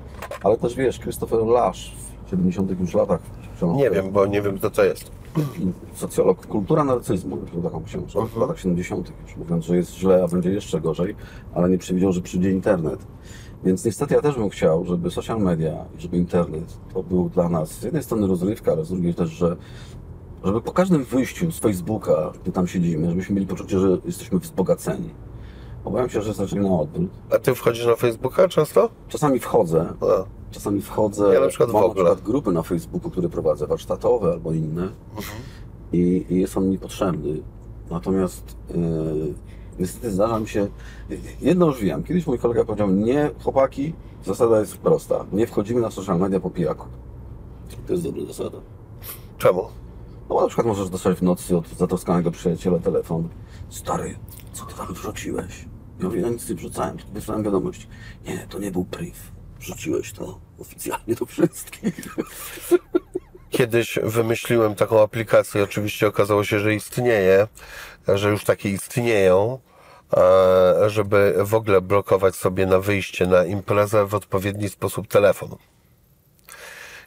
Ale 0.42 0.56
też 0.56 0.74
wiesz, 0.74 1.00
Christopher 1.00 1.38
Lash 1.46 1.92
w 2.26 2.30
70 2.30 2.80
już 2.80 2.94
latach 2.94 3.20
Nie 3.76 3.90
wiem, 3.90 4.10
bo 4.10 4.26
nie 4.26 4.42
wiem 4.42 4.58
to 4.58 4.84
jest. 4.84 5.10
Socjolog, 5.94 6.46
kultura 6.46 6.84
narcyzmu, 6.84 7.36
napisał 7.36 7.62
taką 7.62 7.84
książkę 7.84 8.18
w 8.20 8.22
Mhm. 8.22 8.40
latach 8.40 8.58
70., 8.58 9.12
już 9.26 9.36
mówiąc, 9.36 9.64
że 9.64 9.76
jest 9.76 9.94
źle, 9.94 10.24
a 10.24 10.28
będzie 10.28 10.50
jeszcze 10.50 10.80
gorzej, 10.80 11.14
ale 11.54 11.68
nie 11.70 11.78
przewidział, 11.78 12.12
że 12.12 12.20
przyjdzie 12.20 12.50
internet. 12.50 13.06
Więc 13.64 13.84
niestety 13.84 14.14
ja 14.14 14.20
też 14.20 14.34
bym 14.34 14.48
chciał, 14.50 14.84
żeby 14.84 15.10
social 15.10 15.40
media, 15.40 15.84
żeby 15.98 16.16
internet 16.16 16.78
to 16.94 17.02
był 17.02 17.28
dla 17.28 17.48
nas 17.48 17.70
z 17.70 17.82
jednej 17.82 18.02
strony 18.02 18.26
rozrywka, 18.26 18.72
ale 18.72 18.84
z 18.84 18.88
drugiej 18.88 19.14
też, 19.14 19.30
że 19.30 19.56
żeby 20.44 20.60
po 20.60 20.72
każdym 20.72 21.04
wyjściu 21.04 21.52
z 21.52 21.58
Facebooka, 21.58 22.32
gdy 22.42 22.52
tam 22.52 22.66
siedzimy, 22.66 23.10
żebyśmy 23.10 23.34
mieli 23.34 23.46
poczucie, 23.46 23.78
że 23.78 23.98
jesteśmy 24.04 24.38
wzbogaceni. 24.38 25.10
Obawiam 25.84 26.08
się, 26.10 26.22
że 26.22 26.32
raczej 26.42 26.60
na 26.60 26.68
odwrót. 26.80 27.10
A 27.30 27.38
ty 27.38 27.54
wchodzisz 27.54 27.86
na 27.86 27.96
Facebooka 27.96 28.48
często? 28.48 28.88
Czasami 29.08 29.38
wchodzę, 29.38 29.86
A, 30.00 30.24
czasami 30.50 30.82
wchodzę, 30.82 31.34
Ja 31.34 31.40
na 31.40 31.48
przykład 31.48 31.70
w 31.70 31.72
mam 31.72 31.84
ogóle. 31.84 32.04
na 32.04 32.10
przykład 32.10 32.26
grupy 32.32 32.52
na 32.52 32.62
Facebooku, 32.62 33.10
które 33.10 33.28
prowadzę, 33.28 33.66
warsztatowe 33.66 34.32
albo 34.32 34.52
inne 34.52 34.88
i, 35.92 36.26
i 36.30 36.40
jest 36.40 36.56
on 36.56 36.68
mi 36.70 36.78
potrzebny. 36.78 37.42
Natomiast 37.90 38.56
yy, 38.74 39.34
niestety 39.78 40.10
zdarza 40.10 40.40
mi 40.40 40.48
się, 40.48 40.68
jedno 41.40 41.66
już 41.66 41.80
wiem, 41.80 42.04
kiedyś 42.04 42.26
mój 42.26 42.38
kolega 42.38 42.64
powiedział, 42.64 42.90
nie 42.90 43.30
chłopaki, 43.44 43.94
zasada 44.24 44.60
jest 44.60 44.76
prosta, 44.76 45.24
nie 45.32 45.46
wchodzimy 45.46 45.80
na 45.80 45.90
social 45.90 46.18
media 46.18 46.40
po 46.40 46.50
pijaku. 46.50 46.86
To 47.86 47.92
jest 47.92 48.04
dobra 48.04 48.24
zasada. 48.24 48.58
czemu? 49.38 49.62
No 50.28 50.34
bo 50.34 50.40
na 50.40 50.46
przykład 50.46 50.66
możesz 50.66 50.90
dostać 50.90 51.18
w 51.18 51.22
nocy 51.22 51.56
od 51.56 51.68
zatroskanego 51.68 52.30
przyjaciela 52.30 52.78
telefon. 52.78 53.28
Stary, 53.68 54.14
co 54.52 54.64
ty 54.66 54.74
tam 54.74 54.94
wrzuciłeś? 54.94 55.68
Ja 56.02 56.08
mówię, 56.08 56.22
nic 56.22 56.48
nie 56.48 56.54
wrzucałem, 56.54 56.96
tylko 56.96 57.12
wysłałem 57.12 57.44
wiadomość. 57.44 57.88
Nie, 58.26 58.46
to 58.50 58.58
nie 58.58 58.70
był 58.70 58.84
priv. 58.84 59.16
Wrzuciłeś 59.60 60.12
to 60.12 60.40
oficjalnie 60.58 61.14
do 61.14 61.26
wszystkich. 61.26 61.94
Kiedyś 63.50 63.98
wymyśliłem 64.02 64.74
taką 64.74 65.02
aplikację, 65.02 65.62
oczywiście 65.62 66.06
okazało 66.06 66.44
się, 66.44 66.60
że 66.60 66.74
istnieje, 66.74 67.48
że 68.08 68.30
już 68.30 68.44
takie 68.44 68.70
istnieją, 68.70 69.58
e, 70.16 70.90
żeby 70.90 71.34
w 71.38 71.54
ogóle 71.54 71.80
blokować 71.80 72.36
sobie 72.36 72.66
na 72.66 72.80
wyjście 72.80 73.26
na 73.26 73.44
imprezę 73.44 74.06
w 74.06 74.14
odpowiedni 74.14 74.68
sposób 74.68 75.08
telefon. 75.08 75.56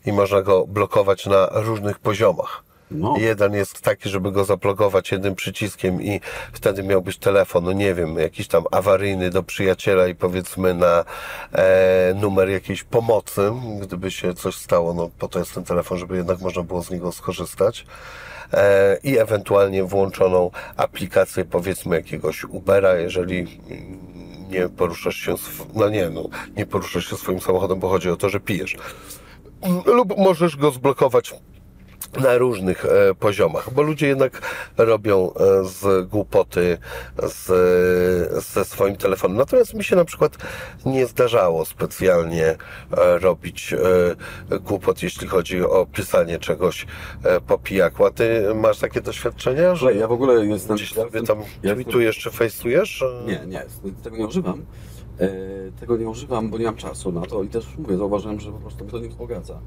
I 0.05 0.13
można 0.13 0.41
go 0.41 0.67
blokować 0.67 1.25
na 1.25 1.49
różnych 1.51 1.99
poziomach. 1.99 2.63
No. 2.91 3.15
Jeden 3.17 3.53
jest 3.53 3.81
taki, 3.81 4.09
żeby 4.09 4.31
go 4.31 4.45
zablokować 4.45 5.11
jednym 5.11 5.35
przyciskiem 5.35 6.01
i 6.01 6.21
wtedy 6.53 6.83
miał 6.83 7.01
być 7.01 7.17
telefon, 7.17 7.63
no 7.63 7.73
nie 7.73 7.93
wiem, 7.93 8.17
jakiś 8.17 8.47
tam 8.47 8.63
awaryjny 8.71 9.29
do 9.29 9.43
przyjaciela 9.43 10.07
i 10.07 10.15
powiedzmy 10.15 10.73
na 10.73 11.05
e, 11.53 12.13
numer 12.21 12.49
jakiejś 12.49 12.83
pomocy, 12.83 13.51
gdyby 13.81 14.11
się 14.11 14.33
coś 14.33 14.55
stało, 14.55 14.93
no 14.93 15.09
po 15.19 15.27
to 15.27 15.39
jest 15.39 15.53
ten 15.53 15.63
telefon, 15.63 15.97
żeby 15.97 16.17
jednak 16.17 16.41
można 16.41 16.63
było 16.63 16.83
z 16.83 16.91
niego 16.91 17.11
skorzystać. 17.11 17.85
E, 18.53 18.97
I 19.03 19.17
ewentualnie 19.17 19.83
włączoną 19.83 20.51
aplikację 20.77 21.45
powiedzmy 21.45 21.95
jakiegoś 21.95 22.43
Ubera, 22.43 22.95
jeżeli 22.95 23.59
nie 24.49 24.69
poruszasz 24.69 25.15
się, 25.15 25.35
no 25.73 25.89
nie, 25.89 26.09
no 26.09 26.23
nie 26.57 26.65
poruszasz 26.65 27.09
się 27.09 27.15
swoim 27.15 27.41
samochodem, 27.41 27.79
bo 27.79 27.89
chodzi 27.89 28.09
o 28.09 28.15
to, 28.15 28.29
że 28.29 28.39
pijesz. 28.39 28.75
Lub 29.85 30.17
możesz 30.17 30.57
go 30.57 30.71
zblokować 30.71 31.33
na 32.17 32.37
różnych 32.37 32.85
e, 32.85 33.13
poziomach, 33.15 33.73
bo 33.73 33.81
ludzie 33.81 34.07
jednak 34.07 34.41
robią 34.77 35.33
e, 35.33 35.65
z 35.65 36.07
głupoty 36.07 36.77
z, 37.23 37.45
ze 38.43 38.65
swoim 38.65 38.95
telefonem. 38.95 39.37
Natomiast 39.37 39.73
mi 39.73 39.83
się 39.83 39.95
na 39.95 40.05
przykład 40.05 40.37
nie 40.85 41.05
zdarzało 41.05 41.65
specjalnie 41.65 42.45
e, 42.47 42.57
robić 43.19 43.73
głupot, 44.61 45.03
jeśli 45.03 45.27
chodzi 45.27 45.61
o 45.63 45.85
pisanie 45.93 46.39
czegoś 46.39 46.85
po 47.47 47.57
pijaku. 47.57 48.05
A 48.05 48.11
ty 48.11 48.55
masz 48.55 48.77
takie 48.79 49.01
doświadczenia, 49.01 49.75
że 49.75 49.95
ja 49.95 50.07
w 50.07 50.11
ogóle 50.11 50.45
jestem... 50.45 50.75
gdzieś 50.75 50.93
sobie 50.93 51.03
jestem- 51.03 51.25
tam 51.25 51.39
ja 51.39 51.45
jestem- 51.63 51.75
tweetujesz 51.83 52.17
czy 52.17 52.31
fejsujesz? 52.31 53.03
Nie, 53.25 53.41
nie, 53.47 53.65
tego 54.03 54.17
nie 54.17 54.25
używam. 54.27 54.65
E, 55.19 55.29
tego 55.79 55.97
nie 55.97 56.09
używam, 56.09 56.49
bo 56.49 56.57
nie 56.57 56.65
mam 56.65 56.75
czasu 56.75 57.11
na 57.11 57.21
to 57.21 57.43
i 57.43 57.47
też 57.47 57.77
mówię, 57.77 57.97
zauważyłem, 57.97 58.39
że 58.39 58.51
po 58.51 58.57
prostu 58.57 58.83
mnie 58.83 58.91
to 58.91 58.99
nie 58.99 59.09
wzbogaca 59.09 59.59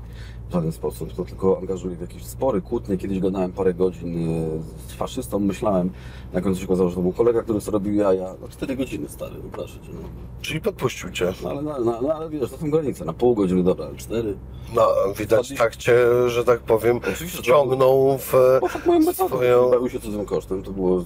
w 0.48 0.52
żaden 0.52 0.72
sposób. 0.72 1.12
To 1.12 1.24
tylko 1.24 1.58
angażuje 1.58 1.96
w 1.96 2.00
jakieś 2.00 2.24
spory, 2.24 2.62
kłótnie. 2.62 2.96
Kiedyś 2.96 3.20
gadałem 3.20 3.52
parę 3.52 3.74
godzin 3.74 4.30
e, 4.30 4.48
z 4.88 4.92
faszystą, 4.92 5.38
myślałem, 5.38 5.90
na 6.32 6.40
końcu 6.40 6.60
się 6.60 6.66
okazało, 6.66 6.88
że 6.88 6.96
to 6.96 7.02
był 7.02 7.12
kolega, 7.12 7.42
który 7.42 7.60
sobie 7.60 7.72
robił 7.72 7.94
jaja. 7.94 8.34
No 8.40 8.48
4 8.48 8.76
godziny 8.76 9.08
stary, 9.08 9.34
proszę 9.52 9.74
cię. 9.74 9.88
No. 9.92 10.08
Czyli 10.40 10.60
podpuścił 10.60 11.10
cię. 11.10 11.32
No, 11.42 11.50
ale, 11.50 11.62
no, 11.62 11.78
no, 11.84 11.98
no, 12.02 12.14
ale 12.14 12.30
wiesz, 12.30 12.50
to 12.50 12.58
są 12.58 12.70
granice. 12.70 13.04
Na 13.04 13.12
pół 13.12 13.34
godziny, 13.34 13.62
dobra, 13.62 13.86
ale 13.86 13.96
cztery. 13.96 14.34
No, 14.74 14.88
widać 15.18 15.54
tak 15.58 15.76
cię, 15.76 15.96
że 16.26 16.44
tak 16.44 16.60
powiem, 16.60 17.00
Oczywiście, 17.12 17.38
wciągnął 17.38 18.18
w 18.18 18.32
Poszedł 18.60 18.86
moją 18.86 19.00
metodą. 19.00 19.28
swoją... 19.28 19.70
Bawił 19.70 19.88
się 19.88 20.00
cudzym 20.00 20.24
kosztem, 20.26 20.62
to 20.62 20.70
było 20.70 21.04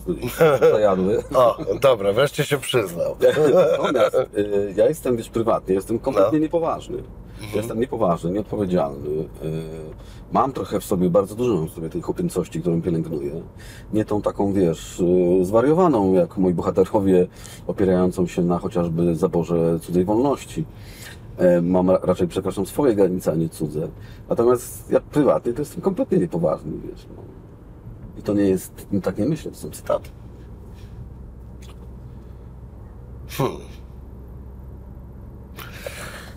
zajadły. 0.60 1.22
O, 1.34 1.56
dobra, 1.80 2.12
wreszcie 2.12 2.44
się 2.44 2.58
przyznał. 2.58 3.16
Natomiast 3.78 4.16
ja 4.76 4.88
jestem, 4.88 5.16
wiesz, 5.16 5.28
prywatnie, 5.28 5.74
jestem 5.74 5.98
kompletnie 5.98 6.38
No. 6.38 6.42
niepoważny. 6.42 6.96
Ja 7.50 7.56
Jestem 7.56 7.80
niepoważny, 7.80 8.30
nieodpowiedzialny. 8.30 9.08
Y, 9.08 9.26
Mam 10.32 10.52
trochę 10.52 10.80
w 10.80 10.84
sobie, 10.84 11.10
bardzo 11.10 11.34
dużo 11.34 11.54
mam 11.54 11.68
w 11.68 11.72
sobie 11.72 11.88
tej 11.90 12.02
chłopieńcości, 12.02 12.60
którą 12.60 12.82
pielęgnuję. 12.82 13.42
Nie 13.92 14.04
tą 14.04 14.22
taką, 14.22 14.52
wiesz, 14.52 15.00
y, 15.40 15.44
zwariowaną, 15.44 16.12
jak 16.14 16.36
moi 16.38 16.54
bohaterowie, 16.54 17.26
opierającą 17.66 18.26
się 18.26 18.42
na 18.42 18.58
chociażby 18.58 19.14
zaborze 19.16 19.78
cudzej 19.80 20.04
wolności. 20.04 20.64
E, 21.38 21.62
Mam 21.62 21.90
ra- 21.90 21.98
raczej, 22.02 22.28
przepraszam, 22.28 22.66
swoje 22.66 22.94
granice, 22.94 23.32
a 23.32 23.34
nie 23.34 23.48
cudze. 23.48 23.88
Natomiast 24.28 24.90
ja 24.90 25.00
prywatnie 25.00 25.52
to 25.52 25.62
jestem 25.62 25.80
kompletnie 25.82 26.18
niepoważny, 26.18 26.72
wiesz. 26.88 27.06
No. 27.16 27.22
I 28.18 28.22
to 28.22 28.34
nie 28.34 28.42
jest, 28.44 28.86
tak 29.02 29.18
nie 29.18 29.24
myślę, 29.26 29.50
to 29.50 29.56
są 29.56 29.70
cytaty. 29.70 30.10
Hmm. 33.28 33.56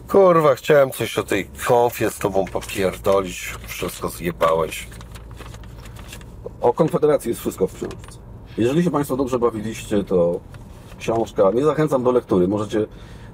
Kurwa, 0.08 0.56
chciałem 0.56 0.92
coś 0.92 1.18
o 1.18 1.24
tej 1.24 1.46
konfie 1.68 2.10
z 2.10 2.20
tobą 2.20 2.46
popierdolić. 2.46 3.54
Wszystko 3.68 4.10
zjebałeś. 4.10 4.88
O 6.62 6.74
Konfederacji 6.74 7.30
jest 7.30 7.42
wszystko 7.42 7.68
w 7.68 7.74
książce. 7.74 8.20
Jeżeli 8.58 8.84
się 8.84 8.92
Państwo 8.92 9.18
dobrze 9.18 9.40
bawiliście, 9.40 10.04
to 10.04 10.40
książka, 11.00 11.52
nie 11.54 11.66
zachęcam 11.66 12.04
do 12.04 12.12
lektury, 12.12 12.48
możecie 12.48 12.86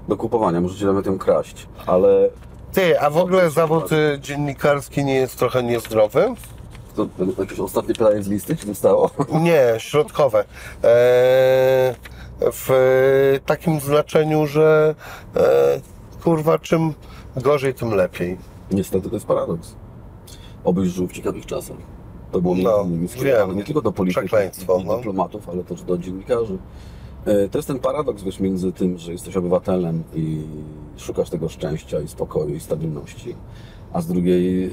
do 0.07 0.17
kupowania, 0.17 0.61
możecie 0.61 0.85
nawet 0.85 1.05
ją 1.05 1.17
kraść, 1.17 1.67
ale 1.85 2.29
Ty, 2.73 2.99
a 2.99 3.09
w 3.09 3.17
ogóle 3.17 3.49
zawód 3.49 3.91
y, 3.91 4.19
dziennikarski 4.21 5.05
nie 5.05 5.15
jest 5.15 5.37
trochę 5.37 5.63
niezdrowy? 5.63 6.35
to 6.95 7.07
jakieś 7.39 7.59
ostatnie 7.59 7.93
pytanie 7.93 8.23
z 8.23 8.27
listy 8.27 8.57
ci 8.57 8.65
zostało? 8.65 9.09
Nie, 9.41 9.75
środkowe. 9.77 10.45
Eee, 10.83 11.95
w 12.41 13.39
takim 13.45 13.79
znaczeniu, 13.79 14.47
że 14.47 14.95
e, 15.35 15.41
kurwa, 16.23 16.59
czym 16.59 16.93
gorzej, 17.35 17.73
tym 17.73 17.89
lepiej. 17.91 18.37
Niestety 18.71 19.09
to 19.09 19.15
jest 19.15 19.25
paradoks. 19.25 19.75
Obyś 20.63 20.89
żył 20.89 21.07
w 21.07 21.11
ciekawych 21.11 21.45
czasach. 21.45 21.77
To 22.31 22.41
było 22.41 22.55
No, 22.55 22.83
innymi 22.85 23.07
skierowane 23.07 23.55
nie 23.55 23.63
tylko 23.63 23.81
do 23.81 23.91
polityków 23.91 24.31
no. 24.85 24.97
dyplomatów, 24.97 25.49
ale 25.49 25.63
też 25.63 25.81
do 25.83 25.97
dziennikarzy. 25.97 26.57
E, 27.25 27.49
To 27.49 27.57
jest 27.57 27.67
ten 27.67 27.79
paradoks 27.79 28.23
wiesz, 28.23 28.39
między 28.39 28.71
tym, 28.71 28.97
że 28.97 29.11
jesteś 29.11 29.37
obywatelem 29.37 30.03
i 30.15 30.41
szukasz 30.97 31.29
tego 31.29 31.49
szczęścia 31.49 31.99
i 32.01 32.07
spokoju 32.07 32.55
i 32.55 32.59
stabilności, 32.59 33.35
a 33.93 34.01
z 34.01 34.07
drugiej 34.07 34.65
e, 34.65 34.71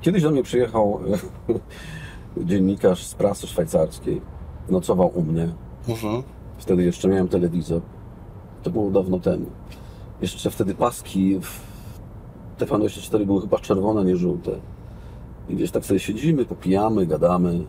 kiedyś 0.00 0.22
do 0.22 0.30
mnie 0.30 0.42
przyjechał 0.42 1.00
e, 2.38 2.44
dziennikarz 2.48 3.06
z 3.06 3.14
prasy 3.14 3.46
szwajcarskiej, 3.46 4.20
nocował 4.68 5.10
u 5.14 5.22
mnie. 5.22 5.48
Mhm. 5.88 6.22
Wtedy 6.58 6.84
jeszcze 6.84 7.08
miałem 7.08 7.28
telewizor. 7.28 7.80
To 8.62 8.70
było 8.70 8.90
dawno 8.90 9.18
temu. 9.20 9.46
Jeszcze 10.22 10.50
wtedy 10.50 10.74
paski 10.74 11.38
w 11.40 11.60
TVN24 12.58 13.26
były 13.26 13.40
chyba 13.40 13.58
czerwone, 13.58 14.04
nie 14.04 14.16
żółte. 14.16 14.50
I 15.48 15.54
gdzieś 15.54 15.70
tak 15.70 15.86
sobie 15.86 16.00
siedzimy, 16.00 16.44
popijamy, 16.44 17.06
gadamy. 17.06 17.64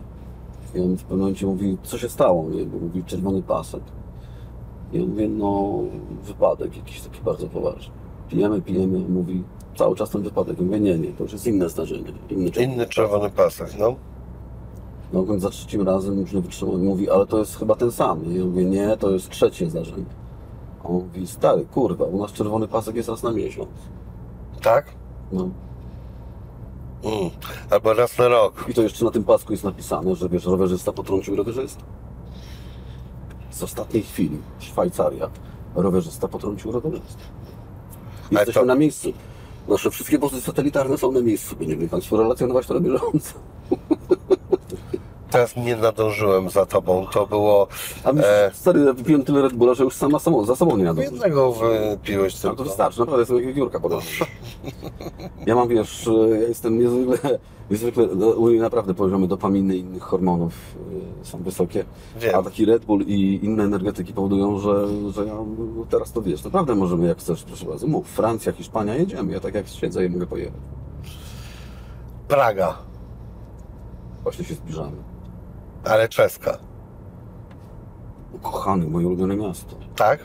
I 0.74 0.80
on 0.80 0.96
w 0.96 1.02
pewnym 1.02 1.18
momencie 1.18 1.46
mówi, 1.46 1.78
co 1.82 1.98
się 1.98 2.08
stało? 2.08 2.50
Nie? 2.50 2.64
Bo 2.64 2.78
mówi 2.78 3.04
czerwony 3.04 3.42
pasek. 3.42 3.82
I 4.92 5.00
on 5.00 5.08
mówi, 5.08 5.28
no 5.28 5.80
wypadek 6.24 6.76
jakiś 6.76 7.00
taki 7.00 7.20
bardzo 7.20 7.46
poważny. 7.46 7.94
Pijemy, 8.28 8.62
pijemy, 8.62 8.96
on 8.96 9.12
mówi, 9.12 9.42
cały 9.76 9.96
czas 9.96 10.10
ten 10.10 10.22
wypadek. 10.22 10.58
Ja 10.58 10.64
mówię, 10.64 10.80
nie, 10.80 10.98
nie, 10.98 11.12
to 11.12 11.22
już 11.22 11.32
jest 11.32 11.46
inne 11.46 11.68
zdarzenie. 11.68 12.12
Inny 12.30 12.50
czerwony 12.50 12.74
Inny 12.74 12.86
czerwony 12.86 13.30
pasek, 13.30 13.68
no. 13.78 13.96
no, 15.12 15.38
za 15.38 15.50
trzecim 15.50 15.82
razem 15.82 16.20
już 16.20 16.32
nie 16.32 16.40
wytrzymał 16.40 16.78
i 16.78 16.82
mówi, 16.82 17.10
ale 17.10 17.26
to 17.26 17.38
jest 17.38 17.56
chyba 17.58 17.74
ten 17.74 17.92
sam. 17.92 18.24
I 18.24 18.34
ja 18.34 18.44
mówię, 18.44 18.64
nie, 18.64 18.96
to 18.96 19.10
jest 19.10 19.30
trzecie 19.30 19.70
zdarzenie. 19.70 20.21
On 20.84 20.92
mówi, 20.92 21.26
stary, 21.26 21.64
kurwa, 21.66 22.04
u 22.04 22.18
nas 22.18 22.32
czerwony 22.32 22.68
pasek 22.68 22.96
jest 22.96 23.08
raz 23.08 23.22
na 23.22 23.32
miesiąc. 23.32 23.68
Tak? 24.62 24.86
No. 25.32 25.48
Mm. 27.04 27.30
Albo 27.70 27.94
raz 27.94 28.18
na 28.18 28.28
rok. 28.28 28.64
I 28.68 28.74
to 28.74 28.82
jeszcze 28.82 29.04
na 29.04 29.10
tym 29.10 29.24
pasku 29.24 29.52
jest 29.52 29.64
napisane, 29.64 30.14
że 30.14 30.28
wiesz, 30.28 30.44
rowerzysta 30.44 30.92
potrącił 30.92 31.36
rowerzystę. 31.36 31.82
Z 33.50 33.62
ostatniej 33.62 34.02
chwili, 34.02 34.38
Szwajcaria, 34.58 35.30
rowerzysta 35.74 36.28
potrącił 36.28 36.72
rowerzystę. 36.72 37.22
Jesteśmy 38.30 38.60
to- 38.60 38.66
na 38.66 38.74
miejscu. 38.74 39.12
Nasze 39.68 39.90
wszystkie 39.90 40.18
wozy 40.18 40.40
satelitarne 40.40 40.98
są 40.98 41.12
na 41.12 41.20
miejscu. 41.20 41.56
Będziemy 41.56 41.88
Państwu 41.88 42.16
relacjonować 42.16 42.66
to 42.66 42.74
na 42.74 42.80
bieżąco. 42.80 43.34
Teraz 45.32 45.56
nie 45.56 45.76
nadążyłem 45.76 46.50
za 46.50 46.66
tobą. 46.66 47.06
To 47.12 47.26
było... 47.26 47.68
A 48.04 48.12
my, 48.12 48.26
E. 48.26 48.50
stary, 48.54 48.92
wypiłem 48.94 49.24
tyle 49.24 49.42
Red 49.42 49.52
Bulla, 49.52 49.74
że 49.74 49.84
już 49.84 49.94
sama, 49.94 50.18
samo, 50.18 50.44
za 50.44 50.56
sobą 50.56 50.76
nie 50.76 50.84
nadążę. 50.84 51.08
Jednego 51.10 51.52
wypiłeś 51.52 52.34
No 52.34 52.40
tylko. 52.40 52.56
to 52.56 52.64
wystarczy, 52.64 53.00
naprawdę 53.00 53.20
jestem 53.20 53.36
jak 53.36 53.46
wiewiórka 53.46 53.80
podobno. 53.80 54.26
Ja 55.46 55.54
mam, 55.54 55.68
wiesz, 55.68 56.08
ja 56.30 56.36
jestem 56.48 56.78
niezwykle, 56.78 57.38
niezwykle, 57.70 58.08
no, 58.16 58.26
u 58.26 58.46
mnie 58.46 58.60
naprawdę 58.60 58.94
poziomy 58.94 59.28
dopaminy 59.28 59.76
i 59.76 59.80
innych 59.80 60.02
hormonów 60.02 60.52
y, 61.22 61.26
są 61.26 61.38
wysokie, 61.42 61.84
Wiem. 62.20 62.34
a 62.38 62.42
taki 62.42 62.64
Red 62.64 62.84
Bull 62.84 63.02
i 63.06 63.40
inne 63.42 63.64
energetyki 63.64 64.12
powodują, 64.12 64.58
że, 64.58 64.86
że 65.12 65.26
ja 65.26 65.34
no, 65.34 65.86
teraz 65.90 66.12
to 66.12 66.22
wiesz, 66.22 66.44
naprawdę 66.44 66.74
możemy 66.74 67.06
jak 67.06 67.18
chcesz, 67.18 67.42
proszę 67.44 67.66
bardzo, 67.66 67.86
mów, 67.86 68.06
Francja, 68.08 68.52
Hiszpania, 68.52 68.94
jedziemy, 68.94 69.32
ja 69.32 69.40
tak 69.40 69.54
jak 69.54 69.68
siedzę 69.68 70.04
i 70.06 70.08
mogę 70.10 70.26
pojechać. 70.26 70.60
Praga, 72.28 72.78
Właśnie 74.22 74.44
się 74.44 74.54
zbliżamy. 74.54 75.11
Ale 75.84 76.08
czeska. 76.08 76.58
Kochany, 78.42 78.86
moje 78.86 79.06
ulubione 79.06 79.36
miasto. 79.36 79.76
Tak? 79.96 80.20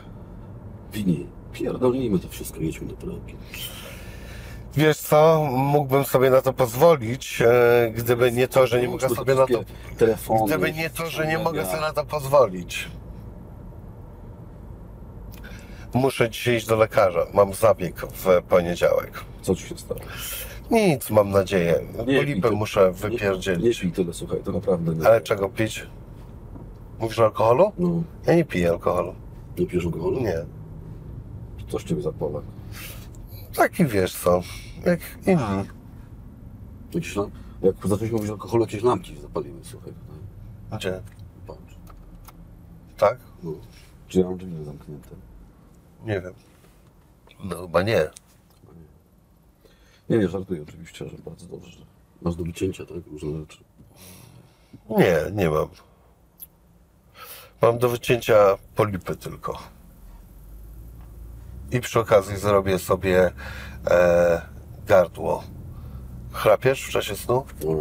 Winie, 0.92 1.18
pierdolnijmy 1.52 2.18
to 2.18 2.28
wszystko, 2.28 2.60
jedźmy 2.60 2.86
do 2.86 2.96
Pragi. 2.96 3.36
Wiesz 4.74 4.98
co, 4.98 5.48
mógłbym 5.52 6.04
sobie 6.04 6.30
na 6.30 6.42
to 6.42 6.52
pozwolić, 6.52 7.42
e, 7.42 7.90
gdyby 7.94 8.32
nie 8.32 8.48
to, 8.48 8.66
że 8.66 8.80
nie 8.80 8.88
mogę 8.88 9.08
sobie 9.08 9.34
na 9.34 9.46
to... 9.46 9.64
Telefony. 9.98 10.46
Gdyby 10.46 10.72
nie 10.72 10.90
to, 10.90 11.10
że 11.10 11.26
nie 11.26 11.38
mogę 11.38 11.66
sobie 11.66 11.80
na 11.80 11.92
to 11.92 12.04
pozwolić. 12.04 12.88
Muszę 15.94 16.30
dzisiaj 16.30 16.56
iść 16.56 16.66
do 16.66 16.76
lekarza. 16.76 17.26
Mam 17.34 17.54
zabieg 17.54 17.96
w 18.00 18.42
poniedziałek. 18.48 19.24
Co 19.42 19.54
ci 19.54 19.68
się 19.68 19.78
stało? 19.78 20.00
Nic, 20.70 21.10
mam 21.10 21.30
nadzieję. 21.30 21.80
Nie, 22.06 22.18
Polipę 22.18 22.50
muszę 22.50 22.80
Nie, 22.80 22.86
nie 22.86 22.92
wypierdzielić. 23.10 23.80
pij 23.80 23.92
tyle, 23.92 24.12
słuchaj, 24.12 24.40
to 24.44 24.52
naprawdę 24.52 24.94
nie. 24.94 25.06
Ale 25.06 25.20
czego 25.20 25.48
pić? 25.48 25.86
Mówisz 26.98 27.18
o 27.18 27.24
alkoholu? 27.24 27.72
No, 27.78 28.02
Ja 28.26 28.34
nie 28.34 28.44
piję 28.44 28.70
alkoholu. 28.70 29.14
nie 29.58 29.66
pijesz 29.66 29.84
alkoholu? 29.86 30.20
Nie. 30.20 30.44
Coś 31.68 31.84
ciebie 31.84 32.02
za 32.02 32.12
Polak. 32.12 32.44
Taki 33.56 33.84
wiesz 33.86 34.14
co, 34.16 34.42
jak 34.86 35.00
inni. 35.26 35.68
Jakieś 36.94 37.16
lam... 37.16 37.30
Jak 37.62 37.74
zaczęliśmy 37.84 38.16
mówić 38.16 38.30
o 38.30 38.32
alkoholu, 38.32 38.64
jakieś 38.64 38.82
lampki 38.82 39.14
się 39.14 39.20
zapaliły, 39.20 39.58
słuchaj. 39.62 39.92
tutaj. 39.92 40.78
Gdzie? 40.78 41.00
Patrz. 41.46 41.76
Tak? 42.96 43.18
No. 43.42 43.52
Czy 44.08 44.20
ja 44.20 44.26
mam 44.26 44.38
drzwi 44.38 44.64
zamknięte? 44.64 45.08
Nie 46.06 46.20
wiem. 46.20 46.32
No 47.44 47.56
chyba 47.62 47.82
nie. 47.82 48.10
Nie, 50.10 50.18
nie, 50.18 50.28
żartuję 50.28 50.62
oczywiście, 50.62 51.08
że 51.08 51.16
bardzo 51.26 51.46
dobrze. 51.46 51.78
Masz 52.22 52.36
do 52.36 52.44
wycięcia, 52.44 52.86
tak? 52.86 52.96
Różne 53.12 53.40
rzeczy. 53.40 53.58
Nie, 54.90 55.16
nie 55.32 55.50
mam. 55.50 55.68
Mam 57.62 57.78
do 57.78 57.88
wycięcia 57.88 58.34
polipy 58.76 59.16
tylko. 59.16 59.58
I 61.72 61.80
przy 61.80 62.00
okazji 62.00 62.36
zrobię 62.36 62.78
sobie 62.78 63.30
e, 63.90 64.42
gardło. 64.86 65.42
Chrapiesz 66.32 66.82
w 66.82 66.90
czasie 66.90 67.16
snu? 67.16 67.44
No. 67.64 67.74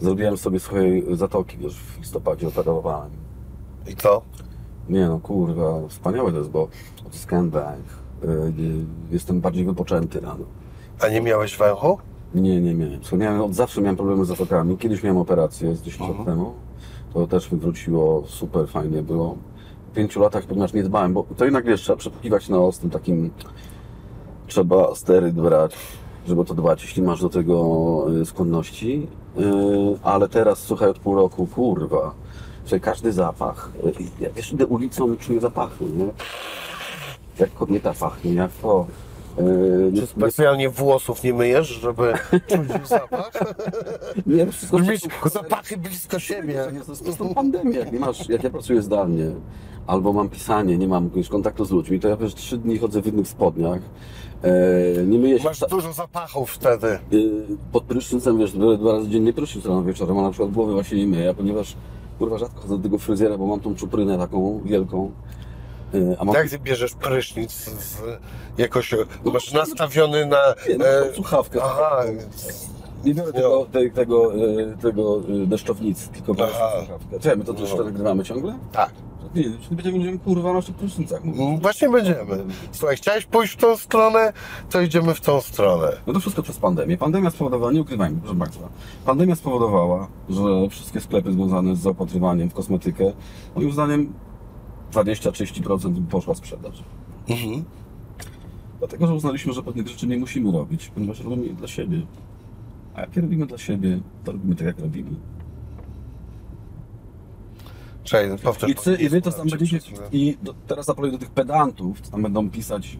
Zrobiłem 0.00 0.36
sobie 0.36 0.60
swojej 0.60 1.16
zatoki, 1.16 1.58
wiesz, 1.58 1.74
w 1.74 1.98
listopadzie 1.98 2.48
operowałem. 2.48 3.10
I 3.86 3.96
co? 3.96 4.22
Nie 4.88 5.06
no, 5.06 5.18
kurwa, 5.18 5.88
wspaniałe 5.88 6.32
to 6.32 6.38
jest, 6.38 6.50
bo 6.50 6.68
odzyskałem 7.06 7.50
węch. 7.50 7.98
Yy, 8.22 8.84
Jestem 9.10 9.40
bardziej 9.40 9.64
wypoczęty 9.64 10.20
rano. 10.20 10.44
A 11.00 11.08
nie 11.08 11.20
miałeś 11.20 11.56
węchu? 11.56 11.98
Nie, 12.34 12.60
nie 12.60 12.74
miałem. 12.74 13.00
Miałem. 13.12 13.40
Od 13.40 13.54
zawsze 13.54 13.80
miałem 13.80 13.96
problemy 13.96 14.24
z 14.24 14.28
zatokami. 14.28 14.78
Kiedyś 14.78 15.02
miałem 15.02 15.18
operację 15.18 15.76
z 15.76 15.82
10 15.82 16.10
lat 16.10 16.26
temu. 16.26 16.54
To 17.14 17.26
też 17.26 17.52
mi 17.52 17.58
wróciło, 17.58 18.22
super 18.26 18.68
fajnie 18.68 19.02
było. 19.02 19.36
pięciu 19.94 20.20
latach, 20.20 20.44
ponieważ 20.44 20.72
nie 20.72 20.82
dbałem, 20.82 21.12
bo 21.12 21.26
to 21.36 21.44
jednak 21.44 21.64
wiesz, 21.64 21.82
trzeba 21.82 21.96
przepikiwać 21.96 22.48
na 22.48 22.72
z 22.72 22.78
tym 22.78 22.90
takim, 22.90 23.30
trzeba 24.46 24.94
steryt 24.94 25.34
brać, 25.34 25.76
żeby 26.28 26.44
to 26.44 26.54
dbać, 26.54 26.82
jeśli 26.82 27.02
masz 27.02 27.20
do 27.20 27.28
tego 27.28 28.06
y, 28.20 28.26
skłonności, 28.26 29.06
Y, 29.38 29.98
ale 30.02 30.28
teraz, 30.28 30.58
słuchaj, 30.58 30.88
od 30.88 30.98
pół 30.98 31.14
roku, 31.14 31.46
kurwa, 31.46 32.14
że 32.66 32.80
każdy 32.80 33.12
zapach, 33.12 33.70
y, 33.86 33.92
ja 34.20 34.30
wiesz, 34.30 34.52
idę 34.52 34.66
ulicą, 34.66 35.16
czuję 35.16 35.40
zapachy, 35.40 35.84
nie? 35.84 36.06
Jak 37.38 37.54
kobieta 37.54 37.94
pachnie, 38.00 38.34
jak 38.34 38.50
to... 38.52 38.86
Czy 39.96 40.06
specjalnie 40.06 40.68
włosów 40.70 41.22
nie 41.22 41.34
myjesz, 41.34 41.68
żeby 41.68 42.12
czuć 42.48 42.88
zapach? 42.88 43.30
Nie, 44.26 44.46
wszystko 44.52 44.78
Żeby 44.78 44.90
mieć 44.90 45.08
zapachy 45.32 45.76
blisko 45.76 46.18
siebie. 46.18 46.64
To 46.86 46.92
jest 46.92 46.98
po 47.00 47.04
prostu 47.04 47.34
pandemia. 47.34 47.78
Jak, 47.78 47.92
nie 47.92 47.98
masz, 48.00 48.28
jak 48.28 48.44
ja 48.44 48.50
pracuję 48.50 48.82
zdalnie, 48.82 49.30
albo 49.86 50.12
mam 50.12 50.28
pisanie, 50.28 50.78
nie 50.78 50.88
mam 50.88 51.04
jakiegoś 51.04 51.28
kontaktu 51.28 51.64
z 51.64 51.70
ludźmi, 51.70 52.00
to 52.00 52.08
ja 52.08 52.16
wiesz, 52.16 52.34
trzy 52.34 52.58
dni 52.58 52.78
chodzę 52.78 53.02
w 53.02 53.06
innych 53.06 53.28
spodniach. 53.28 53.80
E, 54.42 55.02
nie 55.06 55.18
myję 55.18 55.38
się 55.38 55.44
Masz 55.44 55.60
dużo 55.70 55.92
zapachów 55.92 56.50
wtedy. 56.50 56.86
e, 56.86 56.98
pod 57.72 57.84
prysznicem, 57.84 58.38
wiesz, 58.38 58.52
dwa, 58.52 58.76
dwa 58.76 58.92
razy 58.92 59.08
dziennie 59.08 59.32
prysznic 59.32 59.66
rano 59.66 59.82
wieczorem, 59.82 60.18
a 60.18 60.22
na 60.22 60.30
przykład 60.30 60.50
głowy 60.52 60.72
właśnie 60.72 60.98
nie 60.98 61.06
myję, 61.06 61.34
ponieważ 61.34 61.76
kurwa 62.18 62.38
rzadko 62.38 62.60
chodzę 62.60 62.76
do 62.76 62.82
tego 62.82 62.98
fryzjera, 62.98 63.38
bo 63.38 63.46
mam 63.46 63.60
tą 63.60 63.74
czuprynę 63.74 64.18
taką 64.18 64.60
wielką. 64.64 65.10
E, 65.94 66.16
a 66.20 66.24
mam 66.24 66.34
Jak 66.34 66.50
ty 66.50 66.58
bierzesz 66.58 66.94
prysznic 66.94 67.52
z, 67.52 67.96
jakoś 68.58 68.94
masz 69.32 69.52
nastawiony 69.52 70.26
na... 70.26 70.38
nie, 70.68 70.76
no, 70.78 70.84
E, 70.86 71.14
słuchawkę. 71.14 71.60
aha, 71.64 72.02
Nie 73.04 73.14
biorę 73.14 73.32
tego, 73.32 73.66
te, 73.72 73.90
tego, 73.90 74.32
e, 74.34 74.76
tego 74.82 75.18
e, 75.42 75.46
deszczownicy, 75.46 76.08
tylko 76.08 76.34
biorę 76.34 76.50
słuchawkę. 76.52 77.20
Czekaj, 77.20 77.38
my 77.38 77.44
to 77.44 77.54
też 77.54 77.74
No. 77.78 77.84
nagrywamy 77.84 78.24
ciągle? 78.24 78.58
tak. 78.72 78.90
Nie, 79.34 79.44
czy 79.68 79.74
będziemy, 79.74 80.18
kurwa 80.18 80.48
na 80.48 80.54
naszych 80.54 80.74
prysznicach. 80.76 81.20
Mm, 81.24 81.60
Właśnie 81.60 81.88
będziemy. 81.88 82.44
Słuchaj, 82.72 82.96
chciałeś 82.96 83.26
pójść 83.26 83.52
w 83.52 83.56
tą 83.56 83.76
stronę, 83.76 84.32
to 84.70 84.80
idziemy 84.80 85.14
w 85.14 85.20
tą 85.20 85.40
stronę. 85.40 85.92
No 86.06 86.12
to 86.12 86.20
wszystko 86.20 86.42
przez 86.42 86.58
pandemię. 86.58 86.98
Pandemia 86.98 87.30
spowodowała, 87.30 87.72
nie 87.72 87.80
ukrywajmy, 87.80 88.20
proszę 88.22 88.38
Państwa, 88.38 88.68
pandemia 89.04 89.34
spowodowała, 89.34 90.08
że 90.28 90.42
wszystkie 90.70 91.00
sklepy 91.00 91.32
związane 91.32 91.76
z 91.76 91.78
zaopatrywaniem 91.78 92.50
w 92.50 92.54
kosmetykę, 92.54 93.12
moim 93.56 93.72
zdaniem 93.72 94.12
20-30% 94.92 96.06
poszła 96.06 96.34
sprzedaż. 96.34 96.82
Mhm. 97.28 97.64
Dlatego, 98.78 99.06
że 99.06 99.14
uznaliśmy, 99.14 99.52
że 99.52 99.62
pewnych 99.62 99.88
rzeczy 99.88 100.06
nie 100.06 100.16
musimy 100.16 100.52
robić, 100.52 100.88
ponieważ 100.94 101.20
robimy 101.20 101.46
je 101.46 101.54
dla 101.54 101.68
siebie. 101.68 102.02
A 102.94 103.00
jak 103.00 103.16
je 103.16 103.22
robimy 103.22 103.46
dla 103.46 103.58
siebie, 103.58 104.00
to 104.24 104.32
robimy 104.32 104.54
tak, 104.54 104.66
jak 104.66 104.78
robimy. 104.78 105.10
Czekaj, 108.04 108.38
powtórz. 108.38 108.70
I, 108.70 108.74
cy, 108.74 108.94
i 108.94 109.08
wy 109.08 109.22
to 109.22 109.32
tam 109.32 109.48
będziecie, 109.48 109.80
i 110.12 110.36
do, 110.42 110.54
teraz 110.66 110.88
apeluję 110.88 111.12
do 111.12 111.18
tych 111.18 111.30
pedantów, 111.30 112.00
co 112.00 112.10
tam 112.10 112.22
będą 112.22 112.50
pisać 112.50 112.98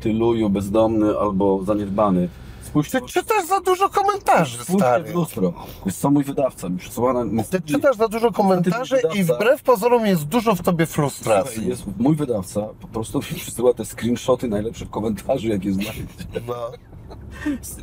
ty 0.00 0.12
luju, 0.12 0.50
bezdomny 0.50 1.18
albo 1.18 1.64
zaniedbany. 1.64 2.28
Spójrzcie, 2.74 3.00
Ty 3.00 3.06
czytasz 3.06 3.46
za 3.46 3.60
dużo 3.60 3.88
komentarzy, 3.88 4.54
spójrzcie 4.64 4.78
stary. 4.78 5.04
w 5.04 5.14
lustro. 5.14 5.52
Jest 5.86 6.00
co 6.00 6.10
mój 6.10 6.24
wydawca, 6.24 6.68
mi 6.68 6.78
przysłana... 6.78 7.24
Ty 7.50 7.60
czytasz 7.62 7.96
za 7.96 8.08
dużo 8.08 8.32
komentarzy 8.32 8.96
i 9.14 9.24
wbrew 9.24 9.62
pozorom 9.62 10.06
jest 10.06 10.24
dużo 10.24 10.54
w 10.54 10.62
tobie 10.62 10.86
Słuchaj, 10.86 11.10
frustracji. 11.10 11.68
jest, 11.68 11.82
mój 11.98 12.16
wydawca 12.16 12.60
po 12.80 12.88
prostu 12.88 13.18
mi 13.18 13.24
przysyła 13.24 13.74
te 13.74 13.84
screenshoty 13.84 14.48
najlepszych 14.48 14.90
komentarzy, 14.90 15.48
jakie 15.48 15.72
znajdzie. 15.72 16.02
No. 16.46 16.54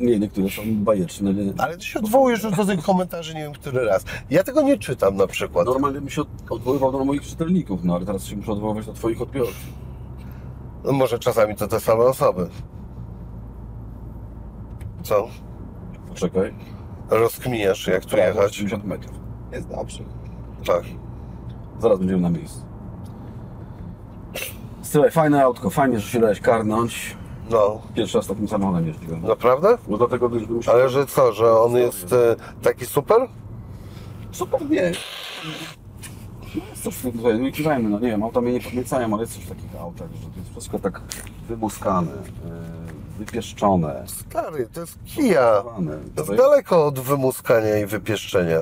Nie, 0.00 0.18
niektóre 0.18 0.48
są 0.50 0.62
bajeczne. 0.66 1.34
Nie. 1.34 1.52
Ale 1.58 1.76
ty 1.76 1.84
się 1.84 1.98
odwołujesz 1.98 2.42
już 2.42 2.56
do 2.56 2.64
tych 2.64 2.82
komentarzy 2.82 3.34
nie 3.34 3.40
wiem 3.40 3.52
który 3.52 3.84
raz. 3.84 4.04
Ja 4.30 4.44
tego 4.44 4.62
nie 4.62 4.78
czytam 4.78 5.16
na 5.16 5.26
przykład. 5.26 5.66
Normalnie 5.66 6.00
bym 6.00 6.10
się 6.10 6.22
od- 6.22 6.28
odwoływał 6.50 6.92
do 6.92 7.04
moich 7.04 7.22
czytelników, 7.22 7.84
no 7.84 7.94
ale 7.94 8.06
teraz 8.06 8.24
się 8.24 8.36
muszę 8.36 8.52
odwoływać 8.52 8.86
do 8.86 8.92
twoich 8.92 9.22
odbiorców. 9.22 9.56
No 10.84 10.92
może 10.92 11.18
czasami 11.18 11.56
to 11.56 11.68
te 11.68 11.80
same 11.80 12.04
osoby. 12.04 12.48
Co? 15.02 15.28
Poczekaj. 16.08 16.54
Rozkminiasz 17.10 17.86
jak 17.86 18.02
tu 18.04 18.10
Prawo, 18.10 18.28
jechać? 18.28 18.52
80 18.52 18.84
metrów. 18.84 19.16
Jest 19.52 19.68
dobrze. 19.68 19.98
Tak. 20.66 20.82
Zaraz 21.80 21.98
będziemy 21.98 22.20
na 22.20 22.30
miejscu. 22.30 22.60
Słuchaj, 24.82 25.10
fajne 25.10 25.44
autko, 25.44 25.70
fajnie, 25.70 26.00
że 26.00 26.08
się 26.08 26.20
dałeś 26.20 26.40
karnąć. 26.40 27.16
No. 27.50 27.80
Pierwszy 27.94 28.18
raz 28.18 28.26
takim 28.26 28.48
samochodem 28.48 28.86
jeździłem. 28.86 29.22
Naprawdę? 29.22 29.78
No 29.88 29.98
dlatego 29.98 30.28
byś 30.28 30.48
musiał... 30.48 30.74
Ale 30.74 30.88
że 30.88 31.06
co, 31.06 31.32
że 31.32 31.60
on 31.60 31.72
jest 31.72 32.12
e, 32.12 32.36
taki 32.62 32.86
super? 32.86 33.28
Super, 34.32 34.70
nie. 34.70 34.92
No 36.54 36.62
jest 36.70 36.82
coś, 36.82 37.12
tutaj, 37.12 37.40
nie 37.40 37.52
kiwajmy, 37.52 37.88
no 37.88 37.98
nie 37.98 38.08
wiem, 38.08 38.22
auta 38.22 38.40
mnie 38.40 38.52
nie 38.52 38.60
podniecają, 38.60 39.14
ale 39.14 39.22
jest 39.22 39.34
coś 39.34 39.44
w 39.44 39.48
takich 39.48 39.80
autach, 39.80 40.08
że 40.12 40.26
to 40.30 40.38
jest 40.38 40.50
wszystko 40.50 40.78
tak 40.78 41.00
wymuskane, 41.48 42.10
yy, 42.10 42.81
wypieszczone, 43.26 44.04
Stary, 44.06 44.68
to 44.72 44.80
jest 44.80 44.98
kija. 45.04 45.62
To 46.14 46.22
jest 46.22 46.34
daleko 46.34 46.86
od 46.86 46.98
wymuskania 47.00 47.78
i 47.78 47.86
wypieszczenia. 47.86 48.58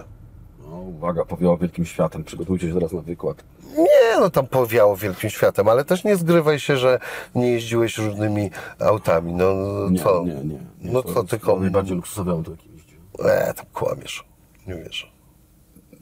No, 0.71 0.77
uwaga, 0.77 1.25
powiało 1.25 1.59
wielkim 1.59 1.85
światem, 1.87 2.25
przygotujcie 2.25 2.69
się 2.69 2.75
teraz 2.75 2.93
na 2.93 3.01
wykład. 3.01 3.45
Nie, 3.79 4.21
no 4.21 4.31
tam 4.31 4.47
powiało 4.47 4.97
wielkim 4.97 5.31
światem, 5.31 5.69
ale 5.69 5.85
też 5.85 6.05
nie 6.05 6.17
zgrywaj 6.17 6.61
się, 6.61 6.77
że 6.77 6.99
nie 7.35 7.51
jeździłeś 7.51 7.99
różnymi 7.99 8.51
autami. 8.79 9.33
No 9.35 9.55
Nie, 9.91 9.99
co? 10.03 10.25
nie, 10.25 10.35
nie. 10.35 10.45
nie. 10.45 10.93
No 10.93 11.03
To 11.03 11.15
co 11.15 11.25
tylko? 11.25 11.61
Najbardziej 11.61 11.97
luksusowe 11.97 12.33
auto, 12.33 12.51
jakie 12.51 12.69
jeździłem. 12.73 13.03
E, 13.25 13.55
tam 13.55 13.67
kłamiesz. 13.75 14.25
Nie 14.67 14.75
wierzę. 14.75 15.07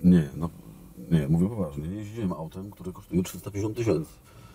Nie, 0.04 0.28
no, 0.36 0.48
nie, 1.10 1.28
mówię 1.28 1.48
poważnie, 1.48 1.86
jeździłem 1.88 2.32
autem, 2.32 2.70
które 2.70 2.92
kosztuje 2.92 3.22
350 3.22 3.76
tysięcy. 3.76 4.10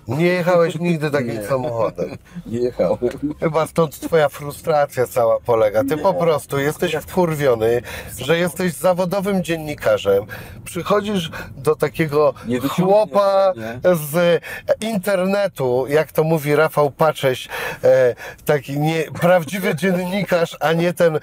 Nie 0.08 0.26
jechałeś 0.26 0.80
nigdy 0.80 1.12
takim 1.12 1.34
Nie. 1.42 1.48
samochodem. 1.48 2.18
Nie 2.46 2.60
jechałem. 2.60 2.98
Chyba 3.40 3.68
stąd 3.68 4.00
twoja 4.00 4.30
frustracja 4.30 5.08
cała 5.08 5.40
polega. 5.40 5.84
Ty 5.84 5.98
po 5.98 6.14
prostu 6.14 6.60
jesteś 6.60 6.96
wkurwiony, 6.96 7.82
że 8.20 8.38
jesteś 8.38 8.74
zawodowym 8.74 9.44
dziennikarzem. 9.44 10.26
Przychodzisz 10.66 11.32
do 11.58 11.76
takiego 11.76 12.34
Nie 12.48 12.60
chłopa 12.60 13.54
nie? 13.56 13.96
z 13.96 14.42
internetu, 14.82 15.86
jak 15.90 16.12
to 16.12 16.24
mówi 16.24 16.56
Rafał 16.56 16.92
Pacześ, 16.92 17.48
e, 17.84 18.16
taki 18.46 18.80
nie, 18.80 19.04
prawdziwy 19.22 19.76
dziennikarz, 19.82 20.58
a 20.60 20.74
nie 20.74 20.94
ten 20.94 21.16
e, 21.16 21.20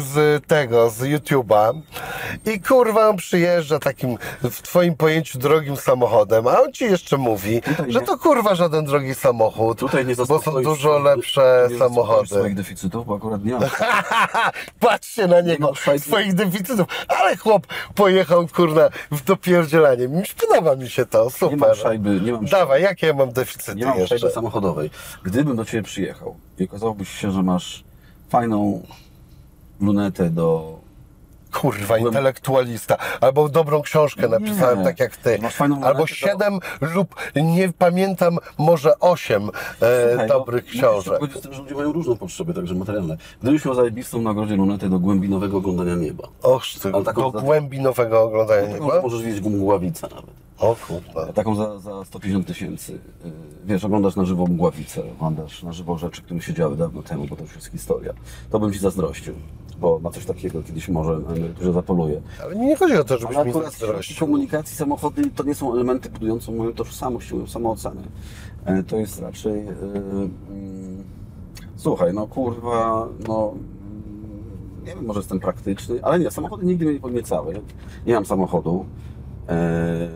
z 0.00 0.46
tego, 0.46 0.90
z 0.90 1.00
YouTube'a. 1.00 1.80
I 2.46 2.60
kurwa 2.60 3.08
on 3.08 3.16
przyjeżdża 3.16 3.78
takim 3.78 4.18
w 4.42 4.62
twoim 4.62 4.94
pojęciu 4.96 5.38
drogim 5.38 5.76
samochodem, 5.76 6.46
a 6.46 6.60
on 6.62 6.72
ci 6.72 6.84
jeszcze 6.84 7.16
mówi, 7.16 7.62
Tutaj 7.68 7.92
że 7.92 8.00
nie- 8.00 8.06
to 8.06 8.18
kurwa 8.18 8.54
żaden 8.54 8.84
drogi 8.84 9.14
samochód, 9.14 9.78
Tutaj 9.78 10.06
nie 10.06 10.16
bo 10.16 10.26
są 10.42 10.62
dużo 10.62 10.98
lepsze 10.98 11.68
nie 11.70 11.78
samochody. 11.78 12.26
swoich 12.28 12.54
deficytów, 12.54 13.06
bo 13.06 13.16
akurat 13.16 13.44
nie 13.44 13.52
mam. 13.52 13.62
Patrzcie 14.80 15.26
na 15.26 15.40
niego, 15.40 15.74
szajby. 15.74 16.04
swoich 16.04 16.34
deficytów. 16.34 16.86
Ale 17.08 17.36
chłop 17.36 17.66
pojechał, 17.94 18.48
kurna, 18.48 18.88
w 19.10 19.24
dopierdzielanie. 19.24 20.08
Podoba 20.40 20.76
mi 20.76 20.88
się 20.90 21.06
to, 21.06 21.18
Nie 21.18 21.24
mam 21.56 21.60
super. 21.60 21.76
szajby, 21.76 22.20
nie 22.20 22.32
mam 22.32 22.44
Dawaj, 22.44 22.82
jakie 22.82 23.06
ja 23.06 23.14
mam 23.14 23.32
deficyty 23.32 23.74
Nie 23.74 23.86
mam 23.86 23.98
jeszcze? 23.98 24.18
szajby 24.18 24.34
samochodowej. 24.34 24.90
Gdybym 25.24 25.56
do 25.56 25.64
Ciebie 25.64 25.82
przyjechał 25.82 26.36
i 26.58 26.64
okazałoby 26.64 27.04
się, 27.04 27.30
że 27.30 27.42
masz 27.42 27.84
fajną 28.30 28.82
lunetę 29.80 30.30
do... 30.30 30.78
Kurwa, 31.52 31.98
intelektualista. 31.98 32.96
Albo 33.20 33.48
dobrą 33.48 33.82
książkę 33.82 34.28
napisałem, 34.28 34.78
Nie. 34.78 34.84
tak 34.84 35.00
jak 35.00 35.16
ty. 35.16 35.38
Albo 35.84 36.00
do- 36.00 36.06
siedem 36.06 36.58
lub, 36.80 37.14
nie 37.36 37.72
pamiętam, 37.78 38.38
może 38.58 38.98
osiem 39.00 39.42
e, 39.44 39.50
Słuchaj, 40.08 40.28
no, 40.28 40.34
dobrych 40.34 40.64
musisz 40.66 40.80
książek. 40.80 41.20
że 41.52 41.58
ludzie 41.58 41.74
mają 41.74 41.92
różne 41.92 42.16
potrzeby, 42.16 42.54
także 42.54 42.74
materialne. 42.74 43.16
Gdybyś 43.42 43.64
miał 43.64 43.74
zajebistą 43.74 44.22
na 44.22 44.34
grodzie 44.34 44.56
lunetę 44.56 44.88
do 44.88 44.98
głębinowego 44.98 45.56
oglądania 45.58 45.94
nieba. 45.94 46.28
Och, 46.42 46.62
ty, 46.82 46.90
Ale 46.92 47.04
taką 47.04 47.22
do 47.32 47.38
za- 47.38 47.44
głębi 47.44 47.80
nowego 47.80 48.22
oglądania 48.22 48.62
Taką, 48.72 48.84
nieba? 48.84 48.96
że 48.96 49.02
możesz 49.02 49.22
widzieć 49.22 49.44
mgławicę 49.44 50.08
nawet. 50.10 50.30
O 50.58 50.76
kurwa. 50.86 51.32
Taką 51.32 51.54
za, 51.54 51.78
za 51.78 52.04
150 52.04 52.46
tysięcy. 52.46 52.92
Yy, 53.24 53.30
Wiesz, 53.64 53.84
oglądasz 53.84 54.16
na 54.16 54.24
żywo 54.24 54.46
mgławicę, 54.46 55.02
oglądasz 55.12 55.62
na 55.62 55.72
żywo 55.72 55.98
rzeczy, 55.98 56.22
które 56.22 56.40
się 56.40 56.54
działy 56.54 56.76
dawno 56.76 57.02
temu, 57.02 57.26
bo 57.26 57.36
to 57.36 57.42
już 57.42 57.54
jest 57.54 57.66
historia. 57.66 58.12
To 58.50 58.58
bym 58.60 58.72
Ci 58.72 58.78
zazdrościł, 58.78 59.34
bo 59.80 59.98
na 60.02 60.10
coś 60.10 60.24
takiego 60.24 60.62
kiedyś 60.62 60.88
może 60.88 61.12
emeryturze 61.12 61.72
zapoluję. 61.72 62.20
Ale 62.42 62.56
nie 62.56 62.76
chodzi 62.76 62.96
o 62.96 63.04
to, 63.04 63.18
żebyś 63.18 63.36
Ale 63.36 63.44
mi 63.44 63.50
akurat 63.50 63.72
zazdrościł. 63.72 64.26
komunikacji 64.26 64.76
samochody 64.76 65.30
to 65.30 65.42
nie 65.44 65.54
są 65.54 65.72
elementy 65.74 66.10
budujące 66.10 66.52
moją 66.52 66.72
tożsamość, 66.72 67.32
moją 67.32 67.46
samoocenę. 67.46 68.02
E, 68.64 68.82
To 68.82 68.96
jest 68.96 69.20
raczej... 69.20 69.60
mm, 69.68 70.30
Słuchaj, 71.76 72.14
no 72.14 72.26
kurwa, 72.26 73.08
no... 73.28 73.52
mm, 73.52 74.84
Nie 74.86 74.94
wiem, 74.94 75.06
może 75.06 75.20
jestem 75.20 75.40
praktyczny, 75.40 76.04
ale 76.04 76.18
nie, 76.18 76.30
samochody 76.30 76.66
nigdy 76.66 76.84
mnie 76.84 76.94
nie 76.94 77.00
podniecały. 77.00 77.60
Nie 78.06 78.14
mam 78.14 78.26
samochodu. 78.26 78.84
E, 79.48 80.08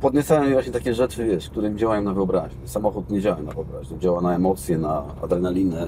Podniecają 0.00 0.42
mnie 0.44 0.52
właśnie 0.52 0.72
takie 0.72 0.94
rzeczy, 0.94 1.24
wiesz, 1.24 1.50
które 1.50 1.70
mi 1.70 1.76
działają 1.76 2.02
na 2.02 2.14
wyobraźnię. 2.14 2.68
Samochód 2.68 3.10
nie 3.10 3.20
działa 3.20 3.42
na 3.42 3.52
wyobraźnię, 3.52 3.98
działa 3.98 4.20
na 4.20 4.34
emocje, 4.34 4.78
na 4.78 5.02
adrenalinę, 5.22 5.86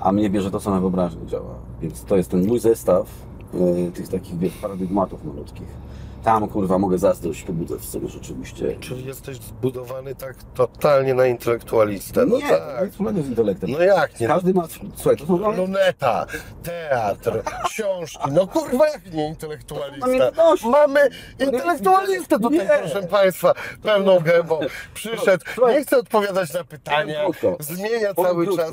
a 0.00 0.12
mnie 0.12 0.30
bierze 0.30 0.50
to, 0.50 0.60
co 0.60 0.70
na 0.70 0.80
wyobraźnię 0.80 1.26
działa. 1.26 1.54
Więc 1.82 2.04
to 2.04 2.16
jest 2.16 2.30
ten 2.30 2.46
mój 2.46 2.58
zestaw 2.58 3.06
e, 3.54 3.90
tych 3.90 4.08
takich 4.08 4.52
paradygmatów 4.62 5.24
malutkich. 5.24 5.83
Tam 6.24 6.48
kurwa 6.48 6.78
mogę 6.78 6.98
zasnąć, 6.98 7.42
pobudzać 7.42 7.80
sobie 7.84 8.08
rzeczywiście. 8.08 8.76
Czyli 8.80 9.04
jesteś 9.04 9.36
zbudowany 9.36 10.14
tak 10.14 10.36
totalnie 10.54 11.14
na 11.14 11.26
intelektualistę. 11.26 12.26
No 12.26 12.36
nie, 12.36 12.48
tak. 12.48 12.82
nic 12.82 12.90
wspólnego 12.90 13.22
z 13.22 13.26
intelektem. 13.26 13.70
No 13.70 13.82
jak 13.82 14.20
nie? 14.20 14.26
Każdy 14.26 14.54
ma, 14.54 14.64
słuchaj, 14.96 15.16
to 15.16 15.26
są 15.26 15.56
Luneta, 15.56 16.26
teatr, 16.62 17.42
książki. 17.64 18.30
No 18.32 18.46
kurwa, 18.46 18.88
jak 18.88 19.12
nie 19.12 19.28
intelektualista? 19.28 20.06
Namiętności. 20.06 20.68
Mamy 20.68 21.08
intelektualistę 21.40 22.38
tutaj, 22.38 22.58
Nie. 22.58 22.78
proszę 22.82 23.02
Państwa, 23.02 23.54
pełną 23.82 24.20
gębą. 24.20 24.60
Przyszedł, 24.94 25.44
Słuchaj. 25.54 25.74
nie 25.74 25.82
chce 25.82 25.98
odpowiadać 25.98 26.52
na 26.52 26.64
pytania, 26.64 27.20
zmienia 27.60 28.14
cały 28.14 28.56
czas, 28.56 28.70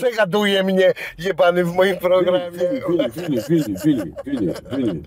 przegaduje 0.00 0.62
mnie 0.64 0.92
jebany 1.18 1.64
w 1.64 1.74
moim 1.74 1.96
programie. 1.96 2.50
Wili, 2.50 3.10
wili, 3.16 3.40
wili, 3.48 3.74
wili, 3.84 4.14
wili, 4.24 4.52
wili. 4.76 5.02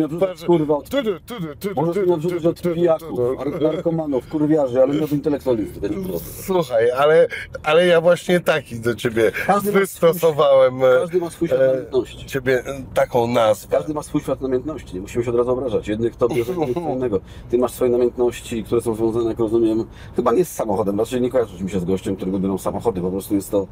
Nabrzucać, 0.00 0.44
kurwa, 0.66 0.76
od, 0.76 1.76
możesz 1.76 2.06
nabrzucać 2.08 2.42
tudu, 2.42 2.70
od 2.70 2.74
pijaków, 2.74 3.18
narkomanów, 3.60 4.28
kurwiarzy, 4.28 4.82
ale 4.82 4.94
nie 4.94 5.04
od 5.04 5.12
intelektualistów. 5.12 5.82
prostu. 6.08 6.42
Słuchaj, 6.42 6.90
ale, 6.90 7.26
ale 7.62 7.86
ja 7.86 8.00
właśnie 8.00 8.40
taki 8.40 8.80
do 8.80 8.94
ciebie 8.94 9.32
Każdy 9.46 9.72
ma 9.72 9.78
wystosowałem 9.78 10.84
e, 10.84 11.00
Każdy 11.00 11.18
ma 11.18 11.30
swój 11.30 11.48
świat 11.48 11.60
namiętności. 11.60 12.26
ciebie 12.26 12.64
e, 12.66 12.82
taką 12.94 13.26
nazwę. 13.26 13.76
Każdy 13.76 13.94
ma 13.94 14.02
swój 14.02 14.20
świat 14.20 14.40
namiętności, 14.40 14.94
nie 14.94 15.00
musimy 15.00 15.24
się 15.24 15.30
od 15.30 15.36
razu 15.36 15.50
obrażać. 15.50 15.88
Jednych 15.88 16.16
to 16.16 16.28
bierze, 16.28 16.52
innego. 16.94 17.20
Ty 17.50 17.58
masz 17.58 17.72
swoje 17.72 17.90
namiętności, 17.90 18.64
które 18.64 18.80
są 18.80 18.94
związane, 18.94 19.28
jak 19.28 19.38
rozumiem, 19.38 19.84
chyba 20.16 20.32
nie 20.32 20.44
z 20.44 20.52
samochodem, 20.52 20.98
raczej 20.98 21.20
nie 21.20 21.30
kojarzysz 21.30 21.60
mi 21.60 21.70
się 21.70 21.80
z 21.80 21.84
gościem, 21.84 22.16
którego 22.16 22.38
biorą 22.38 22.58
samochody, 22.58 23.00
po 23.00 23.10
prostu 23.10 23.34
jest 23.34 23.50
to 23.50 23.66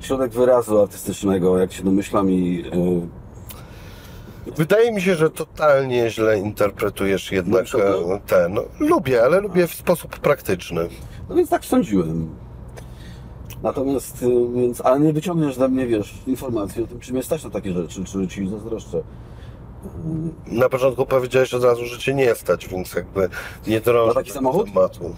środek 0.00 0.32
wyrazu 0.32 0.80
artystycznego, 0.80 1.58
jak 1.58 1.72
się 1.72 1.82
domyślam 1.82 2.30
i 2.30 2.56
yy, 2.56 3.08
Wydaje 4.56 4.92
mi 4.92 5.02
się, 5.02 5.14
że 5.14 5.30
totalnie 5.30 6.10
źle 6.10 6.38
interpretujesz 6.38 7.32
jednak 7.32 7.68
to? 7.68 8.14
e, 8.14 8.20
ten. 8.26 8.54
No, 8.54 8.62
lubię, 8.80 9.22
ale 9.22 9.40
lubię 9.40 9.66
w 9.66 9.74
sposób 9.74 10.18
praktyczny. 10.18 10.88
No 11.28 11.34
więc 11.36 11.50
tak 11.50 11.64
sądziłem. 11.64 12.30
Natomiast, 13.62 14.22
y, 14.22 14.26
więc, 14.54 14.80
ale 14.80 15.00
nie 15.00 15.12
wyciągniesz 15.12 15.56
dla 15.56 15.68
mnie, 15.68 15.86
wiesz, 15.86 16.14
informacji 16.26 16.82
o 16.82 16.86
tym, 16.86 17.00
czy 17.00 17.12
mnie 17.12 17.22
stać 17.22 17.44
na 17.44 17.50
takie 17.50 17.72
rzeczy, 17.72 18.04
czy 18.04 18.28
ci 18.28 18.48
zazdroszczę. 18.48 19.02
Na 20.46 20.68
początku 20.68 21.06
powiedziałeś 21.06 21.54
od 21.54 21.64
razu, 21.64 21.84
że 21.86 21.98
cię 21.98 22.14
nie 22.14 22.34
stać, 22.34 22.68
więc 22.68 22.94
jakby 22.94 23.28
nie 23.66 23.80
drążę 23.80 24.08
Na 24.08 24.14
taki 24.14 24.30
samochód? 24.30 24.66
tematu. 24.66 25.14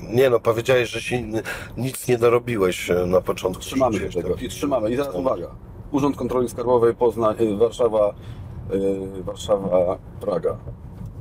Nie 0.00 0.30
no, 0.30 0.40
powiedziałeś, 0.40 0.90
że 0.90 1.00
się 1.00 1.22
nic 1.76 2.08
nie 2.08 2.18
dorobiłeś 2.18 2.90
e, 2.90 3.06
na 3.06 3.20
początku. 3.20 3.62
Trzymamy 3.62 3.98
się 3.98 4.08
tego 4.08 4.22
tego. 4.28 4.34
i 4.34 4.48
trzymamy. 4.48 4.90
I 4.90 4.96
teraz 4.96 5.14
uwaga. 5.14 5.46
Urząd 5.94 6.16
Kontroli 6.16 6.48
Skarbowej 6.48 6.94
Poznań, 6.94 7.36
y, 7.40 7.56
Warszawa, 7.56 8.14
y, 9.18 9.22
Warszawa, 9.22 9.98
Praga. 10.20 10.56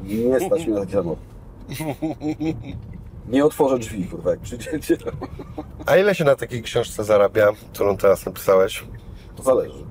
Nie 0.04 0.40
stać 0.40 0.66
mnie 0.66 0.74
na 0.76 0.80
taki 0.80 0.94
samochód. 0.94 1.20
Nie 3.28 3.46
otworzę 3.46 3.80
drzwi, 3.80 4.06
kurwa, 4.06 4.32
jak 4.32 4.40
przyjdziecie. 4.40 4.98
A 5.86 5.98
ile 5.98 6.16
się 6.16 6.24
na 6.24 6.36
takiej 6.36 6.62
książce 6.64 7.04
zarabia, 7.04 7.50
którą 7.74 7.98
teraz 7.98 8.26
napisałeś? 8.26 8.84
To 9.36 9.44
zależy. 9.44 9.84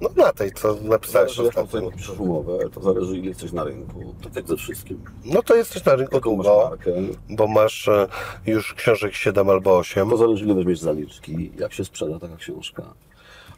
No 0.00 0.08
na 0.16 0.32
tej, 0.32 0.52
co 0.52 0.76
napisałeś 0.82 1.36
Zależy, 1.36 1.42
jaką 1.42 1.62
ostatnio. 1.62 1.80
sobie 1.80 1.82
podpiszesz 1.90 2.18
umowę, 2.18 2.58
to 2.74 2.80
zależy, 2.82 3.16
ile 3.18 3.26
jesteś 3.28 3.52
na 3.52 3.64
rynku. 3.64 4.14
Tak 4.24 4.36
jak 4.36 4.48
ze 4.48 4.56
wszystkim. 4.56 5.04
No 5.24 5.42
to 5.42 5.54
jesteś 5.54 5.84
na 5.84 5.94
rynku 5.94 6.14
Jaką 6.14 6.36
masz 6.36 6.46
długo, 6.46 6.68
markę, 6.70 6.90
bo 7.30 7.46
masz 7.46 7.88
e, 7.88 8.06
już 8.46 8.74
książek 8.74 9.14
7 9.14 9.50
albo 9.50 9.78
8. 9.78 10.10
To 10.10 10.16
zależy, 10.16 10.44
ile 10.44 10.54
weźmiesz 10.54 10.80
zaliczki, 10.80 11.52
jak 11.58 11.72
się 11.72 11.84
sprzeda 11.84 12.18
taka 12.18 12.36
książka. 12.36 12.82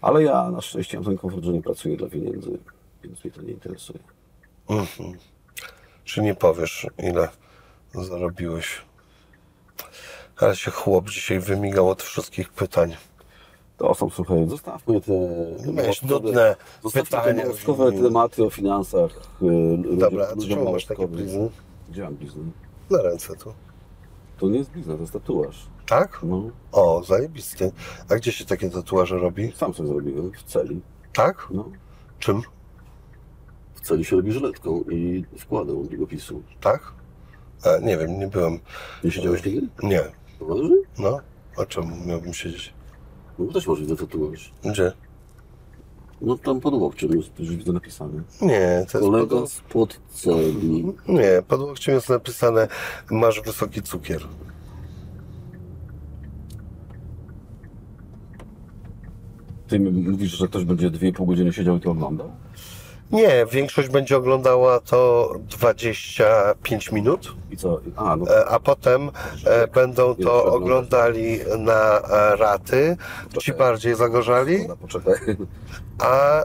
Ale 0.03 0.23
ja 0.23 0.51
na 0.51 0.61
szczęście 0.61 0.97
mam 0.97 1.05
ten 1.05 1.19
komfort, 1.19 1.45
że 1.45 1.53
nie 1.53 1.63
pracuję 1.63 1.97
dla 1.97 2.09
pieniędzy, 2.09 2.59
więc 3.05 3.25
mnie 3.25 3.33
to 3.33 3.43
nie 3.43 3.53
interesuje. 3.53 3.99
Mhm. 4.69 5.13
Czy 6.05 6.23
nie 6.23 6.35
powiesz, 6.35 6.87
ile 6.99 7.29
zarobiłeś? 7.95 8.83
Ale 10.37 10.57
się 10.57 10.71
chłop 10.71 11.11
dzisiaj 11.11 11.41
wymigał 11.41 11.91
od 11.91 12.03
wszystkich 12.03 12.49
pytań. 12.53 12.97
To 13.77 13.95
są, 13.95 14.11
słuchaj, 14.11 14.49
zostawmy 14.49 15.01
te... 15.01 15.13
Miałeś 15.73 16.03
małostkowe- 16.03 16.09
nudne 16.11 16.57
Zostawmy 16.83 17.03
te 17.05 17.17
pytania. 17.21 17.43
małostkowe 17.45 17.93
tematy 17.93 18.45
o 18.45 18.51
finansach. 18.51 19.11
y, 19.43 19.97
Dobra, 19.97 20.27
a 20.33 20.49
czemu 20.49 20.73
masz 20.73 20.85
takie 20.87 21.09
blizny? 21.09 21.51
Gdzie 21.91 22.03
mam 22.03 22.15
bliznę? 22.15 22.43
Na 22.91 23.03
ręce 23.03 23.37
tu. 23.37 23.55
To 24.39 24.49
nie 24.49 24.59
jest 24.59 24.71
blizna, 24.71 24.95
to 24.95 25.01
jest 25.01 25.13
tatuaż. 25.13 25.67
Tak? 25.87 26.21
No, 26.23 26.51
O, 26.73 27.03
zajebisty. 27.05 27.73
A 28.09 28.15
gdzie 28.17 28.33
się 28.33 28.45
takie 28.45 28.71
tatuaże 28.71 29.19
robi? 29.19 29.53
sam 29.57 29.75
sobie 29.75 29.89
zrobiłem 29.89 30.33
w 30.33 30.43
celi. 30.43 30.81
Tak? 31.13 31.49
No, 31.51 31.69
Czym? 32.19 32.43
w 33.75 33.81
celi 33.81 34.05
się 34.05 34.17
robi 34.17 34.33
żyletką 34.33 34.83
i 34.91 35.25
wkładem 35.39 35.87
długopisu. 35.89 36.43
Tak? 36.61 36.93
A, 37.65 37.79
nie 37.79 37.99
wiem, 37.99 38.19
nie 38.19 38.27
byłem. 38.27 38.59
Nie 39.05 39.11
siedziałeś 39.11 39.45
nigdy? 39.45 39.69
Nie. 39.83 40.01
Poważnie? 40.39 40.77
No. 40.99 41.19
A 41.59 41.67
czemu 41.67 42.07
miałbym 42.07 42.35
siedzieć? 42.35 42.75
No 43.39 43.53
też 43.53 43.67
może 43.67 43.81
widzę 43.83 43.97
tatuaż. 43.97 44.53
Gdzie? 44.65 44.93
No 46.21 46.39
tam 46.39 46.61
pod 46.61 46.75
łokciem 46.75 47.11
jest, 47.17 47.39
już 47.39 47.57
widzę 47.57 47.73
napisane. 47.73 48.23
Nie, 48.43 48.87
to 48.93 48.99
jest 48.99 49.11
Kolega 49.11 49.37
pod... 49.37 49.51
spod 49.51 50.01
celi. 50.11 50.95
Nie, 51.09 51.43
pod 51.49 51.61
łokciem 51.61 51.95
jest 51.95 52.09
napisane 52.09 52.69
masz 53.11 53.41
wysoki 53.41 53.83
cukier. 53.83 54.23
Ty 59.73 59.81
mówisz, 59.81 60.31
że 60.39 60.49
ktoś 60.49 60.65
będzie 60.65 60.91
2,5 60.91 61.27
godziny 61.27 61.53
siedział 61.53 61.77
i 61.77 61.81
to 61.81 61.91
oglądał? 61.91 62.31
Nie, 63.13 63.47
większość 63.53 63.89
będzie 63.89 64.17
oglądała 64.17 64.81
to 64.81 65.33
25 65.51 66.93
minut, 66.93 67.35
I 67.51 67.57
co? 67.57 67.81
A, 67.97 68.17
no 68.17 68.37
e, 68.37 68.47
a 68.47 68.61
potem 68.61 69.11
e, 69.45 69.67
będą 69.67 70.15
to 70.15 70.45
oglądali 70.45 71.39
na 71.59 72.01
e, 72.01 72.37
raty, 72.37 72.97
ci 73.29 73.35
Poczekaj. 73.35 73.59
bardziej 73.59 73.95
zagorzali, 73.95 74.59
Dobra, 74.61 74.77
poczekaj. 74.77 75.15
a 75.99 76.45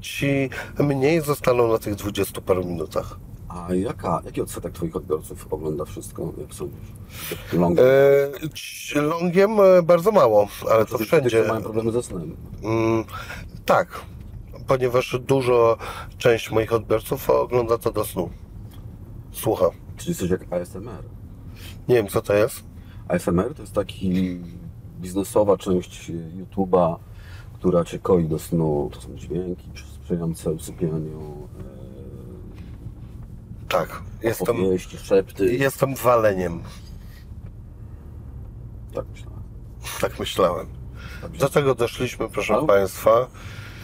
ci 0.00 0.50
mniej 0.78 1.20
zostaną 1.20 1.68
na 1.72 1.78
tych 1.78 1.94
20 1.94 2.40
paru 2.40 2.64
minutach. 2.64 3.16
A 3.50 3.74
jaka, 3.74 4.22
jaki 4.24 4.40
odsetek 4.40 4.72
twoich 4.72 4.96
odbiorców 4.96 5.52
ogląda 5.52 5.84
wszystko, 5.84 6.32
jak 6.38 6.54
sądzisz? 6.54 6.92
Long. 7.52 7.78
E, 7.78 9.00
longiem 9.00 9.50
e, 9.60 9.82
bardzo 9.82 10.12
mało, 10.12 10.48
ale 10.70 10.84
to 10.86 10.98
Tych, 10.98 11.06
wszędzie. 11.06 11.44
mają 11.48 11.62
problemy 11.62 11.92
ze 11.92 12.02
snem. 12.02 12.36
Mm, 12.62 13.04
tak, 13.64 14.00
ponieważ 14.66 15.18
dużo, 15.20 15.76
część 16.18 16.50
moich 16.50 16.72
odbiorców 16.72 17.30
ogląda 17.30 17.78
to 17.78 17.92
do 17.92 18.04
snu. 18.04 18.30
Słucha. 19.32 19.70
Czyli 19.96 20.14
coś 20.14 20.30
jak 20.30 20.52
ASMR. 20.52 21.04
Nie 21.88 21.94
wiem, 21.94 22.08
co 22.08 22.22
to 22.22 22.34
jest. 22.34 22.64
ASMR 23.08 23.54
to 23.54 23.62
jest 23.62 23.74
taki 23.74 24.38
biznesowa 25.00 25.56
część 25.56 26.10
YouTube'a, 26.10 26.96
która 27.54 27.84
cię 27.84 27.98
koi 27.98 28.24
do 28.24 28.38
snu. 28.38 28.90
To 28.92 29.00
są 29.00 29.14
dźwięki 29.14 29.70
sprzyjające 29.94 30.50
usypianiu, 30.52 31.48
Tak, 33.70 34.02
jestem, 34.22 34.56
opowieści, 34.56 34.98
szepty. 34.98 35.54
jestem 35.56 35.94
waleniem. 35.94 36.62
Tak 38.94 39.04
myślałem. 39.10 39.42
Tak 40.00 40.18
myślałem. 40.18 40.66
Do 41.38 41.48
tego 41.48 41.74
doszliśmy, 41.74 42.28
proszę 42.28 42.52
No. 42.52 42.66
Państwa. 42.66 43.26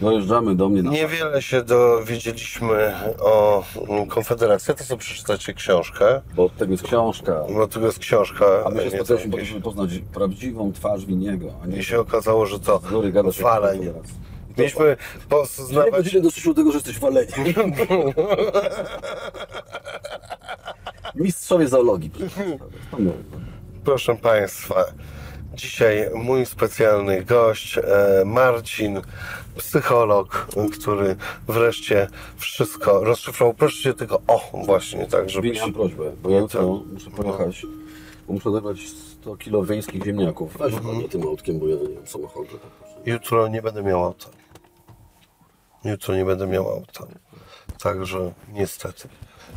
Dojeżdżamy 0.00 0.54
do 0.54 0.68
mnie 0.68 0.82
na... 0.82 0.90
Niewiele 0.90 1.42
się 1.42 1.62
dowiedzieliśmy 1.62 2.94
o 3.20 3.64
Konfederacji. 4.08 4.74
To 4.74 4.84
sobie 4.84 4.98
przeczytacie 5.00 5.54
książkę, 5.54 6.22
Bo 6.34 6.44
od 6.44 6.56
tego 6.56 6.72
jest 6.72 6.84
książka. 6.84 7.42
bo 7.54 7.66
to 7.68 7.80
jest 7.80 7.98
książka. 7.98 8.44
A 8.66 8.70
my 8.70 8.82
się 8.82 8.90
spotkaliśmy 8.90 9.28
po 9.30 9.30
to, 9.30 9.36
jakieś- 9.38 9.48
żeby 9.48 9.60
poznać 9.60 9.90
prawdziwą 10.14 10.72
twarz 10.72 11.06
Winiego, 11.06 11.46
a 11.62 11.66
nie 11.66 11.76
I 11.78 11.84
się 11.84 12.00
okazało, 12.00 12.46
że 12.46 12.60
to 12.60 12.78
z 13.32 13.36
Mieliśmy 14.58 14.96
poznawać... 15.28 15.90
godziny 15.92 16.22
doszliśmy 16.22 16.54
do 16.54 16.60
tego, 16.60 16.72
że 16.72 16.78
jesteś 16.78 16.98
waleniem. 16.98 17.44
Mistrzowie 21.14 21.68
zoologii. 21.68 22.10
Proszę 23.84 24.16
Państwa, 24.16 24.84
dzisiaj 25.54 26.10
mój 26.14 26.46
specjalny 26.46 27.24
gość, 27.24 27.78
e, 27.78 27.82
Marcin, 28.24 29.00
psycholog, 29.56 30.48
który 30.72 31.16
wreszcie 31.48 32.08
wszystko 32.36 33.04
rozszyfrował. 33.04 33.54
Proszę 33.54 33.82
się 33.82 33.94
tylko, 33.94 34.20
o 34.26 34.62
właśnie, 34.64 35.06
tak, 35.06 35.30
żeby 35.30 35.52
mam 35.60 35.72
prośbę, 35.72 36.12
bo 36.22 36.30
ja 36.30 36.38
jutro 36.38 36.82
muszę 36.92 37.10
pojechać, 37.10 37.62
bo 38.26 38.32
muszę 38.32 38.50
odebrać 38.50 38.88
100 38.88 39.36
kilo 39.36 39.64
wiejskich 39.64 40.04
ziemniaków. 40.04 40.56
Weź 40.58 40.74
mhm. 40.74 41.08
tym 41.08 41.22
autkiem, 41.22 41.58
bo 41.58 41.66
ja 41.66 41.76
nie 41.76 41.94
mam 41.94 42.06
samochodu. 42.06 42.58
tak. 42.58 42.86
Jutro 43.06 43.48
nie 43.48 43.62
będę 43.62 43.82
miał 43.82 44.04
auta. 44.04 44.28
Jutro 45.86 46.14
nie 46.14 46.24
będę 46.24 46.46
miał 46.46 46.68
auta. 46.68 47.06
Także 47.82 48.32
niestety. 48.48 49.08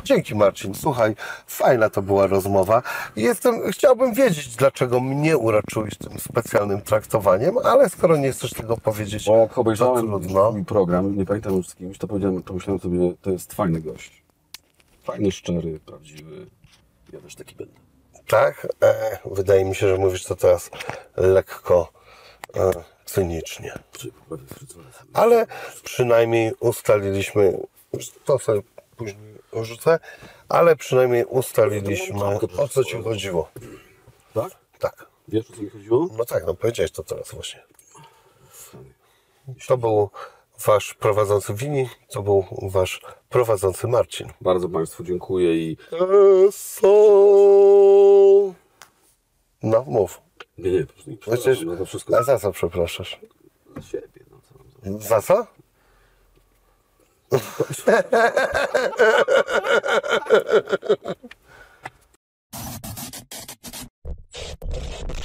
Dzięki 0.04 0.34
Marcin. 0.34 0.74
Słuchaj, 0.74 1.16
fajna 1.46 1.90
to 1.90 2.02
była 2.02 2.26
rozmowa. 2.26 2.82
Jestem, 3.16 3.72
chciałbym 3.72 4.14
wiedzieć, 4.14 4.56
dlaczego 4.56 5.00
mnie 5.00 5.38
uraczyłeś 5.38 5.98
tym 5.98 6.18
specjalnym 6.18 6.80
traktowaniem, 6.82 7.58
ale 7.64 7.88
skoro 7.88 8.16
nie 8.16 8.32
chcesz 8.32 8.50
tego 8.52 8.76
powiedzieć, 8.76 9.26
Bo 9.26 9.36
jak 9.36 9.58
obejrzałem 9.58 10.06
trudno. 10.08 10.54
program, 10.66 11.16
nie 11.16 11.26
pamiętam 11.26 11.56
już 11.56 11.68
z 11.68 11.74
kimś, 11.74 11.98
to 11.98 12.08
powiedziałem, 12.08 12.42
pomyślałem 12.42 12.80
sobie, 12.80 12.98
to 13.22 13.30
jest 13.30 13.54
fajny 13.54 13.80
gość. 13.80 14.22
Fajny, 15.02 15.32
szczery, 15.32 15.80
prawdziwy. 15.86 16.46
Ja 17.12 17.20
też 17.20 17.34
taki 17.34 17.54
będę. 17.54 17.74
Tak? 18.26 18.66
E, 18.82 19.18
wydaje 19.24 19.64
mi 19.64 19.74
się, 19.74 19.88
że 19.88 19.98
mówisz 19.98 20.24
to 20.24 20.36
teraz 20.36 20.70
lekko 21.16 21.92
e, 22.56 22.70
cynicznie. 23.10 23.78
Ale 25.12 25.46
przynajmniej 25.82 26.52
ustaliliśmy, 26.60 27.60
to 28.24 28.38
sobie 28.38 28.62
później 28.96 29.34
rzucę, 29.52 29.98
ale 30.48 30.76
przynajmniej 30.76 31.24
ustaliliśmy, 31.24 32.38
o 32.58 32.68
co 32.68 32.84
ci 32.84 33.02
chodziło. 33.02 33.50
Tak? 34.34 34.52
Tak. 34.78 35.06
Wiesz, 35.28 35.50
o 35.50 35.52
co 35.52 35.62
mi 35.62 35.70
chodziło? 35.70 36.08
No 36.18 36.24
tak, 36.24 36.46
no 36.46 36.54
powiedziałeś 36.54 36.90
to 36.90 37.02
teraz 37.02 37.34
właśnie. 37.34 37.62
To 39.66 39.76
był 39.76 40.10
wasz 40.66 40.94
prowadzący 40.94 41.54
Wini, 41.54 41.88
to 42.08 42.22
był 42.22 42.44
wasz 42.62 43.00
prowadzący 43.28 43.86
Marcin. 43.88 44.28
Bardzo 44.40 44.68
Państwu 44.68 45.04
dziękuję 45.04 45.56
i 45.56 45.76
Eso. 46.48 46.88
No, 49.62 49.84
mów. 49.86 50.20
Nie, 50.60 50.70
nie, 50.72 50.86
po 50.86 50.92
prostu 50.92 51.10
nie 51.10 51.16
przepraszam 51.16 51.42
Przecież- 51.52 51.66
no 51.66 51.76
to 51.76 51.84
wszystko. 51.84 52.18
A 52.18 52.22
za 52.22 52.38
co 52.38 52.52
przepraszasz? 52.52 53.20
Za 53.76 53.82
siebie, 53.82 54.24
no 54.30 54.36
co 54.48 54.54
mam. 54.90 55.00
Za 55.00 55.22
co? 55.22 55.46